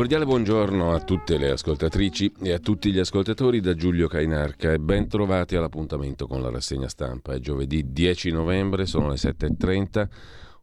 Cordiale 0.00 0.24
buongiorno 0.24 0.92
a 0.94 1.00
tutte 1.00 1.36
le 1.36 1.50
ascoltatrici 1.50 2.32
e 2.40 2.52
a 2.52 2.58
tutti 2.58 2.90
gli 2.90 2.98
ascoltatori 2.98 3.60
da 3.60 3.74
Giulio 3.74 4.08
Cainarca 4.08 4.72
e 4.72 4.78
ben 4.78 5.06
trovati 5.06 5.56
all'appuntamento 5.56 6.26
con 6.26 6.40
la 6.40 6.48
rassegna 6.48 6.88
stampa. 6.88 7.34
È 7.34 7.38
giovedì 7.38 7.92
10 7.92 8.30
novembre, 8.30 8.86
sono 8.86 9.10
le 9.10 9.16
7.30. 9.16 10.08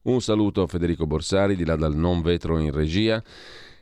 Un 0.05 0.21
saluto 0.21 0.63
a 0.63 0.67
Federico 0.67 1.05
Borsari 1.05 1.55
di 1.55 1.65
là 1.65 1.75
dal 1.75 1.93
non 1.93 2.23
vetro 2.23 2.57
in 2.57 2.71
regia. 2.71 3.23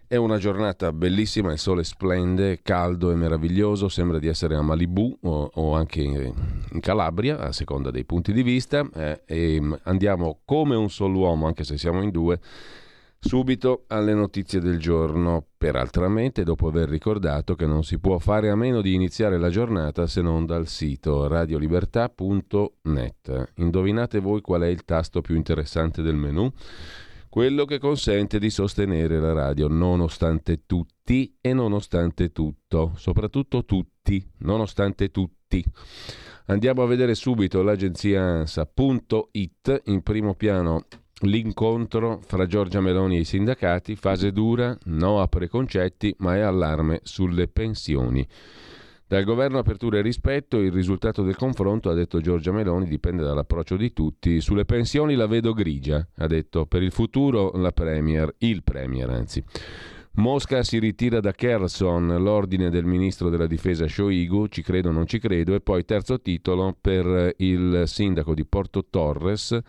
È 0.05 0.17
una 0.17 0.39
giornata 0.39 0.91
bellissima, 0.91 1.53
il 1.53 1.57
sole 1.57 1.85
splende, 1.85 2.59
caldo 2.61 3.11
e 3.11 3.15
meraviglioso, 3.15 3.87
sembra 3.87 4.19
di 4.19 4.27
essere 4.27 4.57
a 4.57 4.61
Malibu 4.61 5.19
o, 5.21 5.51
o 5.53 5.73
anche 5.73 6.01
in 6.01 6.79
Calabria, 6.81 7.39
a 7.39 7.53
seconda 7.53 7.91
dei 7.91 8.03
punti 8.03 8.33
di 8.33 8.43
vista. 8.43 8.85
Eh, 8.93 9.21
e 9.25 9.61
andiamo 9.83 10.41
come 10.43 10.75
un 10.75 10.89
solo 10.89 11.19
uomo, 11.19 11.47
anche 11.47 11.63
se 11.63 11.77
siamo 11.77 12.01
in 12.01 12.11
due 12.11 12.41
Subito 13.27 13.85
alle 13.87 14.13
notizie 14.13 14.59
del 14.59 14.77
giorno, 14.77 15.47
peraltramente 15.57 16.43
dopo 16.43 16.67
aver 16.67 16.87
ricordato 16.87 17.55
che 17.55 17.65
non 17.65 17.83
si 17.83 17.97
può 17.97 18.19
fare 18.19 18.51
a 18.51 18.55
meno 18.55 18.81
di 18.81 18.93
iniziare 18.93 19.39
la 19.39 19.49
giornata 19.49 20.05
se 20.05 20.21
non 20.21 20.45
dal 20.45 20.67
sito 20.67 21.27
radiolibertà.net. 21.27 23.53
Indovinate 23.55 24.19
voi 24.19 24.41
qual 24.41 24.61
è 24.61 24.67
il 24.67 24.85
tasto 24.85 25.21
più 25.21 25.35
interessante 25.35 26.03
del 26.03 26.13
menu? 26.13 26.47
Quello 27.27 27.65
che 27.65 27.79
consente 27.79 28.37
di 28.37 28.51
sostenere 28.51 29.19
la 29.19 29.33
radio 29.33 29.67
nonostante 29.67 30.67
tutti 30.67 31.35
e 31.41 31.51
nonostante 31.51 32.31
tutto, 32.31 32.91
soprattutto 32.95 33.65
tutti, 33.65 34.23
nonostante 34.41 35.09
tutti. 35.09 35.65
Andiamo 36.45 36.83
a 36.83 36.85
vedere 36.85 37.15
subito 37.15 37.63
l'agenzia 37.63 38.21
ANSA.it, 38.21 39.81
in 39.85 40.03
primo 40.03 40.35
piano 40.35 40.85
L'incontro 41.21 42.19
fra 42.25 42.45
Giorgia 42.45 42.81
Meloni 42.81 43.15
e 43.15 43.19
i 43.21 43.23
sindacati, 43.23 43.95
fase 43.95 44.33
dura, 44.33 44.77
no 44.87 45.21
a 45.21 45.27
preconcetti, 45.27 46.13
ma 46.19 46.35
è 46.35 46.41
allarme 46.41 46.99
sulle 47.03 47.47
pensioni. 47.47 48.27
Dal 49.07 49.23
governo 49.23 49.57
apertura 49.57 49.97
e 49.97 50.01
rispetto, 50.01 50.59
il 50.59 50.73
risultato 50.73 51.23
del 51.23 51.37
confronto, 51.37 51.89
ha 51.89 51.93
detto 51.93 52.19
Giorgia 52.19 52.51
Meloni, 52.51 52.85
dipende 52.85 53.23
dall'approccio 53.23 53.77
di 53.77 53.93
tutti. 53.93 54.41
Sulle 54.41 54.65
pensioni 54.65 55.15
la 55.15 55.25
vedo 55.25 55.53
grigia, 55.53 56.05
ha 56.17 56.27
detto. 56.27 56.65
Per 56.65 56.83
il 56.83 56.91
futuro 56.91 57.51
la 57.53 57.71
Premier, 57.71 58.35
il 58.39 58.61
Premier 58.63 59.09
anzi. 59.09 59.41
Mosca 60.15 60.63
si 60.63 60.79
ritira 60.79 61.21
da 61.21 61.31
Kherson, 61.31 62.21
l'ordine 62.21 62.69
del 62.69 62.85
ministro 62.85 63.29
della 63.29 63.47
difesa 63.47 63.87
Shoigu, 63.87 64.47
ci 64.47 64.61
credo 64.61 64.89
o 64.89 64.91
non 64.91 65.07
ci 65.07 65.19
credo, 65.19 65.53
e 65.53 65.61
poi 65.61 65.85
terzo 65.85 66.19
titolo 66.19 66.75
per 66.79 67.35
il 67.37 67.83
sindaco 67.85 68.33
di 68.33 68.45
Porto 68.45 68.85
Torres, 68.89 69.61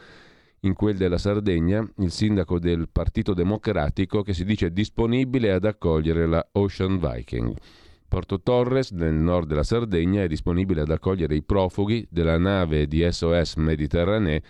in 0.67 0.75
quel 0.75 0.97
della 0.97 1.19
Sardegna, 1.19 1.89
il 1.98 2.11
sindaco 2.11 2.59
del 2.59 2.89
Partito 2.91 3.34
Democratico 3.34 4.22
che 4.22 4.34
si 4.34 4.45
dice 4.45 4.72
disponibile 4.72 5.53
ad 5.53 5.64
accogliere 5.64 6.27
la 6.27 6.47
Ocean 6.53 6.98
Viking. 6.98 7.55
Porto 8.09 8.41
Torres, 8.41 8.91
nel 8.91 9.14
nord 9.14 9.48
della 9.48 9.62
Sardegna, 9.62 10.22
è 10.22 10.28
disponibile 10.28 10.83
ad 10.83 10.91
accogliere 10.91 11.34
i 11.34 11.42
profughi 11.42 12.06
della 12.11 12.38
nave 12.38 12.87
di 12.87 13.06
SOS 13.09 13.56
Mediterranee 13.56 14.43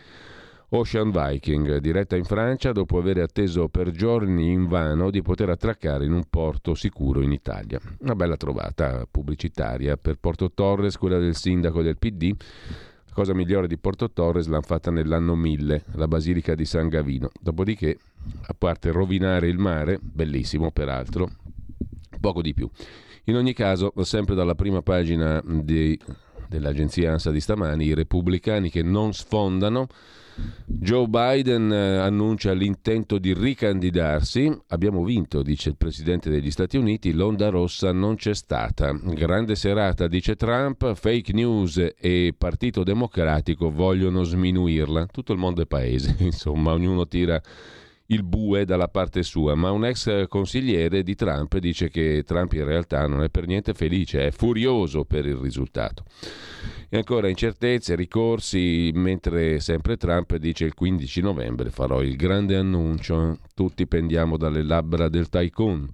Ocean 0.71 1.11
Viking, 1.11 1.77
diretta 1.77 2.17
in 2.17 2.25
Francia 2.25 2.73
dopo 2.73 2.99
aver 2.99 3.19
atteso 3.19 3.69
per 3.69 3.91
giorni 3.91 4.51
invano 4.51 5.11
di 5.11 5.23
poter 5.23 5.51
attraccare 5.51 6.05
in 6.05 6.13
un 6.13 6.25
porto 6.29 6.75
sicuro 6.75 7.21
in 7.21 7.33
Italia. 7.33 7.79
Una 8.01 8.15
bella 8.15 8.37
trovata 8.37 9.07
pubblicitaria 9.09 9.97
per 9.97 10.17
Porto 10.19 10.51
Torres, 10.51 10.97
quella 10.97 11.19
del 11.19 11.37
sindaco 11.37 11.83
del 11.83 11.99
PD 11.99 12.35
cosa 13.17 13.33
migliore 13.33 13.67
di 13.67 13.79
Porto 13.79 14.11
Torres 14.11 14.47
l'hanno 14.47 14.61
fatta 14.61 14.91
nell'anno 14.91 15.35
1000, 15.35 15.85
la 15.95 16.07
Basilica 16.07 16.55
di 16.55 16.67
San 16.67 16.91
Gavino. 16.91 17.31
Dopodiché, 17.41 17.97
a 18.43 18.53
parte 18.53 18.93
rovinare 18.93 19.49
il 19.49 19.57
mare, 19.57 19.99
bellissimo 19.99 20.71
peraltro, 20.71 21.31
poco 22.21 22.43
di 22.43 22.53
più. 22.53 22.69
In 23.25 23.37
ogni 23.37 23.55
caso, 23.55 23.91
sempre 24.03 24.35
dalla 24.35 24.55
prima 24.55 24.83
pagina 24.83 25.43
di, 25.43 25.99
dell'agenzia 26.47 27.13
ANSA 27.13 27.31
di 27.31 27.41
stamani, 27.41 27.87
i 27.87 27.95
repubblicani 27.95 28.69
che 28.69 28.83
non 28.83 29.15
sfondano 29.15 29.87
Joe 30.67 31.07
Biden 31.09 31.73
eh, 31.73 31.99
annuncia 31.99 32.53
l'intento 32.53 33.19
di 33.19 33.33
ricandidarsi. 33.33 34.55
Abbiamo 34.69 35.05
vinto, 35.05 35.43
dice 35.43 35.71
il 35.71 35.77
presidente 35.77 36.29
degli 36.29 36.51
Stati 36.51 36.77
Uniti, 36.77 37.13
l'onda 37.13 37.49
rossa 37.49 37.93
non 37.93 38.17
c'è 38.17 38.35
stata. 38.35 38.93
Grande 38.93 39.55
serata, 39.55 40.07
dice 40.07 40.37
Trump, 40.37 40.95
fake 40.95 41.33
news 41.33 41.95
e 41.99 42.35
Partito 42.37 42.83
Democratico 42.83 43.71
vogliono 43.71 44.23
sminuirla. 44.23 45.07
Tutto 45.07 45.33
il 45.33 45.39
mondo 45.39 45.63
è 45.63 45.67
paese, 45.67 46.17
insomma, 46.21 46.73
ognuno 46.73 47.07
tira 47.07 47.41
il 48.07 48.23
bue 48.23 48.65
dalla 48.65 48.89
parte 48.89 49.23
sua, 49.23 49.55
ma 49.55 49.71
un 49.71 49.85
ex 49.85 50.29
consigliere 50.29 51.03
di 51.03 51.15
Trump 51.15 51.57
dice 51.59 51.89
che 51.89 52.23
Trump 52.25 52.53
in 52.53 52.65
realtà 52.65 53.07
non 53.07 53.23
è 53.23 53.29
per 53.31 53.47
niente 53.47 53.75
felice, 53.75 54.27
è 54.27 54.31
furioso 54.31 55.05
per 55.05 55.27
il 55.27 55.37
risultato. 55.37 56.05
E 56.89 56.97
ancora 56.97 57.29
incertezze, 57.29 57.97
ricorsi, 57.97 58.91
mentre 58.95 59.59
sempre 59.59 59.97
Trump 59.97 60.37
dice 60.37 60.65
il 60.65 60.75
15 60.75 61.21
novembre 61.21 61.71
farò 61.71 62.01
il 62.03 62.15
grande 62.15 62.57
annuncio, 62.57 63.39
tutti 63.55 63.87
pendiamo 63.87 64.37
dalle 64.37 64.63
labbra 64.63 65.09
del 65.09 65.29
tycoon. 65.29 65.89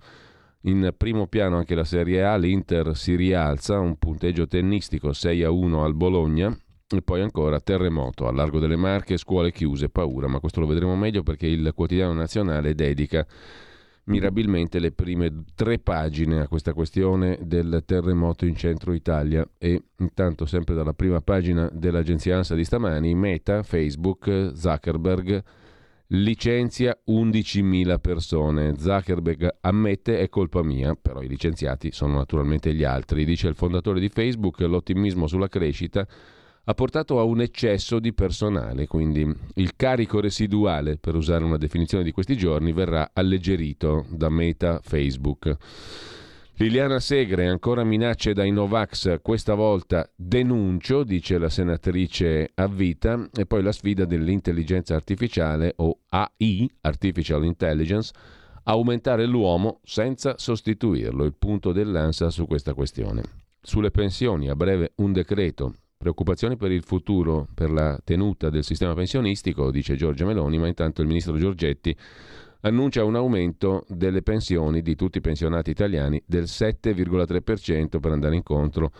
In 0.64 0.94
primo 0.96 1.26
piano 1.26 1.56
anche 1.56 1.74
la 1.74 1.84
Serie 1.84 2.24
A, 2.24 2.36
l'Inter 2.36 2.96
si 2.96 3.16
rialza, 3.16 3.80
un 3.80 3.96
punteggio 3.96 4.46
tennistico 4.46 5.12
6 5.12 5.42
a 5.42 5.50
1 5.50 5.82
al 5.82 5.94
Bologna, 5.94 6.56
e 6.98 7.02
poi 7.02 7.20
ancora 7.20 7.60
terremoto 7.60 8.26
a 8.26 8.32
largo 8.32 8.58
delle 8.58 8.76
Marche, 8.76 9.16
scuole 9.16 9.52
chiuse, 9.52 9.88
paura, 9.88 10.28
ma 10.28 10.40
questo 10.40 10.60
lo 10.60 10.66
vedremo 10.66 10.96
meglio 10.96 11.22
perché 11.22 11.46
il 11.46 11.72
quotidiano 11.74 12.12
nazionale 12.12 12.74
dedica 12.74 13.26
mirabilmente 14.04 14.80
le 14.80 14.90
prime 14.90 15.44
tre 15.54 15.78
pagine 15.78 16.40
a 16.40 16.48
questa 16.48 16.72
questione 16.72 17.38
del 17.42 17.82
terremoto 17.86 18.46
in 18.46 18.56
centro 18.56 18.92
Italia 18.92 19.48
e 19.58 19.80
intanto 19.98 20.44
sempre 20.44 20.74
dalla 20.74 20.92
prima 20.92 21.20
pagina 21.20 21.68
dell'agenzia 21.72 22.36
ANSA 22.36 22.54
di 22.54 22.64
stamani, 22.64 23.14
Meta, 23.14 23.62
Facebook, 23.62 24.52
Zuckerberg 24.54 25.42
licenzia 26.14 26.98
11.000 27.06 27.98
persone. 28.00 28.74
Zuckerberg 28.76 29.56
ammette 29.60 30.18
è 30.18 30.28
colpa 30.28 30.62
mia, 30.62 30.94
però 30.94 31.22
i 31.22 31.28
licenziati 31.28 31.90
sono 31.92 32.16
naturalmente 32.16 32.74
gli 32.74 32.84
altri. 32.84 33.24
Dice 33.24 33.48
il 33.48 33.54
fondatore 33.54 34.00
di 34.00 34.08
Facebook, 34.08 34.60
l'ottimismo 34.60 35.26
sulla 35.26 35.48
crescita 35.48 36.06
ha 36.64 36.74
portato 36.74 37.18
a 37.18 37.24
un 37.24 37.40
eccesso 37.40 37.98
di 37.98 38.12
personale, 38.12 38.86
quindi 38.86 39.28
il 39.54 39.74
carico 39.74 40.20
residuale, 40.20 40.96
per 40.96 41.16
usare 41.16 41.42
una 41.42 41.56
definizione 41.56 42.04
di 42.04 42.12
questi 42.12 42.36
giorni, 42.36 42.72
verrà 42.72 43.10
alleggerito 43.12 44.06
da 44.08 44.28
Meta 44.28 44.80
Facebook. 44.80 45.56
Liliana 46.56 47.00
Segre, 47.00 47.48
ancora 47.48 47.82
minacce 47.82 48.32
dai 48.32 48.52
Novax, 48.52 49.20
questa 49.22 49.54
volta 49.54 50.08
denuncio, 50.14 51.02
dice 51.02 51.36
la 51.36 51.48
senatrice 51.48 52.52
a 52.54 52.68
vita, 52.68 53.28
e 53.34 53.44
poi 53.46 53.62
la 53.62 53.72
sfida 53.72 54.04
dell'intelligenza 54.04 54.94
artificiale 54.94 55.72
o 55.78 55.98
AI, 56.10 56.70
Artificial 56.82 57.44
Intelligence, 57.44 58.12
aumentare 58.64 59.26
l'uomo 59.26 59.80
senza 59.82 60.34
sostituirlo, 60.38 61.24
il 61.24 61.34
punto 61.36 61.72
dell'ANSA 61.72 62.30
su 62.30 62.46
questa 62.46 62.74
questione. 62.74 63.22
Sulle 63.60 63.90
pensioni, 63.90 64.48
a 64.48 64.54
breve 64.54 64.92
un 64.96 65.12
decreto 65.12 65.74
Preoccupazioni 66.02 66.56
per 66.56 66.72
il 66.72 66.82
futuro, 66.82 67.46
per 67.54 67.70
la 67.70 67.96
tenuta 68.02 68.50
del 68.50 68.64
sistema 68.64 68.92
pensionistico, 68.92 69.70
dice 69.70 69.94
Giorgia 69.94 70.26
Meloni, 70.26 70.58
ma 70.58 70.66
intanto 70.66 71.00
il 71.00 71.06
ministro 71.06 71.38
Giorgetti 71.38 71.96
annuncia 72.62 73.04
un 73.04 73.14
aumento 73.14 73.84
delle 73.86 74.20
pensioni 74.20 74.82
di 74.82 74.96
tutti 74.96 75.18
i 75.18 75.20
pensionati 75.20 75.70
italiani 75.70 76.20
del 76.26 76.42
7,3% 76.42 78.00
per 78.00 78.10
andare 78.10 78.34
incontro 78.34 78.90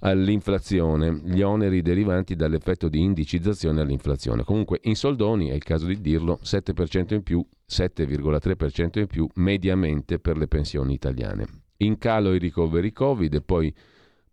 all'inflazione, 0.00 1.18
gli 1.24 1.40
oneri 1.40 1.80
derivanti 1.80 2.36
dall'effetto 2.36 2.90
di 2.90 3.00
indicizzazione 3.00 3.80
all'inflazione. 3.80 4.44
Comunque 4.44 4.80
in 4.82 4.96
soldoni, 4.96 5.48
è 5.48 5.54
il 5.54 5.64
caso 5.64 5.86
di 5.86 5.98
dirlo, 5.98 6.40
7% 6.42 7.14
in 7.14 7.22
più, 7.22 7.42
7,3% 7.66 8.98
in 8.98 9.06
più 9.06 9.26
mediamente 9.36 10.18
per 10.18 10.36
le 10.36 10.46
pensioni 10.46 10.92
italiane. 10.92 11.46
In 11.78 11.96
calo 11.96 12.34
i 12.34 12.38
ricoveri 12.38 12.92
Covid 12.92 13.32
e 13.32 13.40
poi 13.40 13.74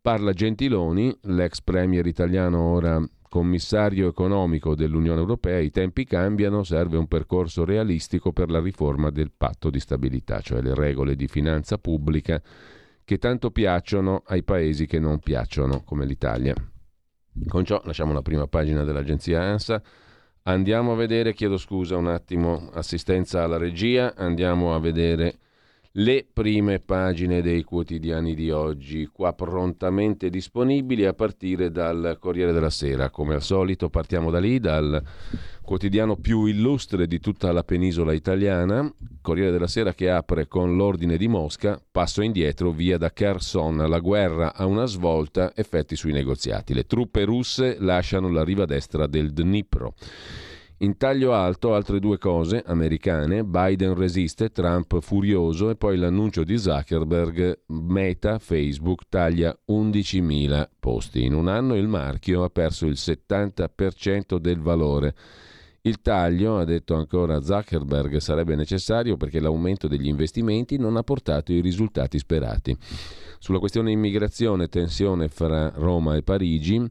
Parla 0.05 0.33
Gentiloni, 0.33 1.17
l'ex 1.23 1.61
premier 1.61 2.05
italiano 2.05 2.61
ora 2.61 3.03
commissario 3.27 4.07
economico 4.07 4.75
dell'Unione 4.75 5.19
Europea, 5.19 5.57
i 5.57 5.71
tempi 5.71 6.05
cambiano, 6.05 6.61
serve 6.61 6.97
un 6.97 7.07
percorso 7.07 7.65
realistico 7.65 8.31
per 8.31 8.51
la 8.51 8.59
riforma 8.59 9.09
del 9.09 9.31
patto 9.35 9.71
di 9.71 9.79
stabilità, 9.79 10.41
cioè 10.41 10.61
le 10.61 10.75
regole 10.75 11.15
di 11.15 11.25
finanza 11.27 11.79
pubblica 11.79 12.39
che 13.03 13.17
tanto 13.17 13.49
piacciono 13.49 14.21
ai 14.27 14.43
paesi 14.43 14.85
che 14.85 14.99
non 14.99 15.17
piacciono, 15.17 15.81
come 15.83 16.05
l'Italia. 16.05 16.53
Con 17.47 17.65
ciò 17.65 17.81
lasciamo 17.83 18.13
la 18.13 18.21
prima 18.21 18.45
pagina 18.45 18.83
dell'agenzia 18.83 19.41
ANSA. 19.41 19.81
Andiamo 20.43 20.91
a 20.91 20.95
vedere, 20.95 21.33
chiedo 21.33 21.57
scusa 21.57 21.97
un 21.97 22.09
attimo, 22.09 22.69
assistenza 22.73 23.41
alla 23.41 23.57
regia, 23.57 24.13
andiamo 24.15 24.75
a 24.75 24.79
vedere 24.79 25.39
le 25.97 26.25
prime 26.31 26.79
pagine 26.79 27.41
dei 27.41 27.63
quotidiani 27.63 28.35
di 28.35 28.51
oggi, 28.51 29.05
qua 29.05 29.31
prontamente 29.33 30.29
disponibili 30.29 31.05
a 31.05 31.13
partire 31.13 31.71
dal 31.71 32.17
Corriere 32.19 32.51
della 32.51 32.69
Sera. 32.69 33.09
Come 33.09 33.35
al 33.35 33.41
solito 33.41 33.89
partiamo 33.89 34.29
da 34.29 34.39
lì, 34.39 34.59
dal 34.59 35.01
quotidiano 35.61 36.17
più 36.17 36.45
illustre 36.45 37.07
di 37.07 37.19
tutta 37.19 37.51
la 37.53 37.63
penisola 37.63 38.11
italiana, 38.11 38.91
Corriere 39.21 39.51
della 39.51 39.67
Sera 39.67 39.93
che 39.93 40.09
apre 40.09 40.47
con 40.47 40.75
l'ordine 40.75 41.15
di 41.15 41.29
Mosca, 41.29 41.81
passo 41.89 42.21
indietro 42.21 42.71
via 42.71 42.97
da 42.97 43.11
Kherson, 43.11 43.77
la 43.77 43.99
guerra 43.99 44.53
ha 44.53 44.65
una 44.65 44.85
svolta, 44.85 45.53
effetti 45.55 45.95
sui 45.95 46.11
negoziati. 46.11 46.73
Le 46.73 46.85
truppe 46.85 47.23
russe 47.23 47.77
lasciano 47.79 48.29
la 48.29 48.43
riva 48.43 48.65
destra 48.65 49.07
del 49.07 49.31
Dnipro. 49.31 49.93
In 50.85 50.97
taglio 50.97 51.33
alto 51.33 51.73
altre 51.73 51.99
due 51.99 52.19
cose 52.19 52.61
americane, 52.63 53.43
Biden 53.43 53.95
resiste, 53.95 54.51
Trump 54.51 54.99
furioso 54.99 55.71
e 55.71 55.75
poi 55.75 55.97
l'annuncio 55.97 56.43
di 56.43 56.59
Zuckerberg, 56.59 57.61
Meta, 57.69 58.37
Facebook 58.37 59.05
taglia 59.09 59.57
11.000 59.67 60.67
posti. 60.79 61.25
In 61.25 61.33
un 61.33 61.47
anno 61.47 61.73
il 61.75 61.87
marchio 61.87 62.43
ha 62.43 62.51
perso 62.51 62.85
il 62.85 62.97
70% 62.99 64.37
del 64.37 64.59
valore. 64.59 65.15
Il 65.81 66.03
taglio, 66.03 66.59
ha 66.59 66.65
detto 66.65 66.93
ancora 66.93 67.41
Zuckerberg, 67.41 68.17
sarebbe 68.17 68.55
necessario 68.55 69.17
perché 69.17 69.39
l'aumento 69.39 69.87
degli 69.87 70.07
investimenti 70.07 70.77
non 70.77 70.97
ha 70.97 71.03
portato 71.03 71.51
i 71.51 71.61
risultati 71.61 72.19
sperati. 72.19 72.77
Sulla 73.39 73.57
questione 73.57 73.89
immigrazione, 73.89 74.67
tensione 74.67 75.29
fra 75.29 75.71
Roma 75.75 76.15
e 76.15 76.21
Parigi, 76.21 76.87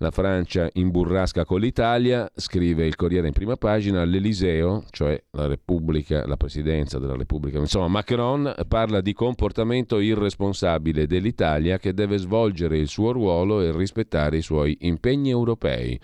la 0.00 0.10
Francia 0.10 0.68
in 0.74 0.90
burrasca 0.90 1.44
con 1.44 1.60
l'Italia, 1.60 2.30
scrive 2.34 2.86
il 2.86 2.96
Corriere 2.96 3.26
in 3.26 3.34
prima 3.34 3.56
pagina, 3.56 4.02
l'Eliseo, 4.04 4.84
cioè 4.90 5.22
la 5.32 5.46
Repubblica, 5.46 6.26
la 6.26 6.38
presidenza 6.38 6.98
della 6.98 7.16
Repubblica, 7.16 7.58
insomma 7.58 7.88
Macron 7.88 8.54
parla 8.66 9.02
di 9.02 9.12
comportamento 9.12 9.98
irresponsabile 9.98 11.06
dell'Italia 11.06 11.78
che 11.78 11.92
deve 11.92 12.16
svolgere 12.16 12.78
il 12.78 12.88
suo 12.88 13.12
ruolo 13.12 13.60
e 13.60 13.72
rispettare 13.72 14.38
i 14.38 14.42
suoi 14.42 14.76
impegni 14.80 15.28
europei. 15.28 16.00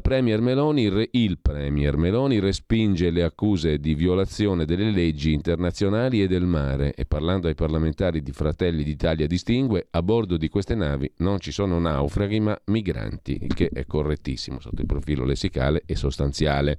Premier 0.00 0.40
Meloni, 0.40 1.08
il 1.10 1.38
Premier 1.40 1.98
Meloni 1.98 2.38
respinge 2.38 3.10
le 3.10 3.22
accuse 3.22 3.78
di 3.78 3.94
violazione 3.94 4.64
delle 4.64 4.90
leggi 4.90 5.34
internazionali 5.34 6.22
e 6.22 6.26
del 6.26 6.46
mare 6.46 6.94
e 6.94 7.04
parlando 7.04 7.48
ai 7.48 7.54
parlamentari 7.54 8.22
di 8.22 8.32
Fratelli 8.32 8.82
d'Italia 8.82 9.26
distingue 9.26 9.88
a 9.90 10.02
bordo 10.02 10.38
di 10.38 10.48
queste 10.48 10.74
navi 10.74 11.12
non 11.18 11.38
ci 11.38 11.52
sono 11.52 11.78
naufraghi 11.78 12.40
ma 12.40 12.58
migranti, 12.68 13.38
il 13.42 13.52
che 13.52 13.68
è 13.68 13.84
correttissimo 13.84 14.58
sotto 14.58 14.80
il 14.80 14.86
profilo 14.86 15.26
lessicale 15.26 15.82
e 15.84 15.96
sostanziale. 15.96 16.78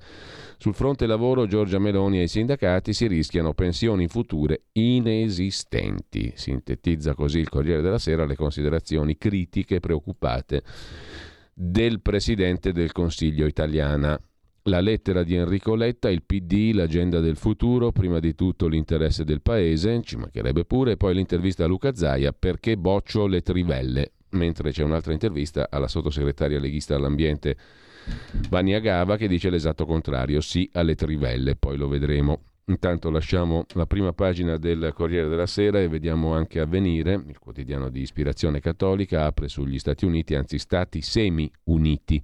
Sul 0.58 0.74
fronte 0.74 1.06
lavoro 1.06 1.46
Giorgia 1.46 1.78
Meloni 1.78 2.20
e 2.20 2.24
i 2.24 2.28
sindacati 2.28 2.92
si 2.92 3.06
rischiano 3.06 3.54
pensioni 3.54 4.08
future 4.08 4.64
inesistenti. 4.72 6.34
Sintetizza 6.34 7.14
così 7.14 7.38
il 7.38 7.50
Corriere 7.50 7.84
della 7.84 8.00
Sera 8.00 8.26
le 8.26 8.36
considerazioni 8.36 9.16
critiche 9.16 9.80
preoccupate 9.80 10.64
del 11.58 12.02
Presidente 12.02 12.74
del 12.74 12.92
Consiglio 12.92 13.46
italiana. 13.46 14.20
La 14.64 14.82
lettera 14.82 15.24
di 15.24 15.36
Enrico 15.36 15.74
Letta, 15.74 16.10
il 16.10 16.24
PD, 16.24 16.72
l'agenda 16.74 17.22
del 17.22 17.38
futuro, 17.38 17.94
prima 17.94 18.20
di 18.20 18.36
tutto 18.36 18.68
l'interesse 18.68 19.24
del 19.24 19.42
Paese, 19.42 20.02
ci 20.02 20.18
mancherebbe 20.18 20.66
pure, 20.66 20.94
e 20.94 20.98
poi 20.98 21.14
l'intervista 21.14 21.64
a 21.64 21.68
Luca 21.68 21.96
Zaia, 21.96 22.34
perché 22.34 22.76
boccio 22.76 23.26
le 23.26 23.42
trivelle, 23.42 24.12
mentre 24.32 24.72
c'è 24.72 24.84
un'altra 24.84 25.14
intervista 25.14 25.68
alla 25.70 25.88
sottosegretaria 25.88 26.60
leghista 26.60 26.96
all'ambiente 26.96 27.56
Vania 28.50 28.80
Gava 28.80 29.18
che 29.18 29.28
dice 29.28 29.50
l'esatto 29.50 29.86
contrario, 29.86 30.42
sì 30.42 30.70
alle 30.74 30.96
trivelle, 30.96 31.56
poi 31.56 31.78
lo 31.78 31.88
vedremo. 31.88 32.42
Intanto 32.68 33.12
lasciamo 33.12 33.68
la 33.74 33.86
prima 33.86 34.12
pagina 34.12 34.58
del 34.58 34.92
Corriere 34.96 35.28
della 35.28 35.46
Sera 35.46 35.80
e 35.80 35.88
vediamo 35.88 36.34
anche 36.34 36.60
Avvenire, 36.60 37.14
il 37.28 37.38
quotidiano 37.38 37.90
di 37.90 38.02
ispirazione 38.02 38.60
cattolica, 38.60 39.26
apre 39.26 39.50
sugli 39.50 39.78
Stati 39.78 40.04
Uniti, 40.04 40.34
anzi 40.34 40.58
Stati 40.58 41.00
semi-uniti. 41.02 42.20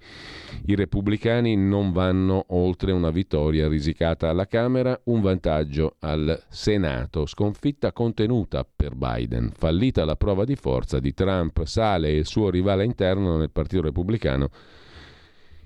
I 0.66 0.74
repubblicani 0.74 1.56
non 1.56 1.92
vanno 1.92 2.46
oltre 2.50 2.92
una 2.92 3.12
vittoria 3.12 3.68
risicata 3.68 4.30
alla 4.30 4.48
Camera, 4.48 5.00
un 5.06 5.22
vantaggio 5.22 5.98
al 6.00 6.42
Senato, 6.50 7.28
sconfitta 7.28 7.92
contenuta 7.92 8.66
per 8.66 8.96
Biden, 8.96 9.52
fallita 9.56 10.06
la 10.06 10.16
prova 10.16 10.44
di 10.44 10.56
forza 10.56 11.00
di 11.00 11.14
Trump, 11.14 11.66
sale 11.66 12.14
il 12.14 12.26
suo 12.26 12.50
rivale 12.50 12.84
interno 12.84 13.38
nel 13.38 13.52
Partito 13.52 13.84
Repubblicano 13.84 14.50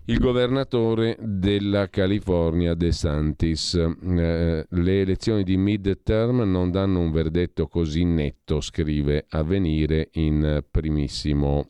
il 0.07 0.19
governatore 0.19 1.17
della 1.19 1.89
California, 1.89 2.75
De 2.75 2.91
Santis. 2.91 3.73
Eh, 3.73 4.65
le 4.69 5.01
elezioni 5.01 5.43
di 5.43 5.57
mid-term 5.57 6.41
non 6.41 6.69
danno 6.69 6.99
un 6.99 7.11
verdetto 7.11 7.67
così 7.67 8.03
netto, 8.03 8.61
scrive 8.61 9.25
Avvenire 9.29 10.09
in 10.13 10.63
primissimo 10.69 11.65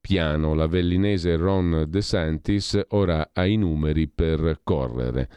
piano. 0.00 0.54
La 0.54 0.68
vellinese 0.68 1.36
Ron 1.36 1.86
De 1.88 2.00
Santis 2.00 2.80
ora 2.90 3.30
ha 3.32 3.44
i 3.44 3.56
numeri 3.56 4.08
per 4.08 4.60
correre. 4.62 5.28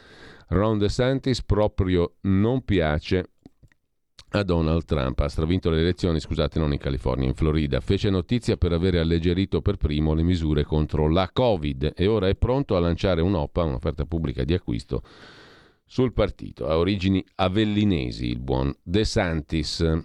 Ron 0.50 0.78
De 0.78 0.90
Santis 0.90 1.44
proprio 1.44 2.18
non 2.22 2.64
piace 2.64 3.32
a 4.36 4.44
Donald 4.44 4.86
Trump. 4.86 5.20
Ha 5.20 5.30
stravinto 5.30 5.70
le 5.70 5.80
elezioni, 5.80 6.20
scusate, 6.20 6.60
non 6.60 6.74
in 6.74 6.80
California, 6.80 7.28
in 7.28 7.36
Florida. 7.36 7.80
Fece 7.80 8.10
notizia 8.10 8.58
per 8.58 8.72
avere 8.74 9.00
alleggerito 9.00 9.62
per 9.62 9.78
primo 9.78 10.14
le 10.14 10.24
misure 10.24 10.64
contro 10.64 11.10
la 11.10 11.30
Covid 11.32 11.94
e 11.96 12.08
ora 12.08 12.28
è 12.28 12.36
pronto 12.36 12.76
a 12.76 12.80
lanciare 12.80 13.22
un'OPA, 13.22 13.64
un'offerta 13.64 14.06
pubblica 14.06 14.44
di 14.44 14.54
acquisto, 14.54 15.02
sul 15.86 16.14
partito. 16.14 16.68
Ha 16.68 16.78
origini 16.78 17.24
avellinesi 17.36 18.28
il 18.28 18.40
buon 18.40 18.74
De 18.82 19.06
Santis. 19.06 20.02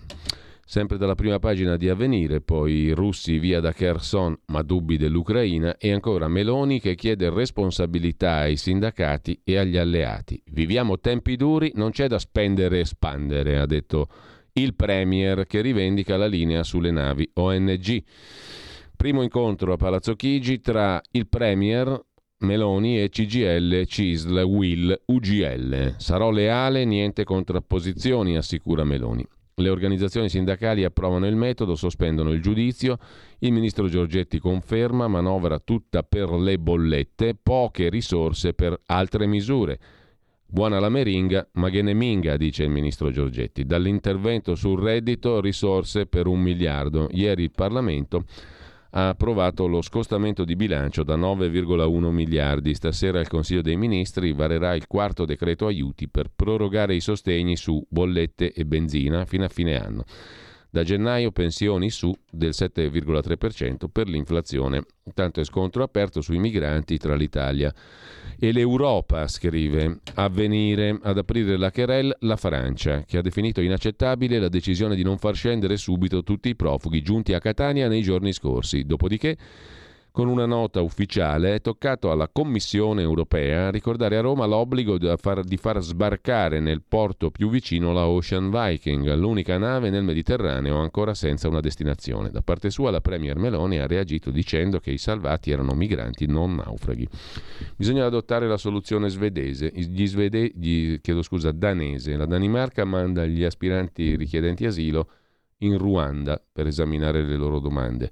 Sempre 0.70 0.99
dalla 0.99 1.15
prima 1.15 1.38
pagina 1.38 1.79
di 1.79 1.88
Avvenire, 1.88 2.43
poi 2.43 2.91
russi 2.91 3.38
via 3.38 3.59
da 3.59 3.73
Kherson, 3.73 4.38
ma 4.49 4.61
dubbi 4.61 4.99
dell'Ucraina, 4.99 5.79
e 5.79 5.93
ancora 5.93 6.29
Meloni 6.29 6.79
che 6.79 6.94
chiede 6.94 7.31
responsabilità 7.31 8.41
ai 8.41 8.59
sindacati 8.59 9.41
e 9.44 9.56
agli 9.56 9.79
alleati. 9.79 10.38
Viviamo 10.50 11.00
tempi 11.00 11.37
duri, 11.37 11.73
non 11.76 11.91
c'è 11.91 12.06
da 12.06 12.19
spendere 12.19 12.76
e 12.76 12.81
espandere, 12.81 13.59
ha 13.59 13.65
detto 13.65 14.09
il 14.53 14.75
Premier 14.75 15.46
che 15.46 15.63
rivendica 15.63 16.19
la 16.19 16.27
linea 16.27 16.63
sulle 16.63 16.91
navi 16.91 17.27
ONG. 17.32 18.03
Primo 18.94 19.22
incontro 19.22 19.72
a 19.72 19.79
Palazzo 19.79 20.17
Chigi 20.17 20.60
tra 20.60 21.01
il 21.13 21.29
Premier, 21.29 21.98
Meloni 22.41 23.01
e 23.01 23.08
CGL, 23.08 23.87
CISL, 23.87 24.43
WIL, 24.43 25.01
UGL. 25.06 25.94
Sarò 25.96 26.31
leale, 26.31 26.84
niente 26.84 27.25
contrapposizioni, 27.25 28.37
assicura 28.37 28.84
Meloni. 28.84 29.27
Le 29.58 29.70
organizzazioni 29.70 30.29
sindacali 30.29 30.84
approvano 30.84 31.27
il 31.27 31.34
metodo, 31.34 31.74
sospendono 31.74 32.31
il 32.31 32.41
giudizio, 32.41 32.96
il 33.41 33.50
ministro 33.50 33.88
Giorgetti 33.88 34.38
conferma, 34.38 35.08
manovra 35.08 35.58
tutta 35.58 36.05
per 36.05 36.31
le 36.31 36.58
bollette, 36.58 37.36
poche 37.41 37.88
risorse 37.88 38.55
per 38.55 38.81
altre 38.86 39.27
misure. 39.27 39.81
Buona 40.46 40.79
la 40.79 40.88
meringa, 40.88 41.46
ma 41.55 41.70
che 41.70 41.82
ne 41.82 41.93
minga, 41.93 42.36
dice 42.36 42.62
il 42.62 42.70
ministro 42.70 43.10
Giorgetti. 43.10 43.65
Dall'intervento 43.65 44.55
sul 44.55 44.81
reddito 44.81 45.41
risorse 45.41 46.06
per 46.06 46.29
un 46.29 46.41
miliardo. 46.41 47.08
Ieri 47.10 47.43
il 47.43 47.50
Parlamento 47.50 48.24
ha 48.90 49.08
approvato 49.08 49.66
lo 49.66 49.82
scostamento 49.82 50.44
di 50.44 50.56
bilancio 50.56 51.02
da 51.02 51.16
9,1 51.16 52.10
miliardi. 52.10 52.74
Stasera 52.74 53.20
il 53.20 53.28
Consiglio 53.28 53.62
dei 53.62 53.76
Ministri 53.76 54.32
varerà 54.32 54.74
il 54.74 54.86
quarto 54.86 55.24
decreto 55.24 55.66
aiuti 55.66 56.08
per 56.08 56.30
prorogare 56.34 56.94
i 56.94 57.00
sostegni 57.00 57.56
su 57.56 57.84
bollette 57.88 58.52
e 58.52 58.64
benzina 58.64 59.24
fino 59.26 59.44
a 59.44 59.48
fine 59.48 59.78
anno. 59.78 60.04
Da 60.70 60.82
gennaio 60.82 61.31
pensioni 61.31 61.89
su 61.89 62.15
del 62.31 62.51
7,3% 62.51 63.87
per 63.91 64.06
l'inflazione. 64.06 64.82
Tanto 65.15 65.41
è 65.41 65.44
scontro 65.44 65.82
aperto 65.82 66.20
sui 66.20 66.39
migranti 66.39 66.98
tra 66.98 67.15
l'Italia 67.15 67.72
e 68.39 68.53
l'Europa, 68.53 69.27
scrive, 69.27 70.01
a 70.15 70.29
venire 70.29 70.98
ad 71.03 71.17
aprire 71.17 71.56
la 71.56 71.70
querelle 71.70 72.17
la 72.20 72.37
Francia, 72.37 73.03
che 73.05 73.17
ha 73.17 73.22
definito 73.22 73.63
inaccettabile 73.63 74.39
la 74.39 74.48
decisione 74.48 74.94
di 74.94 75.03
non 75.03 75.17
far 75.17 75.34
scendere 75.34 75.79
subito 75.79 76.22
tutti 76.22 76.51
i 76.51 76.55
profughi 76.55 77.01
giunti 77.03 77.32
a 77.32 77.41
Catania 77.41 77.89
nei 77.89 78.03
giorni 78.03 78.32
scorsi. 78.32 78.84
Dopodiché 78.84 79.37
Con 80.19 80.27
una 80.27 80.46
nota 80.46 80.81
ufficiale 80.81 81.55
è 81.55 81.60
toccato 81.60 82.10
alla 82.10 82.27
Commissione 82.27 83.03
europea 83.03 83.70
ricordare 83.70 84.17
a 84.17 84.20
Roma 84.20 84.46
l'obbligo 84.46 84.98
di 84.98 85.08
far, 85.17 85.44
di 85.44 85.56
far 85.56 85.81
sbarcare 85.81 86.58
nel 86.58 86.82
porto 86.82 87.31
più 87.31 87.48
vicino 87.48 87.93
la 87.93 88.08
Ocean 88.08 88.51
Viking, 88.51 89.15
l'unica 89.15 89.58
nave 89.58 89.91
nel 89.91 90.03
Mediterraneo 90.03 90.79
ancora 90.79 91.15
senza 91.15 91.46
una 91.46 91.60
destinazione. 91.60 92.31
Da 92.31 92.43
parte 92.43 92.69
sua 92.70 92.91
la 92.91 93.01
Premier 93.01 93.37
Meloni 93.37 93.79
ha 93.79 93.87
reagito 93.87 94.32
dicendo 94.32 94.81
che 94.81 94.91
i 94.91 94.98
salvati 94.98 95.53
erano 95.53 95.75
migranti, 95.75 96.27
non 96.27 96.56
naufraghi. 96.56 97.06
Bisogna 97.77 98.05
adottare 98.05 98.48
la 98.48 98.56
soluzione 98.56 99.10
svedese, 99.10 99.70
gli 99.72 100.06
svede, 100.08 100.51
gli, 100.53 101.01
chiedo 101.01 101.22
scusa, 101.22 101.53
danese. 101.53 102.17
La 102.17 102.27
Danimarca 102.27 102.84
manda 102.84 103.25
gli 103.25 103.44
aspiranti 103.44 104.17
richiedenti 104.17 104.67
asilo 104.67 105.10
in 105.58 105.79
Ruanda 105.79 106.43
per 106.53 106.67
esaminare 106.67 107.22
le 107.22 107.37
loro 107.37 107.60
domande. 107.60 108.10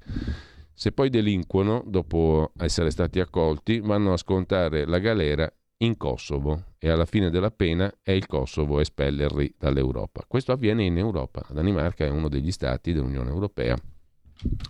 Se 0.79 0.93
poi 0.93 1.09
delinquono, 1.09 1.83
dopo 1.87 2.53
essere 2.59 2.91
stati 2.91 3.19
accolti, 3.19 3.81
vanno 3.81 4.13
a 4.13 4.19
scontare 4.19 4.85
la 4.85 4.99
galera 4.99 5.51
in 5.79 5.97
Kosovo 5.97 6.65
e 6.79 6.91
alla 6.91 7.07
fine 7.07 7.31
della 7.31 7.51
pena 7.51 7.91
è 8.03 8.11
il 8.11 8.27
Kosovo 8.27 8.77
a 8.77 8.83
espellerli 8.83 9.55
dall'Europa. 9.59 10.27
Questo 10.29 10.53
avviene 10.53 10.85
in 10.85 10.99
Europa. 10.99 11.43
La 11.49 11.55
Danimarca 11.55 12.05
è 12.05 12.11
uno 12.11 12.29
degli 12.29 12.53
stati 12.53 12.93
dell'Unione 12.93 13.31
Europea. 13.31 13.75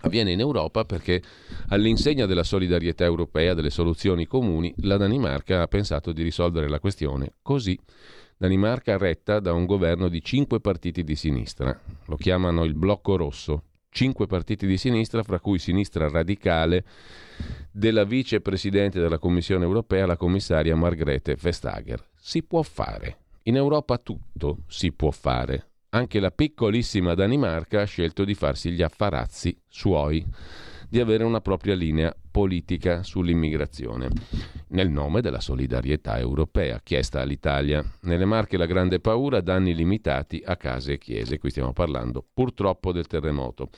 Avviene 0.03 0.31
in 0.31 0.39
Europa 0.39 0.85
perché 0.85 1.21
all'insegna 1.71 2.27
della 2.27 2.45
solidarietà 2.45 3.03
europea, 3.03 3.53
delle 3.55 3.71
soluzioni 3.71 4.27
comuni, 4.27 4.73
la 4.83 4.99
Danimarca 4.99 5.63
ha 5.63 5.67
pensato 5.67 6.13
di 6.13 6.23
risolvere 6.23 6.69
la 6.69 6.79
questione 6.79 7.33
così. 7.43 7.77
Danimarca 8.37 8.97
retta 8.97 9.41
da 9.41 9.53
un 9.53 9.67
governo 9.67 10.07
di 10.07 10.23
cinque 10.23 10.61
partiti 10.61 11.03
di 11.03 11.17
sinistra. 11.17 11.77
Lo 12.05 12.15
chiamano 12.15 12.63
il 12.63 12.75
blocco 12.75 13.17
rosso, 13.17 13.63
cinque 13.97 14.27
partiti 14.27 14.67
di 14.67 14.77
sinistra, 14.77 15.23
fra 15.23 15.41
cui 15.41 15.59
sinistra 15.59 16.07
radicale 16.11 16.85
della 17.73 18.05
vicepresidente 18.05 19.01
della 19.01 19.19
Commissione 19.19 19.65
europea, 19.65 20.05
la 20.05 20.19
commissaria 20.19 20.77
Margrethe 20.77 21.35
Vestager. 21.35 22.07
Si 22.15 22.43
può 22.43 22.61
fare. 22.61 23.21
In 23.45 23.57
Europa 23.57 23.97
tutto 23.97 24.59
si 24.67 24.93
può 24.93 25.11
fare. 25.11 25.71
Anche 25.91 26.21
la 26.21 26.31
piccolissima 26.31 27.15
Danimarca 27.15 27.81
ha 27.81 27.85
scelto 27.85 28.25
di 28.25 28.35
farsi 28.35 28.71
gli 28.71 28.83
affarazzi 28.83 29.59
suoi 29.67 30.25
di 30.89 31.01
avere 31.01 31.25
una 31.25 31.41
propria 31.41 31.75
linea 31.75 32.15
politica 32.31 33.03
sull'immigrazione, 33.03 34.09
nel 34.69 34.91
nome 34.91 35.21
della 35.21 35.41
solidarietà 35.41 36.19
europea 36.19 36.81
chiesta 36.83 37.21
all'Italia. 37.21 37.85
Nelle 38.03 38.25
Marche 38.25 38.57
la 38.57 38.67
grande 38.67 39.01
paura, 39.01 39.41
danni 39.41 39.75
limitati 39.75 40.43
a 40.45 40.57
case 40.57 40.95
e 40.95 40.99
chiese. 40.99 41.39
Qui 41.39 41.51
stiamo 41.51 41.73
parlando 41.73 42.25
purtroppo 42.33 42.93
del 42.93 43.07
terremoto. 43.07 43.71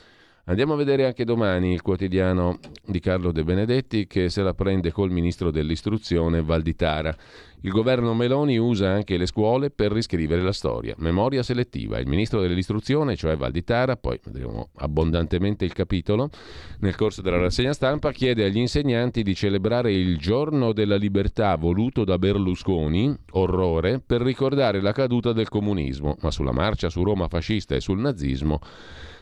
Andiamo 0.49 0.73
a 0.73 0.77
vedere 0.77 1.05
anche 1.05 1.25
domani 1.25 1.73
il 1.73 1.83
quotidiano 1.83 2.57
di 2.83 2.99
Carlo 2.99 3.31
De 3.31 3.43
Benedetti 3.43 4.07
che 4.07 4.29
se 4.29 4.41
la 4.41 4.55
prende 4.55 4.91
col 4.91 5.11
ministro 5.11 5.51
dell'istruzione 5.51 6.41
Valditara. 6.41 7.15
Il 7.61 7.69
governo 7.69 8.15
Meloni 8.15 8.57
usa 8.57 8.89
anche 8.89 9.17
le 9.17 9.27
scuole 9.27 9.69
per 9.69 9.91
riscrivere 9.91 10.41
la 10.41 10.51
storia. 10.51 10.95
Memoria 10.97 11.43
selettiva. 11.43 11.99
Il 11.99 12.07
ministro 12.07 12.41
dell'istruzione, 12.41 13.15
cioè 13.15 13.37
Valditara, 13.37 13.95
poi 13.95 14.19
vedremo 14.23 14.69
abbondantemente 14.77 15.65
il 15.65 15.73
capitolo, 15.73 16.31
nel 16.79 16.95
corso 16.95 17.21
della 17.21 17.37
rassegna 17.37 17.73
stampa 17.73 18.11
chiede 18.11 18.43
agli 18.43 18.57
insegnanti 18.57 19.21
di 19.21 19.35
celebrare 19.35 19.93
il 19.93 20.17
giorno 20.17 20.73
della 20.73 20.95
libertà 20.95 21.55
voluto 21.57 22.03
da 22.03 22.17
Berlusconi, 22.17 23.15
orrore, 23.33 24.01
per 24.03 24.21
ricordare 24.21 24.81
la 24.81 24.93
caduta 24.93 25.31
del 25.31 25.47
comunismo, 25.47 26.17
ma 26.21 26.31
sulla 26.31 26.53
marcia 26.53 26.89
su 26.89 27.03
Roma 27.03 27.27
fascista 27.27 27.75
e 27.75 27.81
sul 27.81 27.99
nazismo 27.99 28.59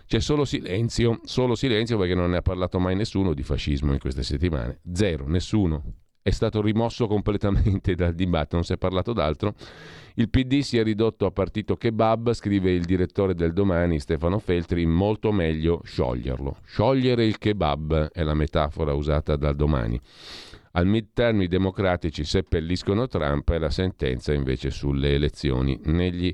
c'è 0.08 0.22
solo 0.22 0.46
silenzio, 0.46 1.20
solo 1.24 1.54
silenzio 1.54 1.98
perché 1.98 2.16
non 2.16 2.30
ne 2.30 2.38
ha 2.38 2.42
parlato 2.42 2.80
mai 2.80 2.96
nessuno 2.96 3.34
di 3.34 3.44
fascismo 3.44 3.92
in 3.92 4.00
queste 4.00 4.24
settimane. 4.24 4.80
Zero, 4.94 5.28
nessuno. 5.28 5.84
È 6.22 6.32
stato 6.32 6.62
rimosso 6.62 7.08
completamente 7.08 7.94
dal 7.96 8.14
dibattito, 8.14 8.56
non 8.56 8.64
si 8.64 8.72
è 8.72 8.78
parlato 8.78 9.12
d'altro. 9.12 9.54
Il 10.16 10.30
PD 10.30 10.60
si 10.60 10.78
è 10.78 10.84
ridotto 10.84 11.26
a 11.26 11.32
partito 11.32 11.76
kebab, 11.76 12.32
scrive 12.32 12.72
il 12.72 12.86
direttore 12.86 13.34
del 13.34 13.52
domani 13.52 14.00
Stefano 14.00 14.40
Feltri, 14.40 14.86
molto 14.86 15.34
meglio 15.34 15.82
scioglierlo. 15.84 16.58
Sciogliere 16.66 17.26
il 17.26 17.38
kebab 17.38 18.10
è 18.12 18.24
la 18.24 18.34
metafora 18.34 18.94
usata 18.94 19.36
dal 19.36 19.56
domani. 19.56 20.00
Al 20.72 20.86
midterm 20.88 21.42
i 21.42 21.48
democratici 21.48 22.24
seppelliscono 22.24 23.08
Trump 23.08 23.50
e 23.50 23.58
la 23.58 23.70
sentenza 23.70 24.32
invece 24.32 24.70
sulle 24.70 25.14
elezioni. 25.14 25.80
Negli 25.86 26.34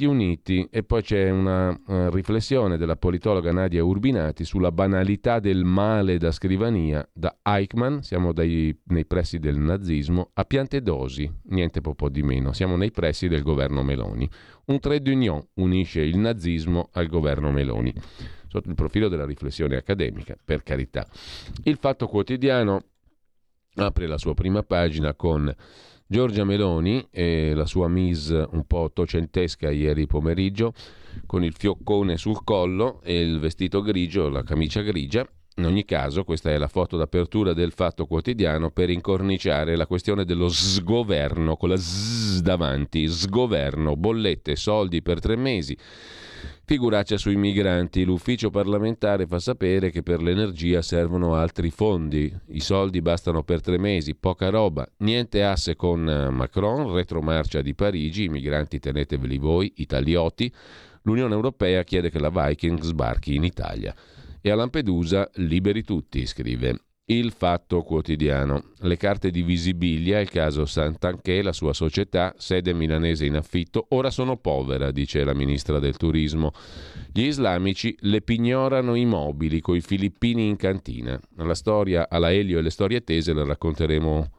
Uniti 0.00 0.66
e 0.68 0.82
poi 0.82 1.02
c'è 1.02 1.30
una 1.30 1.68
uh, 1.70 2.08
riflessione 2.10 2.76
della 2.76 2.96
politologa 2.96 3.52
Nadia 3.52 3.84
Urbinati 3.84 4.44
sulla 4.44 4.72
banalità 4.72 5.38
del 5.38 5.62
male 5.62 6.18
da 6.18 6.32
scrivania 6.32 7.08
da 7.12 7.36
Eichmann, 7.40 7.98
siamo 8.00 8.32
dai, 8.32 8.76
nei 8.86 9.06
pressi 9.06 9.38
del 9.38 9.56
nazismo, 9.56 10.30
a 10.34 10.44
Piantedosi, 10.44 11.32
niente 11.50 11.80
po' 11.80 12.08
di 12.08 12.22
meno, 12.24 12.52
siamo 12.52 12.76
nei 12.76 12.90
pressi 12.90 13.28
del 13.28 13.42
governo 13.42 13.84
Meloni. 13.84 14.28
Un 14.66 14.80
trade 14.80 15.12
union 15.12 15.40
unisce 15.54 16.00
il 16.00 16.18
nazismo 16.18 16.88
al 16.92 17.06
governo 17.06 17.52
Meloni, 17.52 17.94
sotto 18.48 18.68
il 18.68 18.74
profilo 18.74 19.06
della 19.06 19.24
riflessione 19.24 19.76
accademica, 19.76 20.36
per 20.44 20.64
carità. 20.64 21.06
Il 21.62 21.76
Fatto 21.76 22.08
Quotidiano 22.08 22.86
apre 23.76 24.08
la 24.08 24.18
sua 24.18 24.34
prima 24.34 24.64
pagina 24.64 25.14
con 25.14 25.54
Giorgia 26.06 26.44
Meloni 26.44 27.06
e 27.10 27.54
la 27.54 27.64
sua 27.64 27.88
mise 27.88 28.46
un 28.50 28.66
po' 28.66 28.80
ottocentesca 28.80 29.70
ieri 29.70 30.06
pomeriggio, 30.06 30.74
con 31.24 31.42
il 31.42 31.54
fioccone 31.56 32.18
sul 32.18 32.44
collo 32.44 33.00
e 33.02 33.20
il 33.22 33.38
vestito 33.40 33.80
grigio, 33.80 34.28
la 34.28 34.42
camicia 34.42 34.82
grigia. 34.82 35.26
In 35.56 35.64
ogni 35.64 35.86
caso, 35.86 36.24
questa 36.24 36.50
è 36.50 36.58
la 36.58 36.68
foto 36.68 36.98
d'apertura 36.98 37.54
del 37.54 37.72
Fatto 37.72 38.04
Quotidiano 38.04 38.70
per 38.70 38.90
incorniciare 38.90 39.76
la 39.76 39.86
questione 39.86 40.26
dello 40.26 40.48
sgoverno, 40.48 41.56
con 41.56 41.70
la 41.70 41.78
z 41.78 42.40
davanti, 42.42 43.08
sgoverno, 43.08 43.96
bollette, 43.96 44.56
soldi 44.56 45.00
per 45.00 45.20
tre 45.20 45.36
mesi 45.36 45.76
Figuraccia 46.66 47.18
sui 47.18 47.36
migranti. 47.36 48.04
L'ufficio 48.04 48.48
parlamentare 48.48 49.26
fa 49.26 49.38
sapere 49.38 49.90
che 49.90 50.02
per 50.02 50.22
l'energia 50.22 50.80
servono 50.80 51.34
altri 51.34 51.70
fondi. 51.70 52.34
I 52.48 52.60
soldi 52.60 53.02
bastano 53.02 53.42
per 53.42 53.60
tre 53.60 53.78
mesi, 53.78 54.14
poca 54.14 54.48
roba. 54.48 54.88
Niente 54.98 55.44
asse 55.44 55.76
con 55.76 56.08
eh, 56.08 56.30
Macron, 56.30 56.90
retromarcia 56.94 57.60
di 57.60 57.74
Parigi, 57.74 58.24
i 58.24 58.28
migranti 58.30 58.78
teneteveli 58.78 59.36
voi, 59.36 59.74
italioti. 59.76 60.50
L'Unione 61.02 61.34
Europea 61.34 61.84
chiede 61.84 62.08
che 62.08 62.18
la 62.18 62.30
Viking 62.30 62.80
sbarchi 62.80 63.34
in 63.34 63.44
Italia. 63.44 63.94
E 64.40 64.50
a 64.50 64.54
Lampedusa 64.54 65.28
liberi 65.34 65.84
tutti, 65.84 66.24
scrive. 66.24 66.78
Il 67.06 67.32
Fatto 67.32 67.82
Quotidiano. 67.82 68.70
Le 68.78 68.96
carte 68.96 69.30
di 69.30 69.42
Visibilia, 69.42 70.20
il 70.20 70.30
caso 70.30 70.64
Sant'Anché, 70.64 71.42
la 71.42 71.52
sua 71.52 71.74
società, 71.74 72.32
sede 72.38 72.72
milanese 72.72 73.26
in 73.26 73.36
affitto, 73.36 73.84
ora 73.90 74.08
sono 74.08 74.38
povera, 74.38 74.90
dice 74.90 75.22
la 75.22 75.34
ministra 75.34 75.78
del 75.78 75.98
Turismo. 75.98 76.52
Gli 77.12 77.26
islamici 77.26 77.94
le 78.00 78.22
pignorano 78.22 78.94
i 78.94 79.04
mobili 79.04 79.60
coi 79.60 79.82
filippini 79.82 80.48
in 80.48 80.56
cantina. 80.56 81.20
La 81.36 81.54
storia 81.54 82.08
alla 82.08 82.32
Elio 82.32 82.58
e 82.58 82.62
le 82.62 82.70
storie 82.70 83.04
tese 83.04 83.34
la 83.34 83.44
racconteremo 83.44 84.30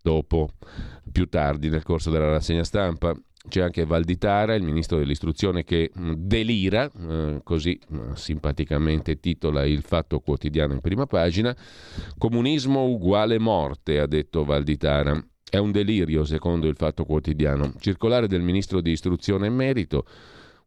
dopo, 0.00 0.48
più 1.12 1.28
tardi 1.28 1.68
nel 1.68 1.82
corso 1.82 2.08
della 2.08 2.30
rassegna 2.30 2.64
stampa. 2.64 3.14
C'è 3.46 3.60
anche 3.60 3.84
Valditara, 3.84 4.54
il 4.54 4.62
ministro 4.62 4.96
dell'istruzione, 4.96 5.64
che 5.64 5.90
mm, 5.96 6.12
delira, 6.16 6.90
eh, 6.90 7.40
così 7.44 7.78
mm, 7.92 8.12
simpaticamente 8.12 9.20
titola 9.20 9.66
il 9.66 9.82
Fatto 9.82 10.20
Quotidiano 10.20 10.72
in 10.72 10.80
prima 10.80 11.06
pagina. 11.06 11.54
Comunismo 12.16 12.86
uguale 12.86 13.38
morte, 13.38 14.00
ha 14.00 14.06
detto 14.06 14.44
Valditara. 14.44 15.22
È 15.48 15.58
un 15.58 15.72
delirio, 15.72 16.24
secondo 16.24 16.66
il 16.66 16.74
Fatto 16.76 17.04
Quotidiano. 17.04 17.74
Circolare 17.78 18.26
del 18.28 18.40
ministro 18.40 18.80
di 18.80 18.90
istruzione 18.90 19.46
in 19.46 19.54
merito. 19.54 20.06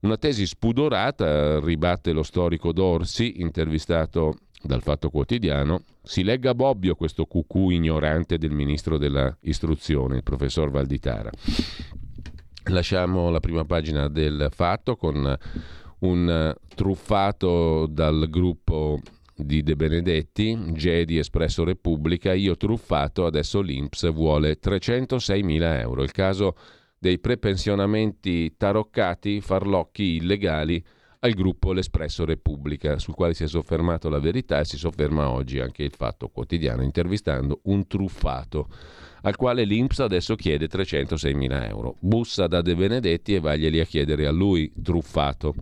Una 0.02 0.18
tesi 0.18 0.46
spudorata, 0.46 1.60
ribatte 1.60 2.12
lo 2.12 2.22
storico 2.22 2.72
Dorsi, 2.72 3.42
intervistato 3.42 4.36
dal 4.62 4.84
Fatto 4.84 5.10
Quotidiano. 5.10 5.84
Si 6.04 6.24
legga 6.24 6.54
Bobbio 6.54 6.94
questo 6.94 7.26
cucù 7.26 7.72
ignorante 7.72 8.38
del 8.38 8.52
ministro 8.52 9.00
dell'istruzione, 9.00 10.18
il 10.18 10.24
professor 10.24 10.70
Valditara. 10.70 11.32
Lasciamo 12.70 13.30
la 13.30 13.40
prima 13.40 13.64
pagina 13.64 14.10
del 14.10 14.50
fatto 14.52 14.98
con 14.98 15.38
un 16.00 16.56
truffato 16.76 17.88
dal 17.88 18.28
gruppo 18.30 19.00
di 19.36 19.64
De 19.64 19.76
Benedetti, 19.76 20.74
Gedi 20.74 21.18
Espresso 21.18 21.64
Repubblica, 21.64 22.34
io 22.34 22.58
truffato, 22.58 23.26
adesso 23.26 23.62
l'Inps 23.62 24.12
vuole 24.12 24.60
306 24.60 25.44
mila 25.44 25.80
euro. 25.80 26.04
Il 26.04 26.12
caso 26.12 26.56
dei 27.00 27.20
prepensionamenti 27.20 28.56
taroccati, 28.58 29.40
farlocchi 29.40 30.16
illegali 30.16 30.84
al 31.20 31.34
gruppo 31.34 31.72
L'Espresso 31.72 32.26
Repubblica, 32.26 33.00
sul 33.00 33.16
quale 33.16 33.34
si 33.34 33.44
è 33.44 33.48
soffermato 33.48 34.10
la 34.10 34.20
verità 34.20 34.60
e 34.60 34.66
si 34.66 34.78
sofferma 34.78 35.30
oggi 35.30 35.60
anche 35.60 35.84
il 35.84 35.94
Fatto 35.96 36.28
Quotidiano, 36.28 36.84
intervistando 36.84 37.62
un 37.64 37.88
truffato 37.88 38.68
al 39.28 39.36
quale 39.36 39.66
l'Inps 39.66 40.00
adesso 40.00 40.36
chiede 40.36 40.68
306.000 40.68 41.68
euro. 41.68 41.96
Bussa 42.00 42.48
da 42.48 42.62
De 42.62 42.76
Benedetti 42.76 43.36
e 43.36 43.42
vaglieli 43.42 43.82
a 43.82 43.86
chiedere 43.86 44.26
a 44.26 44.32
lui, 44.32 44.72
truffato. 44.82 45.54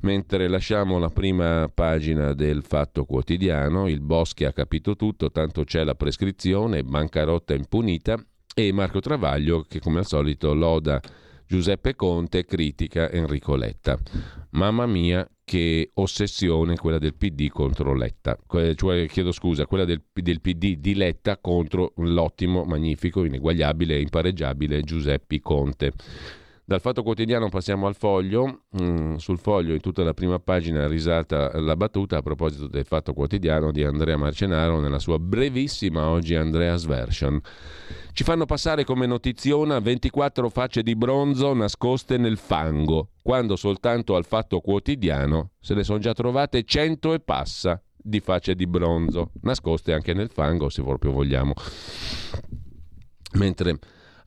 Mentre 0.00 0.48
lasciamo 0.48 0.98
la 0.98 1.08
prima 1.08 1.70
pagina 1.72 2.34
del 2.34 2.64
Fatto 2.64 3.04
Quotidiano, 3.04 3.86
il 3.86 4.00
Boschi 4.00 4.44
ha 4.44 4.52
capito 4.52 4.96
tutto, 4.96 5.30
tanto 5.30 5.62
c'è 5.62 5.84
la 5.84 5.94
prescrizione, 5.94 6.82
bancarotta 6.82 7.54
impunita 7.54 8.16
e 8.52 8.72
Marco 8.72 8.98
Travaglio 8.98 9.62
che 9.62 9.78
come 9.78 10.00
al 10.00 10.06
solito 10.06 10.52
loda 10.52 11.00
Giuseppe 11.46 11.94
Conte 11.94 12.44
critica 12.44 13.12
Enrico 13.12 13.54
Letta. 13.54 13.96
Mamma 14.50 14.86
mia, 14.86 15.24
che 15.44 15.90
ossessione 15.94 16.76
quella 16.76 16.98
del 16.98 17.14
PD 17.14 17.48
contro 17.48 17.94
Letta, 17.94 18.38
cioè 18.74 19.06
chiedo 19.08 19.32
scusa, 19.32 19.66
quella 19.66 19.84
del, 19.84 20.02
del 20.12 20.40
PD 20.40 20.76
di 20.76 20.94
Letta 20.94 21.38
contro 21.38 21.92
l'ottimo, 21.96 22.64
magnifico, 22.64 23.24
ineguagliabile 23.24 23.96
e 23.96 24.00
impareggiabile 24.00 24.82
Giuseppe 24.82 25.40
Conte. 25.40 25.92
Dal 26.64 26.80
Fatto 26.80 27.02
Quotidiano 27.02 27.48
passiamo 27.48 27.88
al 27.88 27.96
Foglio. 27.96 28.62
Mm, 28.80 29.16
sul 29.16 29.38
Foglio, 29.38 29.74
in 29.74 29.80
tutta 29.80 30.04
la 30.04 30.14
prima 30.14 30.38
pagina, 30.38 30.86
risata 30.86 31.58
la 31.60 31.74
battuta 31.74 32.18
a 32.18 32.22
proposito 32.22 32.68
del 32.68 32.84
Fatto 32.84 33.12
Quotidiano 33.12 33.72
di 33.72 33.82
Andrea 33.82 34.16
Marcenaro 34.16 34.78
nella 34.78 35.00
sua 35.00 35.18
brevissima 35.18 36.06
oggi 36.06 36.36
Andrea's 36.36 36.86
Version. 36.86 37.40
Ci 38.12 38.22
fanno 38.22 38.46
passare 38.46 38.84
come 38.84 39.06
notiziona 39.06 39.80
24 39.80 40.48
facce 40.50 40.82
di 40.84 40.94
bronzo 40.94 41.52
nascoste 41.52 42.16
nel 42.16 42.36
fango, 42.36 43.08
quando 43.22 43.56
soltanto 43.56 44.14
al 44.14 44.24
Fatto 44.24 44.60
Quotidiano 44.60 45.50
se 45.58 45.74
ne 45.74 45.82
sono 45.82 45.98
già 45.98 46.12
trovate 46.12 46.62
100 46.62 47.14
e 47.14 47.20
passa 47.20 47.82
di 47.96 48.20
facce 48.20 48.54
di 48.54 48.66
bronzo, 48.68 49.32
nascoste 49.42 49.92
anche 49.92 50.14
nel 50.14 50.30
fango 50.30 50.68
se 50.68 50.82
proprio 50.82 51.10
vogliamo. 51.10 51.54
Mentre 53.34 53.78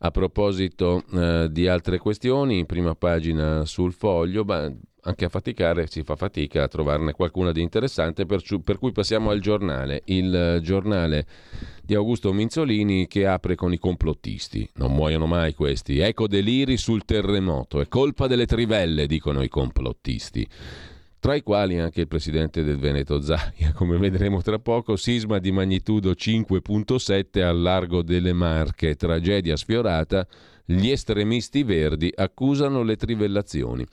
a 0.06 0.12
proposito 0.12 1.04
eh, 1.14 1.48
di 1.52 1.68
altre 1.68 1.98
questioni, 1.98 2.60
in 2.60 2.66
prima 2.66 2.96
pagina 2.96 3.66
sul 3.66 3.94
foglio, 3.94 4.44
beh, 4.44 4.74
anche 5.06 5.26
a 5.26 5.30
faticare 5.30 5.88
si 5.88 6.04
fa 6.04 6.16
fatica 6.16 6.64
a 6.64 6.68
trovarne 6.68 7.14
qualcuna 7.14 7.52
di 7.52 7.62
interessante, 7.62 8.26
per, 8.26 8.42
per, 8.64 8.80
cui 8.80 8.92
passiamo 8.92 9.30
al 9.30 9.40
giornale. 9.40 10.02
Il 10.06 10.60
giornale 10.62 11.26
di 11.84 11.94
Augusto 11.94 12.34
Minzolini 12.34 13.08
che 13.08 13.28
apre 13.28 13.56
con 13.56 13.72
i 13.72 13.78
complottisti. 13.78 14.68
Non 14.76 14.94
muoiono 14.94 15.28
mai 15.28 15.54
questi. 15.54 16.00
Ecco 16.00 16.28
deliri 16.28 16.78
sul 16.78 17.06
terremoto. 17.06 17.82
È 17.82 17.88
colpa 17.88 18.28
delle 18.28 18.48
trivelle, 18.48 19.06
dicono 19.06 19.44
i 19.44 19.50
complottisti 19.50 20.48
tra 21.26 21.34
i 21.34 21.42
quali 21.42 21.80
anche 21.80 22.02
il 22.02 22.08
presidente 22.08 22.64
del 22.64 22.78
Veneto 22.78 23.20
Zaia, 23.20 23.72
come 23.74 23.98
vedremo 23.98 24.44
tra 24.44 24.60
poco, 24.60 24.96
sisma 24.96 25.40
di 25.40 25.52
magnitudo 25.52 26.12
5.7 26.12 27.42
al 27.42 27.60
largo 27.60 28.04
delle 28.04 28.32
Marche, 28.32 28.96
tragedia 28.96 29.56
sfiorata, 29.56 30.28
gli 30.64 30.92
estremisti 30.92 31.64
verdi 31.64 32.14
accusano 32.16 32.84
le 32.84 32.96
trivellazioni. 32.96 33.84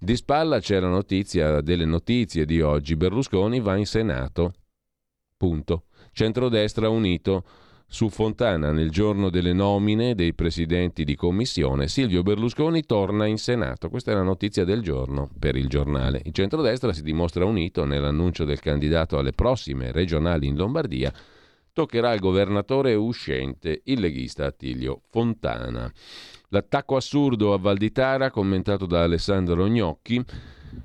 Di 0.00 0.16
spalla 0.16 0.58
c'è 0.58 0.80
la 0.80 0.88
notizia 0.88 1.60
delle 1.60 1.84
notizie 1.84 2.44
di 2.44 2.60
oggi, 2.60 2.96
Berlusconi 2.96 3.60
va 3.60 3.76
in 3.76 3.86
Senato. 3.86 4.54
Punto. 5.36 5.84
Centrodestra 6.10 6.88
unito 6.88 7.44
su 7.94 8.08
Fontana, 8.08 8.72
nel 8.72 8.90
giorno 8.90 9.30
delle 9.30 9.52
nomine 9.52 10.16
dei 10.16 10.34
presidenti 10.34 11.04
di 11.04 11.14
commissione, 11.14 11.86
Silvio 11.86 12.24
Berlusconi 12.24 12.84
torna 12.84 13.26
in 13.26 13.38
Senato. 13.38 13.88
Questa 13.88 14.10
è 14.10 14.14
la 14.14 14.24
notizia 14.24 14.64
del 14.64 14.82
giorno 14.82 15.30
per 15.38 15.54
il 15.54 15.68
giornale. 15.68 16.20
Il 16.24 16.32
centrodestra 16.32 16.92
si 16.92 17.04
dimostra 17.04 17.44
unito 17.44 17.84
nell'annuncio 17.84 18.44
del 18.44 18.58
candidato 18.58 19.16
alle 19.16 19.30
prossime 19.30 19.92
regionali 19.92 20.48
in 20.48 20.56
Lombardia. 20.56 21.12
Toccherà 21.72 22.10
al 22.10 22.18
governatore 22.18 22.96
uscente, 22.96 23.82
il 23.84 24.00
leghista 24.00 24.46
Attilio 24.46 25.02
Fontana. 25.08 25.88
L'attacco 26.48 26.96
assurdo 26.96 27.52
a 27.52 27.58
Valditara, 27.58 28.32
commentato 28.32 28.86
da 28.86 29.04
Alessandro 29.04 29.68
Gnocchi, 29.68 30.20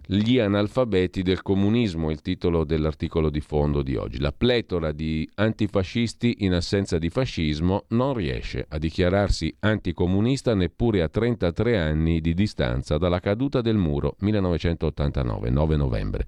gli 0.06 0.40
analfabeti 0.40 1.22
del 1.22 1.42
comunismo, 1.42 2.12
il 2.12 2.22
titolo 2.22 2.64
dell'articolo 2.64 3.30
di 3.30 3.42
fondo 3.42 3.82
di 3.82 3.96
oggi. 3.96 4.20
La 4.20 4.32
pletora 4.32 4.92
di 4.92 5.30
antifascisti 5.36 6.38
in 6.40 6.54
assenza 6.54 6.98
di 6.98 7.10
fascismo 7.10 7.86
non 7.90 8.14
riesce 8.14 8.66
a 8.68 8.78
dichiararsi 8.78 9.54
anticomunista 9.60 10.54
neppure 10.54 11.02
a 11.02 11.10
33 11.10 11.78
anni 11.78 12.22
di 12.22 12.34
distanza 12.34 12.98
dalla 12.98 13.20
caduta 13.20 13.62
del 13.62 13.78
muro 13.78 14.16
1989, 14.20 15.50
9 15.50 15.76
novembre. 15.76 16.28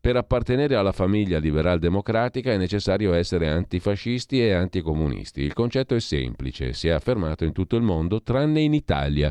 Per 0.00 0.16
appartenere 0.16 0.76
alla 0.76 0.92
famiglia 0.92 1.38
liberal-democratica 1.38 2.50
è 2.50 2.56
necessario 2.56 3.12
essere 3.12 3.50
antifascisti 3.50 4.40
e 4.40 4.52
anticomunisti. 4.52 5.42
Il 5.42 5.52
concetto 5.52 5.94
è 5.94 6.00
semplice, 6.00 6.72
si 6.72 6.88
è 6.88 6.92
affermato 6.92 7.44
in 7.44 7.52
tutto 7.52 7.76
il 7.76 7.82
mondo, 7.82 8.22
tranne 8.22 8.62
in 8.62 8.72
Italia 8.72 9.30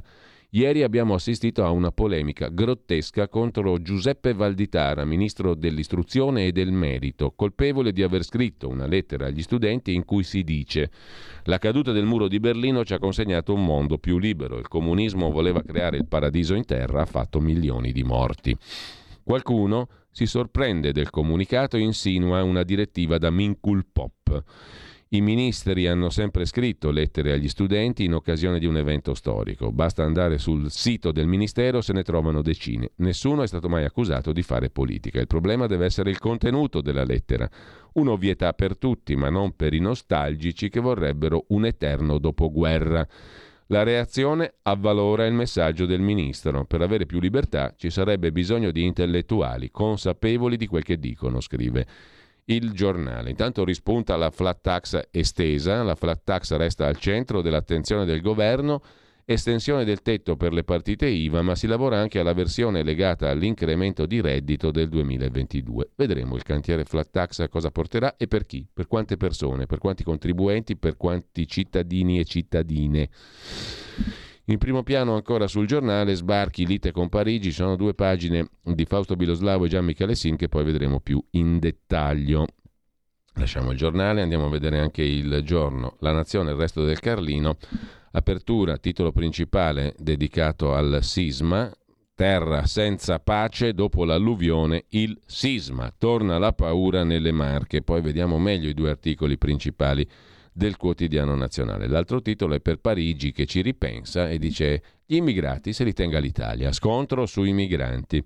Ieri 0.52 0.82
abbiamo 0.82 1.14
assistito 1.14 1.64
a 1.64 1.70
una 1.70 1.92
polemica 1.92 2.48
grottesca 2.48 3.28
contro 3.28 3.80
Giuseppe 3.84 4.34
Valditara, 4.34 5.06
ministro 5.06 5.54
dell'istruzione 5.54 6.48
e 6.48 6.52
del 6.52 6.72
merito, 6.72 7.34
colpevole 7.36 7.92
di 7.92 8.02
aver 8.02 8.24
scritto 8.24 8.68
una 8.68 8.88
lettera 8.88 9.28
agli 9.28 9.44
studenti 9.44 9.94
in 9.94 10.06
cui 10.06 10.24
si 10.24 10.44
dice 10.44 10.90
la 11.44 11.60
caduta 11.60 11.92
del 11.92 12.06
muro 12.06 12.28
di 12.28 12.40
Berlino 12.40 12.84
ci 12.84 12.96
ha 12.96 12.98
consegnato 12.98 13.54
un 13.54 13.64
mondo 13.64 14.00
più 14.00 14.18
libero, 14.18 14.58
il 14.58 14.68
comunismo 14.68 15.30
voleva 15.30 15.62
creare 15.62 15.98
il 15.98 16.08
paradiso 16.08 16.56
in 16.56 16.66
terra, 16.66 17.04
ha 17.04 17.06
fatto 17.06 17.40
milioni 17.40 17.92
di 17.92 18.02
morti. 18.02 18.58
Qualcuno 19.24 19.88
si 20.10 20.26
sorprende 20.26 20.92
del 20.92 21.12
comunicato 21.12 21.78
e 21.78 21.82
insinua 21.82 22.42
una 22.42 22.64
direttiva 22.64 23.20
da 23.20 23.30
Minkul 23.30 23.86
Pop. 23.94 24.44
I 25.12 25.22
ministri 25.22 25.88
hanno 25.88 26.12
sempre 26.12 26.46
scritto 26.46 26.92
lettere 26.92 27.32
agli 27.32 27.48
studenti 27.48 28.04
in 28.04 28.14
occasione 28.14 28.60
di 28.60 28.68
un 28.68 28.78
evento 28.78 29.16
storico. 29.16 29.72
Basta 29.72 30.04
andare 30.04 30.38
sul 30.38 30.70
sito 30.70 31.12
del 31.12 31.26
ministero, 31.26 31.82
se 31.82 31.94
ne 31.94 32.04
trovano 32.04 32.44
decine. 32.44 32.92
Nessuno 32.98 33.42
è 33.42 33.48
stato 33.48 33.68
mai 33.70 33.86
accusato 33.86 34.32
di 34.32 34.44
fare 34.44 34.70
politica. 34.70 35.20
Il 35.20 35.26
problema 35.26 35.66
deve 35.66 35.86
essere 35.86 36.12
il 36.12 36.20
contenuto 36.20 36.82
della 36.82 37.04
lettera. 37.04 37.50
Un'ovvietà 37.94 38.54
per 38.54 38.78
tutti, 38.78 39.16
ma 39.16 39.32
non 39.32 39.56
per 39.56 39.74
i 39.74 39.80
nostalgici 39.80 40.70
che 40.70 40.80
vorrebbero 40.80 41.46
un 41.48 41.66
eterno 41.66 42.20
dopoguerra. 42.20 43.08
La 43.72 43.82
reazione 43.82 44.58
avvalora 44.62 45.26
il 45.26 45.34
messaggio 45.34 45.88
del 45.88 46.02
ministro. 46.02 46.66
Per 46.66 46.84
avere 46.84 47.08
più 47.08 47.20
libertà 47.20 47.74
ci 47.76 47.90
sarebbe 47.90 48.32
bisogno 48.32 48.70
di 48.70 48.84
intellettuali 48.84 49.72
consapevoli 49.72 50.56
di 50.56 50.68
quel 50.68 50.84
che 50.84 51.00
dicono, 51.00 51.42
scrive 51.42 51.88
il 52.50 52.72
giornale. 52.72 53.30
Intanto 53.30 53.64
rispunta 53.64 54.16
la 54.16 54.32
flat 54.32 54.60
tax 54.62 55.00
estesa, 55.12 55.84
la 55.84 55.96
flat 55.96 56.22
tax 56.24 56.56
resta 56.56 56.88
al 56.88 56.98
centro 56.98 57.42
dell'attenzione 57.42 58.06
del 58.06 58.22
governo, 58.22 58.82
estensione 59.26 59.86
del 59.86 60.02
tetto 60.02 60.36
per 60.36 60.54
le 60.54 60.64
partite 60.64 61.06
IVA, 61.06 61.44
ma 61.44 61.54
si 61.54 61.68
lavora 61.68 62.00
anche 62.00 62.20
alla 62.20 62.34
versione 62.34 62.82
legata 62.82 63.30
all'incremento 63.30 64.08
di 64.08 64.22
reddito 64.22 64.72
del 64.72 64.90
2022. 64.90 65.92
Vedremo 65.96 66.36
il 66.36 66.44
cantiere 66.44 66.86
flat 66.86 67.10
tax 67.12 67.40
a 67.40 67.48
cosa 67.48 67.70
porterà 67.70 68.16
e 68.18 68.28
per 68.28 68.46
chi, 68.46 68.66
per 68.72 68.88
quante 68.88 69.18
persone, 69.18 69.68
per 69.68 69.78
quanti 69.78 70.04
contribuenti, 70.04 70.76
per 70.76 70.98
quanti 70.98 71.48
cittadini 71.48 72.20
e 72.20 72.26
cittadine. 72.26 73.10
In 74.50 74.58
primo 74.58 74.82
piano 74.82 75.14
ancora 75.14 75.46
sul 75.46 75.68
giornale 75.68 76.16
sbarchi 76.16 76.66
lite 76.66 76.92
con 76.92 77.08
Parigi, 77.08 77.52
sono 77.52 77.76
due 77.76 77.94
pagine 77.94 78.50
di 78.64 78.84
Fausto 78.86 79.16
Biloslavo 79.16 79.66
e 79.66 79.68
Gian 79.68 79.86
Michele 79.86 80.16
Sin 80.16 80.38
che 80.38 80.50
poi 80.50 80.64
vedremo 80.64 81.00
più 81.02 81.24
in 81.32 81.60
dettaglio. 81.60 82.48
Lasciamo 83.36 83.70
il 83.70 83.78
giornale, 83.78 84.24
andiamo 84.24 84.48
a 84.48 84.50
vedere 84.50 84.80
anche 84.80 85.04
il 85.04 85.42
giorno, 85.44 85.98
La 86.00 86.14
Nazione, 86.14 86.50
il 86.50 86.58
resto 86.58 86.84
del 86.84 87.00
Carlino. 87.00 87.58
Apertura, 88.14 88.78
titolo 88.78 89.12
principale 89.12 89.94
dedicato 90.00 90.74
al 90.74 91.04
sisma, 91.04 91.72
terra 92.16 92.66
senza 92.66 93.20
pace 93.20 93.74
dopo 93.74 94.04
l'alluvione, 94.04 94.86
il 94.90 95.16
sisma. 95.28 95.94
Torna 95.96 96.40
la 96.40 96.54
paura 96.54 97.04
nelle 97.04 97.32
Marche. 97.32 97.84
Poi 97.84 98.02
vediamo 98.02 98.40
meglio 98.40 98.68
i 98.68 98.74
due 98.74 98.90
articoli 98.90 99.38
principali 99.38 100.10
del 100.52 100.78
quotidiano 100.78 101.36
nazionale. 101.36 101.88
L'altro 101.88 102.22
titolo 102.22 102.56
è 102.56 102.60
per 102.60 102.80
Parigi 102.80 103.32
che 103.32 103.46
ci 103.46 103.62
ripensa 103.62 104.30
e 104.30 104.38
dice 104.38 104.82
gli 105.06 105.16
immigrati 105.16 105.74
se 105.74 105.84
li 105.84 105.94
tenga 105.94 106.20
l'Italia. 106.20 106.72
Scontro 106.72 107.26
sui 107.26 107.52
migranti. 107.52 108.24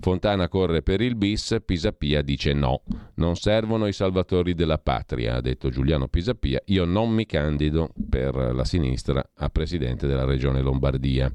Fontana 0.00 0.48
corre 0.48 0.82
per 0.82 1.00
il 1.00 1.16
bis, 1.16 1.56
Pisapia 1.64 2.22
dice 2.22 2.52
no. 2.52 2.82
Non 3.14 3.36
servono 3.36 3.86
i 3.86 3.92
salvatori 3.92 4.54
della 4.54 4.78
patria, 4.78 5.36
ha 5.36 5.40
detto 5.40 5.70
Giuliano 5.70 6.08
Pisapia. 6.08 6.60
Io 6.66 6.84
non 6.84 7.10
mi 7.10 7.24
candido 7.24 7.90
per 8.08 8.34
la 8.34 8.64
sinistra 8.64 9.24
a 9.36 9.48
presidente 9.48 10.06
della 10.06 10.24
regione 10.24 10.60
Lombardia. 10.60 11.30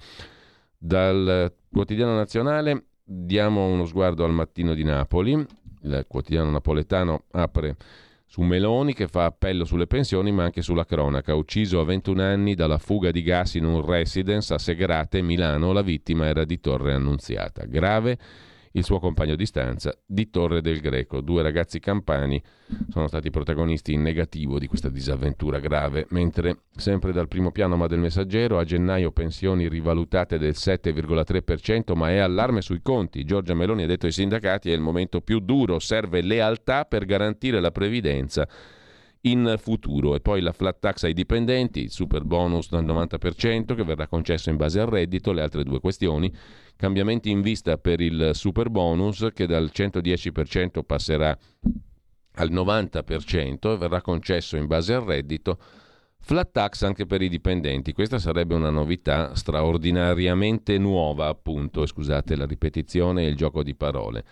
Dal 0.78 1.52
quotidiano 1.72 2.16
nazionale 2.16 2.86
diamo 3.04 3.68
uno 3.68 3.86
sguardo 3.86 4.24
al 4.24 4.34
mattino 4.34 4.74
di 4.74 4.84
Napoli. 4.84 5.32
Il 5.82 6.06
quotidiano 6.08 6.52
napoletano 6.52 7.24
apre 7.32 7.76
su 8.26 8.42
Meloni 8.42 8.94
che 8.94 9.08
fa 9.08 9.26
appello 9.26 9.66
sulle 9.66 9.88
pensioni 9.88 10.32
ma 10.32 10.44
anche 10.44 10.62
sulla 10.62 10.86
cronaca. 10.86 11.36
Ucciso 11.36 11.80
a 11.80 11.86
21 11.86 12.22
anni 12.22 12.56
dalla 12.56 12.78
fuga 12.78 13.12
di 13.12 13.22
gas 13.22 13.56
in 13.56 13.66
un 13.66 13.86
residence 13.86 14.54
a 14.54 14.58
Segrate, 14.58 15.22
Milano, 15.22 15.72
la 15.72 15.82
vittima 15.82 16.26
era 16.26 16.44
di 16.44 16.60
Torre 16.60 16.94
Annunziata. 16.94 17.66
Grave 17.66 18.18
il 18.76 18.84
suo 18.84 19.00
compagno 19.00 19.36
di 19.36 19.46
stanza 19.46 19.98
di 20.06 20.30
Torre 20.30 20.62
del 20.62 20.80
Greco. 20.80 21.22
Due 21.22 21.42
ragazzi 21.42 21.80
campani 21.80 22.42
sono 22.90 23.08
stati 23.08 23.30
protagonisti 23.30 23.94
in 23.94 24.02
negativo 24.02 24.60
di 24.60 24.68
questa 24.68 24.90
disavventura 24.90 25.60
grave, 25.60 26.08
mentre 26.10 26.64
sempre 26.76 27.12
dal 27.12 27.28
primo 27.28 27.52
piano 27.52 27.78
ma 27.78 27.88
del 27.88 28.00
messaggero 28.00 28.60
a 28.60 28.64
gennaio 28.66 29.12
pensioni 29.12 29.70
rivalutate 29.70 30.38
del 30.38 30.54
7,3%, 30.56 31.96
ma 31.96 32.10
è 32.10 32.18
allarme 32.18 32.62
sui 32.62 32.82
conti. 32.82 33.24
Giorgia 33.24 33.54
Meloni 33.54 33.84
ha 33.84 33.88
detto 33.88 34.08
ai 34.08 34.12
sindacati 34.12 34.70
è 34.70 34.74
il 34.74 34.82
momento 34.82 35.22
più 35.22 35.40
duro, 35.40 35.80
serve 35.80 36.22
lealtà 36.22 36.84
per 36.86 37.06
garantire 37.06 37.62
la 37.62 37.72
previdenza 37.72 38.48
in 39.22 39.56
futuro. 39.58 40.16
E 40.16 40.20
poi 40.20 40.42
la 40.42 40.52
flat 40.52 40.80
tax 40.80 41.04
ai 41.04 41.14
dipendenti, 41.14 41.84
il 41.84 41.92
super 41.92 42.24
bonus 42.24 42.70
dal 42.70 42.86
90% 42.86 43.76
che 43.76 43.84
verrà 43.84 44.08
concesso 44.08 44.50
in 44.50 44.58
base 44.58 44.80
al 44.80 44.88
reddito, 44.88 45.32
le 45.32 45.42
altre 45.42 45.64
due 45.64 45.80
questioni, 45.80 46.32
cambiamenti 46.76 47.30
in 47.30 47.42
vista 47.42 47.78
per 47.78 48.02
il 48.02 48.32
super 48.34 48.70
bonus 48.70 49.28
che 49.34 49.48
dal 49.48 49.72
110% 49.74 50.84
passerà 50.86 51.38
al 52.36 52.52
90% 52.52 53.74
e 53.74 53.78
verrà 53.78 54.02
concesso 54.02 54.58
in 54.58 54.68
base 54.68 54.94
al 54.94 55.04
reddito 55.04 55.58
Flat 56.28 56.50
tax 56.52 56.82
anche 56.82 57.06
per 57.06 57.22
i 57.22 57.30
dipendenti, 57.30 57.94
questa 57.94 58.18
sarebbe 58.18 58.56
una 58.56 58.72
novità 58.72 59.36
straordinariamente 59.36 60.80
nuova, 60.80 61.28
appunto, 61.28 61.86
scusate 61.86 62.36
la 62.36 62.48
ripetizione 62.48 63.26
e 63.26 63.28
il 63.28 63.36
gioco 63.36 63.62
di 63.62 63.76
parole, 63.76 64.24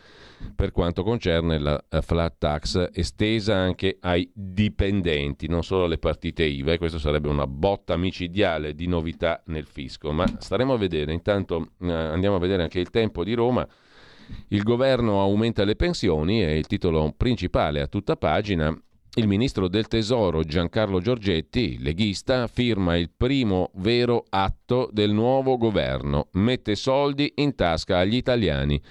per 0.56 0.72
quanto 0.72 1.04
concerne 1.04 1.60
la 1.60 1.80
eh, 1.88 2.02
flat 2.02 2.34
tax 2.40 2.90
estesa 2.92 3.58
anche 3.58 3.98
ai 4.02 4.28
dipendenti, 4.34 5.48
non 5.48 5.62
solo 5.62 5.84
alle 5.84 6.00
partite 6.00 6.44
IVA, 6.44 6.72
e 6.74 6.78
questo 6.80 6.98
sarebbe 6.98 7.28
una 7.28 7.46
botta 7.46 7.96
micidiale 7.96 8.74
di 8.74 8.88
novità 8.88 9.44
nel 9.46 9.68
fisco, 9.68 10.12
ma 10.12 10.26
staremo 10.26 10.74
a 10.74 10.78
vedere, 10.78 11.14
intanto 11.14 11.74
eh, 11.80 11.92
andiamo 11.92 12.38
a 12.38 12.40
vedere 12.40 12.64
anche 12.64 12.80
il 12.80 12.90
tempo 12.90 13.24
di 13.24 13.36
Roma. 13.36 13.68
Il 14.48 14.64
governo 14.64 15.22
aumenta 15.22 15.64
le 15.64 15.76
pensioni, 15.76 16.40
è 16.40 16.50
il 16.50 16.66
titolo 16.66 17.14
principale 17.16 17.82
a 17.82 17.88
tutta 17.88 18.16
pagina, 18.16 18.76
il 19.16 19.28
ministro 19.28 19.68
del 19.68 19.88
Tesoro 19.88 20.44
Giancarlo 20.44 21.00
Giorgetti, 21.00 21.78
leghista, 21.80 22.48
firma 22.48 22.98
il 22.98 23.12
primo 23.16 23.70
vero 23.76 24.26
atto 24.28 24.90
del 24.92 25.12
nuovo 25.12 25.58
governo, 25.58 26.30
mette 26.32 26.74
soldi 26.74 27.32
in 27.36 27.54
tasca 27.54 28.00
agli 28.00 28.16
italiani. 28.16 28.82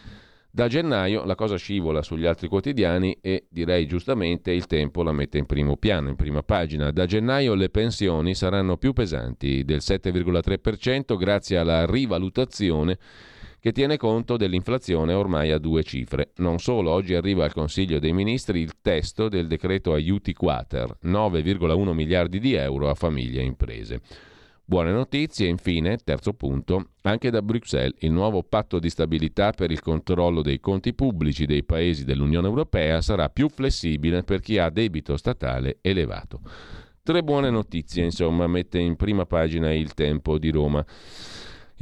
Da 0.49 0.69
gennaio 0.69 1.25
la 1.25 1.35
cosa 1.35 1.57
scivola 1.57 2.03
sugli 2.03 2.27
altri 2.27 2.47
quotidiani 2.47 3.19
e 3.21 3.47
direi 3.51 3.87
giustamente 3.87 4.53
il 4.53 4.67
tempo 4.67 5.03
la 5.03 5.11
mette 5.11 5.39
in 5.39 5.47
primo 5.47 5.77
piano, 5.77 6.11
in 6.11 6.17
prima 6.17 6.43
pagina. 6.43 6.93
Da 6.93 7.07
gennaio 7.07 7.55
le 7.55 7.71
pensioni 7.71 8.35
saranno 8.35 8.77
più 8.77 8.93
pesanti 8.93 9.65
del 9.65 9.79
7,3% 9.79 11.17
grazie 11.17 11.57
alla 11.57 11.85
rivalutazione 11.85 12.99
che 13.63 13.71
tiene 13.71 13.97
conto 13.97 14.37
dell'inflazione 14.37 15.13
ormai 15.13 15.53
a 15.53 15.59
due 15.59 15.85
cifre. 15.85 16.33
Non 16.39 16.59
solo, 16.59 16.91
oggi 16.91 17.15
arriva 17.15 17.45
al 17.45 17.53
Consiglio 17.53 18.01
dei 18.01 18.13
Ministri 18.13 18.59
il 18.59 18.73
testo 18.83 19.29
del 19.29 19.47
decreto 19.47 19.93
aiuti 19.93 20.33
quater, 20.33 20.99
9,1 21.05 21.93
miliardi 21.93 22.41
di 22.41 22.55
euro 22.55 22.91
a 22.91 22.95
famiglie 22.95 23.41
e 23.41 23.45
imprese. 23.45 24.01
Buone 24.65 24.91
notizie, 24.91 25.47
infine, 25.47 25.99
terzo 25.99 26.33
punto, 26.33 26.89
anche 27.03 27.31
da 27.31 27.41
Bruxelles 27.41 27.95
il 28.01 28.11
nuovo 28.11 28.43
patto 28.43 28.81
di 28.81 28.91
stabilità 28.91 29.53
per 29.53 29.71
il 29.71 29.81
controllo 29.81 30.43
dei 30.43 30.59
conti 30.59 30.93
pubblici 30.93 31.47
dei 31.47 31.63
paesi 31.63 32.05
dell'Unione 32.05 32.49
Europea 32.49 33.01
sarà 33.01 33.29
più 33.29 33.49
flessibile 33.49 34.25
per 34.25 34.41
chi 34.41 34.59
ha 34.59 34.71
debito 34.71 35.17
statale 35.17 35.79
elevato. 35.83 36.41
Tre 37.01 37.23
buone 37.23 37.49
notizie, 37.49 38.03
insomma, 38.03 38.49
mette 38.49 38.81
in 38.81 38.97
prima 38.97 39.25
pagina 39.25 39.73
il 39.73 39.95
tempo 39.95 40.37
di 40.37 40.51
Roma. 40.51 40.85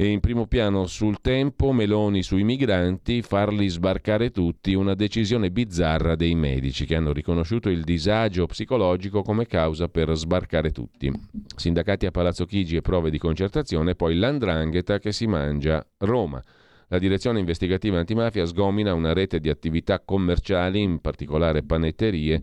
E 0.01 0.07
in 0.07 0.19
primo 0.19 0.47
piano 0.47 0.87
sul 0.87 1.21
tempo, 1.21 1.71
Meloni 1.71 2.23
sui 2.23 2.43
migranti, 2.43 3.21
farli 3.21 3.67
sbarcare 3.67 4.31
tutti, 4.31 4.73
una 4.73 4.95
decisione 4.95 5.51
bizzarra 5.51 6.15
dei 6.15 6.33
medici 6.33 6.87
che 6.87 6.95
hanno 6.95 7.13
riconosciuto 7.13 7.69
il 7.69 7.83
disagio 7.83 8.47
psicologico 8.47 9.21
come 9.21 9.45
causa 9.45 9.89
per 9.89 10.11
sbarcare 10.15 10.71
tutti. 10.71 11.11
Sindacati 11.55 12.07
a 12.07 12.11
Palazzo 12.11 12.47
Chigi 12.47 12.77
e 12.77 12.81
prove 12.81 13.11
di 13.11 13.19
concertazione, 13.19 13.93
poi 13.93 14.15
l'andrangheta 14.15 14.97
che 14.97 15.11
si 15.11 15.27
mangia 15.27 15.85
Roma. 15.99 16.41
La 16.87 16.97
direzione 16.97 17.37
investigativa 17.37 17.99
antimafia 17.99 18.47
sgomina 18.47 18.95
una 18.95 19.13
rete 19.13 19.39
di 19.39 19.49
attività 19.49 19.99
commerciali, 19.99 20.81
in 20.81 20.99
particolare 20.99 21.61
panetterie, 21.61 22.41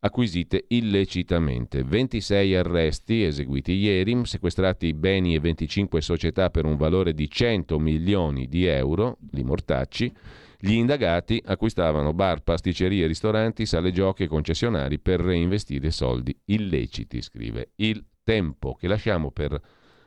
acquisite 0.00 0.64
illecitamente. 0.68 1.82
26 1.82 2.54
arresti 2.56 3.22
eseguiti 3.24 3.72
ieri, 3.72 4.24
sequestrati 4.24 4.92
beni 4.94 5.34
e 5.34 5.40
25 5.40 6.00
società 6.00 6.50
per 6.50 6.64
un 6.64 6.76
valore 6.76 7.14
di 7.14 7.28
100 7.28 7.78
milioni 7.78 8.48
di 8.48 8.66
euro, 8.66 9.18
li 9.30 9.42
mortacci. 9.42 10.12
Gli 10.60 10.72
indagati 10.72 11.40
acquistavano 11.44 12.12
bar, 12.12 12.42
pasticcerie, 12.42 13.06
ristoranti, 13.06 13.64
sale 13.64 13.92
giochi 13.92 14.24
e 14.24 14.28
concessionari 14.28 14.98
per 14.98 15.20
reinvestire 15.20 15.90
soldi 15.90 16.36
illeciti, 16.46 17.22
scrive 17.22 17.70
Il 17.76 18.04
Tempo, 18.24 18.74
che 18.74 18.88
lasciamo 18.88 19.30
per 19.30 19.58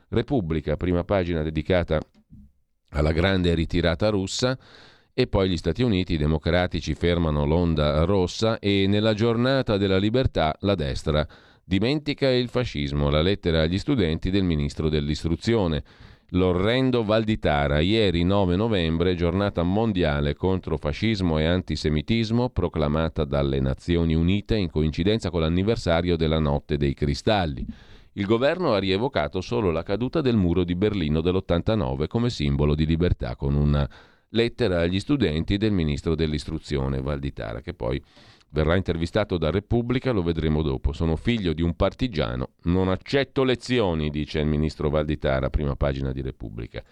Repubblica, 0.09 0.75
prima 0.75 1.03
pagina 1.03 1.41
dedicata 1.41 1.99
alla 2.89 3.11
grande 3.11 3.53
ritirata 3.53 4.09
russa. 4.09 4.57
E 5.13 5.27
poi 5.27 5.49
gli 5.49 5.57
Stati 5.57 5.83
Uniti, 5.83 6.13
i 6.13 6.17
democratici 6.17 6.93
fermano 6.93 7.45
l'onda 7.45 8.05
rossa 8.05 8.59
e 8.59 8.85
nella 8.87 9.13
giornata 9.13 9.75
della 9.75 9.97
libertà 9.97 10.55
la 10.61 10.73
destra 10.75 11.27
dimentica 11.63 12.29
il 12.29 12.47
fascismo, 12.47 13.09
la 13.09 13.21
lettera 13.21 13.61
agli 13.61 13.77
studenti 13.77 14.29
del 14.29 14.43
ministro 14.43 14.87
dell'istruzione. 14.87 15.83
L'orrendo 16.29 17.03
Valditara, 17.03 17.81
ieri 17.81 18.23
9 18.23 18.55
novembre, 18.55 19.15
giornata 19.15 19.63
mondiale 19.63 20.33
contro 20.33 20.77
fascismo 20.77 21.39
e 21.39 21.45
antisemitismo, 21.45 22.49
proclamata 22.49 23.25
dalle 23.25 23.59
Nazioni 23.59 24.15
Unite 24.15 24.55
in 24.55 24.69
coincidenza 24.69 25.29
con 25.29 25.41
l'anniversario 25.41 26.15
della 26.15 26.39
Notte 26.39 26.77
dei 26.77 26.93
Cristalli. 26.93 27.65
Il 28.13 28.25
governo 28.25 28.73
ha 28.73 28.79
rievocato 28.79 29.41
solo 29.41 29.71
la 29.71 29.83
caduta 29.83 30.21
del 30.21 30.37
muro 30.37 30.63
di 30.63 30.75
Berlino 30.75 31.19
dell'89 31.19 32.07
come 32.07 32.29
simbolo 32.29 32.75
di 32.75 32.85
libertà, 32.85 33.35
con 33.35 33.55
una 33.55 33.89
lettera 34.31 34.81
agli 34.81 34.99
studenti 34.99 35.57
del 35.57 35.71
ministro 35.71 36.15
dell'istruzione 36.15 37.01
Valditara, 37.01 37.61
che 37.61 37.73
poi 37.73 38.01
verrà 38.49 38.75
intervistato 38.75 39.37
da 39.37 39.49
Repubblica, 39.49 40.11
lo 40.11 40.23
vedremo 40.23 40.61
dopo. 40.61 40.93
Sono 40.93 41.15
figlio 41.15 41.53
di 41.53 41.61
un 41.61 41.75
partigiano, 41.75 42.51
non 42.63 42.89
accetto 42.89 43.43
lezioni, 43.43 44.09
dice 44.09 44.39
il 44.39 44.47
ministro 44.47 44.89
Valditara, 44.89 45.49
prima 45.49 45.75
pagina 45.75 46.11
di 46.11 46.21
Repubblica. 46.21 46.83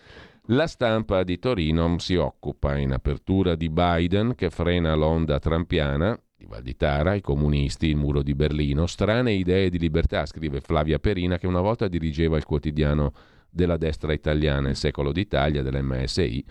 La 0.51 0.67
stampa 0.67 1.23
di 1.23 1.37
Torino 1.37 1.99
si 1.99 2.15
occupa 2.15 2.77
in 2.77 2.91
apertura 2.91 3.55
di 3.55 3.69
Biden 3.69 4.33
che 4.35 4.49
frena 4.49 4.95
l'onda 4.95 5.37
trampiana, 5.37 6.19
di 6.35 6.45
Valditara, 6.45 7.13
i 7.13 7.21
comunisti, 7.21 7.87
il 7.87 7.97
muro 7.97 8.23
di 8.23 8.33
Berlino, 8.33 8.87
strane 8.87 9.33
idee 9.33 9.69
di 9.69 9.77
libertà, 9.77 10.25
scrive 10.25 10.61
Flavia 10.61 10.97
Perina 10.97 11.37
che 11.37 11.45
una 11.45 11.61
volta 11.61 11.87
dirigeva 11.87 12.37
il 12.37 12.45
quotidiano 12.45 13.11
della 13.49 13.77
destra 13.77 14.13
italiana, 14.13 14.69
il 14.69 14.75
secolo 14.75 15.11
d'Italia, 15.11 15.61
dell'MSI 15.61 16.45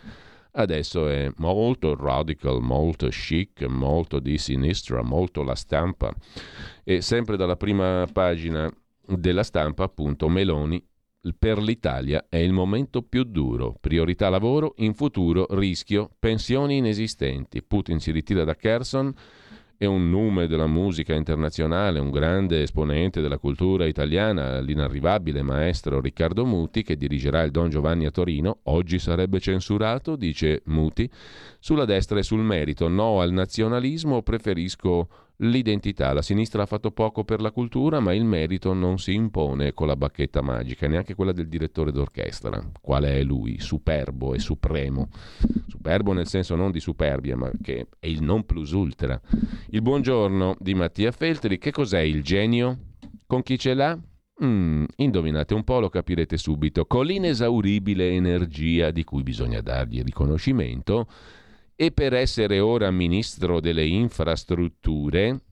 Adesso 0.52 1.08
è 1.08 1.30
molto 1.37 1.94
radical, 1.94 2.61
molto 2.61 3.08
chic, 3.08 3.62
molto 3.64 4.18
di 4.18 4.38
sinistra, 4.38 5.02
molto 5.02 5.42
la 5.42 5.54
stampa. 5.54 6.12
E 6.82 7.00
sempre 7.00 7.37
dalla 7.37 7.56
prima 7.56 8.06
pagina 8.12 8.70
della 9.06 9.42
stampa, 9.42 9.84
appunto, 9.84 10.28
Meloni 10.28 10.84
per 11.38 11.58
l'Italia 11.58 12.26
è 12.28 12.37
il 12.37 12.52
momento 12.52 13.02
più 13.02 13.24
duro. 13.24 13.76
Priorità 13.80 14.28
lavoro, 14.28 14.74
in 14.78 14.94
futuro 14.94 15.46
rischio, 15.50 16.11
pensioni 16.18 16.76
inesistenti. 16.76 17.62
Putin 17.62 18.00
si 18.00 18.11
ritira 18.11 18.44
da 18.44 18.54
Kherson 18.54 19.12
è 19.78 19.84
un 19.84 20.10
nome 20.10 20.48
della 20.48 20.66
musica 20.66 21.14
internazionale, 21.14 22.00
un 22.00 22.10
grande 22.10 22.62
esponente 22.62 23.20
della 23.20 23.38
cultura 23.38 23.86
italiana, 23.86 24.58
l'inarrivabile 24.58 25.40
maestro 25.42 26.00
Riccardo 26.00 26.44
Muti, 26.44 26.82
che 26.82 26.96
dirigerà 26.96 27.42
il 27.44 27.52
Don 27.52 27.70
Giovanni 27.70 28.04
a 28.04 28.10
Torino. 28.10 28.58
Oggi 28.64 28.98
sarebbe 28.98 29.38
censurato, 29.38 30.16
dice 30.16 30.62
Muti, 30.64 31.08
sulla 31.60 31.84
destra 31.84 32.18
e 32.18 32.24
sul 32.24 32.40
merito. 32.40 32.88
No 32.88 33.20
al 33.20 33.30
nazionalismo, 33.30 34.20
preferisco 34.22 35.08
l'identità. 35.38 36.12
La 36.12 36.22
sinistra 36.22 36.62
ha 36.62 36.66
fatto 36.66 36.90
poco 36.90 37.24
per 37.24 37.40
la 37.40 37.51
cultura, 37.51 38.01
ma 38.01 38.14
il 38.14 38.24
merito 38.24 38.72
non 38.72 38.98
si 38.98 39.12
impone 39.14 39.72
con 39.72 39.87
la 39.87 39.96
bacchetta 39.96 40.40
magica, 40.40 40.88
neanche 40.88 41.14
quella 41.14 41.33
del 41.33 41.48
direttore 41.48 41.92
d'orchestra. 41.92 42.70
Quale 42.81 43.18
è 43.18 43.22
lui? 43.22 43.61
Superbo 43.61 44.35
e 44.35 44.38
supremo. 44.38 45.09
Superbo 45.66 46.12
nel 46.12 46.27
senso 46.27 46.55
non 46.55 46.70
di 46.70 46.81
superbia, 46.81 47.37
ma 47.37 47.51
che 47.62 47.88
è 47.98 48.07
il 48.07 48.22
non 48.22 48.44
plus 48.44 48.70
ultra. 48.72 49.20
Il 49.70 49.83
buongiorno 49.83 50.57
di 50.59 50.74
Mattia 50.74 51.12
Feltri. 51.12 51.59
Che 51.59 51.70
cos'è 51.70 52.01
il 52.01 52.22
genio? 52.22 52.79
Con 53.27 53.42
chi 53.42 53.59
ce 53.59 53.74
l'ha? 53.74 53.98
Mm, 54.42 54.85
indovinate 54.96 55.53
un 55.55 55.64
po', 55.64 55.81
lo 55.81 55.88
capirete 55.88 56.37
subito. 56.37 56.87
Con 56.87 57.07
l'inesauribile 57.07 58.11
energia 58.11 58.90
di 58.90 59.03
cui 59.03 59.22
bisogna 59.22 59.61
dargli 59.61 60.03
riconoscimento 60.03 61.09
e 61.80 61.92
per 61.92 62.12
essere 62.12 62.58
ora 62.58 62.90
ministro 62.90 63.60
delle 63.60 63.86
infrastrutture, 63.86 65.42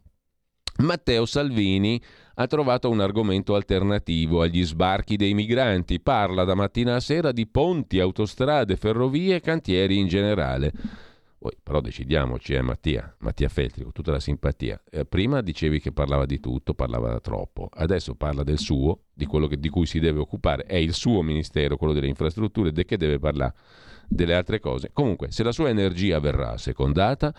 Matteo 0.79 1.25
Salvini 1.25 2.03
ha 2.35 2.49
trovato 2.49 2.91
un 2.91 2.99
argomento 2.99 3.55
alternativo 3.55 4.41
agli 4.43 4.65
sbarchi 4.65 5.15
dei 5.15 5.35
migranti. 5.35 6.01
Parla 6.01 6.43
da 6.43 6.57
mattina 6.57 6.97
a 6.97 7.01
sera 7.01 7.31
di 7.31 7.47
ponti, 7.47 8.01
autostrade, 8.01 8.75
ferrovie 8.75 9.37
e 9.37 9.41
cantieri 9.41 9.99
in 9.99 10.09
generale. 10.09 10.73
Poi 11.39 11.53
però 11.63 11.81
decidiamoci, 11.81 12.55
eh, 12.55 12.61
Mattia, 12.61 13.15
Mattia 13.21 13.49
Feltri, 13.49 13.85
con 13.85 13.93
tutta 13.93 14.11
la 14.11 14.19
simpatia. 14.19 14.83
Eh, 14.91 15.05
prima 15.05 15.43
dicevi 15.43 15.79
che 15.79 15.93
parlava 15.93 16.27
di 16.27 16.41
tutto, 16.41 16.75
parlava 16.75 17.09
da 17.09 17.21
troppo, 17.21 17.69
adesso 17.73 18.17
parla 18.17 18.43
del 18.43 18.59
suo, 18.59 19.03
di 19.15 19.27
quello 19.27 19.47
che, 19.47 19.61
di 19.61 19.69
cui 19.69 19.87
si 19.87 20.01
deve 20.01 20.19
occupare, 20.19 20.65
è 20.65 20.75
il 20.75 20.93
suo 20.93 21.23
ministero, 21.23 21.77
quello 21.77 21.93
delle 21.93 22.09
infrastrutture, 22.09 22.73
di 22.73 22.85
che 22.85 22.97
deve 22.97 23.21
parlare 23.21 23.55
delle 24.09 24.35
altre 24.35 24.61
cose. 24.61 24.91
Comunque, 24.93 25.31
se 25.31 25.43
la 25.43 25.53
sua 25.53 25.69
energia 25.69 26.19
verrà 26.21 26.57
secondata, 26.59 27.35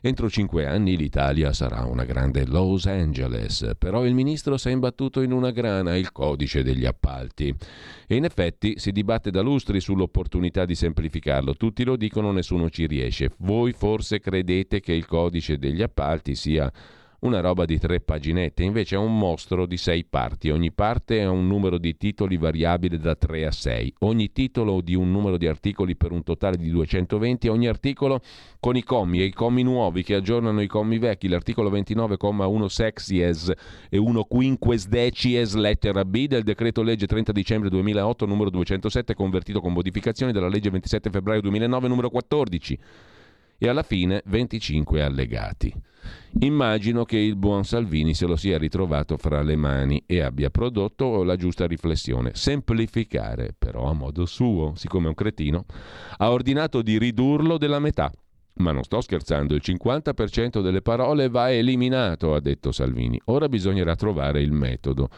entro 0.00 0.28
cinque 0.28 0.66
anni 0.66 0.96
l'Italia 0.96 1.52
sarà 1.52 1.84
una 1.84 2.04
grande 2.04 2.46
Los 2.46 2.86
Angeles. 2.86 3.72
Però 3.78 4.04
il 4.04 4.14
ministro 4.14 4.56
si 4.56 4.68
è 4.68 4.72
imbattuto 4.72 5.20
in 5.20 5.32
una 5.32 5.50
grana, 5.50 5.96
il 5.96 6.12
codice 6.12 6.62
degli 6.62 6.86
appalti. 6.86 7.54
E 8.06 8.14
in 8.14 8.24
effetti 8.24 8.78
si 8.78 8.92
dibatte 8.92 9.30
da 9.30 9.40
lustri 9.40 9.80
sull'opportunità 9.80 10.64
di 10.64 10.74
semplificarlo. 10.74 11.54
Tutti 11.54 11.84
lo 11.84 11.96
dicono, 11.96 12.32
nessuno 12.32 12.68
ci 12.70 12.86
riesce. 12.86 13.30
Voi 13.38 13.72
forse 13.72 14.18
credete 14.20 14.80
che 14.80 14.92
il 14.92 15.06
codice 15.06 15.58
degli 15.58 15.82
appalti 15.82 16.34
sia 16.34 16.70
una 17.22 17.40
roba 17.40 17.64
di 17.64 17.78
tre 17.78 18.00
paginette, 18.00 18.64
invece 18.64 18.96
è 18.96 18.98
un 18.98 19.16
mostro 19.16 19.66
di 19.66 19.76
sei 19.76 20.04
parti. 20.04 20.50
Ogni 20.50 20.72
parte 20.72 21.22
ha 21.22 21.30
un 21.30 21.46
numero 21.46 21.78
di 21.78 21.96
titoli 21.96 22.36
variabile 22.36 22.98
da 22.98 23.14
3 23.14 23.46
a 23.46 23.50
6. 23.50 23.94
Ogni 24.00 24.32
titolo 24.32 24.80
di 24.80 24.94
un 24.94 25.10
numero 25.10 25.36
di 25.36 25.46
articoli 25.46 25.94
per 25.94 26.10
un 26.10 26.24
totale 26.24 26.56
di 26.56 26.70
220. 26.70 27.48
Ogni 27.48 27.68
articolo 27.68 28.20
con 28.58 28.76
i 28.76 28.82
commi 28.82 29.20
e 29.20 29.24
i 29.24 29.32
commi 29.32 29.62
nuovi 29.62 30.02
che 30.02 30.14
aggiornano 30.14 30.60
i 30.60 30.66
commi 30.66 30.98
vecchi. 30.98 31.28
L'articolo 31.28 31.70
29,1 31.70 32.66
sexies 32.66 33.52
e 33.88 33.98
1 33.98 34.24
quinques 34.24 34.88
decies 34.88 35.54
lettera 35.54 36.04
B 36.04 36.26
del 36.26 36.42
decreto 36.42 36.82
legge 36.82 37.06
30 37.06 37.30
dicembre 37.30 37.70
2008 37.70 38.26
numero 38.26 38.50
207 38.50 39.14
convertito 39.14 39.60
con 39.60 39.72
modificazioni 39.72 40.32
dalla 40.32 40.48
legge 40.48 40.70
27 40.70 41.10
febbraio 41.10 41.40
2009 41.40 41.88
numero 41.88 42.10
14 42.10 42.78
e 43.62 43.68
alla 43.68 43.84
fine 43.84 44.22
25 44.24 45.02
allegati. 45.02 45.72
Immagino 46.40 47.04
che 47.04 47.18
il 47.18 47.36
buon 47.36 47.64
Salvini 47.64 48.12
se 48.12 48.26
lo 48.26 48.34
sia 48.34 48.58
ritrovato 48.58 49.16
fra 49.16 49.40
le 49.42 49.54
mani 49.54 50.02
e 50.04 50.20
abbia 50.20 50.50
prodotto 50.50 51.22
la 51.22 51.36
giusta 51.36 51.68
riflessione. 51.68 52.32
Semplificare, 52.34 53.54
però 53.56 53.88
a 53.88 53.92
modo 53.92 54.26
suo, 54.26 54.72
siccome 54.74 55.04
è 55.04 55.08
un 55.10 55.14
cretino, 55.14 55.64
ha 56.16 56.32
ordinato 56.32 56.82
di 56.82 56.98
ridurlo 56.98 57.56
della 57.56 57.78
metà. 57.78 58.10
Ma 58.54 58.72
non 58.72 58.82
sto 58.82 59.00
scherzando, 59.00 59.54
il 59.54 59.62
50% 59.64 60.60
delle 60.60 60.82
parole 60.82 61.28
va 61.28 61.52
eliminato, 61.52 62.34
ha 62.34 62.40
detto 62.40 62.72
Salvini. 62.72 63.20
Ora 63.26 63.48
bisognerà 63.48 63.94
trovare 63.94 64.42
il 64.42 64.50
metodo. 64.50 65.08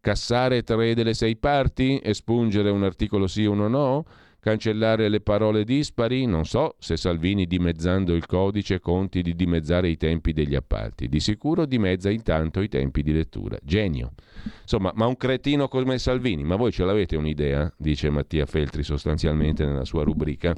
Cassare 0.00 0.62
tre 0.62 0.94
delle 0.94 1.12
sei 1.12 1.36
parti? 1.36 2.00
Espungere 2.02 2.70
un 2.70 2.82
articolo 2.82 3.26
sì 3.26 3.44
o 3.44 3.52
uno 3.52 3.68
no? 3.68 4.06
Cancellare 4.40 5.10
le 5.10 5.20
parole 5.20 5.64
dispari? 5.64 6.24
Non 6.24 6.46
so 6.46 6.76
se 6.78 6.96
Salvini 6.96 7.46
dimezzando 7.46 8.14
il 8.14 8.24
codice 8.24 8.80
conti 8.80 9.20
di 9.20 9.36
dimezzare 9.36 9.88
i 9.90 9.98
tempi 9.98 10.32
degli 10.32 10.54
appalti. 10.54 11.08
Di 11.10 11.20
sicuro 11.20 11.66
dimezza 11.66 12.08
intanto 12.08 12.62
i 12.62 12.68
tempi 12.68 13.02
di 13.02 13.12
lettura. 13.12 13.58
Genio. 13.62 14.14
Insomma, 14.62 14.92
ma 14.94 15.04
un 15.04 15.18
cretino 15.18 15.68
come 15.68 15.98
Salvini, 15.98 16.42
ma 16.42 16.56
voi 16.56 16.72
ce 16.72 16.84
l'avete 16.84 17.16
un'idea? 17.16 17.70
Dice 17.76 18.08
Mattia 18.08 18.46
Feltri 18.46 18.82
sostanzialmente 18.82 19.66
nella 19.66 19.84
sua 19.84 20.04
rubrica. 20.04 20.54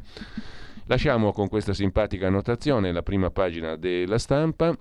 Lasciamo 0.87 1.33
con 1.33 1.49
questa 1.49 1.75
simpatica 1.75 2.29
annotazione 2.29 2.93
la 2.93 3.03
prima 3.03 3.31
pagina 3.31 3.75
della 3.75 4.19
stampa 4.19 4.77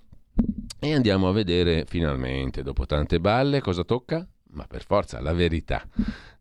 e 0.80 0.94
andiamo 0.94 1.28
a 1.28 1.32
vedere 1.32 1.86
finalmente, 1.88 2.62
dopo 2.62 2.86
tante 2.86 3.20
balle, 3.20 3.62
cosa 3.62 3.84
tocca? 3.84 4.28
Ma 4.54 4.66
per 4.68 4.84
forza 4.84 5.22
la 5.22 5.34
verità 5.34 5.88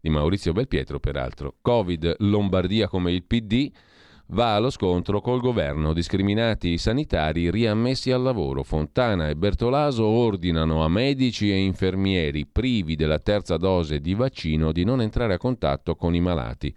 di 0.00 0.10
Maurizio 0.10 0.52
Belpietro, 0.52 0.98
peraltro. 0.98 1.56
Covid, 1.60 2.16
Lombardia 2.18 2.88
come 2.88 3.12
il 3.12 3.24
PD, 3.24 3.70
va 4.28 4.54
allo 4.54 4.70
scontro 4.70 5.20
col 5.20 5.40
governo. 5.40 5.92
Discriminati 5.92 6.68
i 6.68 6.78
sanitari 6.78 7.50
riammessi 7.50 8.10
al 8.10 8.22
lavoro. 8.22 8.62
Fontana 8.62 9.28
e 9.28 9.36
Bertolaso 9.36 10.04
ordinano 10.04 10.84
a 10.84 10.88
medici 10.88 11.50
e 11.50 11.56
infermieri 11.56 12.46
privi 12.46 12.96
della 12.96 13.18
terza 13.18 13.56
dose 13.56 14.00
di 14.00 14.14
vaccino 14.14 14.72
di 14.72 14.84
non 14.84 15.00
entrare 15.00 15.34
a 15.34 15.38
contatto 15.38 15.94
con 15.94 16.14
i 16.14 16.20
malati. 16.20 16.74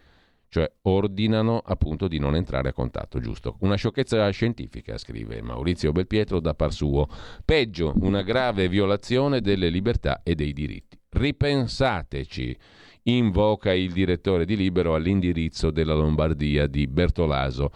Cioè 0.54 0.72
ordinano 0.84 1.64
appunto 1.66 2.08
di 2.08 2.20
non 2.20 2.36
entrare 2.36 2.70
a 2.70 2.74
contatto, 2.74 3.20
giusto? 3.20 3.56
Una 3.62 3.74
sciocchezza 3.74 4.30
scientifica, 4.30 5.00
scrive 5.00 5.42
Maurizio 5.42 5.92
Belpietro 5.92 6.40
da 6.40 6.54
par 6.54 6.72
suo. 6.72 7.08
Peggio, 7.44 7.94
una 8.02 8.22
grave 8.22 8.68
violazione 8.68 9.42
delle 9.42 9.70
libertà 9.70 10.22
e 10.22 10.36
dei 10.36 10.54
diritti. 10.54 11.00
Ripensateci 11.10 12.56
invoca 13.04 13.74
il 13.74 13.92
direttore 13.92 14.46
di 14.46 14.56
Libero 14.56 14.96
all'indirizzo 14.96 15.72
della 15.72 15.94
Lombardia 15.94 16.68
di 16.68 16.88
Bertolaso 16.88 17.72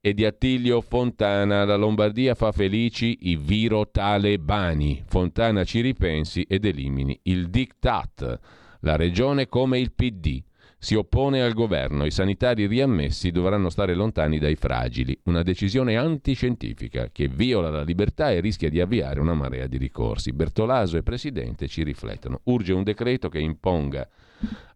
e 0.00 0.14
di 0.14 0.24
Attilio 0.24 0.80
Fontana. 0.80 1.64
La 1.64 1.76
Lombardia 1.76 2.34
fa 2.34 2.52
felici 2.52 3.18
i 3.22 3.36
viro 3.36 3.90
talebani. 3.90 5.02
Fontana 5.06 5.64
ci 5.64 5.80
ripensi 5.80 6.42
ed 6.48 6.64
elimini 6.64 7.18
il 7.24 7.48
diktat. 7.48 8.38
La 8.80 8.96
regione 8.96 9.48
come 9.48 9.78
il 9.78 9.92
PD. 9.92 10.42
Si 10.78 10.94
oppone 10.94 11.42
al 11.42 11.54
governo, 11.54 12.04
i 12.04 12.10
sanitari 12.10 12.66
riammessi 12.66 13.30
dovranno 13.30 13.70
stare 13.70 13.94
lontani 13.94 14.38
dai 14.38 14.56
fragili, 14.56 15.18
una 15.24 15.42
decisione 15.42 15.96
antiscientifica 15.96 17.08
che 17.10 17.28
viola 17.28 17.70
la 17.70 17.82
libertà 17.82 18.30
e 18.30 18.40
rischia 18.40 18.68
di 18.68 18.80
avviare 18.80 19.18
una 19.18 19.34
marea 19.34 19.66
di 19.66 19.78
ricorsi. 19.78 20.32
Bertolaso 20.32 20.98
e 20.98 21.02
Presidente 21.02 21.66
ci 21.66 21.82
riflettono. 21.82 22.40
Urge 22.44 22.74
un 22.74 22.82
decreto 22.82 23.28
che 23.30 23.38
imponga 23.38 24.06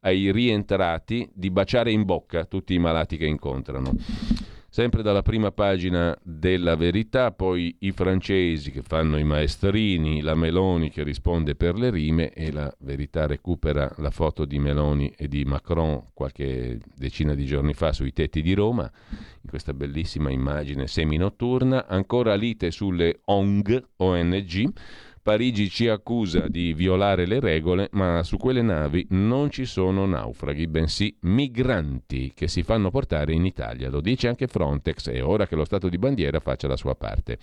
ai 0.00 0.32
rientrati 0.32 1.28
di 1.34 1.50
baciare 1.50 1.92
in 1.92 2.04
bocca 2.04 2.46
tutti 2.46 2.72
i 2.72 2.78
malati 2.78 3.18
che 3.18 3.26
incontrano. 3.26 3.94
Sempre 4.72 5.02
dalla 5.02 5.22
prima 5.22 5.50
pagina 5.50 6.16
della 6.22 6.76
verità, 6.76 7.32
poi 7.32 7.74
i 7.80 7.90
francesi 7.90 8.70
che 8.70 8.82
fanno 8.82 9.18
i 9.18 9.24
maestrini, 9.24 10.20
la 10.20 10.36
Meloni 10.36 10.90
che 10.90 11.02
risponde 11.02 11.56
per 11.56 11.74
le 11.74 11.90
rime 11.90 12.32
e 12.32 12.52
la 12.52 12.72
verità 12.78 13.26
recupera 13.26 13.92
la 13.96 14.10
foto 14.10 14.44
di 14.44 14.60
Meloni 14.60 15.12
e 15.16 15.26
di 15.26 15.44
Macron 15.44 16.04
qualche 16.14 16.78
decina 16.94 17.34
di 17.34 17.46
giorni 17.46 17.74
fa 17.74 17.92
sui 17.92 18.12
tetti 18.12 18.42
di 18.42 18.54
Roma, 18.54 18.88
in 19.40 19.48
questa 19.48 19.74
bellissima 19.74 20.30
immagine 20.30 20.86
semi-notturna. 20.86 21.88
Ancora 21.88 22.36
lite 22.36 22.70
sulle 22.70 23.22
ONG, 23.24 23.84
ONG 23.96 24.72
Parigi 25.22 25.68
ci 25.68 25.86
accusa 25.86 26.48
di 26.48 26.72
violare 26.72 27.26
le 27.26 27.40
regole, 27.40 27.88
ma 27.92 28.22
su 28.22 28.38
quelle 28.38 28.62
navi 28.62 29.06
non 29.10 29.50
ci 29.50 29.66
sono 29.66 30.06
naufraghi, 30.06 30.66
bensì 30.66 31.14
migranti 31.20 32.32
che 32.34 32.48
si 32.48 32.62
fanno 32.62 32.90
portare 32.90 33.34
in 33.34 33.44
Italia. 33.44 33.90
Lo 33.90 34.00
dice 34.00 34.28
anche 34.28 34.46
Frontex 34.46 35.08
e 35.08 35.20
ora 35.20 35.46
che 35.46 35.56
lo 35.56 35.66
Stato 35.66 35.90
di 35.90 35.98
bandiera 35.98 36.40
faccia 36.40 36.68
la 36.68 36.76
sua 36.76 36.94
parte. 36.94 37.38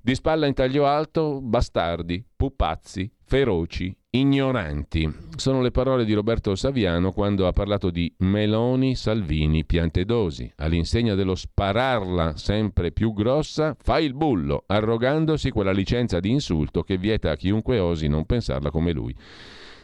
Di 0.00 0.14
spalla 0.14 0.46
in 0.46 0.54
taglio 0.54 0.86
alto, 0.86 1.40
bastardi, 1.40 2.24
pupazzi, 2.36 3.10
feroci, 3.28 3.94
ignoranti. 4.10 5.12
Sono 5.34 5.60
le 5.60 5.72
parole 5.72 6.04
di 6.04 6.12
Roberto 6.12 6.54
Saviano 6.54 7.10
quando 7.10 7.48
ha 7.48 7.52
parlato 7.52 7.90
di 7.90 8.12
Meloni, 8.18 8.94
Salvini, 8.94 9.64
Piantedosi. 9.64 10.52
All'insegna 10.56 11.16
dello 11.16 11.34
spararla 11.34 12.36
sempre 12.36 12.92
più 12.92 13.12
grossa, 13.12 13.76
fa 13.82 13.98
il 13.98 14.14
bullo, 14.14 14.62
arrogandosi 14.66 15.50
quella 15.50 15.72
licenza 15.72 16.20
di 16.20 16.30
insulto 16.30 16.82
che 16.82 16.98
vieta 16.98 17.32
a 17.32 17.36
chiunque 17.36 17.80
osi 17.80 18.06
non 18.06 18.26
pensarla 18.26 18.70
come 18.70 18.92
lui. 18.92 19.14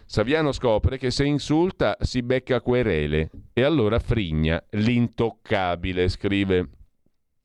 Saviano 0.06 0.52
scopre 0.52 0.96
che 0.96 1.10
se 1.10 1.24
insulta 1.24 1.96
si 2.00 2.22
becca 2.22 2.60
querele 2.60 3.30
e 3.52 3.62
allora 3.62 3.98
frigna, 3.98 4.62
l'intoccabile, 4.70 6.08
scrive 6.08 6.68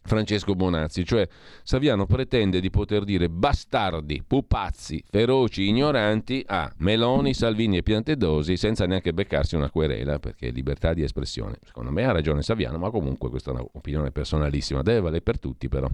Francesco 0.08 0.56
Bonazzi, 0.56 1.06
cioè 1.06 1.28
Saviano 1.64 2.06
pretende 2.06 2.60
di 2.62 2.70
poter 2.70 3.04
dire 3.04 3.30
bastardi, 3.30 4.24
pupazzi, 4.26 5.04
feroci, 5.08 5.68
ignoranti 5.68 6.44
a 6.48 6.72
Meloni, 6.78 7.34
Salvini 7.34 7.78
e 7.78 7.84
Piantedosi 7.84 8.56
senza 8.56 8.86
neanche 8.86 9.14
beccarsi 9.14 9.56
una 9.56 9.70
querela, 9.70 10.18
perché 10.18 10.48
è 10.48 10.52
libertà 10.52 10.94
di 10.94 11.04
espressione. 11.04 11.58
Secondo 11.64 11.92
me 11.92 12.06
ha 12.06 12.14
ragione 12.14 12.42
Saviano, 12.42 12.78
ma 12.78 12.90
comunque 12.90 13.30
questa 13.30 13.52
è 13.52 13.54
un'opinione 13.54 14.12
personalissima, 14.12 14.82
deve 14.82 15.02
valere 15.02 15.22
per 15.22 15.40
tutti 15.40 15.68
però. 15.68 15.90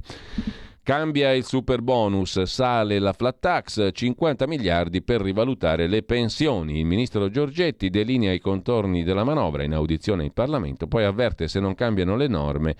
Cambia 0.83 1.31
il 1.31 1.45
super 1.45 1.81
bonus, 1.81 2.41
sale 2.41 2.99
la 2.99 3.13
flat 3.13 3.39
tax, 3.39 3.89
50 3.93 4.45
miliardi 4.47 5.01
per 5.01 5.21
rivalutare 5.21 5.87
le 5.87 6.03
pensioni. 6.03 6.79
Il 6.79 6.85
ministro 6.85 7.29
Giorgetti 7.29 7.89
delinea 7.89 8.33
i 8.33 8.39
contorni 8.39 9.03
della 9.03 9.23
manovra 9.23 9.63
in 9.63 9.73
audizione 9.73 10.25
in 10.25 10.33
Parlamento, 10.33 10.87
poi 10.87 11.05
avverte 11.05 11.47
se 11.47 11.61
non 11.61 11.73
cambiano 11.73 12.17
le 12.17 12.27
norme 12.27 12.75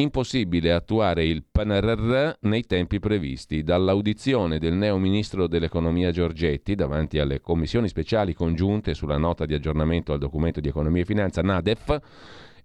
impossibile 0.00 0.72
attuare 0.72 1.24
il 1.24 1.44
PNRR 1.50 2.38
nei 2.40 2.62
tempi 2.64 2.98
previsti. 2.98 3.62
Dall'audizione 3.62 4.58
del 4.58 4.74
neo 4.74 4.98
ministro 4.98 5.46
dell'economia 5.46 6.10
Giorgetti 6.10 6.74
davanti 6.74 7.18
alle 7.18 7.40
commissioni 7.40 7.88
speciali 7.88 8.34
congiunte 8.34 8.94
sulla 8.94 9.16
nota 9.16 9.44
di 9.44 9.54
aggiornamento 9.54 10.12
al 10.12 10.18
documento 10.18 10.60
di 10.60 10.68
economia 10.68 11.02
e 11.02 11.06
finanza 11.06 11.42
NADEF 11.42 12.00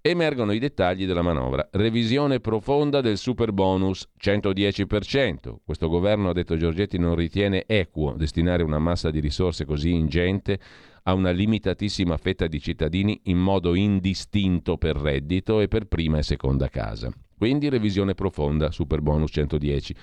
emergono 0.05 0.51
i 0.51 0.59
dettagli 0.59 1.05
della 1.05 1.21
manovra. 1.21 1.67
Revisione 1.71 2.39
profonda 2.39 2.99
del 2.99 3.17
super 3.17 3.53
bonus 3.53 4.07
110%. 4.21 5.55
Questo 5.63 5.87
governo, 5.87 6.29
ha 6.29 6.33
detto 6.33 6.57
Giorgetti, 6.57 6.99
non 6.99 7.15
ritiene 7.15 7.63
equo 7.65 8.13
destinare 8.17 8.63
una 8.63 8.79
massa 8.79 9.09
di 9.11 9.21
risorse 9.21 9.63
così 9.65 9.93
ingente 9.93 10.59
a 11.03 11.13
una 11.13 11.31
limitatissima 11.31 12.17
fetta 12.17 12.47
di 12.47 12.59
cittadini 12.59 13.19
in 13.23 13.37
modo 13.37 13.75
indistinto 13.75 14.77
per 14.77 14.95
reddito 14.95 15.59
e 15.59 15.67
per 15.67 15.85
prima 15.85 16.17
e 16.17 16.23
seconda 16.23 16.69
casa. 16.69 17.11
Quindi 17.35 17.67
revisione 17.67 18.13
profonda, 18.13 18.71
super 18.71 19.01
bonus 19.01 19.31
110. 19.31 19.95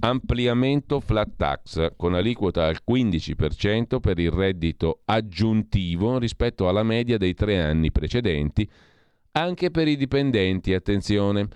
Ampliamento 0.00 1.00
flat 1.00 1.30
tax 1.36 1.92
con 1.96 2.14
aliquota 2.14 2.66
al 2.66 2.80
15% 2.86 3.98
per 3.98 4.18
il 4.18 4.30
reddito 4.30 5.00
aggiuntivo 5.06 6.18
rispetto 6.18 6.68
alla 6.68 6.82
media 6.82 7.16
dei 7.16 7.32
tre 7.32 7.62
anni 7.62 7.90
precedenti, 7.90 8.68
anche 9.32 9.70
per 9.70 9.88
i 9.88 9.96
dipendenti, 9.96 10.74
attenzione 10.74 11.48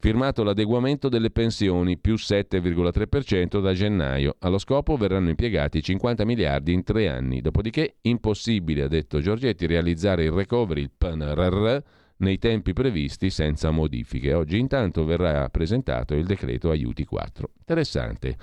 firmato 0.00 0.42
l'adeguamento 0.42 1.10
delle 1.10 1.30
pensioni 1.30 1.98
più 1.98 2.14
7,3% 2.14 3.60
da 3.60 3.74
gennaio. 3.74 4.36
Allo 4.40 4.58
scopo 4.58 4.96
verranno 4.96 5.28
impiegati 5.28 5.82
50 5.82 6.24
miliardi 6.24 6.72
in 6.72 6.82
tre 6.82 7.08
anni. 7.08 7.42
Dopodiché 7.42 7.96
impossibile, 8.02 8.82
ha 8.82 8.88
detto 8.88 9.20
Giorgetti, 9.20 9.66
realizzare 9.66 10.24
il 10.24 10.32
recovery, 10.32 10.80
il 10.80 10.90
PNRR, 10.96 11.78
nei 12.16 12.38
tempi 12.38 12.72
previsti 12.72 13.28
senza 13.28 13.70
modifiche. 13.70 14.32
Oggi 14.32 14.58
intanto 14.58 15.04
verrà 15.04 15.48
presentato 15.50 16.14
il 16.14 16.24
decreto 16.24 16.70
aiuti 16.70 17.04
4. 17.04 17.50
Interessante 17.58 18.36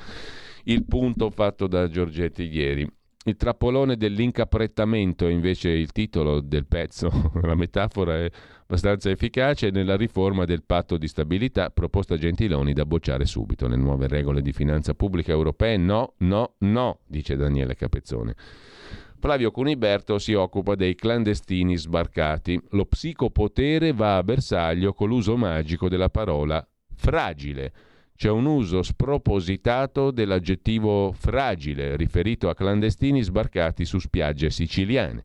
il 0.65 0.85
punto 0.85 1.29
fatto 1.31 1.65
da 1.65 1.89
Giorgetti 1.89 2.43
ieri. 2.43 2.87
Il 3.25 3.35
trappolone 3.35 3.97
dell'incaprettamento 3.97 5.27
è 5.27 5.31
invece 5.31 5.69
il 5.69 5.91
titolo 5.91 6.39
del 6.39 6.65
pezzo, 6.65 7.09
la 7.41 7.55
metafora 7.55 8.23
è 8.23 8.31
abbastanza 8.67 9.09
efficace 9.09 9.69
nella 9.69 9.95
riforma 9.95 10.43
del 10.43 10.63
patto 10.63 10.97
di 10.97 11.07
stabilità 11.07 11.69
proposta 11.69 12.15
a 12.15 12.17
Gentiloni 12.17 12.73
da 12.73 12.85
bocciare 12.85 13.25
subito. 13.25 13.67
Le 13.67 13.77
nuove 13.77 14.07
regole 14.07 14.41
di 14.41 14.51
finanza 14.51 14.93
pubblica 14.93 15.31
europee 15.31 15.77
no, 15.77 16.15
no, 16.17 16.55
no, 16.59 16.99
dice 17.07 17.37
Daniele 17.37 17.75
Capezzone. 17.75 18.35
Flavio 19.19 19.51
Cuniberto 19.51 20.19
si 20.19 20.33
occupa 20.33 20.75
dei 20.75 20.95
clandestini 20.95 21.77
sbarcati. 21.77 22.61
Lo 22.71 22.85
psicopotere 22.85 23.93
va 23.93 24.17
a 24.17 24.23
bersaglio 24.23 24.93
con 24.93 25.07
l'uso 25.07 25.37
magico 25.37 25.87
della 25.87 26.09
parola 26.09 26.65
fragile 26.93 27.73
c'è 28.17 28.31
un 28.31 28.47
uso 28.47 28.81
spropositato 28.81 30.09
dell'aggettivo 30.09 31.11
fragile 31.11 31.95
riferito 31.95 32.49
a 32.49 32.55
clandestini 32.55 33.21
sbarcati 33.21 33.85
su 33.85 33.99
spiagge 33.99 34.49
siciliane. 34.49 35.23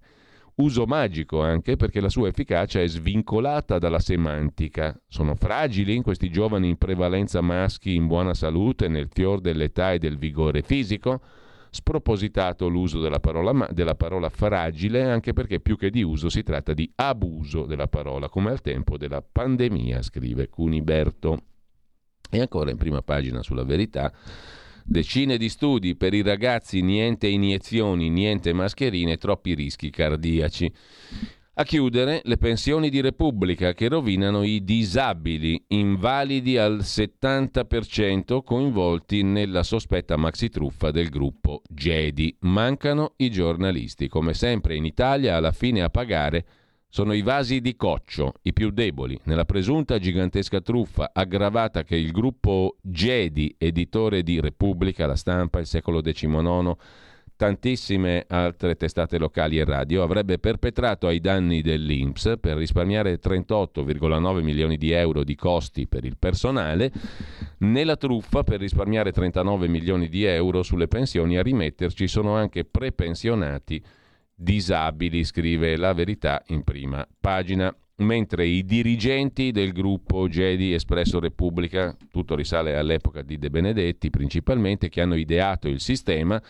Uso 0.54 0.84
magico 0.84 1.40
anche 1.40 1.76
perché 1.76 2.00
la 2.00 2.10
sua 2.10 2.28
efficacia 2.28 2.80
è 2.80 2.86
svincolata 2.86 3.78
dalla 3.78 3.98
semantica. 3.98 5.00
Sono 5.08 5.34
fragili 5.34 6.00
questi 6.02 6.30
giovani 6.30 6.68
in 6.68 6.76
prevalenza 6.76 7.40
maschi 7.40 7.94
in 7.94 8.06
buona 8.06 8.34
salute 8.34 8.86
nel 8.88 9.08
fior 9.10 9.40
dell'età 9.40 9.92
e 9.92 9.98
del 9.98 10.18
vigore 10.18 10.60
fisico? 10.60 11.22
Spropositato 11.70 12.68
l'uso 12.68 13.00
della 13.00 13.18
parola, 13.18 13.66
della 13.72 13.94
parola 13.94 14.28
fragile 14.28 15.04
anche 15.04 15.32
perché 15.32 15.58
più 15.58 15.78
che 15.78 15.88
di 15.88 16.02
uso 16.02 16.28
si 16.28 16.42
tratta 16.42 16.74
di 16.74 16.90
abuso 16.96 17.64
della 17.64 17.88
parola, 17.88 18.28
come 18.28 18.50
al 18.50 18.60
tempo 18.60 18.98
della 18.98 19.22
pandemia, 19.22 20.02
scrive 20.02 20.50
Cuniberto. 20.50 21.44
E 22.30 22.40
ancora 22.40 22.70
in 22.70 22.76
prima 22.76 23.00
pagina 23.00 23.42
sulla 23.42 23.64
verità, 23.64 24.12
decine 24.84 25.36
di 25.36 25.48
studi 25.48 25.96
per 25.96 26.14
i 26.14 26.22
ragazzi, 26.22 26.80
niente 26.80 27.26
iniezioni, 27.26 28.08
niente 28.08 28.52
mascherine, 28.52 29.16
troppi 29.16 29.54
rischi 29.54 29.90
cardiaci. 29.90 30.72
A 31.54 31.64
chiudere 31.64 32.22
le 32.24 32.38
pensioni 32.38 32.88
di 32.88 33.02
Repubblica 33.02 33.74
che 33.74 33.88
rovinano 33.88 34.42
i 34.42 34.64
disabili, 34.64 35.62
invalidi 35.68 36.56
al 36.56 36.78
70% 36.78 38.42
coinvolti 38.42 39.22
nella 39.22 39.62
sospetta 39.62 40.16
maxi 40.16 40.48
truffa 40.48 40.90
del 40.90 41.10
gruppo 41.10 41.60
Gedi. 41.68 42.34
Mancano 42.40 43.12
i 43.16 43.30
giornalisti. 43.30 44.08
Come 44.08 44.32
sempre 44.32 44.76
in 44.76 44.86
Italia 44.86 45.36
alla 45.36 45.52
fine 45.52 45.82
a 45.82 45.90
pagare 45.90 46.46
sono 46.94 47.14
i 47.14 47.22
vasi 47.22 47.62
di 47.62 47.74
coccio, 47.74 48.34
i 48.42 48.52
più 48.52 48.68
deboli, 48.68 49.18
nella 49.22 49.46
presunta 49.46 49.98
gigantesca 49.98 50.60
truffa 50.60 51.12
aggravata 51.14 51.84
che 51.84 51.96
il 51.96 52.10
gruppo 52.10 52.76
Gedi, 52.82 53.54
editore 53.56 54.22
di 54.22 54.38
Repubblica, 54.40 55.06
La 55.06 55.16
Stampa, 55.16 55.58
Il 55.58 55.64
Secolo 55.64 56.02
XIX, 56.02 56.76
tantissime 57.34 58.26
altre 58.28 58.76
testate 58.76 59.16
locali 59.16 59.58
e 59.58 59.64
radio, 59.64 60.02
avrebbe 60.02 60.38
perpetrato 60.38 61.06
ai 61.06 61.20
danni 61.20 61.62
dell'INPS 61.62 62.34
per 62.38 62.58
risparmiare 62.58 63.18
38,9 63.18 64.42
milioni 64.42 64.76
di 64.76 64.90
euro 64.90 65.24
di 65.24 65.34
costi 65.34 65.86
per 65.86 66.04
il 66.04 66.18
personale, 66.18 66.92
nella 67.60 67.96
truffa 67.96 68.44
per 68.44 68.60
risparmiare 68.60 69.12
39 69.12 69.66
milioni 69.66 70.10
di 70.10 70.24
euro 70.24 70.62
sulle 70.62 70.88
pensioni 70.88 71.38
a 71.38 71.42
rimetterci 71.42 72.06
sono 72.06 72.36
anche 72.36 72.66
prepensionati 72.66 73.82
disabili, 74.42 75.24
scrive 75.24 75.76
la 75.76 75.92
verità 75.92 76.42
in 76.48 76.62
prima 76.64 77.06
pagina. 77.20 77.74
Mentre 77.96 78.46
i 78.46 78.64
dirigenti 78.64 79.52
del 79.52 79.72
gruppo 79.72 80.26
Jedi 80.26 80.72
Espresso 80.72 81.20
Repubblica, 81.20 81.96
tutto 82.10 82.34
risale 82.34 82.76
all'epoca 82.76 83.22
di 83.22 83.38
De 83.38 83.50
Benedetti 83.50 84.10
principalmente, 84.10 84.88
che 84.88 85.00
hanno 85.00 85.14
ideato 85.14 85.68
il 85.68 85.78
sistema 85.78 86.42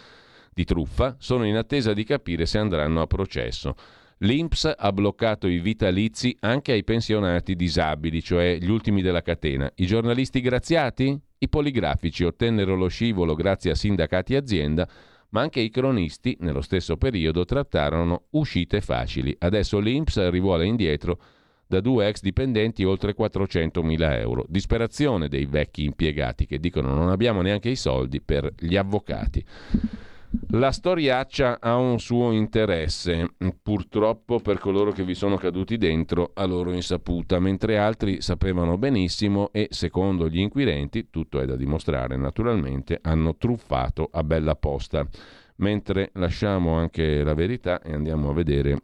di 0.55 0.65
truffa, 0.65 1.17
sono 1.19 1.45
in 1.45 1.57
attesa 1.57 1.93
di 1.93 2.05
capire 2.05 2.47
se 2.47 2.59
andranno 2.59 3.03
a 3.03 3.07
processo. 3.07 3.75
L'INPS 4.19 4.73
ha 4.79 4.93
bloccato 4.93 5.49
i 5.49 5.59
vitalizi 5.59 6.35
anche 6.41 6.73
ai 6.73 6.85
pensionati 6.85 7.57
disabili, 7.57 8.23
cioè 8.23 8.57
gli 8.59 8.71
ultimi 8.71 9.03
della 9.03 9.21
catena. 9.21 9.71
I 9.75 9.87
giornalisti 9.87 10.41
graziati? 10.41 11.19
I 11.39 11.49
poligrafici 11.49 12.23
ottennero 12.23 12.77
lo 12.77 12.87
scivolo 12.87 13.35
grazie 13.35 13.73
a 13.73 13.75
sindacati 13.75 14.35
e 14.35 14.37
azienda 14.37 14.89
ma 15.33 15.41
anche 15.41 15.61
i 15.61 15.71
cronisti 15.71 16.37
nello 16.41 16.61
stesso 16.61 16.97
periodo 16.97 17.45
trattarono 17.45 18.25
uscite 18.31 18.81
facili. 18.81 19.35
Adesso 19.39 19.79
l'Inps 19.79 20.29
rivuole 20.31 20.67
indietro 20.67 21.19
da 21.67 21.81
due 21.81 22.07
ex 22.09 22.21
dipendenti 22.21 22.85
oltre 22.85 23.15
400.000 23.17 24.19
euro. 24.19 24.45
Disperazione 24.47 25.29
dei 25.29 25.47
vecchi 25.47 25.85
impiegati 25.85 26.47
che 26.47 26.59
dicono 26.59 26.95
non 26.95 27.09
abbiamo 27.09 27.41
neanche 27.41 27.71
i 27.71 27.77
soldi 27.77 28.21
per 28.21 28.53
gli 28.59 28.77
avvocati. 28.77 29.45
La 30.55 30.73
storiaccia 30.73 31.61
ha 31.61 31.77
un 31.77 31.99
suo 31.99 32.33
interesse, 32.33 33.35
purtroppo 33.63 34.41
per 34.41 34.59
coloro 34.59 34.91
che 34.91 35.05
vi 35.05 35.15
sono 35.15 35.37
caduti 35.37 35.77
dentro 35.77 36.31
a 36.35 36.47
loro 36.47 36.73
insaputa, 36.73 37.39
mentre 37.39 37.77
altri 37.79 38.23
sapevano 38.23 38.79
benissimo 38.79 39.51
e, 39.53 39.69
secondo 39.71 40.29
gli 40.29 40.39
inquirenti, 40.39 41.11
tutto 41.11 41.39
è 41.39 41.45
da 41.45 41.55
dimostrare 41.55 42.17
naturalmente, 42.17 42.99
hanno 43.03 43.37
truffato 43.37 44.09
a 44.11 44.23
bella 44.25 44.55
posta. 44.55 45.07
Mentre 45.57 46.11
lasciamo 46.15 46.75
anche 46.75 47.23
la 47.23 47.35
verità 47.35 47.83
e 47.83 47.93
andiamo 47.93 48.31
a 48.31 48.35
vedere 48.35 48.83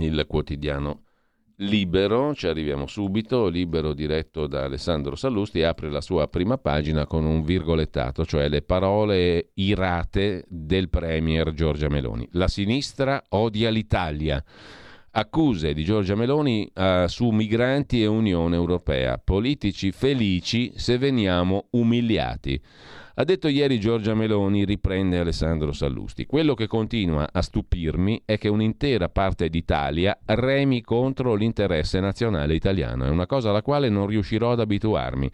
il 0.00 0.24
quotidiano 0.26 1.02
Libero, 1.60 2.36
ci 2.36 2.46
arriviamo 2.46 2.86
subito, 2.86 3.48
Libero 3.48 3.92
diretto 3.92 4.46
da 4.46 4.62
Alessandro 4.62 5.16
Sallusti, 5.16 5.64
apre 5.64 5.90
la 5.90 6.00
sua 6.00 6.28
prima 6.28 6.56
pagina 6.56 7.04
con 7.04 7.24
un 7.24 7.42
virgolettato, 7.42 8.24
cioè 8.24 8.48
le 8.48 8.62
parole 8.62 9.50
irate 9.54 10.44
del 10.46 10.88
Premier 10.88 11.52
Giorgia 11.54 11.88
Meloni. 11.88 12.28
La 12.32 12.46
sinistra 12.46 13.24
odia 13.30 13.70
l'Italia. 13.70 14.42
Accuse 15.10 15.74
di 15.74 15.82
Giorgia 15.82 16.14
Meloni 16.14 16.70
uh, 16.72 17.06
su 17.08 17.30
migranti 17.30 18.02
e 18.02 18.06
Unione 18.06 18.54
Europea. 18.54 19.18
Politici 19.18 19.90
felici 19.90 20.72
se 20.76 20.96
veniamo 20.96 21.66
umiliati. 21.70 22.60
Ha 23.18 23.24
detto 23.24 23.48
ieri 23.48 23.80
Giorgia 23.80 24.14
Meloni, 24.14 24.64
riprende 24.64 25.18
Alessandro 25.18 25.72
Sallusti. 25.72 26.24
Quello 26.24 26.54
che 26.54 26.68
continua 26.68 27.28
a 27.32 27.42
stupirmi 27.42 28.22
è 28.24 28.38
che 28.38 28.46
un'intera 28.46 29.08
parte 29.08 29.48
d'Italia 29.48 30.16
remi 30.24 30.82
contro 30.82 31.34
l'interesse 31.34 31.98
nazionale 31.98 32.54
italiano. 32.54 33.06
È 33.06 33.08
una 33.08 33.26
cosa 33.26 33.50
alla 33.50 33.60
quale 33.60 33.88
non 33.88 34.06
riuscirò 34.06 34.52
ad 34.52 34.60
abituarmi. 34.60 35.28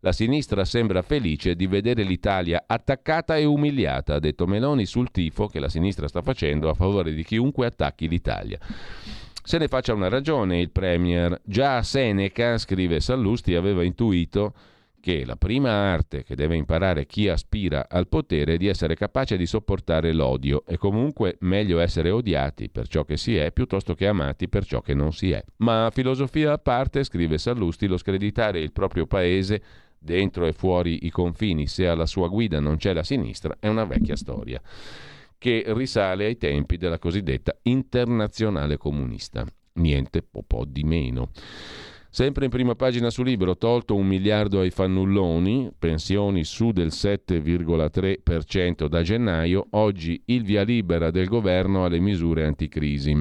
La 0.00 0.10
sinistra 0.10 0.64
sembra 0.64 1.02
felice 1.02 1.54
di 1.54 1.68
vedere 1.68 2.02
l'Italia 2.02 2.64
attaccata 2.66 3.36
e 3.36 3.44
umiliata, 3.44 4.14
ha 4.14 4.18
detto 4.18 4.48
Meloni 4.48 4.84
sul 4.84 5.12
tifo 5.12 5.46
che 5.46 5.60
la 5.60 5.68
sinistra 5.68 6.08
sta 6.08 6.22
facendo 6.22 6.68
a 6.68 6.74
favore 6.74 7.14
di 7.14 7.22
chiunque 7.22 7.66
attacchi 7.66 8.08
l'Italia. 8.08 8.58
Se 9.44 9.58
ne 9.58 9.68
faccia 9.68 9.94
una 9.94 10.08
ragione 10.08 10.58
il 10.60 10.72
Premier. 10.72 11.40
Già 11.44 11.84
Seneca, 11.84 12.58
scrive 12.58 12.98
Sallusti, 12.98 13.54
aveva 13.54 13.84
intuito 13.84 14.54
che 15.08 15.24
la 15.24 15.36
prima 15.36 15.70
arte 15.70 16.22
che 16.22 16.34
deve 16.34 16.56
imparare 16.56 17.06
chi 17.06 17.28
aspira 17.28 17.88
al 17.88 18.08
potere 18.08 18.52
è 18.52 18.56
di 18.58 18.66
essere 18.66 18.94
capace 18.94 19.38
di 19.38 19.46
sopportare 19.46 20.12
l'odio 20.12 20.66
e 20.66 20.76
comunque 20.76 21.38
meglio 21.40 21.78
essere 21.78 22.10
odiati 22.10 22.68
per 22.68 22.88
ciò 22.88 23.04
che 23.04 23.16
si 23.16 23.34
è 23.34 23.50
piuttosto 23.50 23.94
che 23.94 24.06
amati 24.06 24.50
per 24.50 24.66
ciò 24.66 24.82
che 24.82 24.92
non 24.92 25.14
si 25.14 25.30
è. 25.30 25.42
Ma 25.58 25.88
filosofia 25.94 26.52
a 26.52 26.58
parte, 26.58 27.04
scrive 27.04 27.38
Sallusti, 27.38 27.86
lo 27.86 27.96
screditare 27.96 28.60
il 28.60 28.70
proprio 28.70 29.06
paese 29.06 29.62
dentro 29.98 30.44
e 30.44 30.52
fuori 30.52 31.06
i 31.06 31.10
confini 31.10 31.66
se 31.66 31.88
alla 31.88 32.04
sua 32.04 32.28
guida 32.28 32.60
non 32.60 32.76
c'è 32.76 32.92
la 32.92 33.02
sinistra 33.02 33.56
è 33.58 33.66
una 33.66 33.86
vecchia 33.86 34.14
storia 34.14 34.60
che 35.38 35.64
risale 35.68 36.26
ai 36.26 36.36
tempi 36.36 36.76
della 36.76 36.98
cosiddetta 36.98 37.56
internazionale 37.62 38.76
comunista. 38.76 39.42
Niente 39.72 40.22
po', 40.22 40.66
di 40.66 40.84
meno. 40.84 41.30
Sempre 42.10 42.46
in 42.46 42.50
prima 42.50 42.74
pagina 42.74 43.10
su 43.10 43.22
Libero, 43.22 43.58
tolto 43.58 43.94
un 43.94 44.06
miliardo 44.06 44.60
ai 44.60 44.70
fannulloni, 44.70 45.70
pensioni 45.78 46.42
su 46.42 46.72
del 46.72 46.88
7,3% 46.88 48.86
da 48.86 49.02
gennaio, 49.02 49.66
oggi 49.70 50.22
il 50.26 50.42
via 50.42 50.62
libera 50.62 51.10
del 51.10 51.28
governo 51.28 51.84
alle 51.84 52.00
misure 52.00 52.46
anticrisi. 52.46 53.14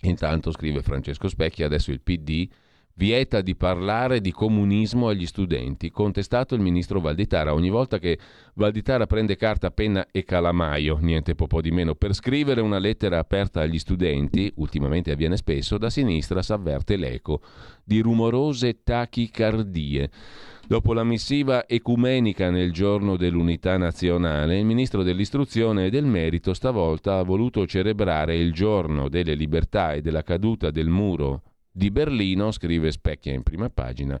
Intanto, 0.00 0.50
scrive 0.50 0.82
Francesco 0.82 1.28
Specchi, 1.28 1.62
adesso 1.62 1.92
il 1.92 2.00
PD 2.00 2.48
vieta 2.94 3.40
di 3.40 3.54
parlare 3.56 4.20
di 4.20 4.32
comunismo 4.32 5.08
agli 5.08 5.26
studenti, 5.26 5.90
contestato 5.90 6.54
il 6.54 6.60
ministro 6.60 7.00
Valditara. 7.00 7.54
Ogni 7.54 7.70
volta 7.70 7.98
che 7.98 8.18
Valditara 8.54 9.06
prende 9.06 9.36
carta, 9.36 9.70
penna 9.70 10.06
e 10.10 10.24
calamaio, 10.24 10.98
niente 11.00 11.34
po' 11.34 11.60
di 11.60 11.70
meno, 11.70 11.94
per 11.94 12.14
scrivere 12.14 12.60
una 12.60 12.78
lettera 12.78 13.18
aperta 13.18 13.60
agli 13.60 13.78
studenti, 13.78 14.52
ultimamente 14.56 15.10
avviene 15.10 15.36
spesso, 15.36 15.78
da 15.78 15.90
sinistra 15.90 16.42
s'avverte 16.42 16.96
l'eco 16.96 17.40
di 17.84 18.00
rumorose 18.00 18.82
tachicardie. 18.82 20.10
Dopo 20.66 20.92
la 20.92 21.04
missiva 21.04 21.66
ecumenica 21.66 22.50
nel 22.50 22.72
giorno 22.72 23.16
dell'unità 23.16 23.76
nazionale, 23.76 24.58
il 24.58 24.64
ministro 24.64 25.02
dell'istruzione 25.02 25.86
e 25.86 25.90
del 25.90 26.04
merito 26.04 26.54
stavolta 26.54 27.18
ha 27.18 27.22
voluto 27.24 27.66
celebrare 27.66 28.36
il 28.36 28.52
giorno 28.52 29.08
delle 29.08 29.34
libertà 29.34 29.92
e 29.92 30.00
della 30.00 30.22
caduta 30.22 30.70
del 30.70 30.88
muro 30.88 31.42
di 31.72 31.90
Berlino, 31.90 32.50
scrive 32.50 32.92
Specchia 32.92 33.32
in 33.32 33.42
prima 33.42 33.70
pagina, 33.70 34.20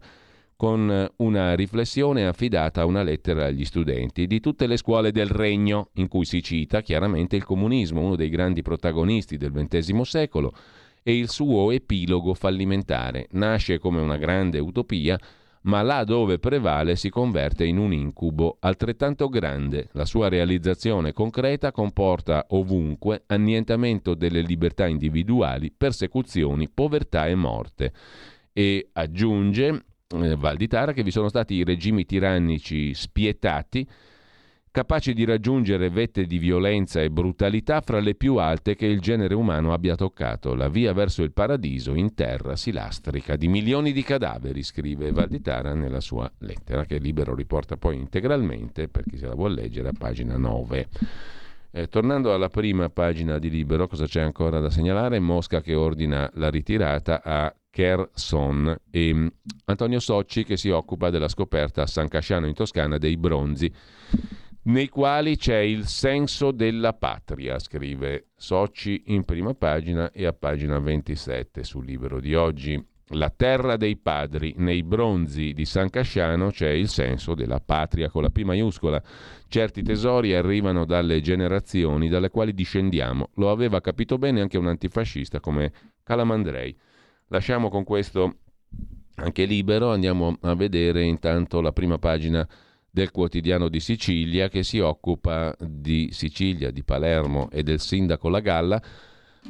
con 0.56 1.10
una 1.16 1.54
riflessione 1.54 2.26
affidata 2.26 2.80
a 2.80 2.86
una 2.86 3.02
lettera 3.02 3.46
agli 3.46 3.64
studenti 3.64 4.26
di 4.26 4.40
tutte 4.40 4.66
le 4.66 4.76
scuole 4.76 5.12
del 5.12 5.28
regno, 5.28 5.90
in 5.94 6.08
cui 6.08 6.24
si 6.24 6.42
cita 6.42 6.80
chiaramente 6.80 7.36
il 7.36 7.44
comunismo, 7.44 8.00
uno 8.00 8.16
dei 8.16 8.28
grandi 8.28 8.62
protagonisti 8.62 9.36
del 9.36 9.52
XX 9.52 10.00
secolo, 10.02 10.54
e 11.02 11.16
il 11.16 11.28
suo 11.28 11.70
epilogo 11.72 12.32
fallimentare. 12.34 13.26
Nasce 13.32 13.78
come 13.78 14.00
una 14.00 14.16
grande 14.16 14.60
utopia, 14.60 15.18
ma 15.62 15.82
là 15.82 16.04
dove 16.04 16.38
prevale 16.38 16.96
si 16.96 17.08
converte 17.08 17.64
in 17.64 17.78
un 17.78 17.92
incubo 17.92 18.56
altrettanto 18.60 19.28
grande. 19.28 19.88
La 19.92 20.04
sua 20.04 20.28
realizzazione 20.28 21.12
concreta 21.12 21.70
comporta 21.70 22.46
ovunque 22.50 23.22
annientamento 23.26 24.14
delle 24.14 24.40
libertà 24.40 24.86
individuali, 24.86 25.72
persecuzioni, 25.76 26.68
povertà 26.68 27.26
e 27.26 27.34
morte. 27.34 27.92
E 28.52 28.88
aggiunge 28.92 29.84
eh, 30.08 30.36
Valditara 30.36 30.92
che 30.92 31.02
vi 31.02 31.10
sono 31.10 31.28
stati 31.28 31.54
i 31.54 31.64
regimi 31.64 32.04
tirannici 32.04 32.92
spietati 32.94 33.86
capaci 34.72 35.12
di 35.12 35.26
raggiungere 35.26 35.90
vette 35.90 36.24
di 36.24 36.38
violenza 36.38 37.02
e 37.02 37.10
brutalità 37.10 37.82
fra 37.82 38.00
le 38.00 38.14
più 38.14 38.36
alte 38.36 38.74
che 38.74 38.86
il 38.86 39.00
genere 39.00 39.34
umano 39.34 39.74
abbia 39.74 39.94
toccato. 39.94 40.54
La 40.54 40.70
via 40.70 40.94
verso 40.94 41.22
il 41.22 41.30
paradiso 41.30 41.94
in 41.94 42.14
terra 42.14 42.56
si 42.56 42.72
lastrica 42.72 43.36
di 43.36 43.48
milioni 43.48 43.92
di 43.92 44.02
cadaveri, 44.02 44.62
scrive 44.62 45.12
Valditara 45.12 45.74
nella 45.74 46.00
sua 46.00 46.30
lettera, 46.38 46.86
che 46.86 46.96
Libero 46.96 47.34
riporta 47.34 47.76
poi 47.76 47.96
integralmente, 47.96 48.88
per 48.88 49.04
chi 49.04 49.18
se 49.18 49.26
la 49.26 49.34
vuole 49.34 49.56
leggere, 49.56 49.90
a 49.90 49.94
pagina 49.96 50.38
9. 50.38 50.88
Eh, 51.74 51.88
tornando 51.88 52.32
alla 52.32 52.48
prima 52.48 52.88
pagina 52.88 53.38
di 53.38 53.50
Libero, 53.50 53.86
cosa 53.86 54.06
c'è 54.06 54.22
ancora 54.22 54.58
da 54.58 54.70
segnalare? 54.70 55.20
Mosca 55.20 55.60
che 55.60 55.74
ordina 55.74 56.30
la 56.34 56.48
ritirata 56.48 57.20
a 57.22 57.54
Kherson 57.68 58.74
e 58.90 59.12
mm, 59.12 59.26
Antonio 59.66 60.00
Socci 60.00 60.44
che 60.44 60.56
si 60.56 60.70
occupa 60.70 61.10
della 61.10 61.28
scoperta 61.28 61.82
a 61.82 61.86
San 61.86 62.08
Casciano 62.08 62.46
in 62.46 62.54
Toscana 62.54 62.96
dei 62.96 63.18
bronzi 63.18 63.72
nei 64.64 64.88
quali 64.88 65.36
c'è 65.36 65.58
il 65.58 65.86
senso 65.86 66.52
della 66.52 66.92
patria, 66.92 67.58
scrive 67.58 68.28
Soci 68.36 69.04
in 69.06 69.24
prima 69.24 69.54
pagina 69.54 70.12
e 70.12 70.24
a 70.24 70.32
pagina 70.32 70.78
27 70.78 71.64
sul 71.64 71.84
libro 71.84 72.20
di 72.20 72.34
oggi. 72.34 72.80
La 73.14 73.30
terra 73.30 73.76
dei 73.76 73.96
padri, 73.96 74.54
nei 74.58 74.82
bronzi 74.82 75.52
di 75.52 75.64
San 75.64 75.90
Casciano 75.90 76.50
c'è 76.50 76.70
il 76.70 76.88
senso 76.88 77.34
della 77.34 77.60
patria 77.60 78.08
con 78.08 78.22
la 78.22 78.30
P 78.30 78.42
maiuscola. 78.42 79.02
Certi 79.48 79.82
tesori 79.82 80.32
arrivano 80.32 80.84
dalle 80.86 81.20
generazioni 81.20 82.08
dalle 82.08 82.30
quali 82.30 82.54
discendiamo. 82.54 83.30
Lo 83.34 83.50
aveva 83.50 83.80
capito 83.80 84.16
bene 84.16 84.40
anche 84.40 84.58
un 84.58 84.68
antifascista 84.68 85.40
come 85.40 85.72
Calamandrei. 86.04 86.74
Lasciamo 87.26 87.68
con 87.68 87.84
questo 87.84 88.36
anche 89.16 89.44
libero, 89.44 89.90
andiamo 89.90 90.36
a 90.40 90.54
vedere 90.54 91.02
intanto 91.02 91.60
la 91.60 91.72
prima 91.72 91.98
pagina 91.98 92.48
del 92.94 93.10
quotidiano 93.10 93.70
di 93.70 93.80
Sicilia 93.80 94.50
che 94.50 94.62
si 94.62 94.78
occupa 94.78 95.56
di 95.58 96.10
Sicilia, 96.12 96.70
di 96.70 96.84
Palermo 96.84 97.48
e 97.50 97.62
del 97.62 97.80
sindaco 97.80 98.28
La 98.28 98.40
Galla 98.40 98.82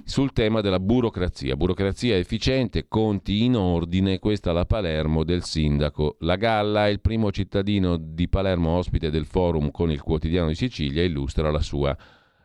sul 0.04 0.32
tema 0.32 0.60
della 0.60 0.78
burocrazia. 0.78 1.56
Burocrazia 1.56 2.16
efficiente, 2.16 2.86
conti 2.86 3.42
in 3.42 3.56
ordine, 3.56 4.20
questa 4.20 4.52
la 4.52 4.64
Palermo 4.64 5.24
del 5.24 5.42
sindaco. 5.42 6.18
La 6.20 6.36
Galla 6.36 6.86
è 6.86 6.90
il 6.90 7.00
primo 7.00 7.32
cittadino 7.32 7.96
di 7.96 8.28
Palermo 8.28 8.76
ospite 8.76 9.10
del 9.10 9.26
forum 9.26 9.72
con 9.72 9.90
il 9.90 10.02
quotidiano 10.02 10.46
di 10.46 10.54
Sicilia, 10.54 11.02
illustra 11.02 11.50
la 11.50 11.60
sua 11.60 11.96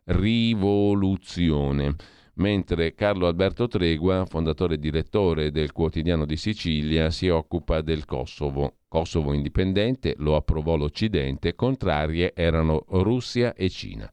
rivoluzione 0.05 1.95
mentre 2.37 2.95
Carlo 2.95 3.27
Alberto 3.27 3.67
Tregua, 3.67 4.25
fondatore 4.25 4.75
e 4.75 4.79
direttore 4.79 5.51
del 5.51 5.71
quotidiano 5.71 6.25
di 6.25 6.37
Sicilia, 6.37 7.11
si 7.11 7.29
occupa 7.29 7.81
del 7.81 8.05
Kosovo. 8.05 8.76
Kosovo 8.87 9.33
indipendente, 9.33 10.15
lo 10.17 10.35
approvò 10.35 10.75
l'Occidente, 10.75 11.55
contrarie 11.55 12.33
erano 12.33 12.85
Russia 12.89 13.53
e 13.53 13.69
Cina. 13.69 14.11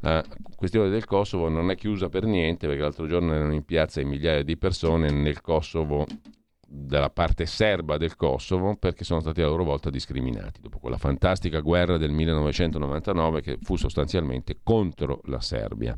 La 0.00 0.22
questione 0.54 0.90
del 0.90 1.06
Kosovo 1.06 1.48
non 1.48 1.70
è 1.70 1.76
chiusa 1.76 2.08
per 2.08 2.24
niente 2.24 2.66
perché 2.66 2.82
l'altro 2.82 3.06
giorno 3.06 3.32
erano 3.32 3.54
in 3.54 3.64
piazza 3.64 4.02
migliaia 4.04 4.42
di 4.42 4.56
persone 4.56 5.10
nel 5.10 5.40
Kosovo 5.40 6.06
dalla 6.68 7.10
parte 7.10 7.46
serba 7.46 7.96
del 7.96 8.16
Kosovo 8.16 8.76
perché 8.76 9.04
sono 9.04 9.20
stati 9.20 9.40
a 9.40 9.46
loro 9.46 9.64
volta 9.64 9.88
discriminati 9.88 10.60
dopo 10.60 10.78
quella 10.78 10.98
fantastica 10.98 11.60
guerra 11.60 11.96
del 11.96 12.10
1999 12.10 13.40
che 13.40 13.58
fu 13.62 13.76
sostanzialmente 13.76 14.58
contro 14.62 15.20
la 15.24 15.40
Serbia. 15.40 15.96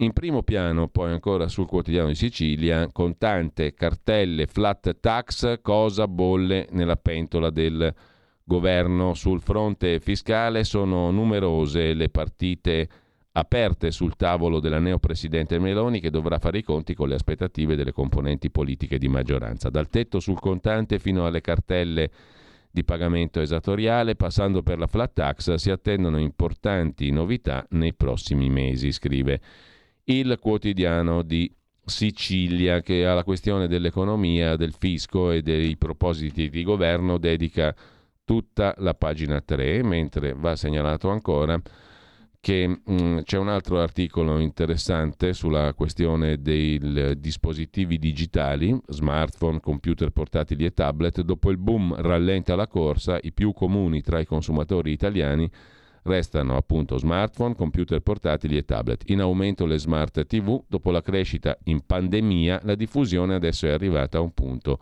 In 0.00 0.14
primo 0.14 0.42
piano, 0.42 0.88
poi 0.88 1.12
ancora 1.12 1.46
sul 1.48 1.66
quotidiano 1.66 2.08
di 2.08 2.14
Sicilia, 2.14 2.88
con 2.90 3.18
tante 3.18 3.74
cartelle 3.74 4.46
flat 4.46 4.98
tax, 4.98 5.60
cosa 5.60 6.08
bolle 6.08 6.68
nella 6.70 6.96
pentola 6.96 7.50
del 7.50 7.94
governo. 8.42 9.12
Sul 9.12 9.42
fronte 9.42 10.00
fiscale 10.00 10.64
sono 10.64 11.10
numerose 11.10 11.92
le 11.92 12.08
partite 12.08 12.88
aperte 13.32 13.90
sul 13.90 14.16
tavolo 14.16 14.58
della 14.58 14.78
neopresidente 14.78 15.58
Meloni 15.58 16.00
che 16.00 16.08
dovrà 16.08 16.38
fare 16.38 16.58
i 16.58 16.62
conti 16.62 16.94
con 16.94 17.08
le 17.10 17.16
aspettative 17.16 17.76
delle 17.76 17.92
componenti 17.92 18.50
politiche 18.50 18.96
di 18.96 19.08
maggioranza. 19.08 19.68
Dal 19.68 19.90
tetto 19.90 20.18
sul 20.18 20.40
contante 20.40 20.98
fino 20.98 21.26
alle 21.26 21.42
cartelle 21.42 22.10
di 22.70 22.84
pagamento 22.84 23.38
esatoriale, 23.38 24.16
passando 24.16 24.62
per 24.62 24.78
la 24.78 24.86
flat 24.86 25.12
tax, 25.12 25.54
si 25.56 25.70
attendono 25.70 26.18
importanti 26.18 27.10
novità 27.10 27.66
nei 27.72 27.92
prossimi 27.92 28.48
mesi, 28.48 28.92
scrive 28.92 29.40
il 30.10 30.38
quotidiano 30.40 31.22
di 31.22 31.52
Sicilia 31.84 32.80
che 32.80 33.06
alla 33.06 33.24
questione 33.24 33.66
dell'economia, 33.66 34.56
del 34.56 34.72
fisco 34.72 35.30
e 35.30 35.42
dei 35.42 35.76
propositi 35.76 36.48
di 36.48 36.62
governo 36.62 37.18
dedica 37.18 37.74
tutta 38.24 38.74
la 38.78 38.94
pagina 38.94 39.40
3, 39.40 39.82
mentre 39.82 40.34
va 40.34 40.54
segnalato 40.56 41.08
ancora 41.08 41.60
che 42.40 42.66
mh, 42.66 42.82
mm, 42.90 43.18
c'è 43.22 43.36
un 43.36 43.48
altro 43.48 43.80
articolo 43.80 44.38
interessante 44.38 45.34
sulla 45.34 45.74
questione 45.74 46.40
dei 46.40 46.78
dispositivi 47.18 47.98
digitali, 47.98 48.76
smartphone, 48.88 49.60
computer 49.60 50.10
portatili 50.10 50.64
e 50.64 50.72
tablet. 50.72 51.20
Dopo 51.20 51.50
il 51.50 51.58
boom 51.58 51.94
rallenta 51.96 52.56
la 52.56 52.66
corsa, 52.66 53.18
i 53.20 53.32
più 53.32 53.52
comuni 53.52 54.00
tra 54.00 54.20
i 54.20 54.26
consumatori 54.26 54.90
italiani 54.90 55.50
Restano 56.10 56.56
appunto 56.56 56.98
smartphone, 56.98 57.54
computer 57.54 58.00
portatili 58.00 58.56
e 58.56 58.64
tablet. 58.64 59.08
In 59.10 59.20
aumento 59.20 59.64
le 59.64 59.78
smart 59.78 60.26
TV, 60.26 60.60
dopo 60.66 60.90
la 60.90 61.02
crescita 61.02 61.56
in 61.66 61.86
pandemia, 61.86 62.62
la 62.64 62.74
diffusione 62.74 63.36
adesso 63.36 63.66
è 63.66 63.70
arrivata 63.70 64.18
a 64.18 64.20
un 64.20 64.34
punto 64.34 64.80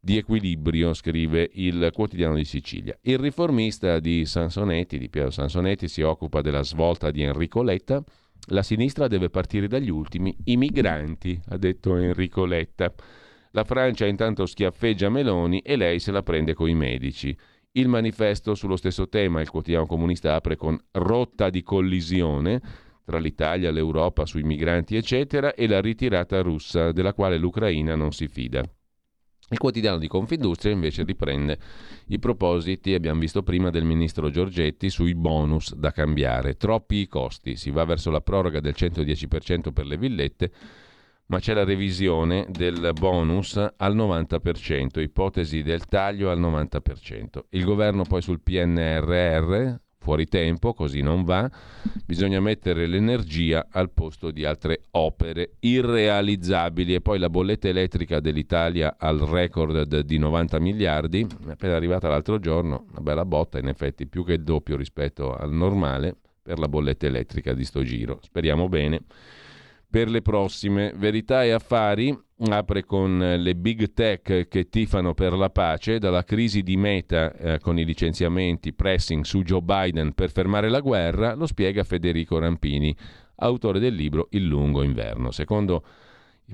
di 0.00 0.16
equilibrio, 0.16 0.94
scrive 0.94 1.50
il 1.52 1.90
quotidiano 1.92 2.36
di 2.36 2.46
Sicilia. 2.46 2.96
Il 3.02 3.18
riformista 3.18 3.98
di 3.98 4.24
Sansonetti, 4.24 4.96
di 4.96 5.10
Piero 5.10 5.30
Sansonetti, 5.30 5.88
si 5.88 6.00
occupa 6.00 6.40
della 6.40 6.62
svolta 6.62 7.10
di 7.10 7.22
Enrico 7.22 7.62
Letta. 7.62 8.02
La 8.46 8.62
sinistra 8.62 9.08
deve 9.08 9.28
partire 9.28 9.68
dagli 9.68 9.90
ultimi, 9.90 10.34
i 10.44 10.56
migranti, 10.56 11.38
ha 11.48 11.58
detto 11.58 11.96
Enrico 11.96 12.46
Letta. 12.46 12.94
La 13.50 13.64
Francia 13.64 14.06
intanto 14.06 14.46
schiaffeggia 14.46 15.10
Meloni 15.10 15.60
e 15.60 15.76
lei 15.76 15.98
se 15.98 16.12
la 16.12 16.22
prende 16.22 16.54
coi 16.54 16.74
medici. 16.74 17.36
Il 17.76 17.88
manifesto 17.88 18.54
sullo 18.54 18.76
stesso 18.76 19.06
tema, 19.06 19.42
il 19.42 19.50
quotidiano 19.50 19.84
comunista 19.84 20.34
apre 20.34 20.56
con 20.56 20.82
rotta 20.92 21.50
di 21.50 21.62
collisione 21.62 22.60
tra 23.04 23.18
l'Italia, 23.18 23.70
l'Europa 23.70 24.24
sui 24.24 24.42
migranti, 24.44 24.96
eccetera, 24.96 25.52
e 25.52 25.68
la 25.68 25.82
ritirata 25.82 26.40
russa, 26.40 26.90
della 26.92 27.12
quale 27.12 27.36
l'Ucraina 27.36 27.94
non 27.94 28.12
si 28.12 28.28
fida. 28.28 28.62
Il 29.50 29.58
quotidiano 29.58 29.98
di 29.98 30.08
Confindustria 30.08 30.72
invece 30.72 31.04
riprende 31.04 31.58
i 32.06 32.18
propositi, 32.18 32.94
abbiamo 32.94 33.20
visto 33.20 33.42
prima, 33.42 33.68
del 33.68 33.84
ministro 33.84 34.30
Giorgetti 34.30 34.88
sui 34.88 35.14
bonus 35.14 35.74
da 35.74 35.92
cambiare. 35.92 36.56
Troppi 36.56 36.96
i 36.96 37.06
costi, 37.06 37.56
si 37.56 37.70
va 37.70 37.84
verso 37.84 38.10
la 38.10 38.22
proroga 38.22 38.58
del 38.58 38.74
110% 38.74 39.70
per 39.72 39.84
le 39.84 39.98
villette 39.98 40.50
ma 41.26 41.38
c'è 41.38 41.54
la 41.54 41.64
revisione 41.64 42.46
del 42.48 42.90
bonus 42.94 43.56
al 43.56 43.96
90%, 43.96 45.00
ipotesi 45.00 45.62
del 45.62 45.86
taglio 45.86 46.30
al 46.30 46.40
90%. 46.40 47.44
Il 47.50 47.64
governo 47.64 48.04
poi 48.04 48.22
sul 48.22 48.40
PNRR, 48.40 49.74
fuori 49.98 50.26
tempo, 50.26 50.72
così 50.72 51.00
non 51.00 51.24
va, 51.24 51.50
bisogna 52.04 52.38
mettere 52.38 52.86
l'energia 52.86 53.66
al 53.70 53.90
posto 53.90 54.30
di 54.30 54.44
altre 54.44 54.82
opere 54.92 55.56
irrealizzabili 55.58 56.94
e 56.94 57.00
poi 57.00 57.18
la 57.18 57.28
bolletta 57.28 57.66
elettrica 57.66 58.20
dell'Italia 58.20 58.94
al 58.96 59.18
record 59.18 60.00
di 60.02 60.18
90 60.18 60.60
miliardi, 60.60 61.26
appena 61.48 61.74
arrivata 61.74 62.08
l'altro 62.08 62.38
giorno, 62.38 62.86
una 62.90 63.00
bella 63.00 63.24
botta, 63.24 63.58
in 63.58 63.66
effetti 63.66 64.06
più 64.06 64.24
che 64.24 64.34
il 64.34 64.44
doppio 64.44 64.76
rispetto 64.76 65.34
al 65.34 65.52
normale 65.52 66.16
per 66.40 66.60
la 66.60 66.68
bolletta 66.68 67.06
elettrica 67.06 67.52
di 67.52 67.64
sto 67.64 67.82
giro. 67.82 68.20
Speriamo 68.22 68.68
bene 68.68 69.02
per 69.88 70.08
le 70.08 70.22
prossime. 70.22 70.92
Verità 70.96 71.44
e 71.44 71.50
affari 71.50 72.16
apre 72.50 72.84
con 72.84 73.18
le 73.18 73.54
big 73.54 73.92
tech 73.94 74.46
che 74.48 74.68
tifano 74.68 75.14
per 75.14 75.32
la 75.32 75.48
pace, 75.48 75.98
dalla 75.98 76.24
crisi 76.24 76.62
di 76.62 76.76
Meta 76.76 77.32
eh, 77.32 77.58
con 77.60 77.78
i 77.78 77.84
licenziamenti, 77.84 78.74
pressing 78.74 79.24
su 79.24 79.42
Joe 79.42 79.62
Biden 79.62 80.12
per 80.12 80.30
fermare 80.30 80.68
la 80.68 80.80
guerra, 80.80 81.34
lo 81.34 81.46
spiega 81.46 81.82
Federico 81.84 82.38
Rampini, 82.38 82.94
autore 83.36 83.78
del 83.78 83.94
libro 83.94 84.28
Il 84.30 84.44
lungo 84.44 84.82
inverno. 84.82 85.30
Secondo 85.30 85.82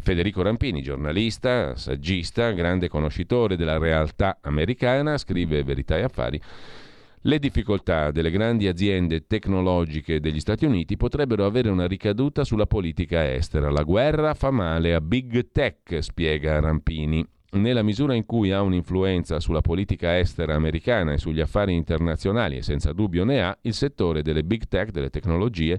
Federico 0.00 0.42
Rampini, 0.42 0.82
giornalista, 0.82 1.76
saggista, 1.76 2.50
grande 2.52 2.88
conoscitore 2.88 3.56
della 3.56 3.78
realtà 3.78 4.38
americana, 4.40 5.18
scrive 5.18 5.64
Verità 5.64 5.98
e 5.98 6.02
affari 6.02 6.40
le 7.22 7.38
difficoltà 7.38 8.10
delle 8.10 8.30
grandi 8.30 8.66
aziende 8.66 9.26
tecnologiche 9.26 10.18
degli 10.18 10.40
Stati 10.40 10.64
Uniti 10.64 10.96
potrebbero 10.96 11.44
avere 11.44 11.68
una 11.68 11.86
ricaduta 11.86 12.42
sulla 12.42 12.66
politica 12.66 13.32
estera. 13.32 13.70
La 13.70 13.84
guerra 13.84 14.34
fa 14.34 14.50
male 14.50 14.92
a 14.92 15.00
Big 15.00 15.50
Tech, 15.52 15.98
spiega 16.00 16.58
Rampini. 16.58 17.24
Nella 17.52 17.82
misura 17.82 18.14
in 18.14 18.24
cui 18.24 18.50
ha 18.50 18.62
un'influenza 18.62 19.38
sulla 19.38 19.60
politica 19.60 20.18
estera 20.18 20.54
americana 20.54 21.12
e 21.12 21.18
sugli 21.18 21.40
affari 21.40 21.74
internazionali, 21.74 22.56
e 22.56 22.62
senza 22.62 22.92
dubbio 22.92 23.24
ne 23.24 23.42
ha, 23.42 23.56
il 23.62 23.74
settore 23.74 24.22
delle 24.22 24.42
big 24.42 24.66
tech, 24.66 24.90
delle 24.90 25.10
tecnologie, 25.10 25.78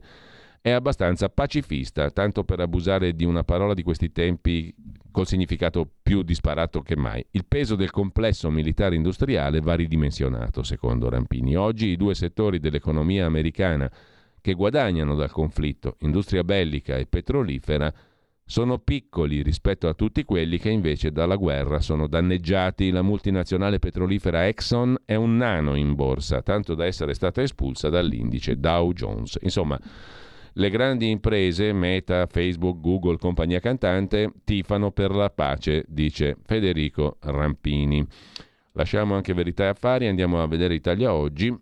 è 0.61 0.69
abbastanza 0.69 1.29
pacifista, 1.29 2.09
tanto 2.11 2.43
per 2.43 2.59
abusare 2.59 3.15
di 3.15 3.25
una 3.25 3.43
parola 3.43 3.73
di 3.73 3.81
questi 3.81 4.11
tempi 4.11 4.73
col 5.14 5.28
significato 5.28 5.89
più 6.01 6.24
disparato 6.24 6.82
che 6.82 6.97
mai. 6.97 7.26
Il 7.32 7.45
peso 7.45 7.76
del 7.76 7.91
complesso 7.91 8.49
militare 8.49 8.95
industriale 8.95 9.61
va 9.61 9.76
ridimensionato, 9.76 10.64
secondo 10.64 11.07
Rampini. 11.07 11.55
Oggi 11.55 11.88
i 11.88 11.95
due 11.95 12.16
settori 12.16 12.59
dell'economia 12.59 13.26
americana 13.26 13.89
che 14.41 14.53
guadagnano 14.53 15.16
dal 15.16 15.32
conflitto, 15.32 15.95
industria 15.99 16.43
bellica 16.43 16.97
e 16.97 17.05
petrolifera, 17.05 17.93
sono 18.45 18.78
piccoli 18.80 19.41
rispetto 19.41 19.88
a 19.88 19.93
tutti 19.93 20.26
quelli 20.26 20.57
che 20.57 20.70
invece 20.70 21.11
dalla 21.11 21.38
guerra 21.38 21.80
sono 21.80 22.07
danneggiati. 22.07 22.89
La 22.89 23.01
multinazionale 23.01 23.80
petrolifera 23.80 24.47
Exxon 24.47 24.97
è 25.05 25.16
un 25.16 25.38
nano 25.38 25.76
in 25.76 25.95
borsa, 25.95 26.41
tanto 26.41 26.76
da 26.76 26.86
essere 26.86 27.14
stata 27.14 27.41
espulsa 27.41 27.88
dall'indice 27.89 28.59
Dow 28.59 28.91
Jones. 28.91 29.38
Insomma, 29.41 29.80
le 30.53 30.69
grandi 30.69 31.09
imprese, 31.09 31.73
Meta, 31.73 32.27
Facebook, 32.27 32.79
Google, 32.79 33.17
compagnia 33.17 33.59
cantante, 33.59 34.31
tifano 34.43 34.91
per 34.91 35.11
la 35.11 35.29
pace, 35.29 35.83
dice 35.87 36.37
Federico 36.43 37.17
Rampini. 37.21 38.05
Lasciamo 38.73 39.15
anche 39.15 39.33
verità 39.33 39.65
e 39.65 39.67
affari, 39.67 40.07
andiamo 40.07 40.41
a 40.41 40.47
vedere 40.47 40.75
Italia 40.75 41.13
oggi. 41.13 41.55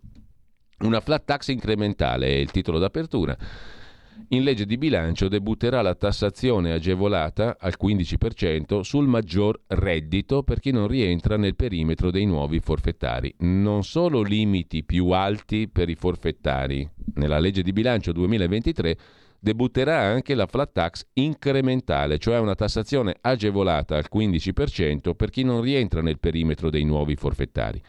Una 0.80 1.00
flat 1.00 1.26
tax 1.26 1.50
incrementale 1.50 2.28
è 2.28 2.36
il 2.36 2.52
titolo 2.52 2.80
d'apertura. 2.80 3.38
In 4.30 4.44
legge 4.44 4.66
di 4.66 4.78
bilancio 4.78 5.28
debutterà 5.28 5.82
la 5.82 5.96
tassazione 5.96 6.72
agevolata 6.72 7.58
al 7.60 7.76
15% 7.82 8.80
sul 8.80 9.08
maggior 9.08 9.60
reddito 9.68 10.44
per 10.44 10.60
chi 10.60 10.72
non 10.72 10.88
rientra 10.88 11.36
nel 11.36 11.56
perimetro 11.56 12.12
dei 12.12 12.26
nuovi 12.26 12.60
forfettari. 12.60 13.34
Non 13.40 13.84
solo 13.84 14.22
limiti 14.22 14.84
più 14.84 15.10
alti 15.10 15.68
per 15.68 15.90
i 15.90 15.96
forfettari. 15.96 16.90
Nella 17.16 17.40
legge 17.40 17.62
di 17.62 17.74
bilancio 17.74 18.14
2023 18.14 18.98
debutterà 19.38 20.00
anche 20.00 20.36
la 20.36 20.46
flat 20.46 20.72
tax 20.72 21.08
incrementale, 21.14 22.18
cioè 22.18 22.40
una 22.40 22.56
tassazione 22.56 23.16
agevolata 23.20 23.98
al 23.98 24.08
15% 24.14 25.14
per 25.14 25.30
chi 25.30 25.44
non 25.44 25.62
rientra 25.62 26.02
nel 26.02 26.20
perimetro 26.20 26.70
dei 26.70 26.86
nuovi 26.86 27.16
forfettari. 27.16 27.82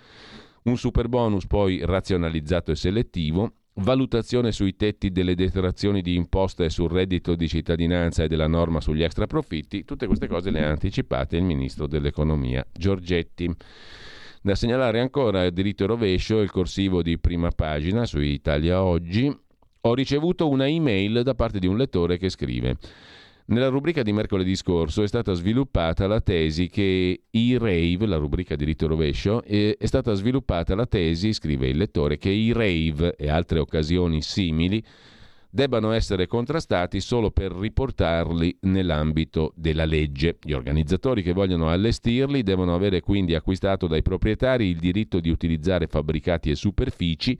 Un 0.64 0.76
super 0.76 1.08
bonus 1.08 1.46
poi 1.46 1.84
razionalizzato 1.84 2.70
e 2.70 2.76
selettivo 2.76 3.52
valutazione 3.74 4.52
sui 4.52 4.76
tetti 4.76 5.10
delle 5.10 5.34
detrazioni 5.34 6.02
di 6.02 6.14
imposta 6.14 6.64
e 6.64 6.70
sul 6.70 6.90
reddito 6.90 7.34
di 7.34 7.48
cittadinanza 7.48 8.24
e 8.24 8.28
della 8.28 8.46
norma 8.46 8.80
sugli 8.80 9.02
extraprofitti, 9.02 9.84
tutte 9.84 10.06
queste 10.06 10.28
cose 10.28 10.50
le 10.50 10.64
ha 10.64 10.70
anticipate 10.70 11.36
il 11.36 11.44
ministro 11.44 11.86
dell'economia 11.86 12.66
Giorgetti. 12.70 13.50
Da 14.42 14.54
segnalare 14.54 15.00
ancora 15.00 15.48
diritto 15.50 15.84
e 15.84 15.86
rovescio, 15.86 16.40
il 16.40 16.50
corsivo 16.50 17.00
di 17.00 17.18
prima 17.18 17.50
pagina 17.50 18.04
su 18.04 18.18
Italia 18.18 18.82
Oggi. 18.82 19.34
Ho 19.84 19.94
ricevuto 19.94 20.48
una 20.48 20.68
email 20.68 21.22
da 21.22 21.34
parte 21.34 21.58
di 21.58 21.66
un 21.66 21.76
lettore 21.76 22.18
che 22.18 22.28
scrive 22.28 22.76
nella 23.46 23.68
rubrica 23.68 24.02
di 24.02 24.12
mercoledì 24.12 24.54
scorso 24.54 25.02
è 25.02 25.08
stata 25.08 25.32
sviluppata 25.32 26.06
la 26.06 26.20
tesi 26.20 26.68
che 26.68 27.22
i 27.28 27.58
rave, 27.58 28.06
la 28.06 28.16
rubrica 28.16 28.54
diritto 28.54 28.86
rovescio, 28.86 29.42
è, 29.42 29.76
stata 29.80 30.14
sviluppata 30.14 30.74
la 30.74 30.86
tesi, 30.86 31.32
scrive 31.32 31.68
il 31.68 31.76
lettore, 31.76 32.18
che 32.18 32.30
i 32.30 32.52
rave 32.52 33.16
e 33.16 33.28
altre 33.28 33.58
occasioni 33.58 34.22
simili 34.22 34.82
debbano 35.54 35.92
essere 35.92 36.26
contrastati 36.26 36.98
solo 37.00 37.30
per 37.30 37.52
riportarli 37.52 38.56
nell'ambito 38.62 39.52
della 39.54 39.84
legge. 39.84 40.38
Gli 40.40 40.52
organizzatori 40.52 41.22
che 41.22 41.34
vogliono 41.34 41.68
allestirli 41.68 42.42
devono 42.42 42.74
avere 42.74 43.00
quindi 43.00 43.34
acquistato 43.34 43.86
dai 43.86 44.00
proprietari 44.00 44.68
il 44.68 44.78
diritto 44.78 45.20
di 45.20 45.28
utilizzare 45.28 45.88
fabbricati 45.88 46.48
e 46.48 46.54
superfici 46.54 47.38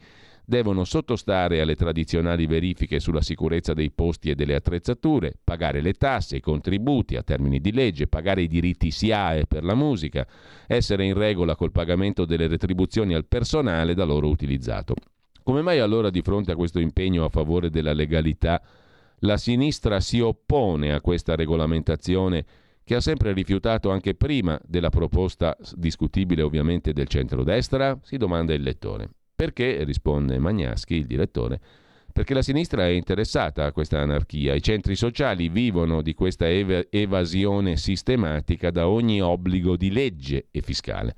devono 0.53 0.85
sottostare 0.85 1.63
alle 1.63 1.77
tradizionali 1.77 2.45
verifiche 2.45 3.01
sulla 3.01 3.23
sicurezza 3.23 3.73
dei 3.73 3.91
posti 3.91 4.29
e 4.29 4.35
delle 4.35 4.55
attrezzature, 4.55 5.33
pagare 5.43 5.81
le 5.81 5.95
tasse, 5.95 6.37
i 6.37 6.41
contributi 6.41 7.17
a 7.17 7.23
termini 7.23 7.59
di 7.59 7.73
legge, 7.73 8.07
pagare 8.07 8.43
i 8.43 8.49
diritti 8.49 8.91
SIAE 8.91 9.47
per 9.47 9.65
la 9.65 9.75
musica, 9.75 10.27
essere 10.67 11.07
in 11.07 11.15
regola 11.15 11.57
col 11.57 11.73
pagamento 11.73 12.27
delle 12.27 12.49
retribuzioni 12.49 13.15
al 13.15 13.25
personale 13.25 13.95
da 13.95 14.05
loro 14.05 14.29
utilizzato. 14.29 14.95
Come 15.43 15.63
mai 15.63 15.79
allora 15.79 16.11
di 16.11 16.21
fronte 16.21 16.53
a 16.53 16.57
questo 16.57 16.81
impegno 16.81 17.25
a 17.25 17.31
favore 17.31 17.71
della 17.71 17.95
legalità 17.95 18.61
la 19.21 19.39
sinistra 19.39 20.01
si 20.01 20.21
oppone 20.21 20.93
a 20.93 21.01
questa 21.01 21.35
regolamentazione 21.35 22.45
che 22.85 22.95
ha 22.95 23.01
sempre 23.01 23.33
rifiutato 23.33 23.91
anche 23.91 24.15
prima 24.15 24.61
della 24.63 24.91
proposta 24.91 25.57
discutibile 25.77 26.43
ovviamente 26.43 26.93
del 26.93 27.09
centrodestra? 27.09 27.99
Si 28.03 28.19
domanda 28.19 28.53
il 28.53 28.61
lettore. 28.61 29.13
Perché, 29.35 29.85
risponde 29.85 30.39
Magnaschi, 30.39 30.95
il 30.95 31.07
direttore, 31.07 31.61
perché 32.13 32.35
la 32.35 32.43
sinistra 32.43 32.85
è 32.87 32.91
interessata 32.91 33.65
a 33.65 33.73
questa 33.73 33.99
anarchia. 33.99 34.55
I 34.55 34.63
centri 34.63 34.95
sociali 34.95 35.49
vivono 35.49 36.03
di 36.03 36.15
questa 36.15 36.49
ev- 36.49 36.89
evasione 36.91 37.77
sistematica 37.77 38.71
da 38.71 38.87
ogni 38.87 39.21
obbligo 39.21 39.77
di 39.77 39.91
legge 39.91 40.47
e 40.51 40.61
fiscale. 40.61 41.17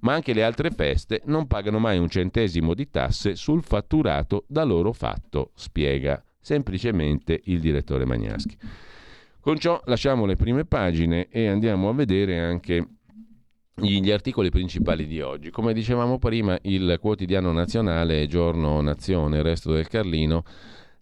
Ma 0.00 0.14
anche 0.14 0.32
le 0.32 0.42
altre 0.42 0.70
feste 0.70 1.20
non 1.26 1.46
pagano 1.46 1.78
mai 1.78 1.98
un 1.98 2.08
centesimo 2.08 2.74
di 2.74 2.90
tasse 2.90 3.36
sul 3.36 3.62
fatturato 3.62 4.44
da 4.48 4.64
loro 4.64 4.92
fatto, 4.92 5.52
spiega 5.54 6.24
semplicemente 6.40 7.40
il 7.44 7.60
direttore 7.60 8.04
Magnaschi. 8.04 8.56
Con 9.38 9.58
ciò 9.58 9.80
lasciamo 9.84 10.24
le 10.24 10.36
prime 10.36 10.64
pagine 10.64 11.28
e 11.28 11.46
andiamo 11.46 11.88
a 11.88 11.94
vedere 11.94 12.40
anche 12.40 12.84
gli 13.74 14.10
articoli 14.10 14.50
principali 14.50 15.06
di 15.06 15.20
oggi. 15.20 15.50
Come 15.50 15.72
dicevamo 15.72 16.18
prima, 16.18 16.58
il 16.62 16.98
quotidiano 17.00 17.52
nazionale, 17.52 18.26
Giorno 18.26 18.80
Nazione, 18.80 19.38
il 19.38 19.42
resto 19.42 19.72
del 19.72 19.88
Carlino, 19.88 20.44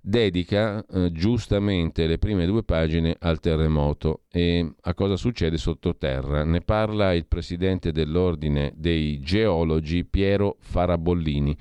dedica 0.02 0.84
eh, 0.86 1.12
giustamente 1.12 2.06
le 2.06 2.18
prime 2.18 2.46
due 2.46 2.62
pagine 2.62 3.14
al 3.18 3.38
terremoto 3.38 4.22
e 4.30 4.72
a 4.80 4.94
cosa 4.94 5.16
succede 5.16 5.58
sottoterra. 5.58 6.44
Ne 6.44 6.60
parla 6.60 7.12
il 7.12 7.26
presidente 7.26 7.92
dell'ordine 7.92 8.72
dei 8.76 9.20
geologi 9.20 10.04
Piero 10.04 10.56
Farabollini. 10.60 11.56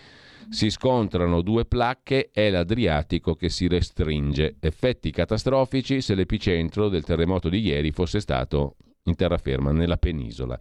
Si 0.50 0.72
scontrano 0.72 1.42
due 1.42 1.66
placche, 1.66 2.30
è 2.32 2.50
l'Adriatico 2.50 3.36
che 3.36 3.50
si 3.50 3.68
restringe. 3.68 4.56
Effetti 4.60 5.12
catastrofici 5.12 6.02
se 6.02 6.16
l'epicentro 6.16 6.90
del 6.90 7.04
terremoto 7.04 7.50
di 7.50 7.60
ieri 7.60 7.92
fosse 7.92 8.20
stato 8.20 8.78
in 9.04 9.16
terraferma, 9.16 9.72
nella 9.72 9.98
penisola. 9.98 10.60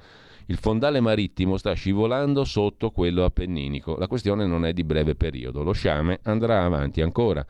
Il 0.51 0.57
fondale 0.57 1.01
marittimo 1.01 1.59
sta 1.59 1.75
scivolando 1.75 2.43
sotto 2.45 2.91
quello 2.91 3.25
appenninico. 3.25 3.97
La 3.99 4.07
questione 4.07 4.47
non 4.47 4.65
è 4.65 4.73
di 4.73 4.83
breve 4.83 5.15
periodo. 5.15 5.63
Lo 5.63 5.73
sciame 5.73 6.21
andrà 6.23 6.65
avanti 6.65 7.03
ancora. 7.03 7.45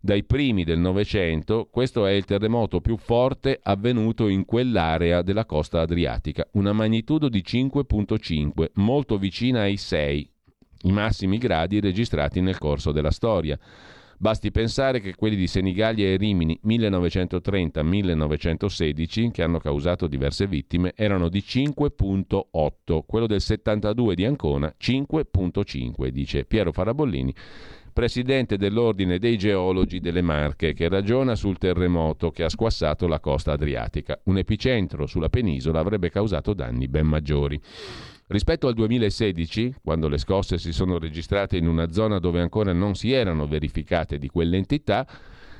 Dai 0.00 0.24
primi 0.24 0.64
del 0.64 0.78
Novecento, 0.78 1.68
questo 1.70 2.06
è 2.06 2.12
il 2.12 2.24
terremoto 2.24 2.80
più 2.80 2.96
forte 2.96 3.60
avvenuto 3.62 4.28
in 4.28 4.46
quell'area 4.46 5.20
della 5.20 5.44
costa 5.44 5.82
adriatica, 5.82 6.48
una 6.52 6.72
magnitudo 6.72 7.28
di 7.28 7.44
5.5, 7.46 8.70
molto 8.76 9.18
vicina 9.18 9.60
ai 9.60 9.76
6, 9.76 10.30
i 10.84 10.92
massimi 10.92 11.36
gradi 11.36 11.78
registrati 11.78 12.40
nel 12.40 12.56
corso 12.56 12.90
della 12.90 13.10
storia 13.10 13.58
Basti 14.22 14.50
pensare 14.50 15.00
che 15.00 15.14
quelli 15.14 15.34
di 15.34 15.46
Senigallia 15.46 16.06
e 16.06 16.18
Rimini 16.18 16.60
1930-1916, 16.66 19.30
che 19.30 19.42
hanno 19.42 19.60
causato 19.60 20.06
diverse 20.06 20.46
vittime, 20.46 20.92
erano 20.94 21.30
di 21.30 21.38
5.8, 21.38 23.00
quello 23.06 23.26
del 23.26 23.40
72 23.40 24.14
di 24.14 24.26
Ancona 24.26 24.74
5.5, 24.78 26.08
dice 26.08 26.44
Piero 26.44 26.70
Farabollini 26.70 27.34
presidente 27.94 28.58
dell'Ordine 28.58 29.18
dei 29.18 29.38
Geologi 29.38 30.00
delle 30.00 30.22
Marche, 30.22 30.74
che 30.74 30.88
ragiona 30.88 31.34
sul 31.34 31.58
terremoto 31.58 32.30
che 32.30 32.44
ha 32.44 32.48
squassato 32.50 33.08
la 33.08 33.20
costa 33.20 33.52
adriatica. 33.52 34.20
Un 34.24 34.36
epicentro 34.36 35.06
sulla 35.06 35.30
penisola 35.30 35.80
avrebbe 35.80 36.10
causato 36.10 36.52
danni 36.52 36.88
ben 36.88 37.06
maggiori. 37.06 37.58
Rispetto 38.30 38.68
al 38.68 38.74
2016, 38.74 39.74
quando 39.82 40.06
le 40.06 40.16
scosse 40.16 40.56
si 40.56 40.72
sono 40.72 41.00
registrate 41.00 41.56
in 41.56 41.66
una 41.66 41.90
zona 41.90 42.20
dove 42.20 42.40
ancora 42.40 42.72
non 42.72 42.94
si 42.94 43.10
erano 43.10 43.48
verificate 43.48 44.18
di 44.18 44.28
quell'entità, 44.28 45.04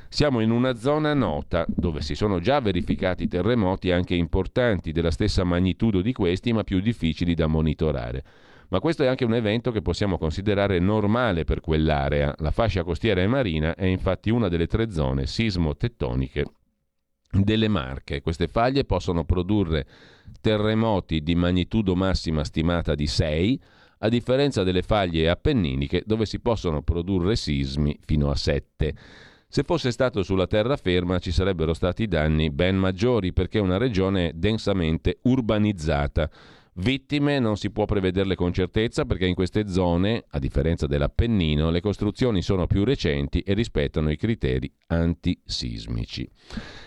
siamo 0.09 0.39
in 0.39 0.53
una 0.53 0.77
zona 0.77 1.13
nota 1.13 1.65
dove 1.67 2.01
si 2.01 2.15
sono 2.15 2.39
già 2.39 2.61
verificati 2.61 3.27
terremoti 3.27 3.91
anche 3.91 4.15
importanti 4.15 4.93
della 4.93 5.11
stessa 5.11 5.43
magnitudo 5.43 6.01
di 6.01 6.13
questi, 6.13 6.53
ma 6.53 6.63
più 6.63 6.79
difficili 6.79 7.35
da 7.35 7.49
monitorare. 7.49 8.23
Ma 8.69 8.79
questo 8.79 9.03
è 9.03 9.09
anche 9.09 9.25
un 9.25 9.35
evento 9.35 9.73
che 9.73 9.83
possiamo 9.83 10.17
considerare 10.17 10.79
normale 10.79 11.43
per 11.43 11.61
quell'area. 11.61 12.33
La 12.39 12.53
fascia 12.53 12.85
costiera 12.85 13.21
e 13.21 13.27
marina 13.27 13.75
è 13.75 13.87
infatti 13.87 14.31
una 14.31 14.47
delle 14.47 14.69
tre 14.69 14.93
zone 14.93 15.27
sismo-tettoniche 15.27 16.45
delle 17.33 17.69
Marche. 17.69 18.21
Queste 18.21 18.49
faglie 18.49 18.85
possono 18.85 19.25
produrre 19.25 19.87
terremoti 20.41 21.23
di 21.23 21.35
magnitudo 21.35 21.95
massima 21.95 22.45
stimata 22.45 22.95
di 22.95 23.07
6, 23.07 23.61
a 23.99 24.09
differenza 24.09 24.63
delle 24.63 24.83
faglie 24.83 25.29
appenniniche 25.29 26.03
dove 26.07 26.27
si 26.27 26.41
possono 26.41 26.83
produrre 26.83 27.37
sismi 27.37 27.99
fino 28.05 28.31
a 28.31 28.37
7. 28.37 28.95
Se 29.49 29.65
fosse 29.65 29.91
stato 29.91 30.23
sulla 30.23 30.47
terraferma 30.47 31.19
ci 31.19 31.33
sarebbero 31.33 31.75
stati 31.75 32.07
danni 32.07 32.51
ben 32.51 32.77
maggiori 32.77 33.33
perché 33.33 33.59
è 33.59 33.63
una 33.63 33.79
regione 33.79 34.33
densamente 34.35 35.19
urbanizzata 35.23 36.31
Vittime 36.81 37.39
non 37.41 37.59
si 37.59 37.71
può 37.71 37.85
prevederle 37.85 38.35
con 38.35 38.55
certezza 38.55 39.05
perché 39.05 39.27
in 39.27 39.35
queste 39.35 39.69
zone, 39.69 40.25
a 40.31 40.39
differenza 40.39 40.87
dell'Appennino, 40.87 41.69
le 41.69 41.83
costruzioni 41.83 42.41
sono 42.41 42.67
più 42.67 42.85
recenti 42.85 43.41
e 43.41 43.53
rispettano 43.53 44.11
i 44.11 44.17
criteri 44.17 44.73
antisismici. 44.87 46.27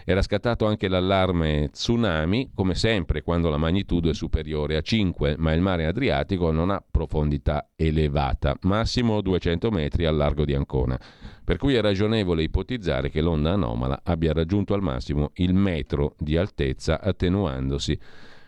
Era 0.03 0.23
scattato 0.23 0.65
anche 0.65 0.87
l'allarme 0.87 1.69
tsunami, 1.69 2.53
come 2.55 2.73
sempre 2.73 3.21
quando 3.21 3.51
la 3.51 3.57
magnitudo 3.57 4.09
è 4.09 4.15
superiore 4.15 4.77
a 4.77 4.81
5, 4.81 5.35
ma 5.37 5.53
il 5.53 5.61
mare 5.61 5.85
Adriatico 5.85 6.49
non 6.49 6.71
ha 6.71 6.83
profondità 6.89 7.69
elevata, 7.75 8.57
massimo 8.61 9.21
200 9.21 9.69
metri 9.69 10.05
al 10.05 10.15
largo 10.15 10.43
di 10.43 10.55
Ancona, 10.55 10.99
per 11.43 11.57
cui 11.57 11.75
è 11.75 11.81
ragionevole 11.81 12.41
ipotizzare 12.41 13.11
che 13.11 13.21
l'onda 13.21 13.51
anomala 13.51 14.01
abbia 14.03 14.33
raggiunto 14.33 14.73
al 14.73 14.81
massimo 14.81 15.29
il 15.35 15.53
metro 15.53 16.15
di 16.17 16.35
altezza 16.35 16.99
attenuandosi 16.99 17.99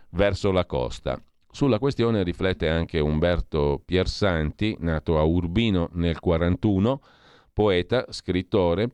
verso 0.10 0.52
la 0.52 0.66
costa. 0.66 1.22
Sulla 1.56 1.80
questione 1.80 2.22
riflette 2.22 2.68
anche 2.68 3.00
Umberto 3.00 3.82
Piersanti, 3.86 4.76
nato 4.82 5.18
a 5.18 5.24
Urbino 5.24 5.88
nel 5.94 6.18
1941, 6.22 7.02
poeta, 7.54 8.06
scrittore 8.10 8.92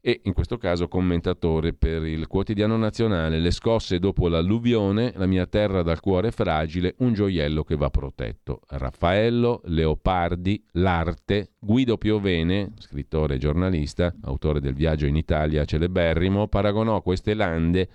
e 0.00 0.20
in 0.22 0.32
questo 0.32 0.56
caso 0.56 0.86
commentatore 0.86 1.72
per 1.72 2.04
il 2.04 2.28
quotidiano 2.28 2.76
nazionale 2.76 3.40
Le 3.40 3.50
scosse 3.50 3.98
dopo 3.98 4.28
l'alluvione, 4.28 5.12
la 5.16 5.26
mia 5.26 5.46
terra 5.46 5.82
dal 5.82 5.98
cuore 5.98 6.30
fragile, 6.30 6.94
un 6.98 7.14
gioiello 7.14 7.64
che 7.64 7.74
va 7.74 7.90
protetto. 7.90 8.60
Raffaello, 8.68 9.62
Leopardi, 9.64 10.64
l'arte, 10.74 11.54
Guido 11.58 11.98
Piovene, 11.98 12.74
scrittore 12.78 13.34
e 13.34 13.38
giornalista, 13.38 14.14
autore 14.22 14.60
del 14.60 14.74
viaggio 14.74 15.06
in 15.06 15.16
Italia 15.16 15.64
celeberrimo, 15.64 16.46
paragonò 16.46 17.02
queste 17.02 17.34
lande 17.34 17.88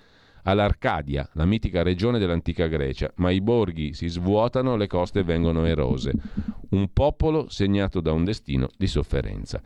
all'Arcadia, 0.44 1.30
la 1.34 1.46
mitica 1.46 1.84
regione 1.84 2.20
dell'antica 2.20 2.68
Grecia, 2.68 3.12
ma 3.16 3.32
i 3.32 3.42
borghi 3.42 3.94
si 3.94 4.08
svuotano, 4.08 4.76
le 4.76 4.88
coste 4.88 5.24
vengono 5.24 5.66
erose. 5.66 6.14
Un 6.70 6.92
popolo 6.94 7.50
segnato 7.50 8.00
da 8.02 8.12
un 8.12 8.24
destino 8.24 8.70
di 8.78 8.88
sofferenza. 8.88 9.62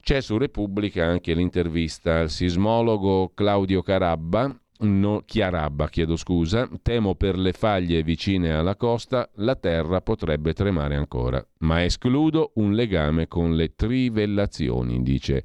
C'è 0.00 0.20
su 0.20 0.36
Repubblica 0.36 1.04
anche 1.04 1.32
l'intervista 1.32 2.20
al 2.20 2.30
sismologo 2.30 3.32
Claudio 3.34 3.82
Carabba, 3.82 4.54
no, 4.80 5.22
Chiarabba, 5.24 5.88
chiedo 5.88 6.16
scusa, 6.16 6.68
temo 6.82 7.14
per 7.14 7.38
le 7.38 7.52
faglie 7.52 8.02
vicine 8.02 8.52
alla 8.52 8.76
costa, 8.76 9.30
la 9.36 9.54
terra 9.54 10.00
potrebbe 10.00 10.52
tremare 10.52 10.96
ancora, 10.96 11.44
ma 11.60 11.82
escludo 11.84 12.52
un 12.56 12.74
legame 12.74 13.28
con 13.28 13.54
le 13.54 13.74
trivellazioni, 13.74 15.02
dice 15.02 15.44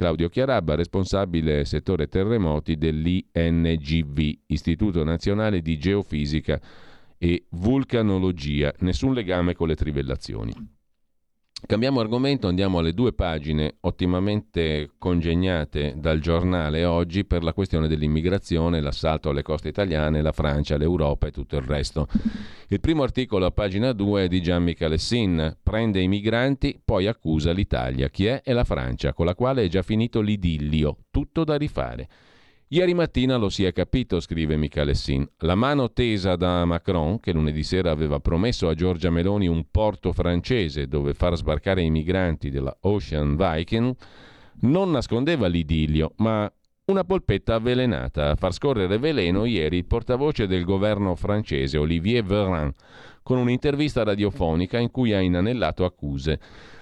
Claudio 0.00 0.30
Chiarabba, 0.30 0.76
responsabile 0.76 1.66
settore 1.66 2.08
terremoti 2.08 2.78
dell'INGV, 2.78 4.38
Istituto 4.46 5.04
Nazionale 5.04 5.60
di 5.60 5.76
Geofisica 5.76 6.58
e 7.18 7.44
Vulcanologia. 7.50 8.72
Nessun 8.78 9.12
legame 9.12 9.52
con 9.54 9.68
le 9.68 9.74
trivellazioni. 9.74 10.54
Cambiamo 11.66 12.00
argomento, 12.00 12.48
andiamo 12.48 12.78
alle 12.78 12.94
due 12.94 13.12
pagine 13.12 13.76
ottimamente 13.80 14.90
congegnate 14.98 15.94
dal 15.96 16.18
giornale 16.18 16.84
oggi 16.84 17.24
per 17.24 17.44
la 17.44 17.52
questione 17.52 17.86
dell'immigrazione, 17.86 18.80
l'assalto 18.80 19.28
alle 19.28 19.42
coste 19.42 19.68
italiane, 19.68 20.22
la 20.22 20.32
Francia, 20.32 20.76
l'Europa 20.76 21.28
e 21.28 21.30
tutto 21.30 21.56
il 21.56 21.62
resto. 21.62 22.08
Il 22.68 22.80
primo 22.80 23.02
articolo 23.02 23.46
a 23.46 23.50
pagina 23.50 23.92
2 23.92 24.24
è 24.24 24.28
di 24.28 24.42
Gian 24.42 24.64
Michalessin, 24.64 25.58
prende 25.62 26.00
i 26.00 26.08
migranti, 26.08 26.80
poi 26.84 27.06
accusa 27.06 27.52
l'Italia. 27.52 28.08
Chi 28.08 28.26
è? 28.26 28.42
È 28.42 28.52
la 28.52 28.64
Francia, 28.64 29.12
con 29.12 29.26
la 29.26 29.34
quale 29.34 29.62
è 29.64 29.68
già 29.68 29.82
finito 29.82 30.20
l'idillio, 30.20 30.96
tutto 31.10 31.44
da 31.44 31.56
rifare. 31.56 32.08
Ieri 32.72 32.94
mattina 32.94 33.34
lo 33.34 33.48
si 33.48 33.64
è 33.64 33.72
capito, 33.72 34.20
scrive 34.20 34.56
Michalessin. 34.56 35.28
La 35.38 35.56
mano 35.56 35.90
tesa 35.90 36.36
da 36.36 36.64
Macron, 36.64 37.18
che 37.18 37.32
lunedì 37.32 37.64
sera 37.64 37.90
aveva 37.90 38.20
promesso 38.20 38.68
a 38.68 38.74
Giorgia 38.74 39.10
Meloni 39.10 39.48
un 39.48 39.64
porto 39.68 40.12
francese 40.12 40.86
dove 40.86 41.12
far 41.12 41.34
sbarcare 41.34 41.82
i 41.82 41.90
migranti 41.90 42.48
della 42.48 42.76
Ocean 42.82 43.34
Viking, 43.34 43.92
non 44.60 44.92
nascondeva 44.92 45.48
l'idillio, 45.48 46.12
ma 46.18 46.48
una 46.84 47.02
polpetta 47.02 47.56
avvelenata. 47.56 48.30
A 48.30 48.36
far 48.36 48.52
scorrere 48.52 48.98
veleno 48.98 49.46
ieri 49.46 49.78
il 49.78 49.86
portavoce 49.86 50.46
del 50.46 50.62
governo 50.62 51.16
francese, 51.16 51.76
Olivier 51.76 52.22
Véran, 52.22 52.72
con 53.24 53.38
un'intervista 53.38 54.04
radiofonica 54.04 54.78
in 54.78 54.92
cui 54.92 55.12
ha 55.12 55.18
inanellato 55.18 55.84
accuse 55.84 56.38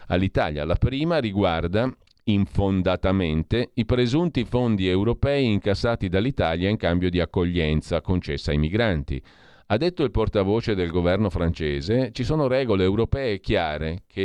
all'Italia. 0.09 0.66
La 0.66 0.76
prima 0.76 1.16
riguarda 1.16 1.91
infondatamente 2.29 3.70
i 3.74 3.85
presunti 3.85 4.45
fondi 4.45 4.89
europei 4.89 5.47
incassati 5.47 6.09
dall'Italia 6.09 6.68
in 6.68 6.76
cambio 6.76 7.11
di 7.11 7.20
accoglienza 7.20 8.01
concessa 8.01 8.51
ai 8.51 8.59
migranti. 8.59 9.22
Ha 9.70 9.76
detto 9.76 10.03
il 10.03 10.11
portavoce 10.11 10.74
del 10.74 10.91
governo 10.91 11.29
francese, 11.29 12.11
ci 12.12 12.24
sono 12.24 12.47
regole 12.47 12.85
europee 12.85 13.41
chiare 13.41 14.05
che, 14.07 14.22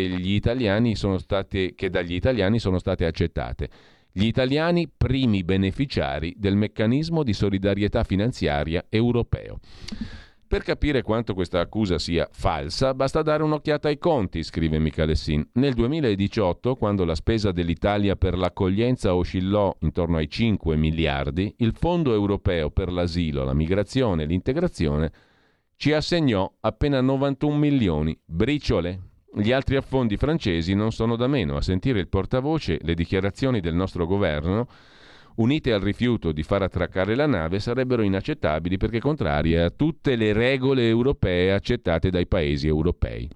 stati, 1.18 1.74
che 1.76 1.90
dagli 1.90 2.14
italiani 2.14 2.60
sono 2.60 2.80
state 2.80 3.06
accettate. 3.06 3.70
Gli 4.12 4.26
italiani 4.26 4.90
primi 4.96 5.44
beneficiari 5.44 6.36
del 6.38 6.56
meccanismo 6.56 7.24
di 7.24 7.34
solidarietà 7.34 8.04
finanziaria 8.04 8.86
europeo. 8.88 9.60
Per 10.54 10.62
capire 10.62 11.02
quanto 11.02 11.34
questa 11.34 11.62
accusa 11.62 11.98
sia 11.98 12.30
falsa, 12.32 12.94
basta 12.94 13.24
dare 13.24 13.42
un'occhiata 13.42 13.88
ai 13.88 13.98
conti, 13.98 14.44
scrive 14.44 14.78
Michalessin. 14.78 15.50
Nel 15.54 15.74
2018, 15.74 16.76
quando 16.76 17.06
la 17.06 17.16
spesa 17.16 17.52
dell'Italia 17.52 18.16
per 18.16 18.38
l'accoglienza 18.38 19.16
oscillò 19.16 19.76
intorno 19.80 20.18
ai 20.18 20.30
5 20.30 20.76
miliardi, 20.76 21.56
il 21.58 21.74
Fondo 21.76 22.14
europeo 22.14 22.70
per 22.70 22.92
l'asilo, 22.92 23.44
la 23.44 23.56
migrazione 23.56 24.22
e 24.22 24.26
l'integrazione 24.28 25.12
ci 25.76 25.92
assegnò 25.92 26.48
appena 26.60 27.02
91 27.02 27.58
milioni, 27.58 28.16
briciole. 28.24 29.02
Gli 29.34 29.52
altri 29.52 29.76
affondi 29.76 30.18
francesi 30.18 30.76
non 30.76 30.92
sono 30.92 31.16
da 31.16 31.26
meno. 31.26 31.56
A 31.56 31.62
sentire 31.62 32.00
il 32.00 32.10
portavoce, 32.10 32.78
le 32.84 32.94
dichiarazioni 32.94 33.60
del 33.60 33.74
nostro 33.74 34.06
governo 34.06 34.68
unite 35.36 35.74
al 35.74 35.82
rifiuto 35.82 36.32
di 36.32 36.44
far 36.44 36.62
attraccare 36.62 37.16
la 37.16 37.26
nave, 37.26 37.60
sarebbero 37.60 38.02
inaccettabili 38.02 38.78
perché 38.78 39.00
contrarie 39.00 39.62
a 39.62 39.70
tutte 39.70 40.16
le 40.16 40.34
regole 40.34 40.88
europee 40.88 41.54
accettate 41.54 42.10
dai 42.10 42.28
paesi 42.28 42.68
europei. 42.68 43.30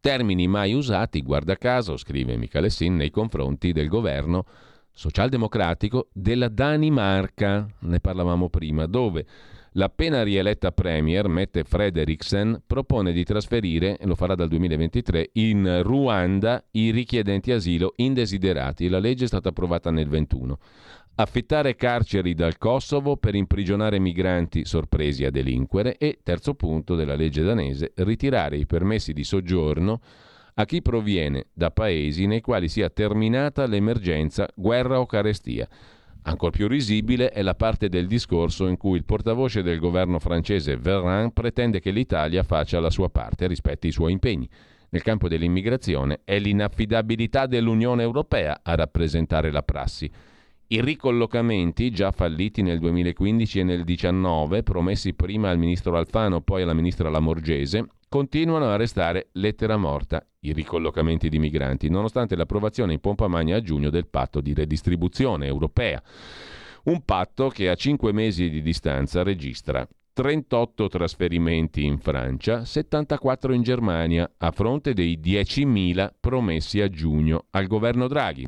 Termini 0.00 0.46
mai 0.46 0.74
usati, 0.74 1.22
guarda 1.22 1.56
caso, 1.56 1.96
scrive 1.96 2.36
Michalessin, 2.36 2.94
nei 2.94 3.10
confronti 3.10 3.72
del 3.72 3.88
governo 3.88 4.44
socialdemocratico 4.92 6.08
della 6.12 6.48
Danimarca, 6.48 7.66
ne 7.80 8.00
parlavamo 8.00 8.48
prima, 8.48 8.86
dove 8.86 9.26
L'appena 9.72 10.24
rieletta 10.24 10.72
Premier, 10.72 11.28
Mette 11.28 11.62
Frederiksen, 11.62 12.62
propone 12.66 13.12
di 13.12 13.22
trasferire, 13.22 13.96
e 13.98 14.06
lo 14.06 14.16
farà 14.16 14.34
dal 14.34 14.48
2023, 14.48 15.30
in 15.34 15.82
Ruanda 15.84 16.64
i 16.72 16.90
richiedenti 16.90 17.52
asilo 17.52 17.92
indesiderati. 17.96 18.88
La 18.88 18.98
legge 18.98 19.24
è 19.24 19.28
stata 19.28 19.50
approvata 19.50 19.90
nel 19.90 20.08
2021. 20.08 20.58
Affittare 21.20 21.74
carceri 21.74 22.32
dal 22.32 22.58
Kosovo 22.58 23.16
per 23.16 23.34
imprigionare 23.34 23.98
migranti 23.98 24.64
sorpresi 24.64 25.24
a 25.24 25.32
delinquere 25.32 25.96
e, 25.96 26.20
terzo 26.22 26.54
punto 26.54 26.94
della 26.94 27.16
legge 27.16 27.42
danese, 27.42 27.90
ritirare 27.96 28.56
i 28.56 28.66
permessi 28.66 29.12
di 29.12 29.24
soggiorno 29.24 30.00
a 30.54 30.64
chi 30.64 30.80
proviene 30.80 31.46
da 31.52 31.72
paesi 31.72 32.26
nei 32.26 32.40
quali 32.40 32.68
sia 32.68 32.88
terminata 32.88 33.66
l'emergenza 33.66 34.48
guerra 34.54 35.00
o 35.00 35.06
carestia. 35.06 35.68
Ancora 36.22 36.52
più 36.52 36.68
risibile 36.68 37.30
è 37.30 37.42
la 37.42 37.56
parte 37.56 37.88
del 37.88 38.06
discorso 38.06 38.68
in 38.68 38.76
cui 38.76 38.96
il 38.96 39.04
portavoce 39.04 39.62
del 39.62 39.80
governo 39.80 40.20
francese 40.20 40.76
Verrin 40.76 41.32
pretende 41.32 41.80
che 41.80 41.90
l'Italia 41.90 42.44
faccia 42.44 42.78
la 42.78 42.90
sua 42.90 43.10
parte 43.10 43.48
rispetto 43.48 43.86
ai 43.86 43.92
suoi 43.92 44.12
impegni. 44.12 44.48
Nel 44.90 45.02
campo 45.02 45.26
dell'immigrazione 45.26 46.20
è 46.22 46.38
l'inaffidabilità 46.38 47.46
dell'Unione 47.46 48.04
Europea 48.04 48.60
a 48.62 48.76
rappresentare 48.76 49.50
la 49.50 49.64
prassi. 49.64 50.08
I 50.70 50.82
ricollocamenti, 50.82 51.90
già 51.90 52.10
falliti 52.10 52.60
nel 52.60 52.78
2015 52.78 53.60
e 53.60 53.62
nel 53.62 53.84
2019, 53.84 54.62
promessi 54.62 55.14
prima 55.14 55.48
al 55.48 55.56
ministro 55.56 55.96
Alfano, 55.96 56.42
poi 56.42 56.60
alla 56.60 56.74
ministra 56.74 57.08
Lamorgese, 57.08 57.86
continuano 58.06 58.66
a 58.66 58.76
restare 58.76 59.28
lettera 59.32 59.78
morta 59.78 60.22
i 60.40 60.52
ricollocamenti 60.52 61.30
di 61.30 61.38
migranti, 61.38 61.88
nonostante 61.88 62.36
l'approvazione 62.36 62.92
in 62.92 63.00
pompa 63.00 63.28
magna 63.28 63.56
a 63.56 63.62
giugno 63.62 63.88
del 63.88 64.08
patto 64.08 64.42
di 64.42 64.52
redistribuzione 64.52 65.46
europea. 65.46 66.02
Un 66.84 67.02
patto 67.02 67.48
che 67.48 67.70
a 67.70 67.74
cinque 67.74 68.12
mesi 68.12 68.50
di 68.50 68.60
distanza 68.60 69.22
registra 69.22 69.88
38 70.12 70.88
trasferimenti 70.88 71.82
in 71.82 71.96
Francia, 71.98 72.66
74 72.66 73.54
in 73.54 73.62
Germania, 73.62 74.30
a 74.36 74.50
fronte 74.50 74.92
dei 74.92 75.18
10.000 75.18 76.10
promessi 76.20 76.82
a 76.82 76.90
giugno 76.90 77.46
al 77.52 77.66
governo 77.66 78.06
Draghi. 78.06 78.46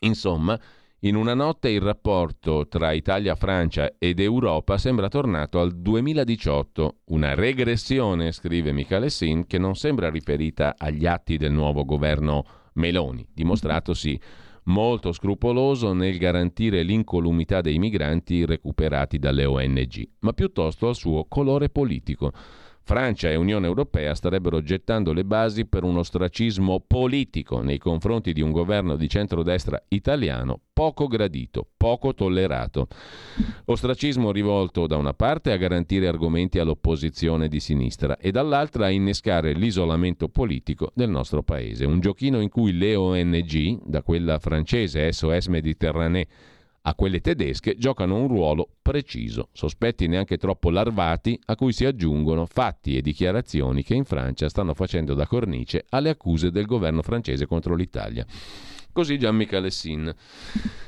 Insomma, 0.00 0.58
in 1.00 1.16
una 1.16 1.32
notte 1.32 1.70
il 1.70 1.80
rapporto 1.80 2.68
tra 2.68 2.92
Italia, 2.92 3.34
Francia 3.34 3.94
ed 3.98 4.20
Europa 4.20 4.76
sembra 4.76 5.08
tornato 5.08 5.58
al 5.58 5.72
2018, 5.72 6.96
una 7.06 7.34
regressione, 7.34 8.32
scrive 8.32 8.72
Michele 8.72 9.08
Sin, 9.08 9.46
che 9.46 9.56
non 9.56 9.76
sembra 9.76 10.10
riferita 10.10 10.74
agli 10.76 11.06
atti 11.06 11.38
del 11.38 11.52
nuovo 11.52 11.86
governo 11.86 12.44
Meloni, 12.74 13.26
dimostratosi 13.32 14.20
molto 14.64 15.12
scrupoloso 15.12 15.94
nel 15.94 16.18
garantire 16.18 16.82
l'incolumità 16.82 17.62
dei 17.62 17.78
migranti 17.78 18.44
recuperati 18.44 19.18
dalle 19.18 19.46
ONG, 19.46 20.06
ma 20.18 20.34
piuttosto 20.34 20.86
al 20.86 20.96
suo 20.96 21.24
colore 21.28 21.70
politico. 21.70 22.30
Francia 22.90 23.30
e 23.30 23.36
Unione 23.36 23.68
Europea 23.68 24.16
starebbero 24.16 24.64
gettando 24.64 25.12
le 25.12 25.24
basi 25.24 25.64
per 25.64 25.84
un 25.84 25.98
ostracismo 25.98 26.82
politico 26.84 27.62
nei 27.62 27.78
confronti 27.78 28.32
di 28.32 28.40
un 28.40 28.50
governo 28.50 28.96
di 28.96 29.08
centrodestra 29.08 29.80
italiano 29.90 30.60
poco 30.72 31.06
gradito, 31.06 31.68
poco 31.76 32.14
tollerato. 32.14 32.88
Ostracismo 33.66 34.32
rivolto 34.32 34.88
da 34.88 34.96
una 34.96 35.14
parte 35.14 35.52
a 35.52 35.56
garantire 35.56 36.08
argomenti 36.08 36.58
all'opposizione 36.58 37.46
di 37.46 37.60
sinistra 37.60 38.16
e 38.16 38.32
dall'altra 38.32 38.86
a 38.86 38.90
innescare 38.90 39.52
l'isolamento 39.52 40.28
politico 40.28 40.90
del 40.92 41.10
nostro 41.10 41.44
paese. 41.44 41.84
Un 41.84 42.00
giochino 42.00 42.40
in 42.40 42.48
cui 42.48 42.76
le 42.76 42.96
ONG, 42.96 43.82
da 43.84 44.02
quella 44.02 44.40
francese 44.40 45.12
SOS 45.12 45.46
Mediterranee 45.46 46.26
a 46.82 46.94
quelle 46.94 47.20
tedesche 47.20 47.76
giocano 47.76 48.16
un 48.16 48.28
ruolo 48.28 48.68
preciso, 48.80 49.48
sospetti 49.52 50.06
neanche 50.06 50.38
troppo 50.38 50.70
larvati, 50.70 51.38
a 51.46 51.56
cui 51.56 51.72
si 51.72 51.84
aggiungono 51.84 52.46
fatti 52.46 52.96
e 52.96 53.02
dichiarazioni 53.02 53.82
che 53.82 53.94
in 53.94 54.04
Francia 54.04 54.48
stanno 54.48 54.74
facendo 54.74 55.14
da 55.14 55.26
cornice 55.26 55.84
alle 55.90 56.10
accuse 56.10 56.50
del 56.50 56.66
governo 56.66 57.02
francese 57.02 57.46
contro 57.46 57.74
l'Italia. 57.74 58.24
Così 58.92 59.18
Gianmichele 59.18 59.70
Sin. 59.70 60.14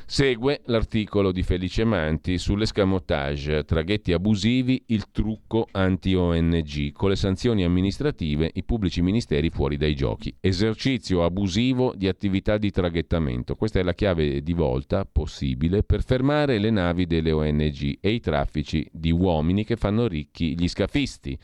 Segue 0.05 0.61
l'articolo 0.67 1.33
di 1.33 1.43
Felice 1.43 1.85
Manti 1.85 2.37
sull'escamotage, 2.37 3.65
traghetti 3.65 4.13
abusivi, 4.13 4.83
il 4.89 5.11
trucco 5.11 5.67
anti-ONG, 5.71 6.93
con 6.93 7.09
le 7.09 7.17
sanzioni 7.17 7.65
amministrative, 7.65 8.51
i 8.53 8.63
pubblici 8.63 9.01
ministeri 9.01 9.49
fuori 9.49 9.79
dai 9.79 9.95
giochi. 9.95 10.35
Esercizio 10.39 11.25
abusivo 11.25 11.95
di 11.97 12.09
attività 12.09 12.59
di 12.59 12.71
traghettamento. 12.71 13.55
Questa 13.55 13.79
è 13.79 13.83
la 13.83 13.95
chiave 13.95 14.43
di 14.43 14.53
volta 14.53 15.07
possibile 15.11 15.83
per 15.83 16.05
fermare 16.05 16.59
le 16.59 16.71
navi 16.71 17.07
delle 17.07 17.33
ONG 17.33 17.97
e 17.99 18.11
i 18.11 18.21
traffici 18.21 18.87
di 18.93 19.13
uomini 19.13 19.65
che 19.65 19.77
fanno 19.77 20.07
ricchi 20.07 20.59
gli 20.59 20.69
scafisti. 20.69 21.39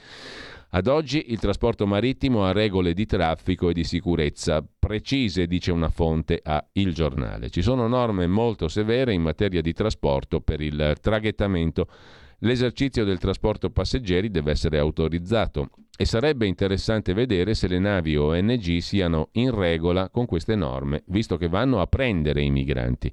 Ad 0.71 0.87
oggi 0.87 1.33
il 1.33 1.39
trasporto 1.39 1.87
marittimo 1.87 2.45
ha 2.45 2.53
regole 2.53 2.93
di 2.93 3.07
traffico 3.07 3.71
e 3.71 3.73
di 3.73 3.85
sicurezza 3.85 4.63
precise, 4.79 5.47
dice 5.47 5.73
una 5.73 5.89
fonte 5.89 6.41
a 6.43 6.63
Il 6.73 6.93
Giornale. 6.93 7.49
Ci 7.49 7.63
sono 7.63 7.89
norme 7.89 8.27
molto 8.27 8.69
severe 8.69 9.15
in 9.15 9.23
materia 9.23 9.63
di 9.63 9.73
trasporto 9.73 10.43
per 10.43 10.61
il 10.61 10.95
traghettamento. 11.01 11.89
L'esercizio 12.41 13.05
del 13.05 13.19
trasporto 13.19 13.71
passeggeri 13.71 14.31
deve 14.31 14.51
essere 14.51 14.79
autorizzato 14.79 15.71
e 15.97 16.05
sarebbe 16.05 16.47
interessante 16.47 17.15
vedere 17.15 17.55
se 17.55 17.67
le 17.67 17.79
navi 17.79 18.17
ONG 18.17 18.79
siano 18.79 19.31
in 19.33 19.53
regola 19.53 20.11
con 20.11 20.27
queste 20.27 20.55
norme, 20.55 21.03
visto 21.07 21.39
che 21.39 21.49
vanno 21.49 21.81
a 21.81 21.87
prendere 21.87 22.43
i 22.43 22.51
migranti. 22.51 23.11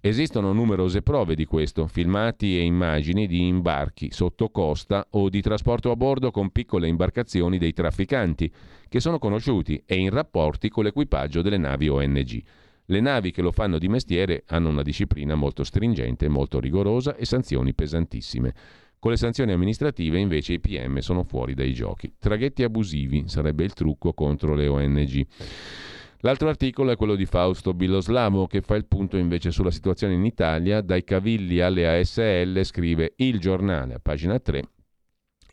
Esistono 0.00 0.52
numerose 0.52 1.02
prove 1.02 1.34
di 1.34 1.44
questo, 1.44 1.88
filmati 1.88 2.56
e 2.56 2.62
immagini 2.62 3.26
di 3.26 3.48
imbarchi 3.48 4.12
sotto 4.12 4.48
costa 4.48 5.04
o 5.10 5.28
di 5.28 5.40
trasporto 5.40 5.90
a 5.90 5.96
bordo 5.96 6.30
con 6.30 6.50
piccole 6.50 6.86
imbarcazioni 6.86 7.58
dei 7.58 7.72
trafficanti, 7.72 8.48
che 8.88 9.00
sono 9.00 9.18
conosciuti 9.18 9.82
e 9.84 9.96
in 9.96 10.10
rapporti 10.10 10.68
con 10.68 10.84
l'equipaggio 10.84 11.42
delle 11.42 11.58
navi 11.58 11.88
ONG. 11.88 12.42
Le 12.84 13.00
navi 13.00 13.32
che 13.32 13.42
lo 13.42 13.50
fanno 13.50 13.76
di 13.78 13.88
mestiere 13.88 14.44
hanno 14.46 14.68
una 14.68 14.82
disciplina 14.82 15.34
molto 15.34 15.64
stringente, 15.64 16.28
molto 16.28 16.60
rigorosa 16.60 17.16
e 17.16 17.24
sanzioni 17.24 17.74
pesantissime. 17.74 18.54
Con 19.00 19.10
le 19.10 19.16
sanzioni 19.16 19.50
amministrative 19.50 20.20
invece 20.20 20.52
i 20.52 20.60
PM 20.60 20.98
sono 20.98 21.24
fuori 21.24 21.54
dai 21.54 21.74
giochi. 21.74 22.14
Traghetti 22.18 22.62
abusivi 22.62 23.24
sarebbe 23.26 23.64
il 23.64 23.72
trucco 23.72 24.12
contro 24.12 24.54
le 24.54 24.68
ONG. 24.68 25.26
L'altro 26.22 26.48
articolo 26.48 26.90
è 26.90 26.96
quello 26.96 27.14
di 27.14 27.26
Fausto 27.26 27.74
Biloslavo 27.74 28.48
che 28.48 28.60
fa 28.60 28.74
il 28.74 28.86
punto 28.86 29.16
invece 29.16 29.52
sulla 29.52 29.70
situazione 29.70 30.14
in 30.14 30.24
Italia, 30.24 30.80
dai 30.80 31.04
cavilli 31.04 31.60
alle 31.60 32.00
ASL, 32.00 32.60
scrive 32.64 33.12
Il 33.18 33.38
giornale 33.38 33.94
a 33.94 34.00
pagina 34.00 34.40
3. 34.40 34.62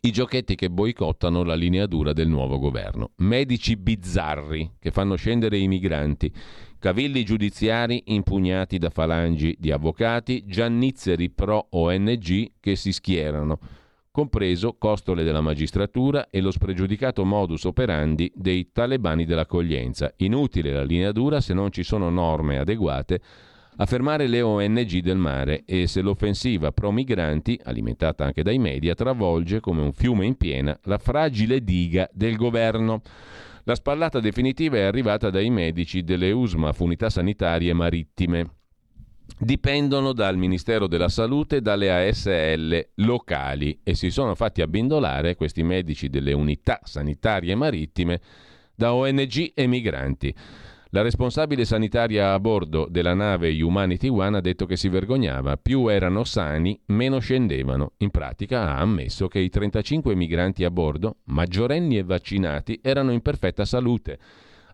I 0.00 0.10
giochetti 0.10 0.56
che 0.56 0.68
boicottano 0.68 1.44
la 1.44 1.54
linea 1.54 1.86
dura 1.86 2.12
del 2.12 2.26
nuovo 2.26 2.58
governo. 2.58 3.12
Medici 3.18 3.76
bizzarri 3.76 4.72
che 4.80 4.90
fanno 4.90 5.14
scendere 5.14 5.56
i 5.56 5.68
migranti. 5.68 6.32
Cavilli 6.80 7.24
giudiziari 7.24 8.02
impugnati 8.06 8.78
da 8.78 8.90
falangi 8.90 9.54
di 9.60 9.70
avvocati. 9.70 10.46
Giannizzeri 10.46 11.30
pro 11.30 11.68
ONG 11.70 12.54
che 12.58 12.74
si 12.74 12.92
schierano 12.92 13.58
compreso 14.16 14.76
costole 14.78 15.24
della 15.24 15.42
magistratura 15.42 16.30
e 16.30 16.40
lo 16.40 16.50
spregiudicato 16.50 17.22
modus 17.26 17.64
operandi 17.64 18.32
dei 18.34 18.70
talebani 18.72 19.26
dell'accoglienza. 19.26 20.10
Inutile 20.16 20.72
la 20.72 20.84
linea 20.84 21.12
dura 21.12 21.42
se 21.42 21.52
non 21.52 21.70
ci 21.70 21.82
sono 21.82 22.08
norme 22.08 22.56
adeguate 22.56 23.20
a 23.76 23.84
fermare 23.84 24.26
le 24.26 24.40
ONG 24.40 25.00
del 25.00 25.18
mare 25.18 25.64
e 25.66 25.86
se 25.86 26.00
l'offensiva 26.00 26.72
pro-migranti, 26.72 27.60
alimentata 27.62 28.24
anche 28.24 28.42
dai 28.42 28.56
media, 28.56 28.94
travolge 28.94 29.60
come 29.60 29.82
un 29.82 29.92
fiume 29.92 30.24
in 30.24 30.36
piena 30.38 30.74
la 30.84 30.96
fragile 30.96 31.62
diga 31.62 32.08
del 32.10 32.36
governo. 32.36 33.02
La 33.64 33.74
spallata 33.74 34.18
definitiva 34.18 34.78
è 34.78 34.84
arrivata 34.84 35.28
dai 35.28 35.50
medici 35.50 36.04
delle 36.04 36.30
USMAF, 36.30 36.80
unità 36.80 37.10
sanitarie 37.10 37.74
marittime 37.74 38.55
dipendono 39.38 40.12
dal 40.12 40.36
Ministero 40.36 40.86
della 40.86 41.08
Salute 41.08 41.56
e 41.56 41.60
dalle 41.60 42.08
ASL 42.08 42.88
locali 42.96 43.80
e 43.82 43.94
si 43.94 44.10
sono 44.10 44.34
fatti 44.34 44.62
abbindolare 44.62 45.34
questi 45.34 45.62
medici 45.62 46.08
delle 46.08 46.32
unità 46.32 46.80
sanitarie 46.84 47.54
marittime 47.54 48.20
da 48.74 48.94
ONG 48.94 49.52
e 49.54 49.66
migranti. 49.66 50.34
La 50.90 51.02
responsabile 51.02 51.64
sanitaria 51.64 52.32
a 52.32 52.40
bordo 52.40 52.86
della 52.88 53.12
nave 53.12 53.60
Humanity 53.60 54.08
One 54.08 54.38
ha 54.38 54.40
detto 54.40 54.66
che 54.66 54.76
si 54.76 54.88
vergognava, 54.88 55.56
più 55.56 55.88
erano 55.88 56.24
sani, 56.24 56.80
meno 56.86 57.18
scendevano. 57.18 57.92
In 57.98 58.10
pratica 58.10 58.62
ha 58.62 58.78
ammesso 58.78 59.28
che 59.28 59.40
i 59.40 59.50
35 59.50 60.14
migranti 60.14 60.64
a 60.64 60.70
bordo, 60.70 61.16
maggiorenni 61.24 61.98
e 61.98 62.04
vaccinati, 62.04 62.78
erano 62.82 63.12
in 63.12 63.20
perfetta 63.20 63.64
salute 63.64 64.18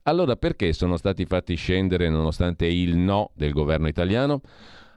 allora 0.05 0.37
perché 0.37 0.73
sono 0.73 0.97
stati 0.97 1.25
fatti 1.27 1.55
scendere 1.55 2.09
nonostante 2.09 2.67
il 2.67 2.97
no 2.97 3.31
del 3.35 3.53
governo 3.53 3.89
italiano? 3.89 4.41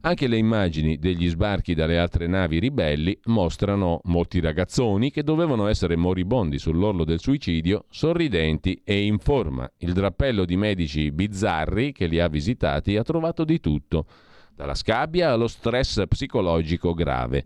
Anche 0.02 0.28
le 0.28 0.38
immagini 0.38 1.00
degli 1.00 1.28
sbarchi 1.28 1.74
dalle 1.74 1.98
altre 1.98 2.28
navi 2.28 2.60
ribelli 2.60 3.18
mostrano 3.26 4.02
molti 4.04 4.40
ragazzoni 4.40 5.10
che 5.10 5.24
dovevano 5.24 5.66
essere 5.66 5.96
moribondi 5.96 6.60
sull'orlo 6.60 7.04
del 7.04 7.20
suicidio, 7.20 7.86
sorridenti 7.90 8.82
e 8.84 9.04
in 9.04 9.18
forma. 9.18 9.68
Il 9.78 9.94
drappello 9.94 10.46
di 10.46 10.58
medici 10.58 11.12
bizzarri 11.12 11.92
che 11.92 12.06
li 12.06 12.20
ha 12.20 12.28
visitati 12.28 12.98
ha 12.98 13.04
trovato 13.04 13.44
di 13.44 13.60
tutto, 13.60 14.06
dalla 14.54 14.76
scabbia 14.76 15.32
allo 15.32 15.48
stress 15.48 16.04
psicologico 16.08 16.94
grave. 16.94 17.44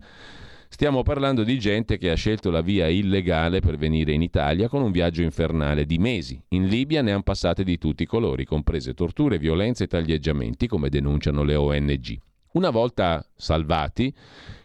Stiamo 0.72 1.02
parlando 1.02 1.42
di 1.42 1.58
gente 1.58 1.98
che 1.98 2.10
ha 2.10 2.14
scelto 2.14 2.48
la 2.48 2.60
via 2.62 2.86
illegale 2.86 3.58
per 3.60 3.76
venire 3.76 4.12
in 4.12 4.22
Italia 4.22 4.68
con 4.68 4.82
un 4.82 4.92
viaggio 4.92 5.20
infernale 5.20 5.84
di 5.84 5.98
mesi. 5.98 6.40
In 6.50 6.68
Libia 6.68 7.02
ne 7.02 7.10
hanno 7.10 7.22
passate 7.22 7.64
di 7.64 7.76
tutti 7.76 8.04
i 8.04 8.06
colori, 8.06 8.46
comprese 8.46 8.94
torture, 8.94 9.36
violenze 9.36 9.84
e 9.84 9.86
taglieggiamenti, 9.88 10.68
come 10.68 10.88
denunciano 10.88 11.42
le 11.42 11.56
ONG. 11.56 12.18
Una 12.52 12.70
volta 12.70 13.22
salvati, 13.34 14.14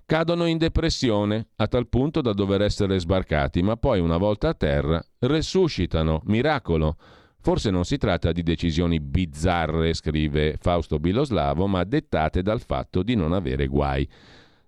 cadono 0.05 0.45
in 0.45 0.59
depressione 0.59 1.47
a 1.55 1.67
tal 1.67 1.89
punto 1.89 2.21
da 2.21 2.33
dover 2.33 2.61
essere 2.61 2.99
sbarcati, 2.99 3.63
ma 3.63 3.75
poi 3.75 3.99
una 3.99 4.17
volta 4.17 4.49
a 4.49 4.53
terra 4.53 5.03
resuscitano, 5.19 6.21
miracolo 6.25 6.95
Forse 7.45 7.69
non 7.69 7.85
si 7.85 7.97
tratta 7.97 8.31
di 8.31 8.41
decisioni 8.41 8.99
bizzarre, 8.99 9.93
scrive 9.93 10.57
Fausto 10.59 10.97
Biloslavo, 10.97 11.67
ma 11.67 11.83
dettate 11.83 12.41
dal 12.41 12.59
fatto 12.59 13.03
di 13.03 13.13
non 13.13 13.33
avere 13.33 13.67
guai. 13.67 14.09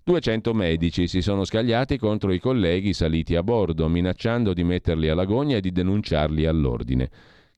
200 0.08 0.54
medici 0.54 1.06
si 1.06 1.22
sono 1.22 1.44
scagliati 1.44 1.98
contro 1.98 2.32
i 2.32 2.40
colleghi 2.40 2.94
saliti 2.94 3.36
a 3.36 3.44
bordo, 3.44 3.90
minacciando 3.90 4.54
di 4.54 4.64
metterli 4.64 5.10
alla 5.10 5.26
gogna 5.26 5.58
e 5.58 5.60
di 5.60 5.74
denunciarli 5.74 6.46
all'ordine. 6.46 7.10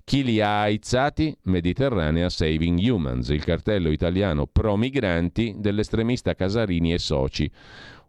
Chi 0.03 0.23
li 0.23 0.41
ha 0.41 0.61
aizzati? 0.61 1.37
Mediterranea 1.43 2.27
Saving 2.27 2.79
Humans, 2.79 3.29
il 3.29 3.43
cartello 3.43 3.91
italiano 3.91 4.47
pro-migranti 4.47 5.57
dell'estremista 5.59 6.33
Casarini 6.33 6.91
e 6.91 6.97
soci. 6.97 7.51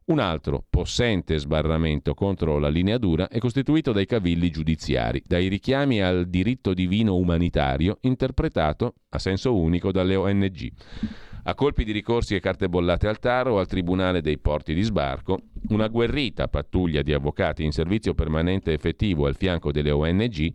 Un 0.06 0.18
altro 0.20 0.64
possente 0.70 1.36
sbarramento 1.36 2.14
contro 2.14 2.58
la 2.58 2.70
linea 2.70 2.96
dura 2.96 3.28
è 3.28 3.36
costituito 3.36 3.92
dai 3.92 4.06
cavilli 4.06 4.48
giudiziari, 4.48 5.22
dai 5.26 5.48
richiami 5.48 6.00
al 6.00 6.28
diritto 6.28 6.72
divino 6.72 7.14
umanitario 7.14 7.98
interpretato 8.00 8.94
a 9.10 9.18
senso 9.18 9.54
unico 9.54 9.92
dalle 9.92 10.16
ONG. 10.16 10.72
A 11.42 11.54
colpi 11.54 11.84
di 11.84 11.92
ricorsi 11.92 12.34
e 12.34 12.40
carte 12.40 12.68
bollate 12.68 13.08
al 13.08 13.18
taro 13.18 13.58
al 13.58 13.66
Tribunale 13.66 14.20
dei 14.20 14.38
porti 14.38 14.74
di 14.74 14.82
sbarco, 14.82 15.38
una 15.68 15.88
guerrita 15.88 16.48
pattuglia 16.48 17.00
di 17.00 17.14
avvocati 17.14 17.64
in 17.64 17.72
servizio 17.72 18.12
permanente 18.12 18.72
effettivo 18.72 19.26
al 19.26 19.36
fianco 19.36 19.72
delle 19.72 19.90
ONG 19.90 20.52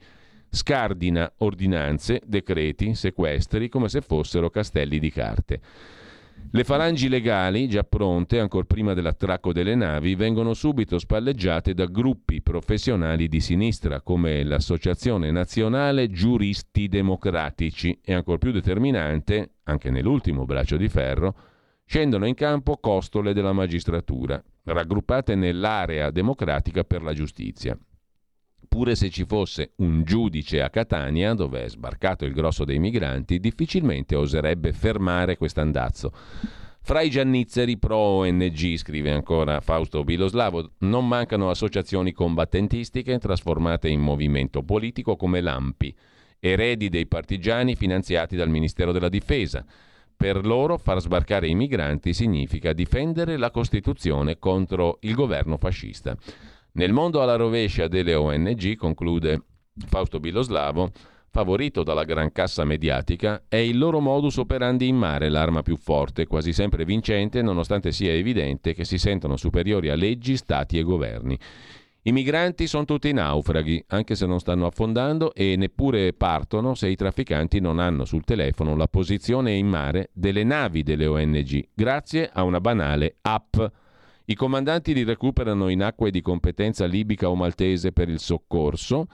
scardina 0.48 1.32
ordinanze, 1.40 2.22
decreti, 2.26 2.94
sequestri 2.94 3.68
come 3.68 3.90
se 3.90 4.02
fossero 4.02 4.50
castelli 4.50 5.00
di 5.00 5.12
carte. 5.12 5.60
Le 6.52 6.64
falangi 6.64 7.10
legali, 7.10 7.68
già 7.68 7.84
pronte 7.84 8.40
ancora 8.40 8.64
prima 8.64 8.94
dell'attracco 8.94 9.52
delle 9.52 9.76
navi, 9.76 10.16
vengono 10.16 10.54
subito 10.54 10.98
spalleggiate 10.98 11.74
da 11.74 11.86
gruppi 11.86 12.42
professionali 12.42 13.28
di 13.28 13.42
sinistra 13.42 14.00
come 14.00 14.42
l'Associazione 14.44 15.32
Nazionale 15.32 16.10
Giuristi 16.10 16.88
Democratici 16.88 18.00
e 18.02 18.14
ancora 18.14 18.38
più 18.38 18.52
determinante, 18.52 19.56
anche 19.64 19.90
nell'ultimo 19.90 20.46
braccio 20.46 20.78
di 20.78 20.88
ferro, 20.88 21.36
scendono 21.84 22.26
in 22.26 22.36
campo 22.36 22.78
costole 22.78 23.34
della 23.34 23.52
magistratura, 23.52 24.42
raggruppate 24.64 25.36
nell'area 25.36 26.10
democratica 26.10 26.86
per 26.86 27.04
la 27.04 27.14
giustizia. 27.14 27.78
Pure 28.68 28.95
se 28.95 29.09
ci 29.09 29.26
fosse 29.26 29.72
un 29.78 30.03
giudice 30.03 30.61
a 30.61 30.70
Catania, 30.70 31.34
dove 31.34 31.63
è 31.63 31.70
sbarcato 31.70 32.26
il 32.26 32.34
grosso 32.34 32.66
dei 32.66 32.80
migranti, 32.80 33.39
difficilmente 33.39 34.16
oserebbe 34.16 34.74
fermare 34.74 35.38
quest'andazzo. 35.38 36.11
Fra 36.82 37.01
i 37.01 37.09
giannizzeri 37.09 37.80
pro 37.80 37.97
ONG, 37.97 38.76
scrive 38.76 39.09
ancora 39.11 39.59
Fausto 39.59 40.03
Biloslavo, 40.03 40.74
non 40.80 41.07
mancano 41.07 41.49
associazioni 41.49 42.11
combattentistiche 42.11 43.18
trasformate 43.18 43.89
in 43.89 43.99
movimento 43.99 44.61
politico 44.61 45.16
come 45.16 45.41
l'AMPI, 45.41 45.95
eredi 46.39 46.89
dei 46.89 47.07
partigiani 47.07 47.76
finanziati 47.76 48.36
dal 48.36 48.49
Ministero 48.49 48.91
della 48.91 49.09
Difesa. 49.09 49.66
Per 50.16 50.45
loro 50.45 50.78
far 50.78 51.01
sbarcare 51.01 51.47
i 51.47 51.55
migranti 51.55 52.13
significa 52.13 52.72
difendere 52.72 53.36
la 53.38 53.49
Costituzione 53.49 54.38
contro 54.38 54.99
il 55.01 55.16
governo 55.16 55.57
fascista. 55.57 56.16
Nel 56.78 56.91
mondo 56.91 57.21
alla 57.21 57.38
rovescia 57.38 57.88
delle 57.88 58.15
ONG, 58.15 58.76
conclude 58.76 59.43
Fausto 59.88 60.19
Biloslavo, 60.19 60.91
favorito 61.30 61.84
dalla 61.84 62.03
gran 62.03 62.34
cassa 62.34 62.65
mediatica, 62.65 63.43
è 63.47 63.55
il 63.55 63.78
loro 63.78 64.01
modus 64.01 64.36
operandi 64.36 64.86
in 64.86 64.97
mare 64.97 65.30
l'arma 65.30 65.61
più 65.61 65.78
forte, 65.78 66.28
quasi 66.28 66.51
sempre 66.51 66.84
vincente, 66.84 67.41
nonostante 67.41 67.93
sia 67.93 68.11
evidente 68.11 68.73
che 68.73 68.84
si 68.84 68.97
sentono 68.97 69.38
superiori 69.38 69.88
a 69.88 69.95
leggi, 69.95 70.36
stati 70.36 70.78
e 70.78 70.84
governi. 70.84 71.39
I 72.01 72.11
migranti 72.11 72.67
sono 72.67 72.84
tutti 72.84 73.13
naufraghi, 73.13 73.82
anche 73.88 74.15
se 74.15 74.26
non 74.26 74.41
stanno 74.41 74.65
affondando 74.65 75.34
e 75.34 75.55
neppure 75.55 76.11
partono 76.11 76.76
se 76.76 76.89
i 76.89 76.97
trafficanti 76.97 77.61
non 77.61 77.80
hanno 77.80 78.03
sul 78.03 78.26
telefono 78.26 78.76
la 78.76 78.88
posizione 78.88 79.53
in 79.53 79.67
mare 79.67 80.09
delle 80.11 80.43
navi 80.43 80.84
delle 80.84 81.05
ONG, 81.05 81.69
grazie 81.73 82.30
a 82.34 82.43
una 82.43 82.59
banale 82.59 83.15
app 83.21 83.55
i 84.26 84.36
comandanti 84.36 84.93
li 84.93 85.03
recuperano 85.03 85.69
in 85.69 85.84
acque 85.84 86.11
di 86.11 86.21
competenza 86.21 86.86
libica 86.86 87.30
o 87.30 87.36
maltese 87.36 87.91
per 87.91 88.09
il 88.09 88.19
soccorso, 88.19 89.07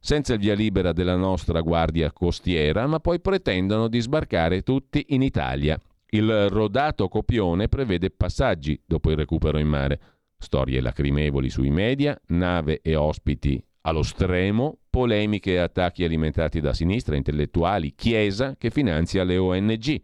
senza 0.00 0.34
il 0.34 0.40
via 0.40 0.54
libera 0.54 0.92
della 0.92 1.16
nostra 1.16 1.60
guardia 1.60 2.12
costiera, 2.12 2.86
ma 2.86 3.00
poi 3.00 3.20
pretendono 3.20 3.88
di 3.88 4.00
sbarcare 4.00 4.62
tutti 4.62 5.04
in 5.08 5.22
Italia. 5.22 5.78
Il 6.08 6.48
rodato 6.48 7.08
copione 7.08 7.68
prevede 7.68 8.10
passaggi 8.10 8.80
dopo 8.86 9.10
il 9.10 9.16
recupero 9.16 9.58
in 9.58 9.68
mare, 9.68 10.00
storie 10.38 10.80
lacrimevoli 10.80 11.50
sui 11.50 11.70
media, 11.70 12.18
nave 12.28 12.80
e 12.82 12.94
ospiti 12.94 13.62
allo 13.86 14.02
stremo, 14.02 14.78
polemiche 14.88 15.52
e 15.52 15.58
attacchi 15.58 16.04
alimentati 16.04 16.60
da 16.60 16.72
sinistra, 16.72 17.16
intellettuali, 17.16 17.94
chiesa 17.94 18.54
che 18.56 18.70
finanzia 18.70 19.24
le 19.24 19.36
ONG. 19.36 20.02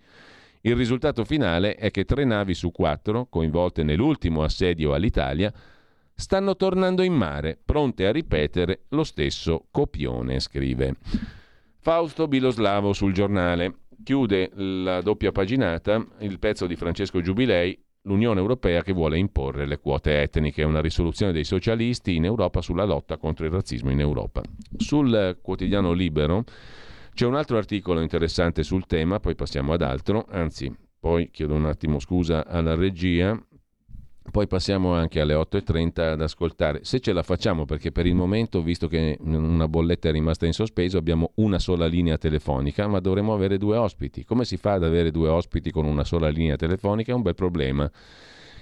Il 0.62 0.76
risultato 0.76 1.24
finale 1.24 1.74
è 1.74 1.90
che 1.90 2.04
tre 2.04 2.24
navi 2.24 2.52
su 2.52 2.70
quattro, 2.70 3.26
coinvolte 3.30 3.82
nell'ultimo 3.82 4.42
assedio 4.42 4.92
all'Italia, 4.92 5.50
stanno 6.14 6.54
tornando 6.54 7.02
in 7.02 7.14
mare, 7.14 7.58
pronte 7.64 8.06
a 8.06 8.12
ripetere 8.12 8.82
lo 8.90 9.04
stesso 9.04 9.68
copione, 9.70 10.38
scrive. 10.38 10.96
Fausto 11.78 12.28
Biloslavo 12.28 12.92
sul 12.92 13.14
giornale. 13.14 13.76
Chiude 14.02 14.50
la 14.54 15.00
doppia 15.00 15.32
paginata 15.32 16.06
il 16.18 16.38
pezzo 16.38 16.66
di 16.66 16.76
Francesco 16.76 17.22
Giubilei, 17.22 17.78
l'Unione 18.02 18.40
Europea 18.40 18.82
che 18.82 18.92
vuole 18.92 19.18
imporre 19.18 19.66
le 19.66 19.78
quote 19.78 20.20
etniche, 20.20 20.62
una 20.62 20.80
risoluzione 20.80 21.32
dei 21.32 21.44
socialisti 21.44 22.16
in 22.16 22.24
Europa 22.24 22.60
sulla 22.60 22.84
lotta 22.84 23.16
contro 23.16 23.46
il 23.46 23.52
razzismo 23.52 23.90
in 23.90 24.00
Europa. 24.00 24.42
Sul 24.76 25.38
quotidiano 25.40 25.92
Libero 25.92 26.44
c'è 27.20 27.26
un 27.26 27.34
altro 27.34 27.58
articolo 27.58 28.00
interessante 28.00 28.62
sul 28.62 28.86
tema, 28.86 29.20
poi 29.20 29.34
passiamo 29.34 29.74
ad 29.74 29.82
altro, 29.82 30.24
anzi, 30.30 30.74
poi 30.98 31.28
chiedo 31.30 31.52
un 31.52 31.66
attimo 31.66 31.98
scusa 31.98 32.46
alla 32.46 32.74
regia, 32.74 33.38
poi 34.30 34.46
passiamo 34.46 34.94
anche 34.94 35.20
alle 35.20 35.34
8.30 35.34 36.00
ad 36.12 36.22
ascoltare, 36.22 36.80
se 36.82 36.98
ce 36.98 37.12
la 37.12 37.22
facciamo, 37.22 37.66
perché 37.66 37.92
per 37.92 38.06
il 38.06 38.14
momento, 38.14 38.62
visto 38.62 38.88
che 38.88 39.18
una 39.20 39.68
bolletta 39.68 40.08
è 40.08 40.12
rimasta 40.12 40.46
in 40.46 40.54
sospeso, 40.54 40.96
abbiamo 40.96 41.32
una 41.34 41.58
sola 41.58 41.84
linea 41.84 42.16
telefonica, 42.16 42.86
ma 42.86 43.00
dovremo 43.00 43.34
avere 43.34 43.58
due 43.58 43.76
ospiti. 43.76 44.24
Come 44.24 44.46
si 44.46 44.56
fa 44.56 44.72
ad 44.72 44.84
avere 44.84 45.10
due 45.10 45.28
ospiti 45.28 45.70
con 45.70 45.84
una 45.84 46.04
sola 46.04 46.30
linea 46.30 46.56
telefonica? 46.56 47.12
È 47.12 47.14
un 47.14 47.20
bel 47.20 47.34
problema 47.34 47.90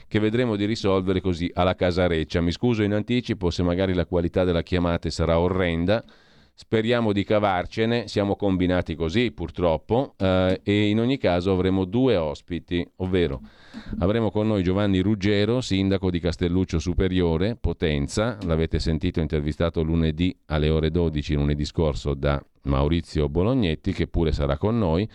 che 0.09 0.19
vedremo 0.19 0.57
di 0.57 0.65
risolvere 0.65 1.21
così 1.21 1.49
alla 1.55 1.77
casareccia. 1.77 2.41
Mi 2.41 2.51
scuso 2.51 2.83
in 2.83 2.93
anticipo 2.93 3.51
se 3.51 3.63
magari 3.63 3.95
la 3.95 4.05
qualità 4.05 4.43
della 4.43 4.65
chiamata 4.65 5.09
sarà 5.11 5.39
orrenda 5.39 6.05
Speriamo 6.61 7.13
di 7.13 7.23
cavarcene, 7.23 8.09
siamo 8.09 8.35
combinati 8.35 8.97
così 8.97 9.31
purtroppo 9.31 10.15
eh, 10.19 10.61
e 10.65 10.89
in 10.89 10.99
ogni 10.99 11.17
caso 11.17 11.53
avremo 11.53 11.85
due 11.85 12.17
ospiti, 12.17 12.85
ovvero 12.97 13.43
avremo 14.01 14.33
con 14.33 14.49
noi 14.49 14.65
Giovanni 14.65 14.99
Ruggero, 14.99 15.61
sindaco 15.61 16.11
di 16.11 16.19
Castelluccio 16.19 16.81
Superiore, 16.81 17.55
Potenza, 17.55 18.37
l'avete 18.43 18.81
sentito 18.81 19.21
intervistato 19.21 19.85
lunedì 19.85 20.37
alle 20.47 20.69
ore 20.69 20.91
12, 20.91 21.35
lunedì 21.35 21.65
scorso 21.65 22.15
da 22.15 22.45
Maurizio 22.63 23.29
Bolognetti 23.29 23.93
che 23.93 24.09
pure 24.09 24.33
sarà 24.33 24.59
con 24.59 24.77
noi 24.79 25.09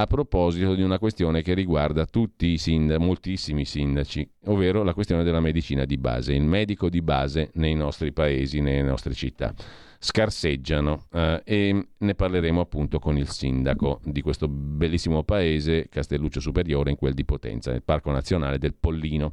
a 0.00 0.06
proposito 0.06 0.76
di 0.76 0.82
una 0.82 1.00
questione 1.00 1.42
che 1.42 1.54
riguarda 1.54 2.06
tutti 2.06 2.46
i 2.46 2.58
sindaci, 2.58 3.02
moltissimi 3.02 3.64
sindaci, 3.64 4.28
ovvero 4.44 4.84
la 4.84 4.94
questione 4.94 5.24
della 5.24 5.40
medicina 5.40 5.84
di 5.84 5.98
base, 5.98 6.34
il 6.34 6.42
medico 6.42 6.88
di 6.88 7.02
base 7.02 7.50
nei 7.54 7.74
nostri 7.74 8.12
paesi, 8.12 8.60
nelle 8.60 8.82
nostre 8.82 9.12
città. 9.12 9.52
Scarseggiano 9.98 11.06
eh, 11.12 11.42
e 11.44 11.88
ne 11.98 12.14
parleremo 12.14 12.60
appunto 12.60 13.00
con 13.00 13.16
il 13.16 13.28
sindaco 13.28 14.00
di 14.04 14.22
questo 14.22 14.46
bellissimo 14.46 15.24
paese, 15.24 15.88
Castelluccio 15.88 16.38
Superiore, 16.38 16.90
in 16.90 16.96
quel 16.96 17.14
di 17.14 17.24
Potenza, 17.24 17.72
nel 17.72 17.82
Parco 17.82 18.12
Nazionale 18.12 18.58
del 18.58 18.74
Pollino. 18.78 19.32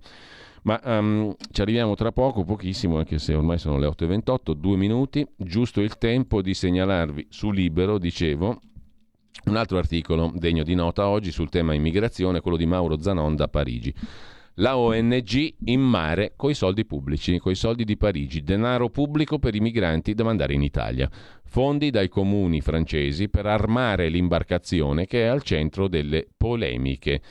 Ma 0.64 0.82
um, 0.84 1.36
ci 1.52 1.62
arriviamo 1.62 1.94
tra 1.94 2.12
poco, 2.12 2.44
pochissimo, 2.44 2.98
anche 2.98 3.20
se 3.20 3.36
ormai 3.36 3.60
sono 3.60 3.78
le 3.78 3.86
8.28, 3.86 4.54
due 4.54 4.78
minuti, 4.78 5.24
giusto 5.38 5.80
il 5.80 6.00
tempo 6.00 6.42
di 6.42 6.56
segnalarvi 6.56 7.28
su 7.30 7.52
Libero, 7.52 8.00
dicevo, 8.00 8.60
un 9.46 9.58
altro 9.58 9.78
articolo 9.78 10.32
degno 10.34 10.64
di 10.64 10.76
nota 10.76 11.08
oggi 11.08 11.32
sul 11.32 11.50
tema 11.50 11.74
immigrazione, 11.74 12.42
quello 12.42 12.58
di 12.58 12.66
Mauro 12.66 13.00
Zanon 13.00 13.36
da 13.36 13.48
Parigi. 13.48 13.94
La 14.60 14.78
ONG 14.78 15.56
in 15.66 15.82
mare 15.82 16.34
coi 16.36 16.54
soldi 16.54 16.86
pubblici, 16.86 17.38
coi 17.40 17.56
soldi 17.56 17.84
di 17.84 17.98
Parigi, 17.98 18.42
denaro 18.42 18.90
pubblico 18.90 19.38
per 19.38 19.54
i 19.54 19.60
migranti 19.60 20.14
da 20.14 20.24
mandare 20.24 20.54
in 20.54 20.62
Italia. 20.62 21.10
Fondi 21.44 21.90
dai 21.90 22.08
comuni 22.08 22.62
francesi 22.62 23.28
per 23.28 23.46
armare 23.46 24.08
l'imbarcazione 24.08 25.06
che 25.08 25.24
è 25.24 25.26
al 25.26 25.44
centro 25.44 25.88
delle 25.88 26.26
polemiche. 26.36 27.22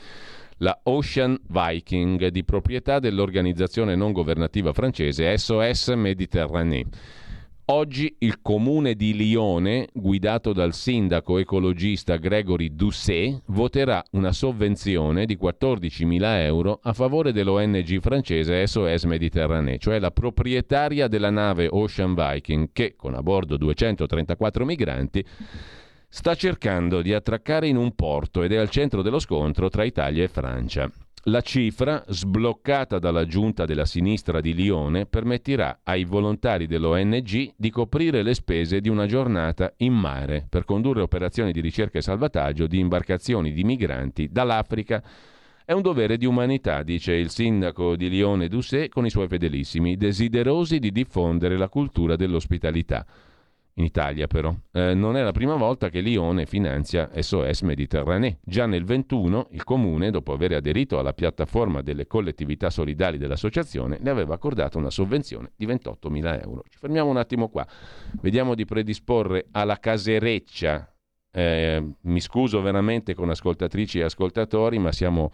La 0.59 0.79
Ocean 0.85 1.39
Viking, 1.49 2.29
di 2.29 2.45
proprietà 2.45 2.99
dell'organizzazione 2.99 3.97
non 3.97 4.12
governativa 4.12 4.73
francese 4.73 5.37
SOS 5.37 5.89
Méditerranée. 5.97 6.87
Oggi 7.69 8.15
il 8.19 8.43
comune 8.43 8.95
di 8.95 9.15
Lione, 9.15 9.89
guidato 9.95 10.53
dal 10.53 10.75
sindaco 10.75 11.39
ecologista 11.39 12.17
Gregory 12.17 12.75
Doucet, 12.75 13.41
voterà 13.47 14.05
una 14.11 14.33
sovvenzione 14.33 15.25
di 15.25 15.39
14.000 15.41 16.21
euro 16.41 16.79
a 16.83 16.93
favore 16.93 17.33
dell'ONG 17.33 18.01
francese 18.01 18.67
SOS 18.67 19.05
Mediterranee, 19.05 19.79
cioè 19.79 19.99
la 19.99 20.11
proprietaria 20.11 21.09
della 21.09 21.31
nave 21.31 21.67
Ocean 21.71 22.15
Viking 22.15 22.69
che, 22.71 22.97
con 22.97 23.15
a 23.15 23.23
bordo 23.23 23.57
234 23.57 24.65
migranti, 24.67 25.25
sta 26.07 26.35
cercando 26.35 27.01
di 27.01 27.15
attraccare 27.15 27.67
in 27.67 27.79
un 27.79 27.95
porto 27.95 28.43
ed 28.43 28.53
è 28.53 28.57
al 28.57 28.69
centro 28.69 29.01
dello 29.01 29.19
scontro 29.19 29.71
tra 29.71 29.85
Italia 29.85 30.23
e 30.23 30.29
Francia. 30.29 30.91
La 31.29 31.41
cifra, 31.41 32.05
sbloccata 32.07 32.99
dalla 32.99 33.25
giunta 33.25 33.64
della 33.64 33.87
sinistra 33.87 34.43
di 34.43 34.53
Lione, 34.53 35.07
permetterà 35.07 35.81
ai 35.83 36.05
volontari 36.05 36.66
dell'ONG 36.66 37.55
di 37.57 37.70
coprire 37.70 38.22
le 38.22 38.35
spese 38.35 38.83
di 38.83 38.91
una 38.91 39.07
giornata 39.07 39.72
in 39.79 39.95
mare 39.95 40.47
per 40.47 40.66
condurre 40.66 41.01
operazioni 41.01 41.51
di 41.53 41.62
ricerca 41.62 41.97
e 41.97 42.03
salvataggio 42.03 42.66
di 42.66 42.79
imbarcazioni 42.79 43.53
di 43.53 43.64
migranti 43.64 44.29
dall'Africa. 44.31 45.03
È 45.64 45.72
un 45.72 45.81
dovere 45.81 46.18
di 46.18 46.27
umanità, 46.27 46.83
dice 46.83 47.14
il 47.14 47.31
sindaco 47.31 47.97
di 47.97 48.11
Lione 48.11 48.49
Doucet 48.49 48.91
con 48.91 49.07
i 49.07 49.11
suoi 49.11 49.27
fedelissimi, 49.27 49.97
desiderosi 49.97 50.79
di 50.79 50.93
diffondere 50.93 51.57
la 51.57 51.70
cultura 51.70 52.16
dell'ospitalità 52.16 53.07
in 53.75 53.85
Italia 53.85 54.27
però. 54.27 54.55
Eh, 54.72 54.95
non 54.95 55.16
è 55.16 55.22
la 55.22 55.33
prima 55.33 55.57
volta 55.57 55.89
che 55.89 56.01
Lione 56.01 56.47
finanzia 56.47 57.11
SOS 57.14 57.62
Mediterranee. 57.62 58.39
Già 58.43 58.66
nel 58.66 58.85
21 58.85 59.49
il 59.51 59.64
comune, 59.64 60.11
dopo 60.11 60.33
aver 60.33 60.53
aderito 60.53 60.99
alla 60.99 61.12
piattaforma 61.12 61.83
delle 61.83 62.07
collettività 62.07 62.70
solidali 62.70 63.18
dell'associazione, 63.18 63.99
le 64.01 64.11
aveva 64.11 64.35
accordato 64.35 64.79
una 64.79 64.91
sovvenzione 64.91 65.53
di 65.57 65.66
28.000 65.66 66.43
euro. 66.43 66.62
Ci 66.68 66.79
fermiamo 66.79 67.11
un 67.11 67.16
attimo 67.16 67.49
qua. 67.49 67.66
Vediamo 68.20 68.55
di 68.55 68.64
predisporre 68.64 69.47
alla 69.51 69.79
casereccia. 69.79 70.89
Eh, 71.33 71.83
mi 72.03 72.20
scuso 72.20 72.61
veramente 72.62 73.14
con 73.14 73.29
ascoltatrici 73.29 73.99
e 73.99 74.05
ascoltatori, 74.05 74.79
ma 74.79 74.93
siamo 74.93 75.33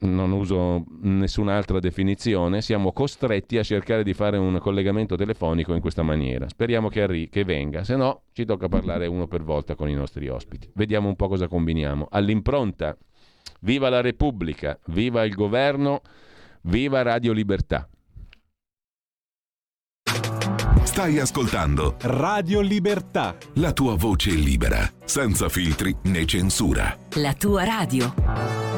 non 0.00 0.32
uso 0.32 0.84
nessun'altra 1.00 1.78
definizione, 1.80 2.62
siamo 2.62 2.92
costretti 2.92 3.58
a 3.58 3.62
cercare 3.62 4.02
di 4.02 4.14
fare 4.14 4.36
un 4.36 4.58
collegamento 4.58 5.16
telefonico 5.16 5.74
in 5.74 5.80
questa 5.80 6.02
maniera. 6.02 6.48
Speriamo 6.48 6.88
che, 6.88 7.02
arri- 7.02 7.28
che 7.28 7.44
venga, 7.44 7.84
se 7.84 7.96
no 7.96 8.22
ci 8.32 8.44
tocca 8.44 8.68
parlare 8.68 9.06
uno 9.06 9.26
per 9.26 9.42
volta 9.42 9.74
con 9.74 9.88
i 9.88 9.94
nostri 9.94 10.28
ospiti. 10.28 10.70
Vediamo 10.74 11.08
un 11.08 11.16
po' 11.16 11.28
cosa 11.28 11.48
combiniamo. 11.48 12.08
All'impronta, 12.10 12.96
viva 13.60 13.88
la 13.88 14.00
Repubblica, 14.00 14.78
viva 14.86 15.24
il 15.24 15.34
governo, 15.34 16.02
viva 16.62 17.02
Radio 17.02 17.32
Libertà. 17.32 17.88
Stai 20.98 21.20
ascoltando 21.20 21.94
Radio 22.00 22.60
Libertà. 22.60 23.36
La 23.54 23.72
tua 23.72 23.94
voce 23.94 24.30
libera, 24.30 24.78
senza 25.04 25.48
filtri 25.48 25.94
né 26.04 26.24
censura. 26.24 26.96
La 27.14 27.34
tua 27.34 27.62
radio. 27.62 28.77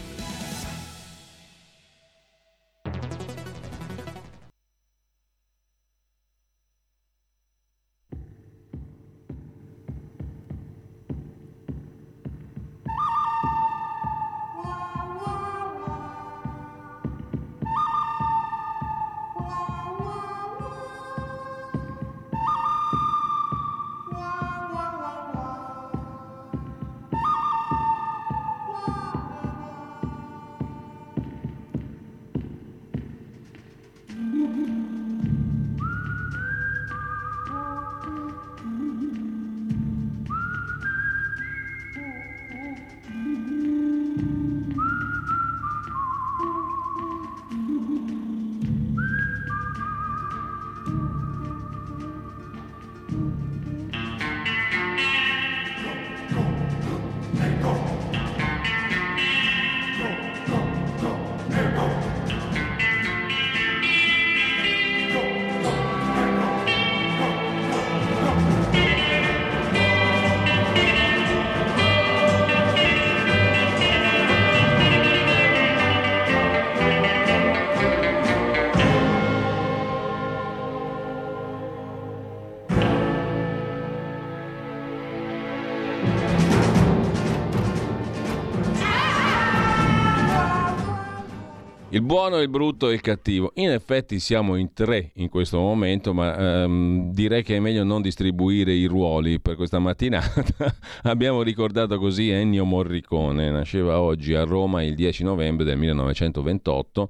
Il 92.41 92.49
brutto 92.49 92.89
e 92.89 92.93
il 92.93 93.01
cattivo. 93.01 93.51
In 93.55 93.69
effetti 93.69 94.19
siamo 94.19 94.55
in 94.55 94.73
tre 94.73 95.11
in 95.15 95.29
questo 95.29 95.59
momento, 95.59 96.13
ma 96.13 96.63
ehm, 96.63 97.11
direi 97.11 97.43
che 97.43 97.55
è 97.55 97.59
meglio 97.59 97.83
non 97.83 98.01
distribuire 98.01 98.73
i 98.73 98.85
ruoli 98.85 99.39
per 99.39 99.55
questa 99.55 99.79
mattinata. 99.79 100.43
Abbiamo 101.03 101.41
ricordato 101.43 101.97
così 101.99 102.29
Ennio 102.29 102.65
Morricone, 102.65 103.49
nasceva 103.51 103.99
oggi 103.99 104.33
a 104.33 104.43
Roma 104.43 104.83
il 104.83 104.95
10 104.95 105.23
novembre 105.23 105.65
del 105.65 105.77
1928, 105.77 107.09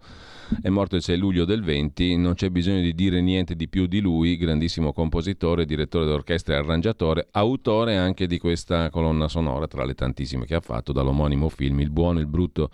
è 0.61 0.69
morto 0.69 0.97
il 0.97 1.01
6 1.01 1.17
luglio 1.17 1.45
del 1.45 1.63
20, 1.63 2.17
non 2.17 2.33
c'è 2.33 2.49
bisogno 2.49 2.81
di 2.81 2.93
dire 2.93 3.21
niente 3.21 3.55
di 3.55 3.69
più 3.69 3.87
di 3.87 4.01
lui, 4.01 4.35
grandissimo 4.35 4.91
compositore, 4.91 5.65
direttore 5.65 6.05
d'orchestra 6.05 6.55
e 6.55 6.57
arrangiatore, 6.57 7.27
autore 7.31 7.95
anche 7.95 8.27
di 8.27 8.37
questa 8.37 8.89
colonna 8.89 9.29
sonora 9.29 9.67
tra 9.67 9.85
le 9.85 9.93
tantissime 9.93 10.45
che 10.45 10.55
ha 10.55 10.61
fatto 10.61 10.91
dall'omonimo 10.91 11.47
film 11.47 11.79
Il 11.79 11.89
buono, 11.89 12.19
il 12.19 12.27
brutto 12.27 12.69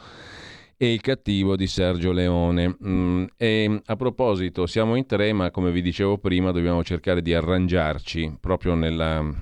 e 0.77 0.93
Il 0.93 1.01
cattivo 1.01 1.55
di 1.55 1.65
Sergio 1.65 2.11
Leone. 2.11 2.77
Mm, 2.85 3.25
e 3.35 3.81
a 3.83 3.95
proposito, 3.95 4.67
siamo 4.67 4.95
in 4.95 5.07
tre, 5.07 5.33
ma 5.33 5.49
come 5.49 5.71
vi 5.71 5.81
dicevo 5.81 6.19
prima, 6.19 6.51
dobbiamo 6.51 6.83
cercare 6.83 7.23
di 7.23 7.33
arrangiarci 7.33 8.37
proprio 8.39 8.75
nella 8.75 9.23
mm, 9.23 9.33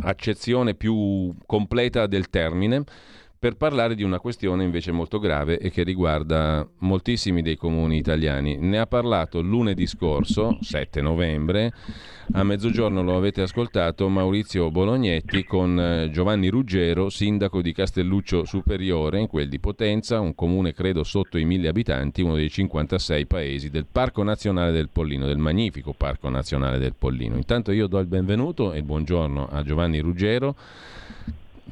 accezione 0.00 0.74
più 0.74 1.32
completa 1.46 2.06
del 2.06 2.28
termine 2.28 2.84
per 3.46 3.54
parlare 3.54 3.94
di 3.94 4.02
una 4.02 4.18
questione 4.18 4.64
invece 4.64 4.90
molto 4.90 5.20
grave 5.20 5.60
e 5.60 5.70
che 5.70 5.84
riguarda 5.84 6.68
moltissimi 6.78 7.42
dei 7.42 7.56
comuni 7.56 7.96
italiani. 7.96 8.56
Ne 8.56 8.80
ha 8.80 8.88
parlato 8.88 9.40
lunedì 9.40 9.86
scorso, 9.86 10.58
7 10.60 11.00
novembre, 11.00 11.72
a 12.32 12.42
mezzogiorno 12.42 13.04
lo 13.04 13.16
avete 13.16 13.42
ascoltato, 13.42 14.08
Maurizio 14.08 14.72
Bolognetti 14.72 15.44
con 15.44 15.78
eh, 15.78 16.10
Giovanni 16.10 16.48
Ruggero, 16.48 17.08
sindaco 17.08 17.62
di 17.62 17.72
Castelluccio 17.72 18.44
Superiore, 18.44 19.20
in 19.20 19.28
quel 19.28 19.48
di 19.48 19.60
Potenza, 19.60 20.18
un 20.18 20.34
comune 20.34 20.72
credo 20.72 21.04
sotto 21.04 21.38
i 21.38 21.44
mille 21.44 21.68
abitanti, 21.68 22.22
uno 22.22 22.34
dei 22.34 22.50
56 22.50 23.26
paesi 23.26 23.70
del 23.70 23.86
Parco 23.86 24.24
Nazionale 24.24 24.72
del 24.72 24.88
Pollino, 24.88 25.24
del 25.24 25.38
magnifico 25.38 25.92
Parco 25.96 26.28
Nazionale 26.28 26.78
del 26.78 26.96
Pollino. 26.98 27.36
Intanto 27.36 27.70
io 27.70 27.86
do 27.86 28.00
il 28.00 28.08
benvenuto 28.08 28.72
e 28.72 28.78
il 28.78 28.84
buongiorno 28.84 29.46
a 29.48 29.62
Giovanni 29.62 30.00
Ruggero 30.00 30.56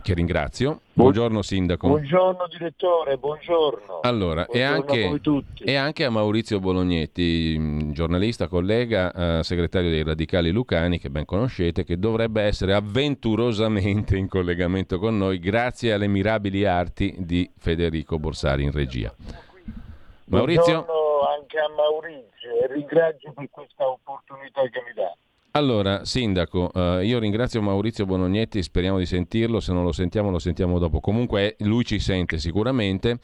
che 0.03 0.14
ringrazio. 0.14 0.80
Buongiorno 0.92 1.42
Sindaco. 1.42 1.88
Buongiorno 1.88 2.47
direttore, 2.49 3.16
buongiorno. 3.16 4.01
Allora, 4.03 4.45
buongiorno 4.45 4.95
e, 4.95 5.05
anche, 5.05 5.20
e, 5.64 5.74
anche, 5.74 6.05
a 6.05 6.11
Maurizio 6.11 6.61
Bolognetti, 6.61 7.92
giornalista, 7.92 8.49
collega, 8.49 9.38
eh, 9.38 9.42
segretario 9.42 9.90
dei 9.90 10.03
Radicali 10.03 10.51
Lucani, 10.51 10.99
che 10.99 11.11
ben 11.11 11.24
conoscete, 11.24 11.84
che 11.84 11.99
dovrebbe 11.99 12.42
essere 12.42 12.74
avventurosamente 12.74 14.16
in 14.16 14.28
collegamento 14.28 14.99
con 14.99 15.16
noi 15.16 15.38
grazie 15.38 15.92
alle 15.92 16.07
mirabili 16.07 16.64
arti 16.64 17.14
di 17.18 17.51
Federico 17.57 18.18
Borsari 18.18 18.62
in 18.62 18.72
regia. 18.72 19.12
Maurizio? 20.26 20.84
Buongiorno 20.84 21.20
anche 21.38 21.59
a 21.59 21.68
Maurizio 21.74 22.51
e 22.62 22.72
ringrazio 22.72 23.32
per 23.32 23.49
questa 23.51 23.88
opportunità 23.88 24.62
che 24.62 24.82
mi 24.86 24.92
dà. 24.95 25.16
Allora, 25.57 26.05
Sindaco, 26.05 26.73
eh, 26.73 27.07
io 27.07 27.21
ringrazio 27.21 27.63
Maurizio 27.63 28.07
Bonognetti, 28.07 28.61
speriamo 28.61 28.99
di 28.99 29.07
sentirlo, 29.07 29.61
se 29.61 29.73
non 29.73 29.85
lo 29.85 29.93
sentiamo 29.93 30.33
lo 30.33 30.41
sentiamo 30.41 30.81
dopo. 30.81 30.99
Comunque 30.99 31.55
lui 31.61 31.85
ci 31.85 32.01
sente 32.01 32.39
sicuramente 32.39 33.21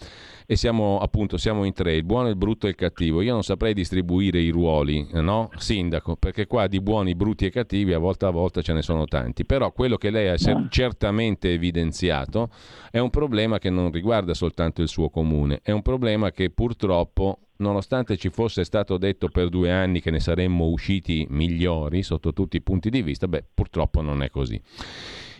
e 0.47 0.55
siamo 0.55 1.01
appunto 1.01 1.37
siamo 1.37 1.65
in 1.65 1.73
tre, 1.73 1.97
il 1.97 2.05
buono, 2.05 2.29
il 2.29 2.37
brutto 2.37 2.69
e 2.69 2.71
il 2.71 2.77
cattivo. 2.77 3.21
Io 3.21 3.33
non 3.33 3.43
saprei 3.43 3.75
distribuire 3.75 4.39
i 4.39 4.51
ruoli, 4.51 5.09
no? 5.15 5.51
Sindaco, 5.57 6.15
perché 6.15 6.47
qua 6.47 6.69
di 6.69 6.81
buoni, 6.81 7.17
brutti 7.17 7.47
e 7.47 7.51
cattivi 7.51 7.95
a 7.95 7.99
volta 7.99 8.29
a 8.29 8.31
volta 8.31 8.63
ce 8.63 8.75
ne 8.75 8.83
sono 8.83 9.07
tanti. 9.07 9.45
Però 9.45 9.73
quello 9.73 9.97
che 9.97 10.11
lei 10.11 10.29
ha 10.29 10.37
certamente 10.69 11.53
evidenziato 11.53 12.51
è 12.93 13.01
un 13.01 13.11
problema 13.11 13.59
che 13.59 13.71
non 13.71 13.91
riguarda 13.91 14.35
soltanto 14.35 14.83
il 14.83 14.89
suo 14.89 15.11
comune, 15.11 15.59
è 15.65 15.73
un 15.73 15.83
problema 15.83 16.31
che 16.31 16.51
purtroppo 16.51 17.41
nonostante 17.61 18.17
ci 18.17 18.29
fosse 18.31 18.65
stato 18.65 18.99
detto 18.99 19.29
per 19.29 19.49
due 19.49 19.71
anni 19.71 20.01
che 20.01 20.11
ne 20.11 20.21
saremmo 20.21 20.67
usciti 20.67 21.27
migliori 21.31 22.03
sotto 22.03 22.33
tutti 22.33 22.57
i 22.57 22.63
punti 22.63 22.91
di 22.91 23.03
vista, 23.03 23.29
beh, 23.29 23.45
purtroppo 23.55 24.03
non 24.03 24.23
è 24.23 24.31
così. 24.31 24.61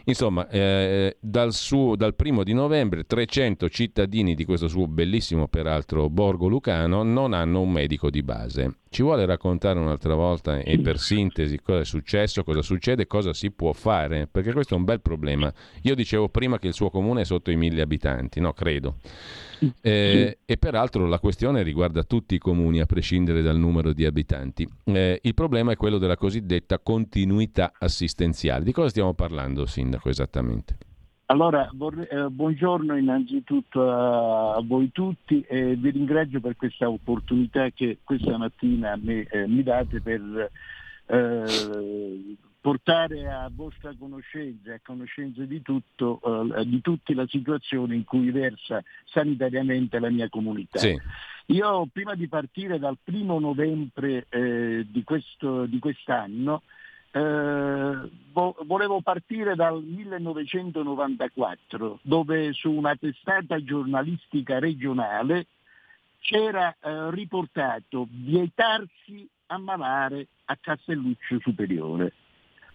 Insomma, 0.05 0.49
eh, 0.49 1.17
dal, 1.21 1.53
suo, 1.53 1.95
dal, 1.95 2.15
primo 2.15 2.43
di 2.43 2.53
novembre 2.53 3.05
300 3.05 3.69
cittadini 3.69 4.35
di 4.35 4.45
questo 4.45 4.67
suo 4.67 4.87
bellissimo, 4.87 5.47
peraltro, 5.47 6.09
Borgo 6.09 6.49
Lucano 6.49 7.03
non 7.03 7.33
hanno 7.33 7.61
un 7.61 7.71
medico 7.71 8.11
di 8.11 8.23
base. 8.23 8.79
Ci 8.89 9.03
vuole 9.03 9.27
raccontare 9.27 9.79
un'altra 9.79 10.15
volta 10.15 10.59
e 10.59 10.81
per 10.81 10.99
sintesi 10.99 11.61
cosa 11.61 11.81
è 11.81 11.85
successo, 11.85 12.43
cosa 12.43 12.63
succede, 12.63 13.07
cosa 13.07 13.33
si 13.33 13.51
può 13.51 13.73
fare? 13.73 14.27
Perché 14.27 14.53
questo 14.53 14.75
è 14.75 14.79
un 14.79 14.85
bel 14.85 15.01
problema. 15.01 15.53
Io 15.83 15.95
dicevo 15.95 16.29
prima 16.29 16.59
che 16.59 16.69
il 16.69 16.75
suo 16.75 16.91
comune 16.91 17.21
è 17.21 17.25
sotto 17.25 17.51
i 17.51 17.57
mille 17.57 17.83
abitanti, 17.83 18.41
no? 18.41 18.53
Credo. 18.53 18.97
Eh, 19.83 20.39
e 20.45 20.57
peraltro 20.57 21.07
la 21.07 21.19
questione 21.19 21.63
riguarda 21.63 22.03
tutti 22.03 22.35
i 22.35 22.39
comuni 22.39 22.81
a 22.81 22.87
prescindere 22.87 23.43
dal 23.43 23.59
numero 23.59 23.93
di 23.93 24.05
abitanti. 24.05 24.69
Eh, 24.85 25.21
il 25.23 25.35
problema 25.35 25.73
è 25.73 25.77
quello 25.77 25.99
della 25.99 26.17
cosiddetta 26.17 26.79
continuità 26.79 27.73
assistenziale. 27.79 28.65
Di 28.65 28.73
cosa 28.73 28.89
stiamo 28.89 29.15
parlando, 29.15 29.67
Sindaco, 29.67 30.09
esattamente? 30.09 30.77
Allora, 31.27 31.71
eh, 31.71 32.29
buongiorno 32.29 32.97
innanzitutto 32.97 33.89
a, 33.89 34.61
voi 34.65 34.91
tutti 34.91 35.41
e 35.43 35.77
vi 35.77 35.91
ringrazio 35.91 36.41
per 36.41 36.57
questa 36.57 36.89
opportunità 36.89 37.71
che 37.71 37.99
questa 38.03 38.37
mattina 38.37 38.97
mi, 38.97 39.23
eh, 39.23 39.47
mi 39.47 39.63
date 39.63 40.01
per 40.01 40.51
eh, 41.07 41.45
portare 42.61 43.31
a 43.31 43.51
vostra 43.53 43.95
conoscenza 43.99 44.71
e 44.71 44.75
a 44.75 44.81
conoscenza 44.83 45.45
di, 45.45 45.63
tutto, 45.63 46.21
uh, 46.23 46.65
di 46.65 46.81
tutti 46.81 47.15
la 47.15 47.27
situazione 47.27 47.95
in 47.95 48.05
cui 48.05 48.31
versa 48.31 48.83
sanitariamente 49.05 49.99
la 49.99 50.11
mia 50.11 50.29
comunità. 50.29 50.79
Sì. 50.79 50.99
Io 51.47 51.89
prima 51.93 52.15
di 52.15 52.29
partire 52.29 52.79
dal 52.79 52.99
primo 53.03 53.41
novembre 53.41 54.27
eh, 54.29 54.87
di, 54.89 55.03
questo, 55.03 55.67
di, 55.67 55.81
quest'anno 55.81 56.63
eh, 57.13 58.09
vo- 58.33 58.57
volevo 58.67 59.01
partire 59.01 59.57
dal 59.57 59.83
1994 59.83 61.99
dove 62.03 62.53
su 62.53 62.71
una 62.71 62.95
testata 62.95 63.61
giornalistica 63.65 64.61
regionale 64.61 65.47
c'era 66.21 66.73
eh, 66.79 67.11
riportato 67.11 68.07
vietarsi 68.09 69.29
ammalare 69.47 70.29
a 70.45 70.57
Castelluccio 70.61 71.41
Superiore. 71.41 72.13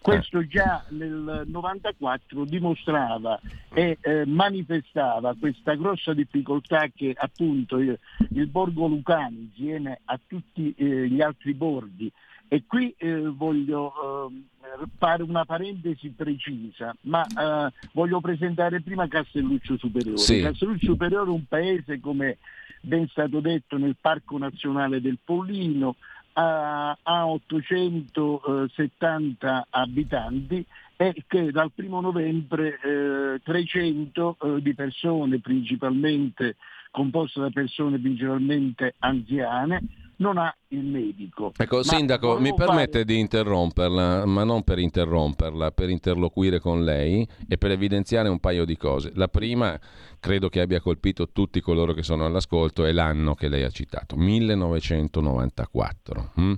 Questo 0.00 0.46
già 0.46 0.84
nel 0.90 1.42
94 1.46 2.44
dimostrava 2.44 3.40
e 3.72 3.98
eh, 4.00 4.24
manifestava 4.26 5.34
questa 5.38 5.74
grossa 5.74 6.14
difficoltà 6.14 6.88
che 6.94 7.12
appunto 7.16 7.78
il, 7.78 7.98
il 8.30 8.46
Borgo 8.46 8.86
Lucani 8.86 9.50
insieme 9.50 10.00
a 10.04 10.18
tutti 10.24 10.74
eh, 10.76 11.08
gli 11.08 11.20
altri 11.20 11.54
borghi 11.54 12.12
e 12.48 12.62
qui 12.66 12.94
eh, 12.96 13.22
voglio 13.22 14.30
eh, 14.30 14.86
fare 14.98 15.22
una 15.24 15.44
parentesi 15.44 16.10
precisa, 16.10 16.94
ma 17.02 17.24
eh, 17.26 17.72
voglio 17.92 18.20
presentare 18.20 18.82
prima 18.82 19.08
Castelluccio 19.08 19.76
Superiore. 19.76 20.18
Sì. 20.18 20.40
Castelluccio 20.42 20.86
Superiore 20.86 21.28
è 21.28 21.32
un 21.32 21.46
paese, 21.46 21.98
come 21.98 22.38
ben 22.80 23.08
stato 23.08 23.40
detto, 23.40 23.78
nel 23.78 23.96
Parco 24.00 24.38
Nazionale 24.38 25.00
del 25.00 25.18
Pollino, 25.24 25.96
ha, 26.38 26.98
ha 27.02 27.26
870 27.26 29.68
abitanti 29.70 30.62
e 30.96 31.24
che 31.26 31.50
dal 31.50 31.72
primo 31.74 32.00
novembre 32.00 32.78
eh, 32.82 33.40
300 33.42 34.36
eh, 34.40 34.62
di 34.62 34.74
persone 34.74 35.40
principalmente 35.40 36.56
composte 36.90 37.40
da 37.40 37.50
persone 37.50 37.98
principalmente 37.98 38.94
anziane 38.98 40.05
non 40.16 40.38
ha 40.38 40.54
il 40.68 40.84
medico. 40.84 41.52
Ecco, 41.56 41.82
Sindaco, 41.82 42.38
mi 42.38 42.54
permette 42.54 43.00
fare... 43.00 43.04
di 43.04 43.18
interromperla, 43.18 44.24
ma 44.24 44.44
non 44.44 44.62
per 44.62 44.78
interromperla, 44.78 45.72
per 45.72 45.90
interloquire 45.90 46.60
con 46.60 46.84
lei 46.84 47.26
e 47.48 47.58
per 47.58 47.72
evidenziare 47.72 48.28
un 48.28 48.38
paio 48.38 48.64
di 48.64 48.76
cose. 48.76 49.10
La 49.14 49.28
prima, 49.28 49.78
credo 50.20 50.48
che 50.48 50.60
abbia 50.60 50.80
colpito 50.80 51.30
tutti 51.30 51.60
coloro 51.60 51.92
che 51.92 52.02
sono 52.02 52.24
all'ascolto, 52.24 52.84
è 52.84 52.92
l'anno 52.92 53.34
che 53.34 53.48
lei 53.48 53.64
ha 53.64 53.70
citato, 53.70 54.16
1994. 54.16 56.30
Hm? 56.34 56.52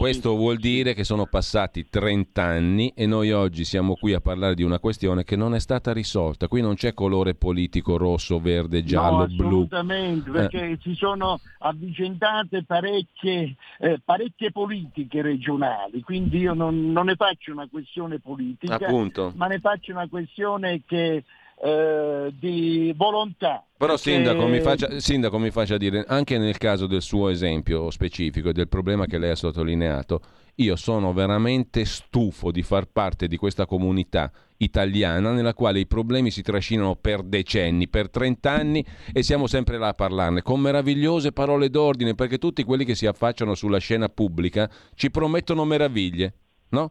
Questo 0.00 0.34
vuol 0.34 0.56
dire 0.56 0.94
che 0.94 1.04
sono 1.04 1.26
passati 1.26 1.90
30 1.90 2.42
anni 2.42 2.90
e 2.96 3.04
noi 3.04 3.32
oggi 3.32 3.66
siamo 3.66 3.96
qui 3.96 4.14
a 4.14 4.20
parlare 4.22 4.54
di 4.54 4.62
una 4.62 4.78
questione 4.78 5.24
che 5.24 5.36
non 5.36 5.54
è 5.54 5.60
stata 5.60 5.92
risolta. 5.92 6.48
Qui 6.48 6.62
non 6.62 6.74
c'è 6.74 6.94
colore 6.94 7.34
politico 7.34 7.98
rosso, 7.98 8.40
verde, 8.40 8.82
giallo, 8.82 9.26
no, 9.26 9.26
blu. 9.26 9.46
Assolutamente, 9.46 10.30
perché 10.30 10.70
eh. 10.70 10.78
si 10.80 10.94
sono 10.94 11.38
avvicentate 11.58 12.64
parecchie, 12.64 13.56
eh, 13.78 14.00
parecchie, 14.02 14.50
politiche 14.52 15.20
regionali, 15.20 16.00
quindi 16.00 16.38
io 16.38 16.54
non, 16.54 16.92
non, 16.92 17.04
ne 17.04 17.16
faccio 17.16 17.52
una 17.52 17.68
questione 17.70 18.20
politica, 18.20 18.76
Appunto. 18.76 19.34
ma 19.36 19.48
ne 19.48 19.58
faccio 19.58 19.92
una 19.92 20.08
questione 20.08 20.80
che 20.86 21.24
eh, 21.62 22.32
di 22.38 22.92
volontà. 22.96 23.64
Però 23.76 23.94
perché... 23.94 24.10
sindaco, 24.10 24.46
mi 24.46 24.60
faccia, 24.60 24.98
sindaco, 24.98 25.38
mi 25.38 25.50
faccia, 25.50 25.76
dire, 25.76 26.04
anche 26.06 26.38
nel 26.38 26.56
caso 26.56 26.86
del 26.86 27.02
suo 27.02 27.28
esempio 27.28 27.90
specifico 27.90 28.48
e 28.48 28.52
del 28.52 28.68
problema 28.68 29.06
che 29.06 29.18
lei 29.18 29.30
ha 29.30 29.34
sottolineato, 29.34 30.20
io 30.56 30.76
sono 30.76 31.12
veramente 31.12 31.84
stufo 31.84 32.50
di 32.50 32.62
far 32.62 32.86
parte 32.86 33.28
di 33.28 33.36
questa 33.36 33.66
comunità 33.66 34.30
italiana 34.58 35.32
nella 35.32 35.54
quale 35.54 35.80
i 35.80 35.86
problemi 35.86 36.30
si 36.30 36.42
trascinano 36.42 36.96
per 36.96 37.22
decenni, 37.22 37.88
per 37.88 38.10
30 38.10 38.50
anni 38.50 38.84
e 39.12 39.22
siamo 39.22 39.46
sempre 39.46 39.78
là 39.78 39.88
a 39.88 39.94
parlarne, 39.94 40.42
con 40.42 40.60
meravigliose 40.60 41.32
parole 41.32 41.70
d'ordine, 41.70 42.14
perché 42.14 42.38
tutti 42.38 42.64
quelli 42.64 42.84
che 42.84 42.94
si 42.94 43.06
affacciano 43.06 43.54
sulla 43.54 43.78
scena 43.78 44.08
pubblica 44.08 44.70
ci 44.94 45.10
promettono 45.10 45.64
meraviglie, 45.64 46.34
no? 46.70 46.90